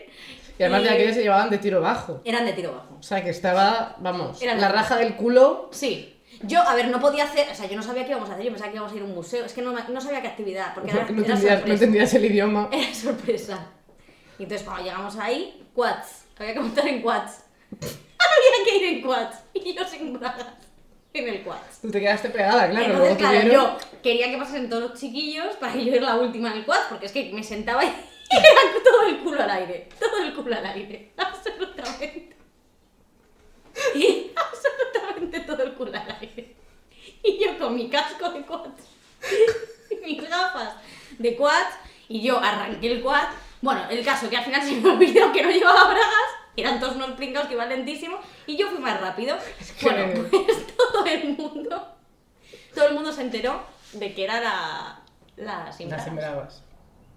Y 0.58 0.62
además 0.62 0.82
de 0.82 0.88
y 0.88 0.92
aquellos 0.92 1.14
se 1.14 1.22
llevaban 1.22 1.50
de 1.50 1.58
tiro 1.58 1.80
bajo. 1.80 2.20
Eran 2.24 2.44
de 2.46 2.52
tiro 2.54 2.72
bajo. 2.72 2.96
O 2.98 3.02
sea, 3.02 3.22
que 3.22 3.30
estaba, 3.30 3.96
vamos, 4.00 4.42
Era 4.42 4.54
la 4.54 4.62
la- 4.62 4.72
raja 4.72 4.96
del 4.96 5.16
culo. 5.16 5.68
Sí. 5.72 6.19
Yo, 6.42 6.60
a 6.62 6.74
ver, 6.74 6.88
no 6.88 7.00
podía 7.00 7.24
hacer, 7.24 7.48
o 7.50 7.54
sea, 7.54 7.66
yo 7.66 7.76
no 7.76 7.82
sabía 7.82 8.04
qué 8.04 8.10
íbamos 8.12 8.30
a 8.30 8.32
hacer, 8.32 8.44
yo 8.46 8.50
pensaba 8.50 8.70
que 8.70 8.76
íbamos 8.76 8.92
a 8.92 8.96
ir 8.96 9.02
a 9.02 9.04
un 9.04 9.14
museo, 9.14 9.44
es 9.44 9.52
que 9.52 9.60
no, 9.62 9.72
no 9.72 10.00
sabía 10.00 10.22
qué 10.22 10.28
actividad, 10.28 10.72
porque 10.74 10.90
era, 10.90 11.00
no 11.00 11.22
era 11.22 11.34
entendías, 11.34 11.66
no 11.66 11.72
entendías 11.72 12.14
el 12.14 12.24
idioma. 12.24 12.68
Era 12.72 12.94
sorpresa. 12.94 13.66
Y 14.38 14.44
entonces 14.44 14.66
cuando 14.66 14.84
llegamos 14.84 15.16
ahí, 15.16 15.66
quads, 15.74 16.24
había 16.38 16.54
que 16.54 16.60
montar 16.60 16.88
en 16.88 17.02
quads. 17.02 17.44
tenía 17.80 18.64
que 18.64 18.76
ir 18.78 18.84
en 18.96 19.02
quads 19.02 19.36
y 19.52 19.74
yo 19.74 19.84
sin 19.86 20.14
bragas 20.18 20.46
en 21.12 21.28
el 21.28 21.42
quads. 21.42 21.80
Tú 21.82 21.90
te 21.90 22.00
quedaste 22.00 22.30
pegada, 22.30 22.70
claro. 22.70 22.86
Entonces, 22.86 23.16
claro, 23.18 23.40
tuvieron- 23.40 23.52
yo 23.52 23.78
quería 24.02 24.30
que 24.30 24.38
pasasen 24.38 24.70
todos 24.70 24.90
los 24.90 24.98
chiquillos 25.00 25.56
para 25.56 25.72
que 25.74 25.84
yo 25.84 25.92
era 25.92 26.06
la 26.06 26.16
última 26.16 26.50
en 26.52 26.58
el 26.58 26.64
quad, 26.64 26.80
porque 26.88 27.06
es 27.06 27.12
que 27.12 27.30
me 27.34 27.42
sentaba 27.44 27.84
y 27.84 27.88
era 28.30 28.60
todo 28.82 29.08
el 29.08 29.18
culo 29.18 29.42
al 29.42 29.50
aire, 29.50 29.88
todo 29.98 30.22
el 30.24 30.32
culo 30.34 30.56
al 30.56 30.64
aire, 30.66 31.12
absolutamente. 31.18 32.36
Y 33.94 34.32
absolutamente 34.36 35.40
todo 35.40 35.62
el 35.62 35.74
culo 35.74 35.92
al 35.92 36.16
aire. 36.20 36.56
Y 37.22 37.38
yo 37.44 37.58
con 37.58 37.74
mi 37.74 37.88
casco 37.88 38.30
de 38.30 38.42
quad, 38.42 38.70
y 39.90 39.94
mis 40.04 40.28
gafas 40.28 40.74
de 41.18 41.36
quad, 41.36 41.66
y 42.08 42.22
yo 42.22 42.38
arranqué 42.38 42.92
el 42.92 43.02
quad. 43.02 43.28
Bueno, 43.62 43.82
el 43.90 44.04
caso 44.04 44.28
que 44.30 44.36
al 44.38 44.44
final 44.44 44.62
se 44.62 44.76
me 44.76 44.88
olvidó 44.90 45.30
que 45.32 45.42
no 45.42 45.50
llevaba 45.50 45.84
bragas, 45.84 46.30
eran 46.56 46.80
todos 46.80 46.96
unos 46.96 47.10
pringados 47.12 47.48
que 47.48 47.54
iban 47.54 47.68
lentísimo, 47.68 48.18
y 48.46 48.56
yo 48.56 48.68
fui 48.70 48.78
más 48.78 49.00
rápido. 49.00 49.36
que- 49.78 49.84
Bueno, 49.86 50.28
pues 50.30 50.66
todo 50.76 51.04
el 51.06 51.36
mundo, 51.36 51.88
todo 52.74 52.86
el 52.88 52.94
mundo 52.94 53.12
se 53.12 53.22
enteró 53.22 53.62
de 53.92 54.14
que 54.14 54.24
era 54.24 54.40
la, 54.40 55.00
la 55.36 55.72
sin 55.72 55.90
Las 55.90 56.06
bragas. 56.06 56.08
embravas. 56.26 56.62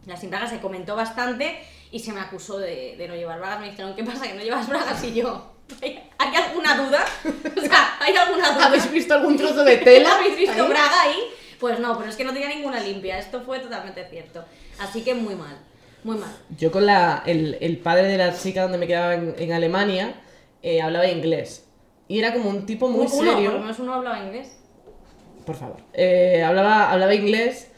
La 0.05 0.17
sin 0.17 0.29
bragas 0.29 0.49
se 0.49 0.59
comentó 0.59 0.95
bastante 0.97 1.65
y 1.91 1.99
se 1.99 2.11
me 2.11 2.19
acusó 2.19 2.57
de, 2.57 2.95
de 2.97 3.07
no 3.07 3.15
llevar 3.15 3.39
bragas. 3.39 3.61
Me 3.61 3.69
dijeron, 3.71 3.95
¿qué 3.95 4.03
pasa 4.03 4.27
que 4.27 4.33
no 4.33 4.41
llevas 4.43 4.67
bragas? 4.67 5.01
Y 5.05 5.13
yo, 5.13 5.52
¿hay 5.81 6.35
alguna 6.35 6.77
duda? 6.77 7.05
O 7.57 7.61
sea, 7.61 7.97
¿hay 7.99 8.15
alguna 8.15 8.51
duda? 8.53 8.65
¿Habéis 8.67 8.91
visto 8.91 9.13
algún 9.13 9.37
trozo 9.37 9.63
de 9.63 9.77
tela? 9.77 10.15
¿Habéis 10.19 10.37
visto 10.37 10.63
ahí? 10.63 10.69
braga 10.69 11.01
ahí? 11.01 11.17
Pues 11.59 11.79
no, 11.79 11.97
pero 11.97 12.09
es 12.09 12.15
que 12.15 12.23
no 12.23 12.33
tenía 12.33 12.49
ninguna 12.49 12.79
limpia. 12.79 13.17
Esto 13.19 13.41
fue 13.41 13.59
totalmente 13.59 14.05
cierto. 14.09 14.43
Así 14.79 15.01
que 15.03 15.13
muy 15.15 15.35
mal, 15.35 15.57
muy 16.03 16.17
mal. 16.17 16.35
Yo 16.57 16.71
con 16.71 16.85
la, 16.85 17.23
el, 17.25 17.57
el 17.61 17.77
padre 17.77 18.07
de 18.07 18.17
la 18.17 18.37
chica 18.37 18.63
donde 18.63 18.77
me 18.77 18.87
quedaba 18.87 19.13
en, 19.13 19.35
en 19.37 19.53
Alemania 19.53 20.15
eh, 20.61 20.81
hablaba 20.81 21.07
inglés. 21.07 21.65
Y 22.07 22.19
era 22.19 22.33
como 22.33 22.49
un 22.49 22.65
tipo 22.65 22.89
muy 22.89 23.05
uno, 23.05 23.09
por 23.15 23.25
lo 23.25 23.33
serio. 23.33 23.51
menos 23.59 23.79
uno 23.79 23.93
hablaba 23.93 24.19
inglés. 24.19 24.57
Por 25.45 25.55
favor. 25.55 25.77
Eh, 25.93 26.43
hablaba, 26.45 26.91
hablaba 26.91 27.13
inglés. 27.15 27.69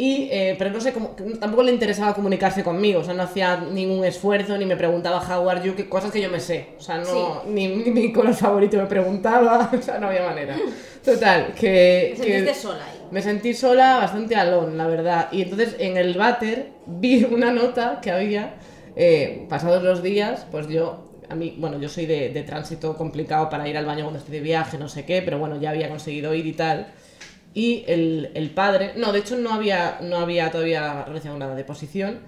Y, 0.00 0.28
eh, 0.30 0.54
pero 0.56 0.70
no 0.70 0.80
sé 0.80 0.92
cómo, 0.92 1.16
tampoco 1.40 1.64
le 1.64 1.72
interesaba 1.72 2.14
comunicarse 2.14 2.62
conmigo, 2.62 3.00
o 3.00 3.04
sea, 3.04 3.14
no 3.14 3.24
hacía 3.24 3.56
ningún 3.56 4.04
esfuerzo, 4.04 4.56
ni 4.56 4.64
me 4.64 4.76
preguntaba 4.76 5.18
how 5.18 5.48
are 5.50 5.60
you, 5.60 5.74
que 5.74 5.88
cosas 5.88 6.12
que 6.12 6.20
yo 6.22 6.30
me 6.30 6.38
sé, 6.38 6.68
o 6.78 6.80
sea, 6.80 6.98
no, 6.98 7.04
Sí. 7.42 7.48
ni, 7.48 7.66
ni 7.66 7.90
mi 7.90 8.12
color 8.12 8.32
favorito 8.32 8.76
me 8.76 8.86
preguntaba, 8.86 9.68
o 9.76 9.82
sea, 9.82 9.98
no 9.98 10.06
había 10.06 10.22
manera. 10.22 10.54
Total, 11.04 11.52
que... 11.52 12.14
Que- 12.16 12.22
sentiste 12.22 12.54
sola 12.54 12.84
ahí. 12.84 13.00
me 13.10 13.20
sentí 13.22 13.54
sola, 13.54 13.96
bastante 13.96 14.36
alone, 14.36 14.76
la 14.76 14.86
verdad. 14.86 15.28
Y 15.32 15.42
entonces 15.42 15.74
en 15.80 15.96
el 15.96 16.16
váter 16.16 16.68
vi 16.86 17.24
una 17.30 17.50
nota 17.50 17.98
que 18.00 18.12
había, 18.12 18.54
eh, 18.94 19.46
pasados 19.48 19.82
los 19.82 20.00
días, 20.00 20.46
pues 20.52 20.68
yo, 20.68 21.08
a 21.28 21.34
mí, 21.34 21.56
bueno, 21.58 21.76
yo 21.80 21.88
soy 21.88 22.06
de, 22.06 22.28
de 22.28 22.42
tránsito 22.44 22.96
complicado 22.96 23.50
para 23.50 23.68
ir 23.68 23.76
al 23.76 23.84
baño 23.84 24.04
cuando 24.04 24.20
estoy 24.20 24.34
de 24.36 24.42
viaje, 24.42 24.78
no 24.78 24.88
sé 24.88 25.04
qué, 25.04 25.22
pero 25.22 25.40
bueno, 25.40 25.60
ya 25.60 25.70
había 25.70 25.88
conseguido 25.88 26.32
ir 26.34 26.46
y 26.46 26.52
tal. 26.52 26.86
Y 27.58 27.84
el, 27.88 28.30
el 28.34 28.50
padre, 28.50 28.92
no, 28.94 29.10
de 29.12 29.18
hecho 29.18 29.36
no 29.36 29.50
había, 29.52 29.98
no 30.00 30.18
había 30.18 30.50
todavía 30.52 31.02
realizado 31.04 31.36
nada 31.38 31.56
de 31.56 31.64
posición. 31.64 32.20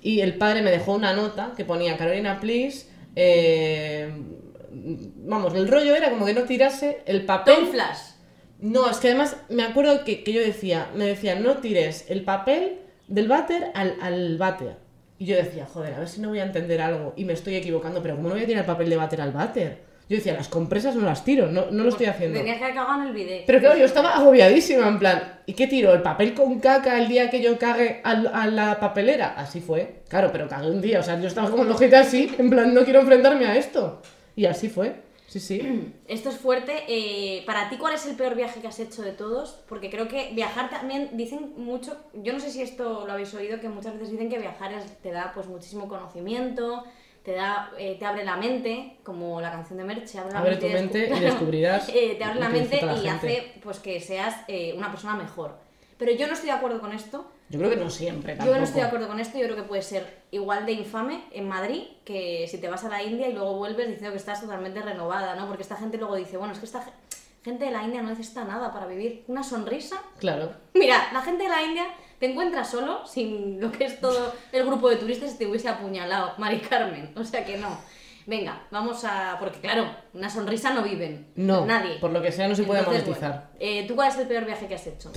Y 0.00 0.20
el 0.20 0.32
padre 0.42 0.62
me 0.62 0.70
dejó 0.70 0.94
una 0.94 1.12
nota 1.12 1.52
que 1.56 1.64
ponía 1.66 1.98
Carolina, 1.98 2.40
please. 2.40 2.86
eh, 3.14 4.10
vamos, 5.32 5.54
el 5.54 5.68
rollo 5.68 5.94
era 5.94 6.08
como 6.10 6.24
que 6.24 6.32
no 6.32 6.44
tirase 6.44 7.02
el 7.04 7.26
papel. 7.26 7.54
Tom 7.56 7.70
Flash. 7.70 7.98
No, 8.60 8.88
es 8.90 8.96
que 8.96 9.08
además 9.08 9.36
me 9.50 9.62
acuerdo 9.62 10.04
que, 10.04 10.24
que 10.24 10.32
yo 10.32 10.40
decía, 10.40 10.90
me 10.94 11.04
decía, 11.04 11.34
no 11.34 11.58
tires 11.58 12.06
el 12.08 12.22
papel 12.22 12.78
del 13.08 13.28
váter 13.28 13.70
al, 13.74 13.96
al 14.00 14.38
váter. 14.38 14.76
Y 15.18 15.26
yo 15.26 15.36
decía, 15.36 15.66
joder, 15.66 15.94
a 15.94 15.98
ver 15.98 16.08
si 16.08 16.20
no 16.22 16.30
voy 16.30 16.38
a 16.38 16.44
entender 16.44 16.80
algo 16.80 17.12
y 17.16 17.24
me 17.24 17.34
estoy 17.34 17.56
equivocando, 17.56 18.00
pero 18.02 18.16
¿cómo 18.16 18.28
no 18.28 18.34
voy 18.36 18.44
a 18.44 18.46
tirar 18.46 18.62
el 18.62 18.66
papel 18.66 18.88
de 18.88 18.96
váter 18.96 19.20
al 19.20 19.32
váter? 19.32 19.87
Yo 20.08 20.16
decía, 20.16 20.32
las 20.32 20.48
compresas 20.48 20.94
no 20.96 21.04
las 21.04 21.22
tiro, 21.22 21.48
no, 21.48 21.66
no 21.70 21.82
lo 21.82 21.90
estoy 21.90 22.06
haciendo. 22.06 22.38
Tenías 22.38 22.56
que 22.58 22.72
cagado 22.74 23.02
en 23.02 23.08
el 23.08 23.12
video. 23.12 23.42
Pero 23.46 23.58
claro, 23.60 23.78
yo 23.78 23.84
estaba 23.84 24.16
agobiadísima, 24.16 24.88
en 24.88 24.98
plan, 24.98 25.40
¿y 25.44 25.52
qué 25.52 25.66
tiro? 25.66 25.92
¿El 25.92 26.00
papel 26.00 26.32
con 26.32 26.60
caca 26.60 26.98
el 26.98 27.08
día 27.08 27.28
que 27.28 27.42
yo 27.42 27.58
cague 27.58 28.00
al- 28.04 28.30
a 28.32 28.46
la 28.46 28.80
papelera? 28.80 29.34
Así 29.36 29.60
fue. 29.60 30.02
Claro, 30.08 30.30
pero 30.32 30.48
cagué 30.48 30.70
un 30.70 30.80
día, 30.80 31.00
o 31.00 31.02
sea, 31.02 31.20
yo 31.20 31.28
estaba 31.28 31.50
como 31.50 31.70
ojita 31.70 32.00
así, 32.00 32.34
en 32.38 32.48
plan, 32.48 32.72
no 32.72 32.84
quiero 32.84 33.00
enfrentarme 33.00 33.44
a 33.46 33.56
esto. 33.56 34.00
Y 34.34 34.46
así 34.46 34.70
fue. 34.70 34.94
Sí, 35.26 35.40
sí. 35.40 35.92
Esto 36.08 36.30
es 36.30 36.38
fuerte. 36.38 36.72
Eh, 36.88 37.42
para 37.44 37.68
ti, 37.68 37.76
¿cuál 37.76 37.92
es 37.92 38.06
el 38.06 38.16
peor 38.16 38.34
viaje 38.34 38.60
que 38.62 38.68
has 38.68 38.80
hecho 38.80 39.02
de 39.02 39.12
todos? 39.12 39.60
Porque 39.68 39.90
creo 39.90 40.08
que 40.08 40.30
viajar 40.32 40.70
también, 40.70 41.10
dicen 41.18 41.52
mucho, 41.58 41.94
yo 42.14 42.32
no 42.32 42.40
sé 42.40 42.50
si 42.50 42.62
esto 42.62 43.04
lo 43.06 43.12
habéis 43.12 43.34
oído, 43.34 43.60
que 43.60 43.68
muchas 43.68 43.92
veces 43.92 44.12
dicen 44.12 44.30
que 44.30 44.38
viajar 44.38 44.72
es- 44.72 44.96
te 45.02 45.10
da 45.12 45.32
pues 45.34 45.46
muchísimo 45.48 45.86
conocimiento, 45.86 46.82
te 47.28 47.34
da, 47.34 47.70
eh, 47.76 47.96
te 47.98 48.06
abre 48.06 48.24
la 48.24 48.36
mente, 48.38 48.96
como 49.04 49.38
la 49.38 49.50
canción 49.52 49.76
de 49.76 49.84
Merche, 49.84 50.18
abre 50.18 50.32
la 50.32 50.38
Abre 50.38 50.50
mente 50.52 50.66
tu 50.66 50.70
y 50.70 50.72
mente 50.80 51.10
descu- 51.10 51.16
y 51.18 51.20
descubrirás 51.20 51.88
Eh, 51.94 52.14
te 52.16 52.24
abre 52.24 52.40
la 52.40 52.48
mente 52.48 52.80
la 52.80 52.94
y 52.94 52.96
gente. 52.96 53.10
hace 53.10 53.52
pues 53.62 53.80
que 53.80 54.00
seas 54.00 54.34
eh, 54.48 54.72
una 54.74 54.90
persona 54.90 55.14
mejor. 55.14 55.54
Pero 55.98 56.12
yo 56.12 56.26
no 56.26 56.32
estoy 56.32 56.46
de 56.46 56.54
acuerdo 56.54 56.80
con 56.80 56.92
esto. 56.94 57.30
Yo 57.50 57.58
creo 57.58 57.70
que 57.70 57.76
no 57.76 57.90
siempre, 57.90 58.34
Yo 58.42 58.56
no 58.56 58.62
estoy 58.64 58.80
de 58.80 58.86
acuerdo 58.86 59.08
con 59.08 59.20
esto, 59.20 59.36
yo 59.38 59.44
creo 59.44 59.56
que 59.56 59.62
puede 59.64 59.82
ser 59.82 60.22
igual 60.30 60.64
de 60.64 60.72
infame 60.72 61.24
en 61.32 61.46
Madrid 61.48 61.82
que 62.06 62.46
si 62.48 62.58
te 62.58 62.68
vas 62.68 62.84
a 62.84 62.88
la 62.88 63.02
India 63.02 63.28
y 63.28 63.34
luego 63.34 63.54
vuelves 63.56 63.88
diciendo 63.88 64.10
que 64.12 64.16
estás 64.18 64.40
totalmente 64.40 64.80
renovada, 64.80 65.34
¿no? 65.34 65.46
Porque 65.48 65.62
esta 65.62 65.76
gente 65.76 65.98
luego 65.98 66.16
dice, 66.16 66.36
bueno, 66.38 66.54
es 66.54 66.58
que 66.60 66.64
esta 66.66 66.82
ge- 66.82 66.90
gente 67.44 67.66
de 67.66 67.70
la 67.72 67.82
India 67.82 68.00
no 68.02 68.08
necesita 68.08 68.44
nada 68.44 68.72
para 68.72 68.86
vivir. 68.86 69.24
Una 69.28 69.42
sonrisa. 69.42 69.96
Claro. 70.18 70.50
Mira, 70.74 71.08
la 71.12 71.20
gente 71.20 71.42
de 71.44 71.48
la 71.50 71.62
India 71.62 71.84
te 72.18 72.30
encuentras 72.30 72.70
solo 72.70 73.06
sin 73.06 73.60
lo 73.60 73.70
que 73.72 73.84
es 73.84 74.00
todo 74.00 74.32
el 74.52 74.64
grupo 74.66 74.88
de 74.90 74.96
turistas 74.96 75.34
y 75.34 75.38
te 75.38 75.46
hubiese 75.46 75.68
apuñalado, 75.68 76.32
Mari 76.38 76.60
Carmen. 76.60 77.12
O 77.16 77.24
sea 77.24 77.44
que 77.44 77.56
no. 77.58 77.78
Venga, 78.26 78.60
vamos 78.70 79.04
a... 79.04 79.36
Porque 79.40 79.58
claro, 79.60 79.86
una 80.12 80.28
sonrisa 80.28 80.74
no 80.74 80.82
viven. 80.82 81.28
No, 81.36 81.64
Nadie. 81.64 81.96
por 81.98 82.10
lo 82.10 82.20
que 82.20 82.30
sea 82.30 82.46
no 82.46 82.54
se 82.54 82.64
puede 82.64 82.80
Entonces, 82.80 83.04
monetizar. 83.06 83.30
bueno, 83.30 83.50
eh, 83.58 83.84
¿Tú 83.88 83.94
cuál 83.94 84.08
es 84.08 84.18
el 84.18 84.26
peor 84.28 84.44
viaje 84.44 84.66
que 84.66 84.74
has 84.74 84.86
hecho? 84.86 85.10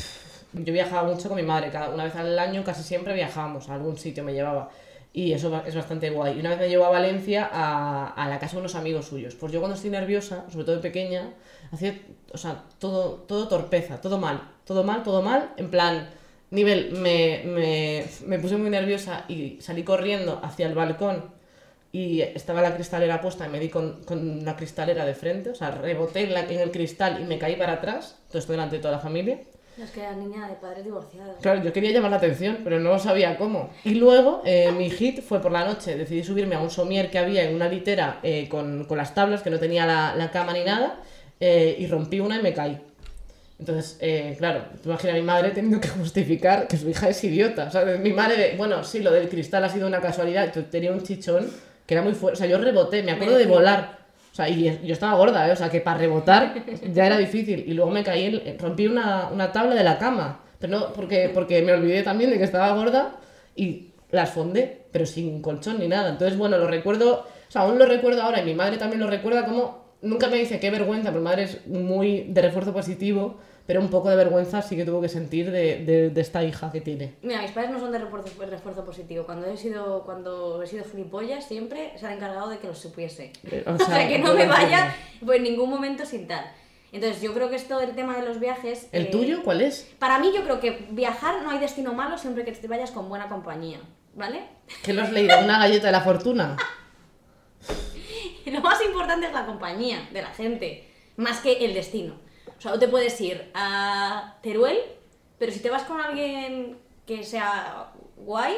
Yo 0.54 0.72
viajaba 0.74 1.10
mucho 1.12 1.28
con 1.28 1.36
mi 1.38 1.44
madre, 1.44 1.70
cada 1.72 1.90
una 1.90 2.06
vez 2.06 2.16
al 2.16 2.38
año 2.40 2.64
casi 2.64 2.84
siempre 2.84 3.14
viajábamos, 3.14 3.68
a 3.70 3.74
algún 3.74 3.98
sitio 3.98 4.24
me 4.24 4.34
llevaba. 4.34 4.70
Y 5.14 5.34
eso 5.34 5.62
es 5.66 5.76
bastante 5.76 6.10
guay. 6.10 6.38
Y 6.38 6.40
una 6.40 6.52
vez 6.52 6.60
me 6.60 6.70
llevó 6.70 6.86
a 6.86 6.90
Valencia 6.90 7.50
a, 7.52 8.08
a 8.08 8.30
la 8.30 8.40
casa 8.40 8.54
de 8.54 8.60
unos 8.60 8.76
amigos 8.76 9.08
suyos. 9.08 9.36
Pues 9.36 9.52
yo 9.52 9.60
cuando 9.60 9.76
estoy 9.76 9.90
nerviosa, 9.90 10.46
sobre 10.50 10.64
todo 10.64 10.78
de 10.78 10.82
pequeña, 10.82 11.34
hacía, 11.74 12.00
o 12.32 12.38
sea, 12.38 12.64
todo, 12.80 13.16
todo 13.28 13.50
torpeza, 13.50 14.00
todo 14.00 14.18
mal, 14.20 14.42
todo 14.64 14.86
mal, 14.86 15.04
todo 15.04 15.22
mal. 15.22 15.52
En 15.58 15.70
plan, 15.70 16.10
nivel, 16.52 16.92
me, 16.94 17.42
me, 17.46 18.06
me 18.28 18.40
puse 18.40 18.58
muy 18.58 18.70
nerviosa 18.70 19.26
y 19.28 19.58
salí 19.62 19.84
corriendo 19.84 20.40
hacia 20.44 20.68
el 20.68 20.76
balcón 20.76 21.26
y 21.94 22.22
estaba 22.22 22.62
la 22.62 22.74
cristalera 22.76 23.20
puesta 23.22 23.46
y 23.48 23.50
me 23.50 23.60
di 23.60 23.70
con, 23.70 24.04
con 24.06 24.46
la 24.46 24.56
cristalera 24.56 25.06
de 25.06 25.14
frente, 25.14 25.50
o 25.50 25.56
sea, 25.56 25.72
reboté 25.72 26.22
en, 26.22 26.34
la- 26.34 26.42
en 26.42 26.60
el 26.60 26.72
cristal 26.72 27.20
y 27.22 27.26
me 27.26 27.38
caí 27.38 27.56
para 27.58 27.74
atrás, 27.74 28.18
todo 28.30 28.40
esto 28.40 28.54
delante 28.54 28.78
de 28.78 28.82
toda 28.82 28.94
la 28.94 29.00
familia. 29.00 29.40
Es 29.82 29.90
que 29.92 30.02
era 30.02 30.14
niña 30.14 30.48
de 30.48 30.56
padres 30.56 30.84
divorciados. 30.84 31.38
Claro, 31.42 31.64
yo 31.64 31.72
quería 31.74 31.92
llamar 31.92 32.12
la 32.12 32.18
atención, 32.18 32.60
pero 32.64 32.80
no 32.80 33.00
sabía 33.00 33.38
cómo. 33.38 33.70
Y 33.86 33.96
luego, 33.96 34.42
eh, 34.46 34.72
mi 34.78 34.90
hit 34.90 35.22
fue 35.22 35.42
por 35.42 35.52
la 35.52 35.66
noche, 35.66 35.98
decidí 35.98 36.24
subirme 36.24 36.56
a 36.56 36.60
un 36.60 36.70
somier 36.70 37.10
que 37.10 37.18
había 37.18 37.44
en 37.44 37.56
una 37.56 37.68
litera 37.70 38.20
eh, 38.22 38.48
con, 38.50 38.86
con 38.86 38.98
las 38.98 39.16
tablas, 39.16 39.42
que 39.42 39.50
no 39.50 39.60
tenía 39.60 39.86
la, 39.86 40.14
la 40.16 40.30
cama 40.30 40.54
ni 40.54 40.64
nada, 40.64 41.00
eh, 41.40 41.76
y 41.80 41.88
rompí 41.88 42.20
una 42.20 42.38
y 42.38 42.42
me 42.44 42.54
caí. 42.54 42.80
Entonces, 43.62 43.98
eh, 44.02 44.34
claro, 44.40 44.64
tú 44.82 44.90
imagina 44.90 45.14
a 45.14 45.16
mi 45.18 45.22
madre 45.22 45.52
teniendo 45.52 45.80
que 45.80 45.88
justificar 45.88 46.68
que 46.68 46.78
su 46.78 46.90
hija 46.90 47.10
es 47.10 47.24
idiota. 47.24 47.66
O 47.68 47.72
sea, 47.72 47.86
mi 47.86 48.12
madre, 48.12 48.56
bueno, 48.58 48.84
sí, 48.84 49.00
lo 49.02 49.12
del 49.12 49.30
cristal 49.30 49.64
ha 49.64 49.70
sido 49.70 49.86
una 49.88 50.02
casualidad, 50.02 50.52
yo 50.54 50.66
tenía 50.66 50.92
un 50.92 51.04
chichón 51.04 51.48
que 51.86 51.94
era 51.94 52.02
muy 52.02 52.14
fuerte, 52.14 52.38
o 52.38 52.40
sea, 52.40 52.48
yo 52.48 52.58
reboté, 52.58 53.04
me 53.04 53.12
acuerdo 53.12 53.38
de 53.38 53.46
volar. 53.46 54.00
O 54.32 54.36
sea, 54.36 54.50
y 54.50 54.64
yo 54.84 54.94
estaba 54.94 55.16
gorda, 55.16 55.48
¿eh? 55.48 55.52
O 55.52 55.56
sea, 55.56 55.70
que 55.70 55.80
para 55.80 56.00
rebotar 56.00 56.56
ya 56.92 57.06
era 57.06 57.18
difícil. 57.20 57.64
Y 57.68 57.74
luego 57.74 57.92
me 57.92 58.04
caí, 58.04 58.42
en- 58.44 58.58
rompí 58.58 58.88
una, 58.88 59.30
una 59.32 59.52
tabla 59.52 59.76
de 59.76 59.84
la 59.84 60.00
cama. 60.00 60.40
Pero 60.58 60.80
no, 60.80 60.94
porque, 60.94 61.30
porque 61.34 61.62
me 61.62 61.74
olvidé 61.74 62.02
también 62.02 62.32
de 62.32 62.38
que 62.40 62.46
estaba 62.46 62.74
gorda 62.74 63.18
y 63.56 63.90
las 64.10 64.32
fondé, 64.32 64.86
pero 64.92 65.06
sin 65.06 65.42
colchón 65.42 65.80
ni 65.80 65.88
nada. 65.88 66.10
Entonces, 66.10 66.36
bueno, 66.38 66.58
lo 66.58 66.66
recuerdo, 66.68 67.26
o 67.48 67.52
sea, 67.52 67.62
aún 67.64 67.78
lo 67.78 67.86
recuerdo 67.86 68.24
ahora 68.24 68.42
y 68.42 68.46
mi 68.46 68.56
madre 68.56 68.78
también 68.78 69.02
lo 69.02 69.08
recuerda 69.08 69.46
como, 69.46 69.84
nunca 70.02 70.28
me 70.30 70.38
dice 70.38 70.60
qué 70.60 70.72
vergüenza, 70.72 71.10
pero 71.10 71.20
mi 71.20 71.26
madre 71.26 71.44
es 71.44 71.68
muy 71.68 72.24
de 72.30 72.42
refuerzo 72.42 72.72
positivo, 72.74 73.38
pero 73.72 73.80
un 73.80 73.90
poco 73.90 74.10
de 74.10 74.18
vergüenza 74.18 74.62
sí 74.62 74.76
que 74.76 74.84
tuvo 74.84 75.00
que 75.00 75.08
sentir 75.08 75.50
de, 75.50 75.86
de, 75.86 76.10
de 76.10 76.22
esta 76.22 76.44
hija 76.44 76.74
que 76.74 76.82
tiene. 76.82 77.14
Mira, 77.22 77.42
mis 77.42 77.52
padres 77.52 77.72
no 77.72 77.80
son 77.80 77.94
de 77.94 78.00
refuerzo, 78.00 78.30
refuerzo 78.46 78.84
positivo. 78.84 79.26
Cuando 79.26 79.48
he 79.48 79.56
sido 79.56 80.04
cuando 80.04 80.62
he 80.62 80.68
sido 80.68 80.84
gilipollas, 80.84 81.48
siempre 81.48 81.94
se 81.98 82.06
han 82.06 82.12
encargado 82.12 82.50
de 82.50 82.58
que 82.58 82.68
lo 82.68 82.76
supiese. 82.76 83.32
Eh, 83.50 83.64
O 83.66 83.78
sea, 83.86 84.10
que 84.10 84.20
no 84.20 84.34
me 84.34 84.46
vaya 84.46 84.94
pues, 85.26 85.38
en 85.38 85.44
ningún 85.44 85.70
momento 85.70 86.06
sin 86.06 86.28
tal. 86.28 86.44
Entonces, 86.92 87.22
yo 87.22 87.34
creo 87.34 87.50
que 87.50 87.56
esto 87.56 87.80
del 87.80 87.96
tema 87.96 88.18
de 88.18 88.26
los 88.26 88.42
viajes. 88.42 88.90
¿El 88.92 89.04
eh, 89.04 89.10
tuyo 89.10 89.42
cuál 89.42 89.62
es? 89.62 89.90
Para 90.00 90.20
mí, 90.20 90.34
yo 90.36 90.44
creo 90.44 90.60
que 90.60 90.88
viajar 90.90 91.42
no 91.42 91.52
hay 91.52 91.60
destino 91.60 91.94
malo 91.94 92.18
siempre 92.18 92.44
que 92.44 92.52
te 92.52 92.68
vayas 92.68 92.92
con 92.92 93.08
buena 93.08 93.30
compañía. 93.30 93.80
¿Vale? 94.16 94.42
¿Qué 94.84 94.92
lo 94.92 95.02
has 95.04 95.14
leído? 95.14 95.40
¿Una 95.40 95.60
galleta 95.60 95.86
de 95.86 95.94
la 95.94 96.02
fortuna? 96.02 96.58
Lo 98.48 98.60
más 98.60 98.84
importante 98.84 99.28
es 99.28 99.32
la 99.32 99.46
compañía 99.46 100.10
de 100.12 100.22
la 100.22 100.32
gente, 100.32 100.92
más 101.16 101.40
que 101.40 101.64
el 101.64 101.74
destino. 101.74 102.16
O 102.62 102.64
sea, 102.64 102.74
tú 102.74 102.80
te 102.82 102.88
puedes 102.90 103.20
ir 103.20 103.50
a 103.56 104.36
Teruel, 104.44 104.78
pero 105.40 105.52
si 105.52 105.62
te 105.62 105.72
vas 105.72 105.82
con 105.82 106.00
alguien 106.00 106.78
que 107.08 107.24
sea 107.24 107.92
guay 108.18 108.54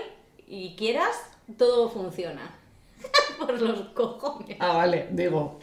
y 0.46 0.76
quieras, 0.76 1.16
todo 1.58 1.90
funciona. 1.90 2.54
Por 3.40 3.62
los 3.62 3.80
cojones. 3.94 4.58
Ah, 4.60 4.76
vale, 4.76 5.08
digo. 5.12 5.58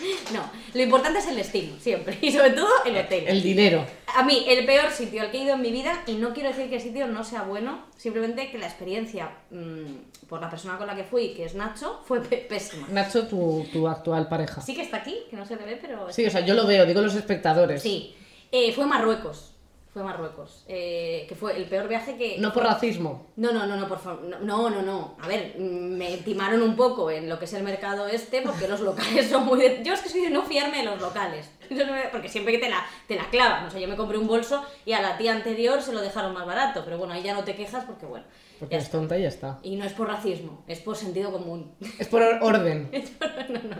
No, 0.32 0.50
lo 0.74 0.82
importante 0.82 1.18
es 1.18 1.26
el 1.26 1.36
destino, 1.36 1.76
siempre. 1.80 2.18
Y 2.20 2.32
sobre 2.32 2.50
todo 2.50 2.68
el 2.84 2.96
hotel. 2.96 3.24
El 3.26 3.42
dinero. 3.42 3.86
A 4.14 4.22
mí, 4.24 4.44
el 4.48 4.64
peor 4.66 4.90
sitio 4.90 5.22
al 5.22 5.30
que 5.30 5.38
he 5.38 5.44
ido 5.44 5.54
en 5.54 5.62
mi 5.62 5.70
vida, 5.70 6.02
y 6.06 6.14
no 6.14 6.32
quiero 6.32 6.48
decir 6.48 6.68
que 6.68 6.76
el 6.76 6.82
sitio 6.82 7.06
no 7.06 7.24
sea 7.24 7.42
bueno, 7.42 7.84
simplemente 7.96 8.50
que 8.50 8.58
la 8.58 8.66
experiencia 8.66 9.30
mm, 9.50 10.26
por 10.28 10.40
la 10.40 10.50
persona 10.50 10.78
con 10.78 10.86
la 10.86 10.96
que 10.96 11.04
fui, 11.04 11.34
que 11.34 11.44
es 11.44 11.54
Nacho, 11.54 12.00
fue 12.04 12.20
pésima. 12.20 12.86
Nacho, 12.90 13.26
tu, 13.26 13.66
tu 13.72 13.86
actual 13.88 14.28
pareja. 14.28 14.60
Sí 14.60 14.74
que 14.74 14.82
está 14.82 14.98
aquí, 14.98 15.16
que 15.30 15.36
no 15.36 15.46
se 15.46 15.56
le 15.56 15.64
ve, 15.64 15.78
pero... 15.80 16.12
Sí, 16.12 16.26
o 16.26 16.30
sea, 16.30 16.40
yo 16.40 16.54
lo 16.54 16.66
veo, 16.66 16.86
digo 16.86 17.00
los 17.00 17.14
espectadores. 17.14 17.82
Sí. 17.82 18.14
Eh, 18.52 18.72
fue 18.72 18.86
Marruecos. 18.86 19.55
Fue 19.96 20.04
Marruecos. 20.04 20.62
Eh, 20.68 21.24
que 21.26 21.34
fue 21.34 21.56
el 21.56 21.64
peor 21.64 21.88
viaje 21.88 22.18
que... 22.18 22.36
No 22.36 22.52
por 22.52 22.64
racismo. 22.64 23.28
No, 23.36 23.50
no, 23.50 23.66
no, 23.66 23.76
no, 23.76 23.88
por 23.88 23.98
favor. 23.98 24.22
No, 24.42 24.68
no, 24.68 24.82
no. 24.82 25.16
A 25.22 25.26
ver, 25.26 25.54
mm, 25.58 25.62
me 25.96 26.18
timaron 26.18 26.60
un 26.60 26.76
poco 26.76 27.10
en 27.10 27.30
lo 27.30 27.38
que 27.38 27.46
es 27.46 27.54
el 27.54 27.62
mercado 27.62 28.06
este, 28.06 28.42
porque 28.42 28.68
los 28.68 28.80
locales 28.80 29.30
son 29.30 29.46
muy... 29.46 29.58
de- 29.58 29.82
Yo 29.82 29.94
es 29.94 30.02
que 30.02 30.10
soy 30.10 30.20
de 30.20 30.28
no 30.28 30.42
fiarme 30.42 30.80
de 30.80 30.84
los 30.84 31.00
locales. 31.00 31.50
Porque 32.12 32.28
siempre 32.28 32.52
que 32.52 32.58
te 32.58 32.68
la, 32.68 32.84
te 33.08 33.16
la 33.16 33.30
clavan. 33.30 33.64
O 33.64 33.70
sea, 33.70 33.80
yo 33.80 33.88
me 33.88 33.96
compré 33.96 34.18
un 34.18 34.26
bolso 34.28 34.62
y 34.84 34.92
a 34.92 35.00
la 35.00 35.16
tía 35.16 35.32
anterior 35.32 35.80
se 35.80 35.94
lo 35.94 36.02
dejaron 36.02 36.34
más 36.34 36.44
barato. 36.44 36.82
Pero 36.84 36.98
bueno, 36.98 37.14
ahí 37.14 37.22
ya 37.22 37.32
no 37.32 37.42
te 37.44 37.54
quejas 37.56 37.86
porque, 37.86 38.04
bueno... 38.04 38.26
Porque 38.60 38.76
es 38.76 38.90
tonta 38.90 39.16
y 39.18 39.22
ya 39.22 39.28
está. 39.28 39.60
Y 39.62 39.76
no 39.76 39.86
es 39.86 39.94
por 39.94 40.08
racismo, 40.08 40.62
es 40.68 40.80
por 40.80 40.94
sentido 40.96 41.32
común. 41.32 41.74
Es 41.98 42.06
por 42.08 42.20
or- 42.20 42.38
orden. 42.42 42.90
no, 43.48 43.58
no. 43.62 43.76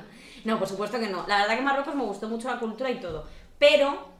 No, 0.46 0.58
por 0.58 0.66
supuesto 0.66 0.98
que 0.98 1.08
no. 1.10 1.26
La 1.28 1.40
verdad 1.42 1.56
que 1.56 1.62
Marruecos 1.62 1.94
me 1.94 2.04
gustó 2.04 2.26
mucho 2.30 2.48
la 2.50 2.58
cultura 2.58 2.90
y 2.90 3.00
todo. 3.00 3.26
Pero. 3.58 4.15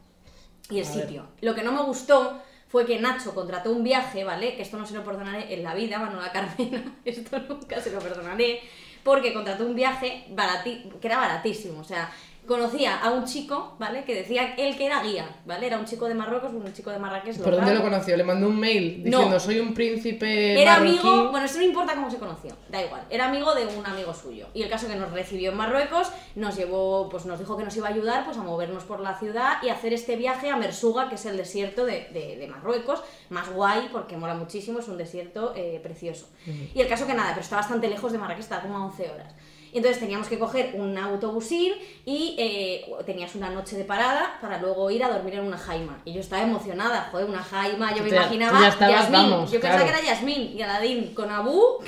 Y 0.70 0.80
el 0.80 0.86
A 0.86 0.90
ver. 0.92 1.02
sitio. 1.06 1.26
Lo 1.40 1.54
que 1.54 1.62
no 1.62 1.72
me 1.72 1.82
gustó 1.82 2.40
fue 2.68 2.84
que 2.84 2.98
Nacho 3.00 3.34
contrató 3.34 3.70
un 3.70 3.84
viaje, 3.84 4.24
¿vale? 4.24 4.56
Que 4.56 4.62
esto 4.62 4.76
no 4.76 4.86
se 4.86 4.94
lo 4.94 5.04
perdonaré 5.04 5.54
en 5.54 5.62
la 5.62 5.74
vida, 5.74 5.98
Manuela 5.98 6.32
Carmena. 6.32 6.82
Esto 7.04 7.38
nunca 7.38 7.80
se 7.80 7.90
lo 7.90 8.00
perdonaré. 8.00 8.60
Porque 9.04 9.32
contrató 9.32 9.64
un 9.64 9.76
viaje 9.76 10.24
barati- 10.34 10.90
que 10.98 11.06
era 11.06 11.18
baratísimo. 11.18 11.78
O 11.80 11.84
sea, 11.84 12.10
conocía 12.46 12.96
a 13.00 13.10
un 13.10 13.24
chico, 13.24 13.74
¿vale? 13.78 14.04
Que 14.04 14.14
decía 14.14 14.54
él 14.56 14.76
que 14.76 14.86
era 14.86 15.02
guía, 15.02 15.28
¿vale? 15.44 15.66
Era 15.66 15.78
un 15.78 15.84
chico 15.84 16.06
de 16.06 16.14
Marruecos, 16.14 16.52
un 16.52 16.72
chico 16.72 16.90
de 16.90 16.98
Marrakech. 16.98 17.38
¿Por 17.38 17.54
dónde 17.56 17.74
lo 17.74 17.82
conoció? 17.82 18.16
Le 18.16 18.24
mandó 18.24 18.48
un 18.48 18.58
mail 18.58 19.02
No. 19.04 19.18
diciendo 19.18 19.40
soy 19.40 19.58
un 19.60 19.74
príncipe 19.74 20.60
Era 20.60 20.78
marroquí. 20.78 20.98
amigo, 20.98 21.30
bueno, 21.30 21.46
eso 21.46 21.58
no 21.58 21.64
importa 21.64 21.94
cómo 21.94 22.10
se 22.10 22.18
conoció, 22.18 22.56
da 22.68 22.82
igual. 22.82 23.02
Era 23.10 23.26
amigo 23.26 23.54
de 23.54 23.66
un 23.66 23.84
amigo 23.86 24.14
suyo. 24.14 24.46
Y 24.54 24.62
el 24.62 24.68
caso 24.70 24.86
que 24.88 24.94
nos 24.96 25.10
recibió 25.12 25.50
en 25.50 25.56
Marruecos, 25.56 26.08
nos 26.34 26.56
llevó, 26.56 27.08
pues 27.08 27.26
nos 27.26 27.38
dijo 27.38 27.56
que 27.56 27.64
nos 27.64 27.76
iba 27.76 27.88
a 27.88 27.90
ayudar 27.90 28.24
pues 28.24 28.36
a 28.38 28.42
movernos 28.42 28.84
por 28.84 29.00
la 29.00 29.18
ciudad 29.18 29.54
y 29.62 29.68
hacer 29.68 29.92
este 29.92 30.16
viaje 30.16 30.50
a 30.50 30.56
Mersuga, 30.56 31.08
que 31.08 31.16
es 31.16 31.26
el 31.26 31.36
desierto 31.36 31.84
de, 31.84 32.08
de- 32.12 32.36
de 32.36 32.46
Marruecos, 32.48 33.02
más 33.30 33.48
guay 33.50 33.88
porque 33.92 34.16
mola 34.16 34.34
muchísimo, 34.34 34.78
es 34.78 34.88
un 34.88 34.96
desierto 34.96 35.52
eh, 35.56 35.80
precioso. 35.82 36.28
Y 36.74 36.80
el 36.80 36.88
caso 36.88 37.06
que 37.06 37.14
nada, 37.14 37.30
pero 37.30 37.40
está 37.42 37.56
bastante 37.56 37.88
lejos 37.88 38.12
de 38.12 38.18
Marrakech, 38.18 38.42
está 38.44 38.60
como 38.60 38.76
a 38.76 38.84
11 38.86 39.10
horas. 39.10 39.34
Entonces 39.78 40.00
teníamos 40.00 40.28
que 40.28 40.38
coger 40.38 40.72
un 40.74 40.96
autobusín 40.98 41.72
y 42.04 42.34
eh, 42.38 42.84
tenías 43.04 43.34
una 43.34 43.50
noche 43.50 43.76
de 43.76 43.84
parada 43.84 44.38
para 44.40 44.58
luego 44.58 44.90
ir 44.90 45.02
a 45.04 45.08
dormir 45.08 45.34
en 45.34 45.44
una 45.44 45.58
jaima. 45.58 46.00
Y 46.04 46.12
yo 46.12 46.20
estaba 46.20 46.42
emocionada, 46.42 47.08
joder, 47.10 47.28
una 47.28 47.42
jaima, 47.42 47.94
yo 47.94 48.02
me 48.02 48.10
imaginaba 48.10 48.60
ya 48.60 48.68
estabas, 48.68 48.94
Yasmín. 49.02 49.30
vamos, 49.30 49.50
yo 49.50 49.60
pensaba 49.60 49.84
que 49.84 49.90
era 49.90 50.02
Yasmín 50.02 50.56
y 50.56 50.62
Aladín 50.62 51.14
con 51.14 51.30
Abu 51.30 51.78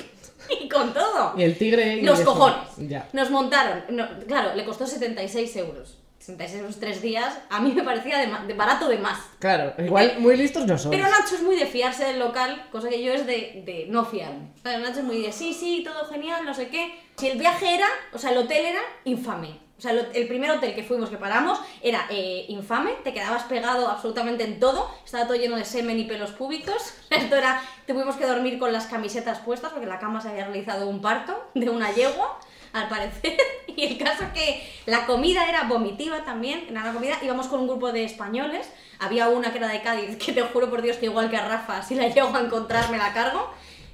y 0.61 0.67
con 0.69 0.93
todo. 0.93 1.33
Y 1.37 1.43
el 1.43 1.57
tigre 1.57 1.97
y 1.97 2.01
Los 2.01 2.19
eso. 2.19 2.33
cojones. 2.33 2.67
Ya. 2.77 3.07
Nos 3.13 3.29
montaron. 3.29 3.83
no, 3.89 4.07
claro, 4.27 4.55
le 4.55 4.65
costó 4.65 4.87
76 4.87 5.55
euros. 5.57 5.98
76 6.29 6.61
euros 6.61 6.79
tres 6.79 7.01
días. 7.01 7.37
A 7.49 7.59
mí 7.59 7.71
me 7.73 7.83
parecía 7.83 8.19
de, 8.19 8.47
de 8.47 8.53
barato 8.53 8.87
de 8.87 8.97
más. 8.97 9.19
Claro, 9.39 9.73
igual 9.83 10.15
muy 10.19 10.37
listos 10.37 10.65
no 10.65 10.77
son. 10.77 10.91
Pero 10.91 11.03
Nacho 11.03 11.35
es 11.35 11.41
muy 11.41 11.55
de 11.55 11.65
fiarse 11.65 12.05
del 12.05 12.19
local, 12.19 12.67
cosa 12.71 12.89
que 12.89 13.03
yo 13.03 13.13
es 13.13 13.25
de, 13.25 13.63
de 13.65 13.87
no 13.89 14.05
fiarme. 14.05 14.51
O 14.57 14.61
sea, 14.61 14.77
Nacho 14.77 14.99
es 14.99 15.05
muy 15.05 15.21
de 15.21 15.31
sí, 15.31 15.53
sí, 15.53 15.83
todo 15.83 16.05
genial, 16.05 16.45
no 16.45 16.53
sé 16.53 16.69
qué. 16.69 16.99
Si 17.17 17.27
el 17.27 17.37
viaje 17.37 17.75
era, 17.75 17.87
o 18.13 18.17
sea, 18.17 18.31
el 18.31 18.37
hotel 18.37 18.65
era 18.65 18.81
infame. 19.05 19.69
O 19.79 19.81
sea, 19.81 19.93
el, 19.93 20.27
primer 20.27 20.51
hotel 20.51 20.75
que 20.75 20.83
fuimos, 20.83 21.09
que 21.09 21.15
paramos, 21.15 21.57
era 21.81 22.05
eh, 22.09 22.43
infame, 22.49 22.91
te 23.01 23.13
quedabas 23.13 23.43
pegado 23.43 23.87
absolutamente 23.87 24.43
en 24.43 24.59
todo, 24.59 24.91
estaba 25.05 25.23
todo 25.23 25.37
lleno 25.37 25.55
de 25.55 25.63
semen 25.63 25.97
y 25.97 26.03
pelos 26.03 26.31
públicos. 26.31 26.95
Esto 27.09 27.37
era, 27.37 27.61
tuvimos 27.87 28.17
que 28.17 28.25
dormir 28.25 28.59
con 28.59 28.73
las 28.73 28.87
camisetas 28.87 29.39
puestas 29.39 29.71
porque 29.71 29.87
la 29.87 29.97
cama 29.97 30.19
se 30.19 30.27
había 30.27 30.43
realizado 30.43 30.89
un 30.89 31.01
parto 31.01 31.49
de 31.55 31.69
una 31.69 31.93
yegua, 31.93 32.39
al 32.73 32.87
parecer. 32.87 33.37
Y 33.75 33.85
el 33.85 33.97
caso 33.97 34.25
es 34.25 34.29
que 34.33 34.69
la 34.87 35.05
comida 35.05 35.47
era 35.47 35.63
vomitiva 35.63 36.25
también, 36.25 36.65
era 36.69 36.81
una 36.81 36.91
comida, 36.91 37.17
íbamos 37.21 37.47
con 37.47 37.61
un 37.61 37.67
grupo 37.67 37.93
de 37.93 38.03
españoles, 38.03 38.69
había 38.99 39.29
una 39.29 39.53
que 39.53 39.59
era 39.59 39.69
de 39.69 39.81
Cádiz, 39.81 40.17
que 40.17 40.33
te 40.33 40.41
juro 40.41 40.69
por 40.69 40.81
Dios 40.81 40.97
que 40.97 41.05
igual 41.05 41.29
que 41.29 41.37
a 41.37 41.47
Rafa, 41.47 41.81
si 41.81 41.95
la 41.95 42.07
llego 42.13 42.35
a 42.35 42.41
encontrar 42.41 42.91
me 42.91 42.97
la 42.97 43.13
cargo, 43.13 43.49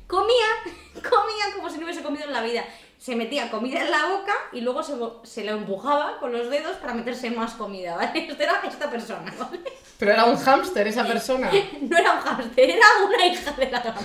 comía, 0.08 0.48
comía 0.94 1.56
como 1.56 1.70
si 1.70 1.78
no 1.78 1.84
hubiese 1.84 2.02
comido 2.02 2.26
en 2.26 2.34
la 2.34 2.42
vida. 2.42 2.66
Se 2.98 3.16
metía 3.16 3.52
comida 3.52 3.82
en 3.82 3.92
la 3.92 4.06
boca 4.08 4.34
y 4.54 4.62
luego 4.62 4.82
se, 4.82 4.96
se 5.24 5.44
lo 5.44 5.52
empujaba 5.52 6.18
con 6.18 6.32
los 6.32 6.50
dedos 6.50 6.78
para 6.78 6.96
meterse 6.96 7.30
más 7.30 7.54
comida, 7.54 7.96
¿vale? 7.96 8.28
Esto 8.28 8.42
era 8.42 8.62
esta 8.68 8.90
persona, 8.90 9.32
¿vale? 9.38 9.60
Pero 10.00 10.12
era 10.14 10.26
un 10.26 10.38
hámster 10.38 10.88
esa 10.88 11.06
persona. 11.06 11.52
No 11.82 11.98
era 11.98 12.14
un 12.14 12.22
hámster, 12.22 12.70
era 12.72 12.86
una 13.06 13.26
hija 13.28 13.52
de 13.52 13.70
la. 13.70 13.96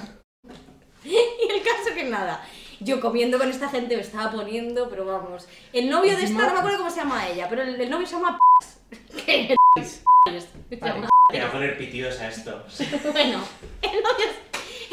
Y 1.03 1.17
el 1.17 1.63
caso 1.63 1.95
que 1.95 2.05
nada, 2.05 2.45
yo 2.81 3.01
comiendo 3.01 3.39
con 3.39 3.49
esta 3.49 3.69
gente 3.69 3.97
me 3.97 4.03
estaba 4.03 4.33
poniendo, 4.33 4.89
pero 4.89 5.05
vamos. 5.05 5.47
El 5.73 5.89
novio 5.89 6.17
de 6.17 6.25
esta, 6.25 6.47
no 6.47 6.53
me 6.55 6.59
acuerdo 6.59 6.79
cómo 6.79 6.91
se 6.91 7.01
llama 7.01 7.29
ella, 7.29 7.49
pero 7.49 7.63
el, 7.63 7.81
el 7.81 7.91
novio 7.91 8.07
se 8.07 8.15
llama 8.15 8.39
¿Qué? 9.25 9.57
Llama 10.71 11.09
Voy 11.29 11.39
a 11.39 11.53
poner 11.53 11.79
pitidos 11.79 12.19
a 12.21 12.29
esto. 12.29 12.65
Bueno, 13.13 13.43
el 13.83 14.03
novio, 14.03 14.27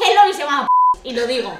el 0.08 0.14
novio 0.14 0.32
se 0.32 0.42
llama 0.42 0.68
y 1.02 1.12
lo 1.12 1.26
digo. 1.26 1.52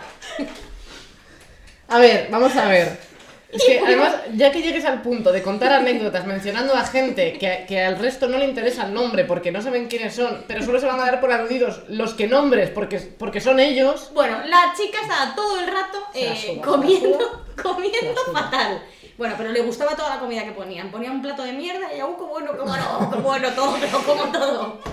A 1.88 1.98
ver, 1.98 2.28
vamos 2.30 2.54
a 2.56 2.68
ver. 2.68 3.07
Es 3.50 3.64
que 3.64 3.78
además, 3.86 4.14
ya 4.34 4.52
que 4.52 4.62
llegues 4.62 4.84
al 4.84 5.02
punto 5.02 5.32
de 5.32 5.42
contar 5.42 5.72
anécdotas 5.72 6.26
mencionando 6.26 6.74
a 6.74 6.84
gente 6.84 7.34
que, 7.34 7.64
que 7.66 7.82
al 7.82 7.98
resto 7.98 8.28
no 8.28 8.38
le 8.38 8.44
interesa 8.44 8.86
el 8.86 8.94
nombre 8.94 9.24
porque 9.24 9.50
no 9.50 9.62
saben 9.62 9.88
quiénes 9.88 10.14
son, 10.14 10.44
pero 10.46 10.62
solo 10.64 10.78
se 10.80 10.86
van 10.86 11.00
a 11.00 11.04
dar 11.04 11.20
por 11.20 11.32
aludidos 11.32 11.82
los 11.88 12.14
que 12.14 12.26
nombres 12.26 12.70
porque, 12.70 12.98
porque 12.98 13.40
son 13.40 13.60
ellos, 13.60 14.10
Bueno, 14.12 14.38
la 14.46 14.72
chica 14.76 14.98
estaba 15.00 15.34
todo 15.34 15.58
el 15.60 15.66
rato 15.66 15.98
eh, 16.14 16.60
comiendo, 16.64 17.44
comiendo 17.62 18.20
fatal. 18.32 18.82
Bueno, 19.16 19.34
pero 19.36 19.50
le 19.50 19.62
gustaba 19.62 19.96
toda 19.96 20.10
la 20.10 20.20
comida 20.20 20.44
que 20.44 20.52
ponían. 20.52 20.92
Ponía 20.92 21.10
un 21.10 21.20
plato 21.20 21.42
de 21.42 21.52
mierda 21.52 21.92
y 21.92 21.98
aún 21.98 22.14
como 22.14 22.34
bueno, 22.34 22.56
como 22.56 22.76
no, 22.76 23.10
como 23.10 23.22
bueno 23.22 23.50
todo, 23.52 23.76
pero 23.80 23.98
como 24.02 24.30
todo. 24.30 24.78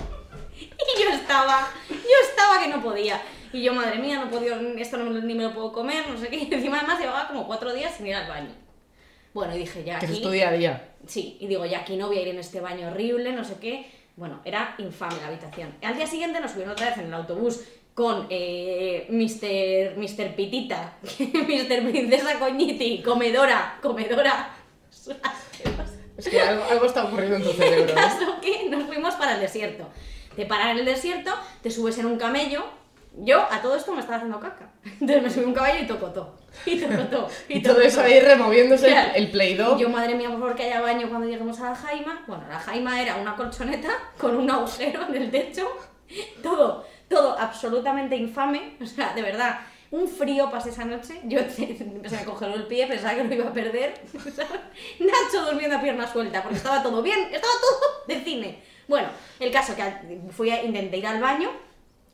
Y 0.58 1.02
yo 1.02 1.10
estaba, 1.10 1.68
yo 1.88 2.28
estaba 2.28 2.62
que 2.62 2.68
no 2.68 2.82
podía. 2.82 3.20
Y 3.56 3.62
yo, 3.62 3.72
madre 3.72 3.98
mía, 3.98 4.22
no 4.22 4.30
podía, 4.30 4.60
esto 4.76 4.98
no, 4.98 5.10
ni 5.10 5.32
me 5.32 5.44
lo 5.44 5.54
puedo 5.54 5.72
comer, 5.72 6.06
no 6.10 6.18
sé 6.18 6.28
qué. 6.28 6.36
Y 6.50 6.52
encima 6.52 6.76
además 6.76 7.00
llevaba 7.00 7.26
como 7.26 7.46
cuatro 7.46 7.72
días 7.72 7.94
sin 7.96 8.06
ir 8.06 8.14
al 8.14 8.28
baño. 8.28 8.50
Bueno, 9.32 9.56
y 9.56 9.60
dije, 9.60 9.82
ya 9.82 9.98
que 9.98 10.06
es 10.06 10.20
tu 10.20 10.30
día 10.30 10.50
a 10.50 10.52
día. 10.52 10.88
Sí, 11.06 11.38
y 11.40 11.46
digo, 11.46 11.64
ya 11.64 11.78
aquí 11.80 11.96
no 11.96 12.08
voy 12.08 12.18
a 12.18 12.22
ir 12.22 12.28
en 12.28 12.38
este 12.38 12.60
baño 12.60 12.88
horrible, 12.88 13.32
no 13.32 13.44
sé 13.44 13.54
qué. 13.58 13.90
Bueno, 14.16 14.42
era 14.44 14.74
infame 14.76 15.16
la 15.22 15.28
habitación. 15.28 15.74
Al 15.82 15.96
día 15.96 16.06
siguiente 16.06 16.38
nos 16.38 16.50
subieron 16.50 16.72
otra 16.72 16.90
vez 16.90 16.98
en 16.98 17.06
el 17.06 17.14
autobús 17.14 17.62
con 17.94 18.26
eh, 18.28 19.06
Mr. 19.08 19.98
Mr. 19.98 20.36
Pitita, 20.36 20.98
Mr. 21.18 21.90
Princesa 21.90 22.38
Coñiti, 22.38 23.02
comedora, 23.02 23.78
comedora. 23.80 24.54
Es 26.18 26.28
que 26.28 26.40
algo, 26.40 26.64
algo 26.64 26.84
está 26.84 27.04
ocurriendo 27.04 27.36
en 27.36 27.42
tu 27.42 27.52
cerebro. 27.52 27.84
El 27.84 27.90
¿eh? 27.90 27.94
caso 27.94 28.40
que 28.42 28.68
nos 28.68 28.84
fuimos 28.84 29.14
para 29.14 29.34
el 29.34 29.40
desierto. 29.40 29.88
Te 30.34 30.44
paran 30.44 30.72
en 30.72 30.78
el 30.78 30.84
desierto, 30.84 31.32
te 31.62 31.70
subes 31.70 31.96
en 31.98 32.04
un 32.04 32.18
camello. 32.18 32.64
Yo 33.18 33.40
a 33.50 33.62
todo 33.62 33.76
esto 33.76 33.92
me 33.92 34.00
estaba 34.00 34.16
haciendo 34.16 34.38
caca. 34.40 34.68
Entonces 34.84 35.22
me 35.22 35.30
subí 35.30 35.44
a 35.44 35.48
un 35.48 35.54
caballo 35.54 35.80
y 35.82 35.86
tocotó. 35.86 36.36
Y 36.66 36.78
tocotó. 36.78 37.28
Y 37.48 37.62
todo 37.62 37.80
eso 37.80 38.02
ahí 38.02 38.20
removiéndose 38.20 38.88
Claro. 38.88 39.10
el, 39.14 39.24
el 39.24 39.30
Play-Doh. 39.30 39.76
Y 39.78 39.82
yo, 39.82 39.88
madre 39.88 40.14
mía, 40.14 40.28
por 40.28 40.38
favor, 40.38 40.54
que 40.54 40.64
haya 40.64 40.80
baño 40.80 41.08
cuando 41.08 41.26
lleguemos 41.26 41.58
a 41.60 41.70
la 41.70 41.76
Jaima. 41.76 42.24
Bueno, 42.26 42.44
la 42.48 42.58
Jaima 42.58 43.00
era 43.00 43.16
una 43.16 43.34
colchoneta 43.36 43.90
con 44.18 44.36
un 44.36 44.50
agujero 44.50 45.06
en 45.08 45.14
el 45.14 45.30
techo. 45.30 45.68
Todo, 46.42 46.84
todo 47.08 47.38
absolutamente 47.38 48.16
infame. 48.16 48.76
O 48.82 48.86
sea, 48.86 49.14
de 49.14 49.22
verdad, 49.22 49.60
un 49.90 50.06
frío 50.08 50.50
pasé 50.50 50.70
esa 50.70 50.84
noche. 50.84 51.20
Yo 51.24 51.40
se 51.50 52.16
me 52.16 52.24
congeló 52.24 52.54
el 52.54 52.66
pie, 52.66 52.86
pensaba 52.86 53.14
que 53.14 53.24
lo 53.24 53.34
iba 53.34 53.48
a 53.48 53.52
perder. 53.52 53.94
Nacho 54.98 55.44
durmiendo 55.46 55.76
a 55.76 55.80
pierna 55.80 56.06
suelta, 56.06 56.42
porque 56.42 56.58
estaba 56.58 56.82
todo 56.82 57.02
bien, 57.02 57.20
estaba 57.32 57.52
todo 57.60 57.80
de 58.08 58.20
cine. 58.24 58.62
Bueno, 58.88 59.08
el 59.40 59.50
caso 59.50 59.74
que 59.74 59.82
fui 60.30 60.50
a, 60.50 60.62
intenté 60.62 60.98
ir 60.98 61.06
al 61.06 61.20
baño. 61.20 61.50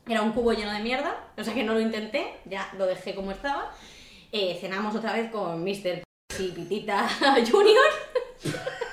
Era 0.07 0.21
un 0.21 0.33
cubo 0.33 0.51
lleno 0.51 0.71
de 0.71 0.79
mierda, 0.79 1.15
o 1.37 1.43
sea 1.43 1.53
que 1.53 1.63
no 1.63 1.73
lo 1.73 1.79
intenté, 1.79 2.39
ya 2.45 2.69
lo 2.77 2.85
dejé 2.85 3.15
como 3.15 3.31
estaba. 3.31 3.71
Eh, 4.31 4.57
cenamos 4.59 4.95
otra 4.95 5.13
vez 5.13 5.31
con 5.31 5.63
Mr. 5.63 6.03
y 6.39 6.47
Pitita 6.51 7.07
Junior. 7.49 7.85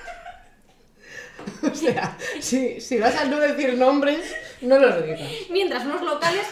O 1.63 1.75
sea, 1.75 2.17
si, 2.39 2.81
si 2.81 2.99
vas 2.99 3.17
a 3.17 3.25
no 3.25 3.39
decir 3.39 3.75
nombres, 3.75 4.35
no 4.61 4.79
los 4.79 5.03
digas. 5.03 5.21
Mientras 5.49 5.85
unos 5.85 6.03
locales. 6.03 6.47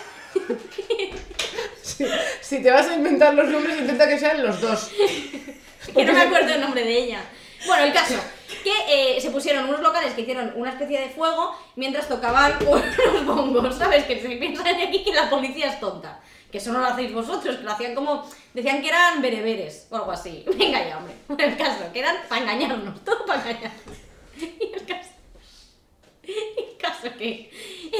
Si, 1.82 2.06
si 2.40 2.62
te 2.62 2.70
vas 2.70 2.88
a 2.88 2.94
inventar 2.94 3.34
los 3.34 3.48
nombres, 3.48 3.78
intenta 3.78 4.08
que 4.08 4.18
sean 4.18 4.42
los 4.42 4.60
dos. 4.60 4.90
que 5.94 6.04
no 6.04 6.12
me 6.12 6.20
acuerdo 6.22 6.54
el 6.54 6.60
nombre 6.60 6.84
de 6.84 6.98
ella. 7.04 7.20
Bueno, 7.66 7.84
el 7.84 7.92
caso, 7.92 8.14
que 8.62 9.16
eh, 9.16 9.20
se 9.20 9.30
pusieron 9.30 9.68
unos 9.68 9.80
locales 9.80 10.14
que 10.14 10.22
hicieron 10.22 10.52
una 10.56 10.70
especie 10.70 11.00
de 11.00 11.08
fuego 11.10 11.54
mientras 11.76 12.08
tocaban 12.08 12.54
unos 12.66 13.26
bongos, 13.26 13.76
¿sabes? 13.76 14.04
Que 14.04 14.20
se 14.20 14.28
piensa 14.36 14.62
de 14.62 14.82
aquí 14.82 15.04
que 15.04 15.12
la 15.12 15.28
policía 15.28 15.68
es 15.68 15.80
tonta. 15.80 16.20
Que 16.50 16.58
eso 16.58 16.72
no 16.72 16.80
lo 16.80 16.86
hacéis 16.86 17.12
vosotros, 17.12 17.56
que 17.56 17.62
lo 17.62 17.72
hacían 17.72 17.94
como. 17.94 18.26
Decían 18.54 18.80
que 18.80 18.88
eran 18.88 19.20
bereberes 19.20 19.86
o 19.90 19.96
algo 19.96 20.12
así. 20.12 20.44
Venga 20.56 20.86
ya, 20.88 20.98
hombre. 20.98 21.14
Por 21.26 21.40
el 21.42 21.56
caso, 21.56 21.92
que 21.92 21.98
eran 21.98 22.16
para 22.28 22.42
engañarnos, 22.42 23.04
todo 23.04 23.26
para 23.26 23.42
engañarnos. 23.42 23.98
Y 24.40 24.72
el 24.72 24.86
caso. 24.86 25.10
El 26.58 26.76
caso 26.76 27.08
que 27.18 27.50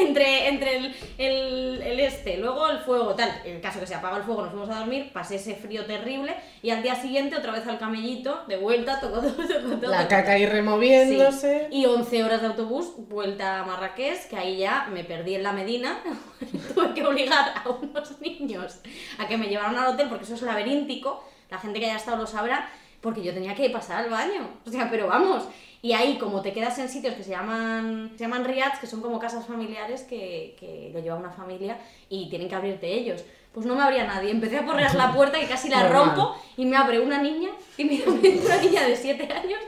entre, 0.00 0.48
entre 0.48 0.76
el, 0.76 0.94
el, 1.18 1.82
el 1.82 2.00
este, 2.00 2.36
luego 2.36 2.68
el 2.68 2.78
fuego, 2.78 3.14
tal, 3.14 3.40
en 3.44 3.56
el 3.56 3.60
caso 3.60 3.80
que 3.80 3.86
se 3.86 3.94
apaga 3.94 4.18
el 4.18 4.22
fuego, 4.22 4.42
nos 4.42 4.50
fuimos 4.52 4.70
a 4.70 4.78
dormir, 4.78 5.10
pasé 5.12 5.34
ese 5.36 5.54
frío 5.56 5.84
terrible 5.86 6.34
y 6.62 6.70
al 6.70 6.82
día 6.82 6.94
siguiente 6.94 7.36
otra 7.36 7.50
vez 7.52 7.66
al 7.66 7.78
camellito, 7.78 8.42
de 8.46 8.56
vuelta, 8.56 9.00
tocó 9.00 9.20
todo, 9.20 9.30
tocó 9.32 9.76
todo. 9.80 9.90
La 9.90 10.06
caca 10.06 10.32
ahí 10.32 10.40
Sí. 10.42 10.46
removiéndose. 10.46 11.68
Y 11.72 11.86
11 11.86 12.24
horas 12.24 12.40
de 12.40 12.46
autobús, 12.48 12.92
vuelta 13.08 13.60
a 13.60 13.64
Marrakech, 13.64 14.28
que 14.28 14.36
ahí 14.36 14.58
ya 14.58 14.88
me 14.92 15.02
perdí 15.04 15.34
en 15.34 15.42
la 15.42 15.52
Medina. 15.52 15.98
Tuve 16.74 16.94
que 16.94 17.04
obligar 17.04 17.54
a 17.64 17.68
unos 17.68 18.20
niños 18.20 18.80
a 19.18 19.26
que 19.26 19.36
me 19.36 19.48
llevaran 19.48 19.76
al 19.76 19.94
hotel, 19.94 20.08
porque 20.08 20.24
eso 20.24 20.34
es 20.34 20.42
laberíntico. 20.42 21.24
La 21.50 21.58
gente 21.58 21.80
que 21.80 21.86
haya 21.86 21.96
estado 21.96 22.18
lo 22.18 22.26
sabrá, 22.26 22.70
porque 23.00 23.22
yo 23.22 23.32
tenía 23.34 23.54
que 23.54 23.70
pasar 23.70 24.04
al 24.04 24.10
baño. 24.10 24.48
O 24.66 24.70
sea, 24.70 24.88
pero 24.90 25.06
vamos. 25.08 25.44
Y 25.80 25.92
ahí, 25.92 26.18
como 26.18 26.42
te 26.42 26.52
quedas 26.52 26.78
en 26.78 26.88
sitios 26.88 27.14
que 27.14 27.22
se 27.22 27.30
llaman, 27.30 28.10
se 28.16 28.24
llaman 28.24 28.44
riads, 28.44 28.80
que 28.80 28.86
son 28.88 29.00
como 29.00 29.18
casas 29.20 29.46
familiares 29.46 30.02
que, 30.02 30.56
que 30.58 30.90
lo 30.92 30.98
lleva 31.00 31.16
una 31.16 31.30
familia 31.30 31.78
y 32.08 32.28
tienen 32.28 32.48
que 32.48 32.54
abrirte 32.56 32.88
ellos. 32.92 33.24
Pues 33.54 33.64
no 33.64 33.76
me 33.76 33.82
abría 33.82 34.04
nadie. 34.04 34.30
Empecé 34.30 34.58
a 34.58 34.64
porrear 34.66 34.94
la 34.96 35.12
puerta 35.12 35.40
y 35.40 35.46
casi 35.46 35.68
la 35.68 35.82
Normal. 35.84 36.06
rompo 36.16 36.36
y 36.56 36.66
me 36.66 36.76
abre 36.76 36.98
una 37.00 37.22
niña 37.22 37.50
y 37.76 37.84
me 37.84 38.02
abre 38.06 38.38
una 38.44 38.56
niña 38.56 38.86
de 38.88 38.96
7 38.96 39.32
años 39.32 39.60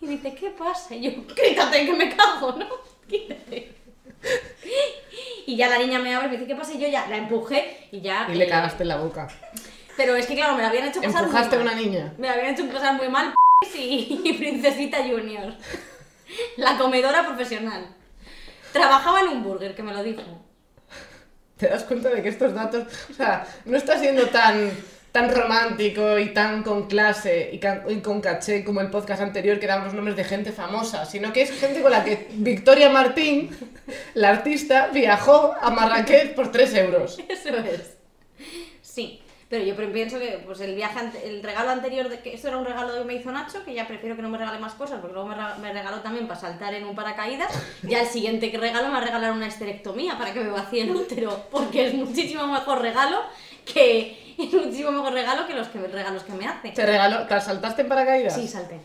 y 0.00 0.06
dice, 0.06 0.34
¿qué 0.34 0.50
pasa? 0.50 0.94
Y 0.94 1.02
yo, 1.02 1.10
quítate 1.34 1.84
que 1.84 1.92
me 1.92 2.14
cago, 2.16 2.52
¿no? 2.52 2.66
Quítate. 3.06 3.74
Y 5.46 5.56
ya 5.56 5.68
la 5.68 5.78
niña 5.78 5.98
me 5.98 6.14
abre 6.14 6.28
y 6.28 6.30
me 6.30 6.36
dice, 6.36 6.46
¿qué 6.48 6.54
pasa? 6.56 6.72
Y 6.74 6.78
yo 6.78 6.88
ya 6.88 7.06
la 7.08 7.16
empujé 7.18 7.88
y 7.92 8.00
ya... 8.00 8.26
Y 8.32 8.34
le 8.36 8.44
eh, 8.44 8.48
cagaste 8.48 8.82
en 8.84 8.88
la 8.88 8.96
boca. 8.96 9.28
Pero 9.96 10.14
es 10.16 10.26
que 10.26 10.34
claro, 10.36 10.54
me 10.54 10.62
la 10.62 10.68
habían 10.68 10.88
hecho 10.88 11.02
pasar 11.02 11.24
Empujaste 11.24 11.56
a 11.56 11.58
muy 11.58 11.68
una 11.68 11.74
mal. 11.76 11.84
niña. 11.84 12.14
Me 12.16 12.28
la 12.28 12.32
habían 12.34 12.54
hecho 12.54 12.66
pasar 12.68 12.94
muy 12.94 13.08
mal 13.08 13.34
y, 13.76 14.32
Princesita 14.38 14.98
Junior. 14.98 15.54
La 16.56 16.78
comedora 16.78 17.26
profesional. 17.26 17.86
Trabajaba 18.72 19.20
en 19.20 19.28
un 19.28 19.42
burger, 19.42 19.74
que 19.74 19.82
me 19.82 19.92
lo 19.92 20.02
dijo. 20.02 20.22
Te 21.56 21.68
das 21.68 21.84
cuenta 21.84 22.08
de 22.08 22.22
que 22.22 22.28
estos 22.28 22.54
datos, 22.54 22.86
o 23.10 23.14
sea, 23.14 23.46
no 23.66 23.76
está 23.76 23.98
siendo 23.98 24.28
tan, 24.28 24.70
tan 25.12 25.34
romántico 25.34 26.18
y 26.18 26.32
tan 26.32 26.62
con 26.62 26.86
clase 26.86 27.50
y 27.52 28.00
con 28.00 28.20
caché 28.22 28.64
como 28.64 28.80
el 28.80 28.88
podcast 28.88 29.20
anterior 29.20 29.58
que 29.58 29.66
damos 29.66 29.92
nombres 29.92 30.16
de 30.16 30.24
gente 30.24 30.52
famosa, 30.52 31.04
sino 31.04 31.32
que 31.34 31.42
es 31.42 31.50
gente 31.50 31.82
con 31.82 31.90
la 31.90 32.02
que 32.02 32.28
Victoria 32.32 32.88
Martín, 32.88 33.50
la 34.14 34.30
artista, 34.30 34.86
viajó 34.86 35.54
a 35.60 35.70
Marrakech 35.70 36.34
por 36.34 36.50
3 36.50 36.74
euros. 36.76 37.18
Eso 37.28 37.50
es. 37.58 37.96
Sí. 38.80 39.20
Pero 39.50 39.64
yo 39.64 39.74
pienso 39.92 40.20
que 40.20 40.40
pues 40.46 40.60
el 40.60 40.76
viaje, 40.76 41.00
el 41.24 41.42
regalo 41.42 41.70
anterior, 41.70 42.08
de 42.08 42.20
que 42.20 42.32
esto 42.32 42.46
era 42.46 42.56
un 42.56 42.64
regalo 42.64 42.96
que 42.96 43.04
me 43.04 43.14
hizo 43.14 43.32
Nacho, 43.32 43.64
que 43.64 43.74
ya 43.74 43.88
prefiero 43.88 44.14
que 44.14 44.22
no 44.22 44.28
me 44.28 44.38
regale 44.38 44.60
más 44.60 44.74
cosas, 44.74 45.00
porque 45.00 45.12
luego 45.12 45.28
me, 45.60 45.72
regaló 45.72 45.96
también 46.02 46.28
para 46.28 46.38
saltar 46.38 46.72
en 46.72 46.84
un 46.84 46.94
paracaídas. 46.94 47.52
Ya 47.82 48.02
el 48.02 48.06
siguiente 48.06 48.52
que 48.52 48.58
regalo 48.58 48.86
me 48.86 48.92
va 48.92 48.98
a 48.98 49.04
regalar 49.04 49.32
una 49.32 49.48
esterectomía 49.48 50.16
para 50.16 50.32
que 50.32 50.38
me 50.38 50.50
vacíe 50.50 50.82
el 50.82 50.94
útero, 50.94 51.46
porque 51.50 51.88
es 51.88 51.94
muchísimo 51.94 52.46
mejor 52.46 52.80
regalo 52.80 53.22
que 53.64 54.36
es 54.38 54.52
muchísimo 54.52 54.92
mejor 54.92 55.14
regalo 55.14 55.48
que 55.48 55.54
los 55.54 55.66
que 55.66 55.80
regalos 55.80 56.22
que 56.22 56.32
me 56.32 56.46
hace. 56.46 56.70
¿Te 56.70 56.86
regaló? 56.86 57.26
¿Te 57.26 57.40
saltaste 57.40 57.82
en 57.82 57.88
paracaídas? 57.88 58.36
Sí, 58.36 58.46
salté. 58.46 58.78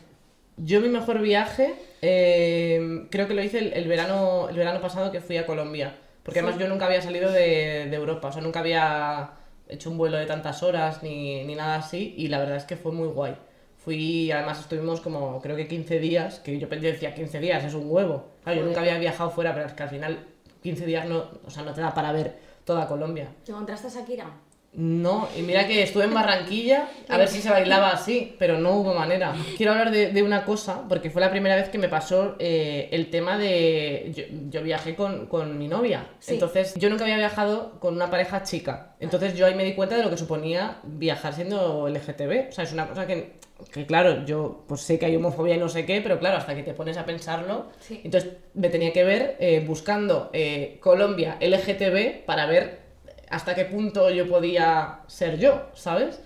Yo 0.58 0.82
mi 0.82 0.90
mejor 0.90 1.20
viaje, 1.20 1.76
eh, 2.02 3.06
creo 3.12 3.28
que 3.28 3.36
lo 3.36 3.44
hice 3.44 3.60
el, 3.60 3.74
el 3.74 3.88
verano, 3.88 4.50
el 4.50 4.58
verano 4.58 4.82
pasado 4.82 5.12
que 5.12 5.22
fui 5.22 5.38
a 5.38 5.46
Colombia. 5.46 5.96
Porque 6.24 6.40
además 6.40 6.60
yo 6.60 6.68
nunca 6.68 6.88
había 6.88 7.04
salido 7.04 7.32
de, 7.32 7.86
de 7.88 7.96
Europa, 7.96 8.30
o 8.30 8.32
sea, 8.32 8.42
nunca 8.42 8.62
había 8.62 9.45
hecho 9.68 9.90
un 9.90 9.98
vuelo 9.98 10.18
de 10.18 10.26
tantas 10.26 10.64
horas 10.64 11.04
ni, 11.04 11.44
ni 11.44 11.56
nada 11.56 11.78
así 11.78 12.14
y 12.18 12.28
la 12.28 12.40
verdad 12.40 12.58
es 12.58 12.66
que 12.66 12.76
fue 12.76 12.92
muy 12.92 13.08
guay. 13.08 13.36
Fui, 13.78 14.32
además 14.32 14.60
estuvimos 14.60 15.02
como 15.02 15.42
creo 15.42 15.56
que 15.56 15.68
15 15.68 16.00
días, 16.00 16.40
que 16.40 16.58
yo 16.58 16.68
pensé, 16.68 16.92
decía 16.92 17.14
15 17.14 17.40
días, 17.40 17.64
es 17.64 17.74
un 17.74 17.90
huevo. 17.90 18.26
Claro, 18.44 18.60
yo 18.60 18.66
nunca 18.66 18.82
había 18.82 18.98
viajado 18.98 19.30
fuera, 19.30 19.54
pero 19.54 19.68
es 19.68 19.74
que 19.74 19.84
al 19.84 19.90
final 19.90 20.26
15 20.64 20.86
días 20.86 21.08
no, 21.08 21.26
o 21.46 21.50
sea, 21.50 21.64
no 21.64 21.74
te 21.74 21.82
da 21.82 21.94
para 21.94 22.12
ver 22.12 22.36
toda 22.64 22.88
Colombia. 22.88 23.30
¿Te 23.46 23.52
encontraste 23.52 23.88
a 23.88 23.92
Shakira? 23.92 24.32
No, 24.78 25.30
y 25.38 25.42
mira 25.42 25.66
que 25.68 25.82
estuve 25.84 26.04
en 26.04 26.14
Barranquilla 26.14 26.90
a 27.08 27.18
ver 27.18 27.28
si 27.30 27.42
se 27.42 27.50
bailaba 27.50 27.92
así, 27.92 28.36
pero 28.38 28.58
no 28.60 28.72
hubo 28.74 28.94
manera. 28.94 29.34
Quiero 29.56 29.72
hablar 29.72 29.92
de, 29.92 30.12
de 30.12 30.22
una 30.24 30.44
cosa, 30.44 30.84
porque 30.90 31.10
fue 31.10 31.22
la 31.22 31.32
primera 31.32 31.56
vez 31.56 31.70
que 31.70 31.78
me 31.78 31.88
pasó 31.88 32.36
eh, 32.40 32.90
el 32.92 33.10
tema 33.10 33.38
de... 33.38 34.12
Yo, 34.14 34.24
yo 34.50 34.64
viajé 34.64 34.96
con, 34.96 35.28
con 35.28 35.58
mi 35.58 35.68
novia, 35.68 36.08
Sí. 36.20 36.34
entonces 36.34 36.74
yo 36.76 36.90
nunca 36.90 37.04
había 37.06 37.18
viajado 37.18 37.80
con 37.80 37.96
una 37.96 38.10
pareja 38.10 38.44
chica, 38.44 38.96
entonces 39.00 39.36
yo 39.38 39.46
ahí 39.46 39.56
me 39.56 39.64
di 39.64 39.74
cuenta 39.74 39.96
de 39.96 40.04
lo 40.04 40.10
que 40.10 40.18
suponía 40.18 40.80
viajar 40.84 41.34
siendo 41.34 41.88
LGTB, 41.88 42.50
o 42.50 42.52
sea, 42.52 42.64
es 42.66 42.74
una 42.74 42.88
cosa 42.88 43.08
que, 43.08 43.34
que 43.72 43.86
claro, 43.86 44.26
yo 44.26 44.66
pues 44.68 44.82
sé 44.82 45.00
que 45.00 45.06
hay 45.06 45.16
homofobia 45.16 45.56
y 45.56 45.58
no 45.58 45.70
sé 45.70 45.86
qué, 45.86 46.02
pero 46.02 46.20
claro, 46.20 46.38
hasta 46.38 46.54
que 46.56 46.64
te 46.64 46.74
pones 46.74 46.98
a 46.98 47.06
pensarlo, 47.06 47.68
Sí. 47.80 48.02
entonces 48.04 48.34
me 48.54 48.70
tenía 48.70 48.92
que 48.92 49.04
ver 49.06 49.38
eh, 49.40 49.64
buscando 49.66 50.30
eh, 50.34 50.78
Colombia 50.82 51.38
LGTB 51.40 52.26
para 52.26 52.46
ver 52.46 52.85
hasta 53.30 53.56
qué 53.56 53.66
punto 53.66 54.10
yo 54.10 54.28
podía 54.28 55.00
ser 55.08 55.38
yo, 55.40 55.70
¿sabes? 55.74 56.20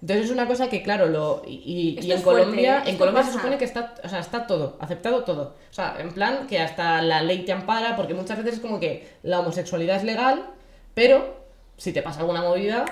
Entonces 0.00 0.26
es 0.26 0.30
una 0.30 0.46
cosa 0.46 0.68
que, 0.68 0.82
claro, 0.82 1.06
lo, 1.06 1.42
y, 1.46 1.96
en 1.98 2.20
fuerte, 2.20 2.42
Colombia, 2.42 2.82
¿eh? 2.84 2.90
en 2.90 2.98
Colombia 2.98 3.24
se 3.24 3.32
supone 3.32 3.56
que 3.56 3.64
está, 3.64 3.94
o 4.04 4.08
sea, 4.08 4.20
está 4.20 4.46
todo, 4.46 4.76
aceptado 4.78 5.24
todo. 5.24 5.54
O 5.70 5.72
sea, 5.72 5.96
en 5.98 6.12
plan 6.12 6.46
que 6.46 6.60
hasta 6.60 7.00
la 7.02 7.22
ley 7.22 7.44
te 7.44 7.52
ampara, 7.52 7.96
porque 7.96 8.14
muchas 8.14 8.36
veces 8.38 8.54
es 8.54 8.60
como 8.60 8.78
que 8.78 9.08
la 9.22 9.40
homosexualidad 9.40 9.96
es 9.96 10.04
legal, 10.04 10.46
pero 10.94 11.46
si 11.76 11.92
te 11.92 12.02
pasa 12.02 12.20
alguna 12.20 12.42
movida, 12.42 12.84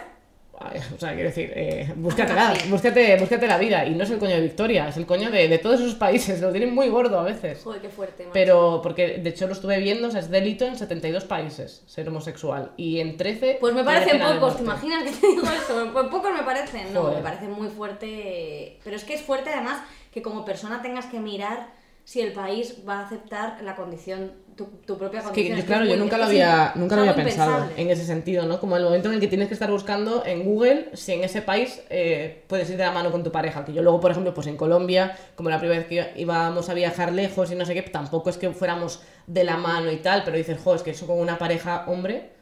o 0.95 0.99
sea, 0.99 1.15
quiero 1.15 1.29
decir, 1.29 1.53
eh, 1.55 1.93
búscatela, 1.97 2.55
búscate, 2.69 3.17
búscate 3.19 3.47
la 3.47 3.59
vida. 3.59 3.85
Y 3.87 3.95
no 3.95 4.05
es 4.05 4.11
el 4.11 4.19
coño 4.19 4.35
de 4.35 4.41
Victoria, 4.41 4.89
es 4.89 4.97
el 4.97 5.07
coño 5.07 5.31
de, 5.31 5.49
de 5.49 5.59
todos 5.59 5.81
esos 5.81 5.95
países, 5.95 6.41
lo 6.41 6.51
tienen 6.53 6.75
muy 6.75 6.89
gordo 6.89 7.19
a 7.19 7.23
veces. 7.25 7.61
Joder, 7.63 7.81
qué 7.81 7.89
fuerte. 7.89 8.25
macho. 8.25 8.33
Pero, 8.33 8.81
porque 8.83 9.19
de 9.19 9.31
hecho 9.31 9.47
lo 9.47 9.53
estuve 9.53 9.79
viendo, 9.79 10.09
o 10.09 10.11
sea, 10.11 10.21
es 10.21 10.31
delito 10.31 10.65
en 10.67 10.77
72 10.77 11.25
países 11.25 11.83
ser 11.87 12.09
homosexual. 12.09 12.73
Y 12.77 13.01
en 13.01 13.17
13. 13.17 13.59
Pues 13.61 13.75
me 13.75 13.85
parecen 13.85 14.21
pocos, 14.21 14.57
¿te 14.57 14.63
imaginas 14.63 15.03
que 15.05 15.11
te 15.11 15.27
digo 15.27 15.43
eso? 15.43 15.89
Pues 15.93 16.07
pocos 16.09 16.33
me 16.33 16.43
parecen. 16.43 16.93
No, 16.93 17.03
Joder. 17.03 17.17
me 17.19 17.23
parece 17.23 17.49
muy 17.49 17.69
fuerte. 17.69 18.79
Pero 18.85 18.97
es 18.97 19.05
que 19.05 19.15
es 19.15 19.23
fuerte 19.23 19.51
además 19.51 19.83
que 20.13 20.23
como 20.23 20.45
persona 20.45 20.83
tengas 20.83 21.07
que 21.07 21.19
mirar 21.21 21.69
si 22.05 22.21
el 22.21 22.33
país 22.33 22.77
va 22.87 23.01
a 23.01 23.07
aceptar 23.07 23.63
la 23.63 23.75
condición, 23.75 24.33
tu, 24.57 24.67
tu 24.87 24.99
propia 24.99 25.23
condición. 25.23 25.59
Es 25.59 25.65
que 25.65 25.67
claro, 25.67 25.87
yo 25.87 25.97
nunca 25.97 26.19
lo 26.19 26.25
había, 26.25 26.73
nunca 26.75 26.97
lo 26.97 27.03
había 27.03 27.15
pensado 27.15 27.53
impensable. 27.53 27.83
en 27.83 27.91
ese 27.91 28.05
sentido, 28.05 28.45
¿no? 28.45 28.61
Como 28.61 28.77
el 28.77 28.85
momento 28.85 29.09
en 29.09 29.15
el 29.15 29.21
que 29.21 29.27
tienes 29.27 29.49
que 29.49 29.55
estar 29.55 29.71
buscando 29.71 30.25
en 30.27 30.45
Google 30.45 30.91
si 30.93 31.13
en 31.13 31.25
ese 31.25 31.41
país 31.41 31.83
eh, 31.89 32.45
puedes 32.47 32.69
ir 32.69 32.77
de 32.77 32.85
la 32.85 32.93
mano 32.93 33.11
con 33.11 33.25
tu 33.25 33.33
pareja. 33.33 33.65
Que 33.65 33.73
yo 33.73 33.83
luego, 33.83 34.01
por 34.01 34.11
ejemplo, 34.11 34.35
pues 34.35 34.47
en 34.47 34.57
Colombia, 34.59 35.17
como 35.35 35.49
la 35.49 35.59
primera 35.59 35.81
vez 35.81 35.89
que 35.89 36.21
íbamos 36.21 36.69
a 36.69 36.75
viajar 36.75 37.13
lejos 37.13 37.51
y 37.51 37.55
no 37.55 37.65
sé 37.65 37.73
qué, 37.73 37.83
tampoco 37.83 38.29
es 38.29 38.37
que 38.37 38.51
fuéramos 38.51 39.03
de 39.27 39.45
la 39.45 39.57
mano 39.57 39.91
y 39.91 39.97
tal, 39.97 40.25
pero 40.25 40.37
dices, 40.37 40.59
jo, 40.63 40.75
es 40.75 40.83
que 40.83 40.91
eso 40.91 41.07
con 41.07 41.19
una 41.19 41.39
pareja 41.39 41.85
hombre 41.87 42.35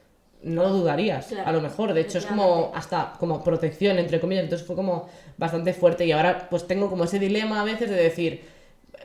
no 0.42 0.64
lo 0.64 0.70
dudarías, 0.70 1.26
Claro, 1.26 1.48
a 1.48 1.52
lo 1.52 1.60
mejor. 1.60 1.94
De 1.94 2.00
hecho, 2.00 2.18
es 2.18 2.26
como 2.26 2.72
hasta 2.74 3.12
como 3.20 3.44
protección, 3.44 4.00
entre 4.00 4.18
comillas. 4.18 4.42
Entonces 4.42 4.66
fue 4.66 4.74
como 4.74 5.08
bastante 5.38 5.72
fuerte. 5.72 6.04
Y 6.04 6.10
ahora 6.10 6.48
pues 6.50 6.66
tengo 6.66 6.90
como 6.90 7.04
ese 7.04 7.20
dilema 7.20 7.60
a 7.60 7.64
veces 7.64 7.88
de 7.88 7.96
decir, 7.96 8.42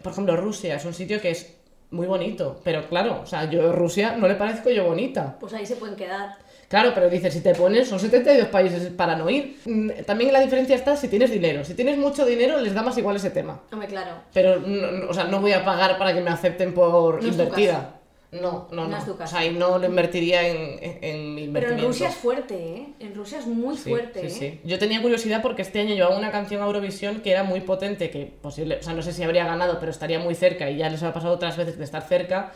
por 0.03 0.11
ejemplo, 0.11 0.35
Rusia 0.37 0.75
es 0.75 0.85
un 0.85 0.93
sitio 0.93 1.19
que 1.21 1.31
es 1.31 1.53
muy 1.91 2.05
bonito, 2.07 2.59
pero 2.63 2.87
claro, 2.89 3.21
o 3.23 3.25
sea, 3.25 3.49
yo 3.49 3.71
Rusia 3.71 4.15
no 4.17 4.27
le 4.27 4.35
parezco 4.35 4.69
yo 4.69 4.85
bonita. 4.85 5.37
Pues 5.39 5.53
ahí 5.53 5.65
se 5.65 5.75
pueden 5.77 5.95
quedar. 5.95 6.35
Claro, 6.67 6.91
pero 6.93 7.09
dices, 7.09 7.33
si 7.33 7.39
te 7.39 7.55
pones, 7.55 7.87
son 7.87 7.97
72 7.97 8.49
países 8.49 8.89
para 8.91 9.15
no 9.15 9.29
ir. 9.29 9.57
Mm, 9.65 9.89
También 10.05 10.33
la 10.33 10.41
diferencia 10.41 10.75
está 10.75 10.97
si 10.97 11.07
tienes 11.07 11.31
dinero. 11.31 11.63
Si 11.63 11.75
tienes 11.75 11.97
mucho 11.97 12.25
dinero, 12.25 12.59
les 12.59 12.73
da 12.73 12.81
más 12.81 12.97
igual 12.97 13.15
ese 13.15 13.29
tema. 13.29 13.61
Hombre, 13.71 13.87
claro. 13.87 14.11
Pero, 14.33 14.59
no- 14.59 14.91
no- 14.91 15.09
o 15.09 15.13
sea, 15.13 15.23
no 15.25 15.39
voy 15.39 15.53
a 15.53 15.63
pagar 15.63 15.97
para 15.97 16.13
que 16.13 16.19
me 16.19 16.29
acepten 16.29 16.73
por 16.73 17.21
No 17.23 17.27
invertida. 17.29 17.93
No, 18.31 18.67
no, 18.71 18.83
No 18.83 18.87
no. 18.89 18.97
es 18.97 19.05
tu 19.05 19.11
o 19.11 19.17
caso. 19.17 19.37
sea, 19.37 19.45
y 19.45 19.51
no 19.53 19.77
lo 19.77 19.85
invertiría 19.85 20.45
en, 20.47 20.79
en, 21.01 21.33
mi 21.33 21.47
Pero 21.47 21.71
en. 21.71 21.79
Rusia 21.81 22.09
es 22.09 22.15
fuerte, 22.15 22.55
¿eh? 22.55 22.87
En 22.99 23.15
Rusia 23.15 23.39
es 23.39 23.47
muy 23.47 23.77
Sí, 23.77 23.89
fuerte, 23.89 24.29
sí, 24.29 24.45
¿eh? 24.45 24.59
sí. 24.63 24.67
Yo 24.67 24.77
tenía 24.79 25.01
curiosidad 25.01 25.41
porque 25.41 25.61
este 25.61 25.79
año 25.79 25.95
llevaba 25.95 26.17
una 26.17 26.29
canción 26.31 26.61
a 26.61 26.65
Eurovisión 26.65 27.21
que 27.21 27.31
era 27.31 27.43
muy 27.43 27.61
potente, 27.61 28.09
que 28.09 28.25
posible, 28.25 28.79
o 28.79 28.83
sea, 28.83 28.93
no 28.93 29.01
sé 29.01 29.13
si 29.13 29.23
habría 29.23 29.45
ganado, 29.45 29.79
pero 29.79 29.91
estaría 29.91 30.19
muy 30.19 30.35
cerca 30.35 30.69
y 30.69 30.77
ya 30.77 30.89
les 30.89 31.01
ha 31.03 31.13
pasado 31.13 31.33
otras 31.35 31.55
veces 31.55 31.77
de 31.77 31.83
estar 31.85 32.01
cerca. 32.03 32.51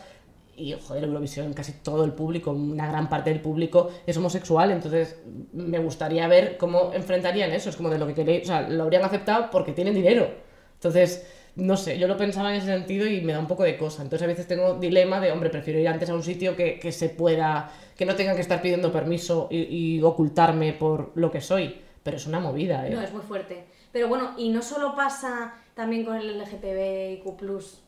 Y 0.54 0.74
joder, 0.74 1.04
Eurovisión, 1.04 1.54
casi 1.54 1.72
todo 1.72 2.04
el 2.04 2.12
público, 2.12 2.50
una 2.50 2.86
gran 2.86 3.08
parte 3.08 3.30
del 3.30 3.40
público 3.40 3.90
es 4.06 4.14
homosexual, 4.18 4.70
entonces 4.70 5.16
me 5.54 5.78
gustaría 5.78 6.28
ver 6.28 6.58
cómo 6.58 6.92
enfrentarían 6.92 7.50
eso. 7.52 7.70
Es 7.70 7.76
como 7.76 7.88
de 7.88 7.98
lo 7.98 8.06
que 8.06 8.12
queréis, 8.14 8.42
o 8.42 8.46
sea, 8.48 8.68
lo 8.68 8.82
habrían 8.82 9.04
aceptado 9.04 9.48
porque 9.50 9.72
tienen 9.72 9.94
dinero. 9.94 10.28
Entonces, 10.74 11.26
no 11.54 11.76
sé, 11.76 11.98
yo 11.98 12.08
lo 12.08 12.16
pensaba 12.16 12.50
en 12.50 12.56
ese 12.56 12.66
sentido 12.66 13.06
y 13.06 13.20
me 13.20 13.32
da 13.32 13.38
un 13.38 13.46
poco 13.46 13.62
de 13.62 13.76
cosa. 13.76 14.02
Entonces 14.02 14.24
a 14.24 14.28
veces 14.28 14.46
tengo 14.46 14.74
dilema 14.74 15.20
de, 15.20 15.32
hombre, 15.32 15.50
prefiero 15.50 15.78
ir 15.78 15.88
antes 15.88 16.08
a 16.08 16.14
un 16.14 16.22
sitio 16.22 16.56
que, 16.56 16.78
que 16.78 16.92
se 16.92 17.10
pueda, 17.10 17.70
que 17.96 18.06
no 18.06 18.14
tengan 18.14 18.36
que 18.36 18.42
estar 18.42 18.62
pidiendo 18.62 18.90
permiso 18.90 19.48
y, 19.50 19.96
y 19.96 20.02
ocultarme 20.02 20.72
por 20.72 21.12
lo 21.14 21.30
que 21.30 21.40
soy. 21.40 21.80
Pero 22.02 22.16
es 22.16 22.26
una 22.26 22.40
movida, 22.40 22.86
¿eh? 22.86 22.90
No, 22.90 23.00
es 23.00 23.12
muy 23.12 23.22
fuerte. 23.22 23.64
Pero 23.92 24.08
bueno, 24.08 24.34
y 24.38 24.48
no 24.48 24.62
solo 24.62 24.96
pasa 24.96 25.54
también 25.74 26.04
con 26.04 26.16
el 26.16 26.38
LGTBIQ+, 26.38 27.36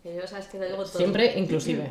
que 0.03 0.15
yo 0.15 0.27
sabes 0.27 0.47
que 0.49 0.59
lo 0.59 0.67
digo 0.67 0.85
todo. 0.85 0.99
Siempre 0.99 1.39
inclusive. 1.39 1.91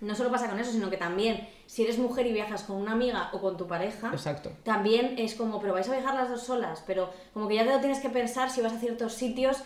no 0.00 0.14
solo 0.14 0.30
pasa 0.30 0.48
con 0.48 0.60
eso, 0.60 0.70
sino 0.70 0.90
que 0.90 0.96
también 0.98 1.48
si 1.66 1.82
eres 1.82 1.98
mujer 1.98 2.26
y 2.26 2.32
viajas 2.32 2.62
con 2.62 2.76
una 2.76 2.92
amiga 2.92 3.30
o 3.32 3.40
con 3.40 3.56
tu 3.56 3.66
pareja, 3.66 4.10
Exacto. 4.12 4.52
también 4.62 5.14
es 5.18 5.34
como, 5.34 5.58
pero 5.60 5.72
vais 5.72 5.88
a 5.88 5.92
viajar 5.92 6.14
las 6.14 6.28
dos 6.28 6.42
solas, 6.44 6.84
pero 6.86 7.10
como 7.32 7.48
que 7.48 7.56
ya 7.56 7.64
te 7.64 7.70
lo 7.70 7.80
tienes 7.80 7.98
que 8.00 8.10
pensar 8.10 8.50
si 8.50 8.60
vas 8.60 8.74
a 8.74 8.78
ciertos 8.78 9.14
sitios 9.14 9.58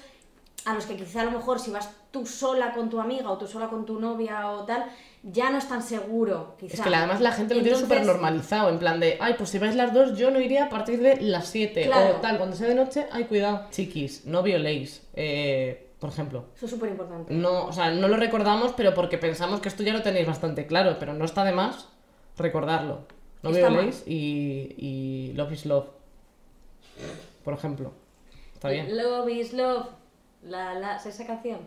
a 0.66 0.74
los 0.74 0.86
que 0.86 0.96
quizá 0.96 1.22
a 1.22 1.24
lo 1.24 1.30
mejor 1.32 1.58
si 1.60 1.70
vas 1.70 1.90
tú 2.10 2.26
sola 2.26 2.72
con 2.72 2.90
tu 2.90 3.00
amiga 3.00 3.30
o 3.30 3.38
tú 3.38 3.46
sola 3.46 3.68
con 3.68 3.86
tu 3.86 3.98
novia 4.00 4.50
o 4.50 4.64
tal, 4.64 4.84
ya 5.22 5.50
no 5.50 5.58
es 5.58 5.68
tan 5.68 5.82
seguro. 5.82 6.56
Quizá. 6.58 6.74
Es 6.74 6.80
que 6.80 6.94
además 6.94 7.20
la 7.20 7.32
gente 7.32 7.54
lo 7.54 7.62
tiene 7.62 7.78
súper 7.78 8.04
normalizado, 8.04 8.68
en 8.70 8.78
plan 8.78 9.00
de, 9.00 9.16
ay, 9.20 9.34
pues 9.38 9.50
si 9.50 9.58
vais 9.58 9.74
las 9.76 9.92
dos, 9.94 10.16
yo 10.18 10.30
no 10.30 10.40
iría 10.40 10.64
a 10.64 10.68
partir 10.68 11.00
de 11.00 11.20
las 11.20 11.48
7 11.48 11.84
Claro. 11.86 12.16
o 12.16 12.20
tal, 12.20 12.38
cuando 12.38 12.56
sea 12.56 12.68
de 12.68 12.74
noche, 12.74 13.06
ay, 13.12 13.24
cuidado. 13.24 13.66
Chiquis, 13.70 14.24
no 14.26 14.42
violéis, 14.42 15.06
eh, 15.14 15.90
por 15.98 16.10
ejemplo. 16.10 16.46
Eso 16.56 16.66
es 16.66 16.70
súper 16.72 16.90
importante. 16.90 17.32
No, 17.32 17.66
o 17.66 17.72
sea, 17.72 17.90
no 17.90 18.08
lo 18.08 18.16
recordamos, 18.16 18.72
pero 18.76 18.94
porque 18.94 19.18
pensamos 19.18 19.60
que 19.60 19.68
esto 19.68 19.82
ya 19.82 19.92
lo 19.92 20.02
tenéis 20.02 20.26
bastante 20.26 20.66
claro, 20.66 20.96
pero 20.98 21.12
no 21.14 21.24
está 21.24 21.44
de 21.44 21.52
más 21.52 21.88
recordarlo. 22.36 23.00
No 23.42 23.50
Está 23.50 23.68
violéis 23.68 24.02
y, 24.06 24.74
y 24.76 25.32
love 25.34 25.52
is 25.52 25.64
love. 25.64 25.86
Por 27.44 27.54
ejemplo. 27.54 27.92
Está 28.54 28.68
bien. 28.68 28.94
Love 28.96 29.28
is 29.30 29.52
love. 29.54 29.86
La, 30.42 30.74
la, 30.74 30.96
¿es 30.96 31.06
esa 31.06 31.26
canción? 31.26 31.60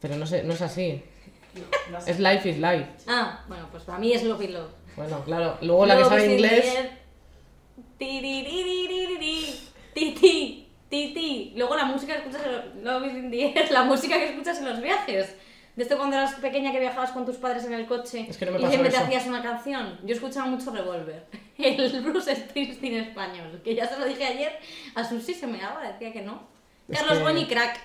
Pero 0.00 0.16
no, 0.16 0.26
sé, 0.26 0.42
no 0.42 0.54
es 0.54 0.62
así. 0.62 1.02
No 1.90 2.00
sé. 2.00 2.10
Es 2.10 2.18
life 2.18 2.48
is 2.48 2.58
life. 2.58 2.88
Ah, 3.06 3.44
bueno, 3.48 3.68
pues 3.70 3.84
para 3.84 3.98
mí 3.98 4.12
es 4.12 4.22
love 4.24 4.42
is 4.42 4.50
love. 4.50 4.70
Bueno, 4.96 5.22
claro. 5.24 5.58
Luego 5.60 5.86
la 5.86 5.96
que 5.96 6.04
sabe 6.04 6.32
inglés. 6.32 6.74
air. 6.76 6.90
Tiririririririri. 7.98 9.68
Ti, 9.94 10.16
ti, 10.18 10.68
ti, 10.88 11.12
ti. 11.14 11.52
Luego 11.56 11.76
la 11.76 11.84
música 11.84 12.14
que 12.14 12.20
escuchas 12.20 12.46
en 12.46 12.52
los, 12.52 12.64
Love 12.84 13.06
is 13.06 13.14
in 13.14 13.30
the 13.30 13.46
air, 13.46 13.70
la 13.70 13.84
música 13.84 14.16
que 14.16 14.30
escuchas 14.30 14.58
en 14.58 14.64
los 14.64 14.80
viajes. 14.80 15.36
De 15.76 15.84
esto 15.84 15.96
cuando 15.96 16.16
eras 16.16 16.34
pequeña 16.34 16.70
que 16.70 16.80
viajabas 16.80 17.12
con 17.12 17.24
tus 17.24 17.36
padres 17.36 17.64
en 17.64 17.72
el 17.72 17.86
coche 17.86 18.26
Es 18.28 18.36
que 18.36 18.44
no 18.44 18.52
me 18.52 18.60
y 18.60 18.66
siempre 18.66 18.90
te 18.90 18.96
hacías 18.98 19.26
una 19.26 19.42
canción. 19.42 19.98
Yo 20.04 20.14
escuchaba 20.14 20.46
mucho 20.46 20.70
Revolver, 20.70 21.26
el 21.58 22.02
Bruce 22.02 22.36
Springsteen 22.36 22.96
español, 22.96 23.60
que 23.64 23.74
ya 23.74 23.88
se 23.88 23.98
lo 23.98 24.04
dije 24.04 24.24
ayer, 24.24 24.58
a 24.94 25.02
Susi 25.02 25.32
se 25.32 25.46
me 25.46 25.58
daba, 25.58 25.80
decía 25.80 26.12
que 26.12 26.20
no. 26.20 26.42
Es 26.88 26.98
Carlos 26.98 27.18
que- 27.18 27.24
Goñi 27.24 27.46
Crack, 27.46 27.80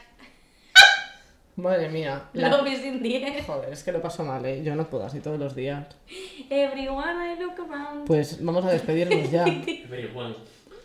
Madre 1.55 1.89
mía. 1.89 2.23
la- 2.33 2.49
Love 2.49 2.67
is 2.67 2.85
in 2.85 3.01
the 3.01 3.15
air. 3.23 3.43
Joder, 3.43 3.73
es 3.73 3.83
que 3.83 3.91
lo 3.91 4.01
paso 4.01 4.23
mal, 4.23 4.45
¿eh? 4.45 4.61
Yo 4.63 4.75
no 4.75 4.87
puedo 4.89 5.05
así 5.05 5.19
todos 5.19 5.39
los 5.39 5.55
días. 5.55 5.87
Everyone 6.49 7.33
I 7.33 7.39
look 7.41 7.53
around. 7.59 8.05
Pues 8.05 8.43
vamos 8.43 8.63
a 8.65 8.69
despedirnos 8.71 9.31
ya. 9.31 9.43
Everyone. 9.67 10.35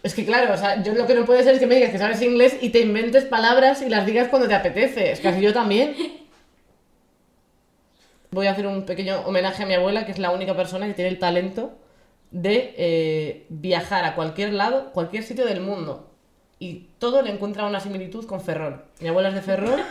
Es 0.03 0.15
que 0.15 0.25
claro, 0.25 0.53
o 0.55 0.57
sea, 0.57 0.83
yo 0.83 0.95
lo 0.95 1.07
que 1.07 1.15
no 1.15 1.25
puede 1.25 1.45
ser 1.45 1.55
es 1.55 1.61
que 1.61 1.67
me 1.67 1.77
digas 1.77 1.91
que 1.91 1.99
sabes 1.99 2.21
inglés 2.23 2.57
y 2.61 2.71
te 2.71 2.81
inventes 2.81 3.25
palabras 3.25 3.83
y 3.83 3.89
las 3.89 4.05
digas 4.07 4.29
cuando 4.29 4.49
te 4.49 4.55
apetece. 4.55 5.13
Es 5.13 5.21
que 5.21 5.29
así 5.29 5.41
yo 5.41 5.53
también. 5.53 5.95
Voy 8.31 8.47
a 8.47 8.53
hacer 8.53 8.67
un 8.67 8.85
pequeño 8.87 9.21
homenaje 9.27 9.63
a 9.63 9.67
mi 9.67 9.75
abuela, 9.75 10.07
que 10.07 10.13
es 10.13 10.19
la 10.19 10.31
única 10.31 10.57
persona 10.57 10.87
que 10.87 10.95
tiene 10.95 11.11
el 11.11 11.19
talento 11.19 11.79
de 12.31 12.75
eh, 12.79 13.47
viajar 13.51 14.05
a 14.07 14.15
cualquier 14.15 14.55
lado, 14.55 14.91
cualquier 14.93 15.23
sitio 15.23 15.45
del 15.45 15.61
mundo. 15.61 16.12
Y 16.63 16.87
todo 17.01 17.23
le 17.23 17.31
encuentra 17.31 17.65
una 17.65 17.81
similitud 17.81 18.25
con 18.25 18.41
Ferrol. 18.41 18.85
Mi 19.01 19.09
abuela 19.09 19.31
es 19.31 19.35
de 19.35 19.43
Ferrol 19.43 19.83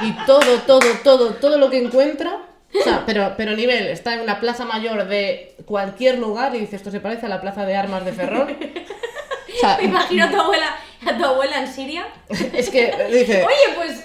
y 0.00 0.12
todo, 0.26 0.58
todo, 0.64 0.86
todo, 1.02 1.30
todo 1.34 1.58
lo 1.58 1.68
que 1.70 1.78
encuentra. 1.82 2.38
O 2.78 2.82
sea, 2.84 3.02
pero, 3.04 3.34
pero 3.36 3.56
nivel, 3.56 3.88
está 3.88 4.14
en 4.14 4.24
la 4.24 4.38
plaza 4.38 4.64
mayor 4.64 5.08
de 5.08 5.56
cualquier 5.64 6.18
lugar 6.18 6.54
y 6.54 6.60
dice, 6.60 6.76
esto 6.76 6.92
se 6.92 7.00
parece 7.00 7.26
a 7.26 7.28
la 7.28 7.40
plaza 7.40 7.64
de 7.66 7.74
armas 7.74 8.04
de 8.04 8.12
Ferrol. 8.12 8.56
O 9.56 9.58
sea, 9.58 9.76
Me 9.78 9.84
imagino 9.86 10.24
a 10.26 10.30
tu 10.30 10.40
abuela, 10.40 10.76
a 11.04 11.16
tu 11.18 11.24
abuela 11.24 11.58
en 11.60 11.66
Siria. 11.72 12.06
es 12.28 12.70
que 12.70 12.92
dice, 13.10 13.44
Oye, 13.44 13.74
pues 13.76 14.04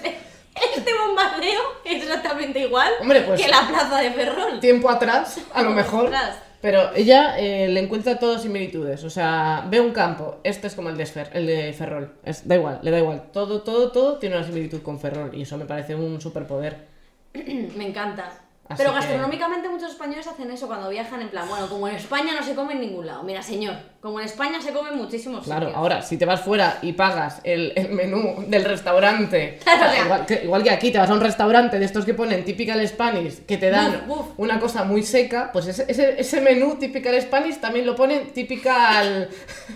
este 0.74 0.90
bombardeo 1.06 1.60
es 1.84 2.02
exactamente 2.02 2.58
igual 2.58 2.90
Hombre, 3.00 3.20
pues- 3.22 3.40
que 3.40 3.46
la 3.48 3.68
plaza 3.68 3.98
de 4.00 4.10
Ferrol. 4.10 4.58
tiempo 4.58 4.90
atrás, 4.90 5.38
a 5.54 5.62
lo 5.62 5.70
mejor. 5.70 6.04
Ostras. 6.06 6.38
Pero 6.60 6.94
ella 6.94 7.38
eh, 7.38 7.68
le 7.68 7.80
encuentra 7.80 8.18
todas 8.18 8.42
similitudes. 8.42 9.02
O 9.04 9.10
sea, 9.10 9.66
ve 9.70 9.80
un 9.80 9.92
campo, 9.92 10.36
este 10.44 10.66
es 10.66 10.74
como 10.74 10.90
el 10.90 10.96
de, 10.98 11.08
el 11.32 11.46
de 11.46 11.72
Ferrol. 11.72 12.12
Es, 12.24 12.46
da 12.46 12.56
igual, 12.56 12.80
le 12.82 12.90
da 12.90 12.98
igual. 12.98 13.22
Todo, 13.32 13.62
todo, 13.62 13.90
todo 13.92 14.18
tiene 14.18 14.36
una 14.36 14.44
similitud 14.44 14.82
con 14.82 15.00
Ferrol. 15.00 15.30
Y 15.34 15.42
eso 15.42 15.56
me 15.56 15.64
parece 15.64 15.94
un 15.94 16.20
superpoder. 16.20 16.76
Me 17.34 17.86
encanta. 17.88 18.24
Así 18.68 18.76
Pero 18.82 18.90
que- 18.90 18.96
gastronómicamente 19.00 19.68
muchos 19.68 19.90
españoles 19.92 20.26
hacen 20.26 20.50
eso 20.50 20.66
cuando 20.66 20.88
viajan 20.90 21.22
en 21.22 21.28
plan, 21.30 21.48
bueno, 21.48 21.66
como 21.68 21.88
en 21.88 21.96
España 21.96 22.32
no 22.38 22.42
se 22.44 22.54
come 22.54 22.74
en 22.74 22.80
ningún 22.80 23.06
lado. 23.06 23.22
Mira, 23.24 23.42
señor, 23.42 23.74
como 24.00 24.18
en 24.18 24.24
España 24.26 24.60
se 24.62 24.72
come 24.72 24.92
muchísimos 24.92 25.44
Claro, 25.44 25.66
sitios. 25.66 25.76
ahora, 25.76 26.00
si 26.02 26.16
te 26.16 26.24
vas 26.24 26.40
fuera 26.40 26.78
y 26.80 26.92
pagas 26.94 27.40
el, 27.44 27.72
el 27.76 27.90
menú 27.90 28.44
del 28.46 28.64
restaurante, 28.64 29.58
Claro, 29.64 29.86
o 29.86 29.92
sea- 29.94 30.04
igual, 30.04 30.26
que, 30.26 30.40
igual 30.44 30.62
que 30.62 30.70
aquí 30.70 30.90
te 30.90 30.98
vas 30.98 31.10
a 31.10 31.12
un 31.14 31.20
restaurante 31.20 31.78
de 31.78 31.84
estos 31.84 32.04
que 32.06 32.14
ponen 32.14 32.44
typical 32.44 32.86
Spanish, 32.88 33.44
que 33.44 33.58
te 33.58 33.68
dan 33.70 34.04
Buf, 34.06 34.16
buf. 34.18 34.26
una 34.38 34.58
cosa 34.58 34.84
muy 34.84 35.02
seca, 35.02 35.50
pues 35.52 35.66
ese, 35.66 35.84
ese, 35.88 36.18
ese 36.20 36.40
menú 36.40 36.76
typical 36.76 37.20
Spanish 37.20 37.58
también 37.60 37.84
lo 37.84 37.94
ponen 37.94 38.30
typical 38.32 39.28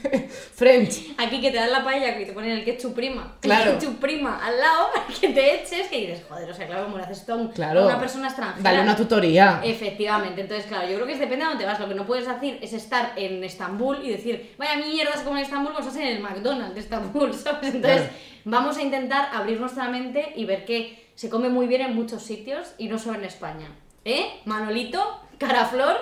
French. 0.54 1.14
Aquí 1.18 1.40
que 1.40 1.50
te 1.50 1.58
dan 1.58 1.70
la 1.72 1.84
paella 1.84 2.18
y 2.18 2.24
te 2.24 2.32
ponen 2.32 2.52
el 2.52 2.64
ketchup 2.64 2.94
prima. 2.94 3.34
Claro. 3.40 3.72
El 3.72 3.78
ketchup 3.78 3.98
prima 4.00 4.40
al 4.44 4.58
lado 4.58 4.88
para 4.94 5.06
que 5.20 5.28
te 5.28 5.54
eches, 5.62 5.88
que 5.88 5.98
dices, 6.00 6.22
joder, 6.28 6.50
o 6.50 6.54
sea, 6.54 6.66
claro, 6.66 6.84
como 6.84 6.96
le 6.98 7.04
haces 7.04 7.24
un- 7.28 7.48
Claro. 7.48 7.82
a 7.82 7.86
una 7.86 8.00
persona 8.00 8.28
extranjera. 8.28 8.62
Dale 8.62 8.80
una 8.82 8.96
tutoría. 8.96 9.60
Efectivamente, 9.64 10.40
entonces 10.40 10.66
claro, 10.66 10.88
yo 10.88 10.94
creo 10.94 11.06
que 11.06 11.14
depende 11.16 11.44
de 11.44 11.50
dónde 11.50 11.66
vas. 11.66 11.78
Lo 11.80 11.88
que 11.88 11.94
no 11.94 12.06
puedes 12.06 12.26
hacer 12.28 12.58
es 12.62 12.72
estar 12.72 13.12
en 13.16 13.42
Estambul 13.44 13.98
y 14.04 14.13
decir, 14.16 14.54
vaya 14.58 14.76
mierda, 14.76 15.16
se 15.16 15.24
come 15.24 15.40
en 15.40 15.44
Estambul, 15.46 15.72
hacer 15.76 16.02
en 16.02 16.16
el 16.16 16.22
McDonald's 16.22 16.74
de 16.74 16.80
Estambul, 16.80 17.32
¿sabes? 17.34 17.74
Entonces 17.74 18.02
Claro. 18.02 18.14
vamos 18.44 18.76
a 18.78 18.82
intentar 18.82 19.28
abrir 19.32 19.60
nuestra 19.60 19.88
mente 19.88 20.32
y 20.36 20.44
ver 20.44 20.64
que 20.64 21.10
se 21.14 21.30
come 21.30 21.48
muy 21.48 21.66
bien 21.66 21.80
en 21.82 21.94
muchos 21.94 22.22
sitios 22.22 22.74
y 22.78 22.88
no 22.88 22.98
solo 22.98 23.18
en 23.18 23.24
España. 23.24 23.68
¿Eh? 24.04 24.40
Manolito, 24.44 25.00
Caraflor. 25.38 25.96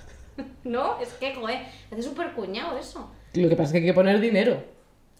no, 0.64 0.98
es 1.00 1.08
que, 1.14 1.34
joder, 1.34 1.66
hace 1.90 2.02
súper 2.02 2.32
cuñado 2.32 2.76
eso. 2.78 3.10
Lo 3.34 3.48
que 3.48 3.56
pasa 3.56 3.68
es 3.68 3.72
que 3.72 3.78
hay 3.78 3.84
que 3.86 3.94
poner 3.94 4.20
dinero. 4.20 4.62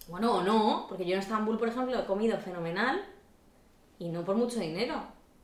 Bueno, 0.08 0.36
o 0.36 0.42
no, 0.42 0.86
porque 0.88 1.04
yo 1.06 1.14
en 1.14 1.20
Estambul, 1.20 1.58
por 1.58 1.68
ejemplo, 1.68 1.98
he 1.98 2.04
comido 2.04 2.36
fenomenal 2.38 3.02
y 3.98 4.08
no 4.08 4.24
por 4.24 4.36
mucho 4.36 4.60
dinero. 4.60 5.02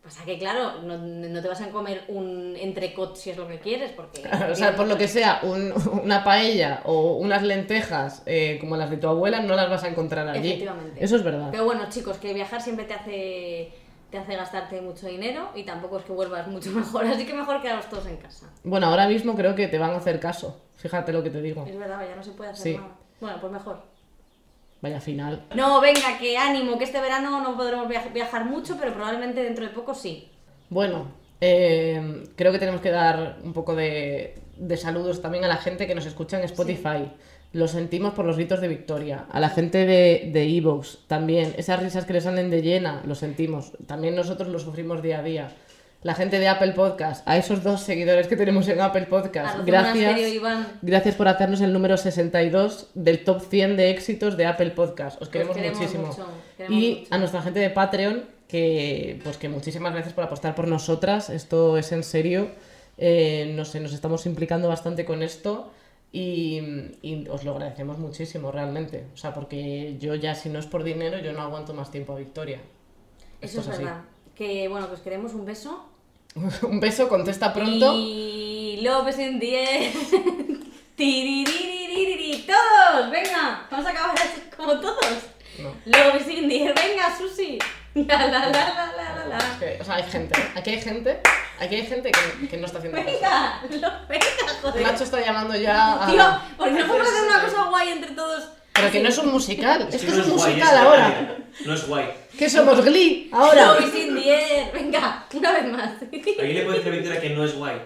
Pasa 0.08 0.24
que, 0.24 0.38
claro, 0.38 0.80
no, 0.82 0.96
no 0.96 1.42
te 1.42 1.48
vas 1.48 1.60
a 1.60 1.68
comer 1.68 2.02
un 2.08 2.56
entrecot 2.58 3.14
si 3.14 3.28
es 3.30 3.36
lo 3.36 3.46
que 3.46 3.58
quieres, 3.58 3.92
porque... 3.92 4.22
O 4.50 4.54
sea, 4.54 4.74
por 4.74 4.86
lo 4.86 4.96
que 4.96 5.06
sea, 5.06 5.40
un- 5.42 5.72
una 6.02 6.24
paella 6.24 6.80
o 6.84 7.16
unas 7.18 7.42
lentejas 7.42 8.22
eh, 8.24 8.56
como 8.58 8.76
las 8.76 8.88
de 8.88 8.96
tu 8.96 9.06
abuela 9.06 9.40
no 9.40 9.54
las 9.54 9.68
vas 9.68 9.84
a 9.84 9.88
encontrar 9.88 10.26
allí. 10.28 10.48
Efectivamente. 10.48 11.04
Eso 11.04 11.16
es 11.16 11.22
verdad. 11.22 11.48
Pero 11.50 11.64
bueno, 11.66 11.82
chicos, 11.90 12.16
que 12.16 12.32
viajar 12.32 12.62
siempre 12.62 12.86
te 12.86 12.94
hace, 12.94 13.72
te 14.10 14.16
hace 14.16 14.34
gastarte 14.34 14.80
mucho 14.80 15.06
dinero 15.06 15.50
y 15.54 15.64
tampoco 15.64 15.98
es 15.98 16.04
que 16.04 16.12
vuelvas 16.12 16.46
mucho 16.48 16.70
mejor, 16.72 17.04
así 17.06 17.26
que 17.26 17.34
mejor 17.34 17.60
quedaros 17.60 17.86
todos 17.90 18.06
en 18.06 18.16
casa. 18.16 18.46
Bueno, 18.64 18.86
ahora 18.86 19.06
mismo 19.08 19.34
creo 19.34 19.54
que 19.54 19.68
te 19.68 19.78
van 19.78 19.90
a 19.90 19.96
hacer 19.98 20.18
caso. 20.20 20.58
Fíjate 20.76 21.12
lo 21.12 21.22
que 21.22 21.28
te 21.30 21.42
digo. 21.42 21.66
Es 21.68 21.78
verdad, 21.78 22.00
ya 22.08 22.16
no 22.16 22.22
se 22.22 22.30
puede 22.30 22.50
hacer 22.50 22.62
Sí. 22.62 22.74
nada. 22.76 22.96
Bueno, 23.20 23.36
pues 23.40 23.52
mejor. 23.52 23.82
Vaya 24.80 25.00
final. 25.00 25.44
No, 25.54 25.80
venga, 25.80 26.18
que 26.20 26.36
ánimo, 26.38 26.78
que 26.78 26.84
este 26.84 27.00
verano 27.00 27.40
no 27.42 27.56
podremos 27.56 27.88
viaj- 27.88 28.12
viajar 28.12 28.44
mucho, 28.44 28.76
pero 28.78 28.92
probablemente 28.94 29.42
dentro 29.42 29.64
de 29.64 29.70
poco 29.70 29.94
sí. 29.94 30.28
Bueno, 30.70 31.06
eh, 31.40 32.24
creo 32.36 32.52
que 32.52 32.58
tenemos 32.58 32.80
que 32.80 32.90
dar 32.90 33.38
un 33.42 33.52
poco 33.52 33.74
de, 33.74 34.38
de 34.56 34.76
saludos 34.76 35.20
también 35.20 35.44
a 35.44 35.48
la 35.48 35.56
gente 35.56 35.86
que 35.86 35.94
nos 35.94 36.06
escucha 36.06 36.38
en 36.38 36.44
Spotify. 36.44 37.10
Lo 37.52 37.66
sentimos 37.66 38.12
por 38.12 38.26
los 38.26 38.36
gritos 38.36 38.60
de 38.60 38.68
victoria. 38.68 39.24
A 39.32 39.40
la 39.40 39.48
gente 39.48 39.86
de, 39.86 40.30
de 40.32 40.42
Evox 40.56 40.98
también. 41.06 41.54
Esas 41.56 41.82
risas 41.82 42.04
que 42.04 42.12
les 42.12 42.24
salen 42.24 42.50
de 42.50 42.60
llena, 42.62 43.02
lo 43.06 43.14
sentimos. 43.14 43.72
También 43.86 44.14
nosotros 44.14 44.48
lo 44.48 44.58
sufrimos 44.58 45.02
día 45.02 45.20
a 45.20 45.22
día. 45.22 45.56
La 46.02 46.14
gente 46.14 46.38
de 46.38 46.46
Apple 46.46 46.72
Podcast, 46.72 47.26
a 47.28 47.36
esos 47.36 47.64
dos 47.64 47.80
seguidores 47.80 48.28
que 48.28 48.36
tenemos 48.36 48.68
en 48.68 48.80
Apple 48.80 49.06
Podcast, 49.06 49.66
gracias. 49.66 50.32
Iván. 50.32 50.78
Gracias 50.80 51.16
por 51.16 51.26
hacernos 51.26 51.60
el 51.60 51.72
número 51.72 51.96
62 51.96 52.90
del 52.94 53.24
top 53.24 53.42
100 53.42 53.76
de 53.76 53.90
éxitos 53.90 54.36
de 54.36 54.46
Apple 54.46 54.70
Podcast. 54.70 55.20
Os 55.20 55.28
queremos, 55.28 55.56
queremos 55.56 55.76
muchísimo. 55.80 56.06
mucho, 56.06 56.28
queremos 56.56 56.78
y 56.80 56.98
mucho. 57.00 57.14
a 57.14 57.18
nuestra 57.18 57.42
gente 57.42 57.58
de 57.58 57.70
Patreon, 57.70 58.24
que 58.46 59.18
pues 59.24 59.38
que 59.38 59.48
muchísimas 59.48 59.92
gracias 59.92 60.14
por 60.14 60.22
apostar 60.22 60.54
por 60.54 60.68
nosotras. 60.68 61.30
Esto 61.30 61.76
es 61.76 61.90
en 61.90 62.04
serio. 62.04 62.52
Eh, 62.96 63.52
no 63.56 63.64
sé, 63.64 63.80
nos 63.80 63.92
estamos 63.92 64.24
implicando 64.26 64.68
bastante 64.68 65.04
con 65.04 65.24
esto. 65.24 65.72
Y, 66.12 66.60
y 67.02 67.26
os 67.28 67.42
lo 67.42 67.50
agradecemos 67.50 67.98
muchísimo, 67.98 68.52
realmente. 68.52 69.06
O 69.14 69.16
sea, 69.16 69.34
porque 69.34 69.96
yo 69.98 70.14
ya, 70.14 70.36
si 70.36 70.48
no 70.48 70.60
es 70.60 70.66
por 70.66 70.84
dinero, 70.84 71.18
yo 71.18 71.32
no 71.32 71.42
aguanto 71.42 71.74
más 71.74 71.90
tiempo 71.90 72.12
a 72.12 72.16
Victoria. 72.16 72.60
Eso 73.40 73.58
Esto 73.58 73.72
es 73.72 73.78
verdad. 73.78 74.02
Que 74.36 74.68
bueno, 74.68 74.86
pues 74.86 75.00
queremos 75.00 75.34
un 75.34 75.44
beso. 75.44 75.87
Un 76.62 76.80
beso, 76.80 77.08
contesta 77.08 77.52
pronto. 77.52 77.94
Y 77.94 78.80
the 78.82 79.54
air. 79.54 79.92
Tiririririri. 80.96 82.46
Todos, 82.46 83.10
venga, 83.10 83.66
vamos 83.70 83.86
a 83.86 83.90
acabar 83.90 84.16
así 84.16 84.42
como 84.56 84.78
todos. 84.80 85.06
No. 85.58 85.74
In 86.30 86.48
the 86.48 86.64
air, 86.64 86.74
venga, 86.74 87.16
Susi. 87.16 87.58
La 87.94 88.16
la 88.16 88.26
la 88.26 88.48
la 88.50 88.92
la 88.96 89.26
la 89.26 89.38
Es 89.38 89.44
la. 89.44 89.58
que, 89.58 89.78
o 89.80 89.84
sea, 89.84 89.94
hay 89.96 90.02
gente, 90.04 90.34
aquí 90.54 90.70
hay 90.70 90.80
gente, 90.80 91.20
aquí 91.58 91.74
hay 91.74 91.86
gente 91.86 92.10
que, 92.12 92.48
que 92.48 92.56
no 92.56 92.66
está 92.66 92.78
haciendo. 92.78 93.02
Venga, 93.02 93.60
lo, 93.70 94.06
venga, 94.08 94.26
joder. 94.62 94.82
Nacho 94.82 95.04
está 95.04 95.20
llamando 95.20 95.56
ya 95.56 96.04
a... 96.04 96.06
Tío, 96.06 96.40
¿por 96.56 96.68
qué 96.68 96.80
no 96.80 96.86
podemos 96.86 97.08
hacer 97.08 97.28
una 97.28 97.42
cosa 97.42 97.64
guay 97.64 97.88
entre 97.88 98.12
todos? 98.12 98.48
Pero 98.72 98.92
que 98.92 99.00
no 99.00 99.08
es 99.08 99.18
un 99.18 99.32
musical, 99.32 99.88
Es 99.90 100.00
que 100.00 100.06
es 100.06 100.16
no 100.16 100.24
un 100.24 100.30
guay 100.38 100.54
musical 100.54 100.78
ahora. 100.78 101.36
No 101.64 101.74
es 101.74 101.86
guay. 101.88 102.08
¿Qué 102.38 102.48
somos, 102.48 102.84
Glee? 102.84 103.28
Ahora. 103.32 103.66
Love 103.74 103.80
is 103.88 103.94
in 104.04 104.14
the 104.14 104.30
air. 104.32 104.72
Venga, 104.72 105.24
una 105.34 105.52
vez 105.52 105.64
más. 105.72 105.90
Ahí 106.40 106.52
le 106.52 106.62
puedes 106.62 106.84
decir 106.84 106.92
a 106.92 106.96
Victoria 106.96 107.20
que 107.20 107.30
no 107.30 107.44
es 107.44 107.54
guay. 107.54 107.76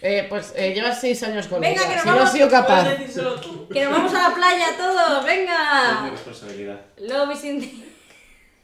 Eh, 0.00 0.26
pues 0.28 0.52
eh, 0.56 0.72
llevas 0.74 1.00
seis 1.00 1.22
años 1.22 1.46
con 1.46 1.60
Venga, 1.60 1.80
ella. 1.82 1.88
que 1.90 1.94
nos 1.96 2.02
Si 2.02 2.08
no 2.08 2.12
has 2.12 2.18
vamos. 2.18 2.32
sido 2.32 2.48
capaz. 2.50 2.82
Puedes 2.82 2.98
decírselo 2.98 3.40
tú. 3.40 3.68
Que 3.68 3.84
nos 3.84 3.92
vamos 3.92 4.14
a 4.14 4.28
la 4.28 4.34
playa 4.34 4.66
todos, 4.76 5.18
Es 5.20 5.24
venga. 5.26 6.00
mi 6.04 6.10
responsabilidad. 6.10 6.80
Love 6.98 7.32
is 7.34 7.44
in 7.44 7.60
the 7.60 7.70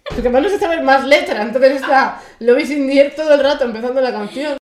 Porque 0.08 0.28
Manu 0.28 0.48
se 0.48 0.58
sabe 0.58 0.80
más 0.82 1.04
letra, 1.06 1.42
entonces 1.42 1.80
está 1.82 2.20
Lobby 2.40 2.66
sin 2.66 2.86
Dier 2.88 3.14
todo 3.14 3.32
el 3.34 3.40
rato 3.40 3.64
empezando 3.64 4.00
la 4.00 4.10
canción. 4.12 4.58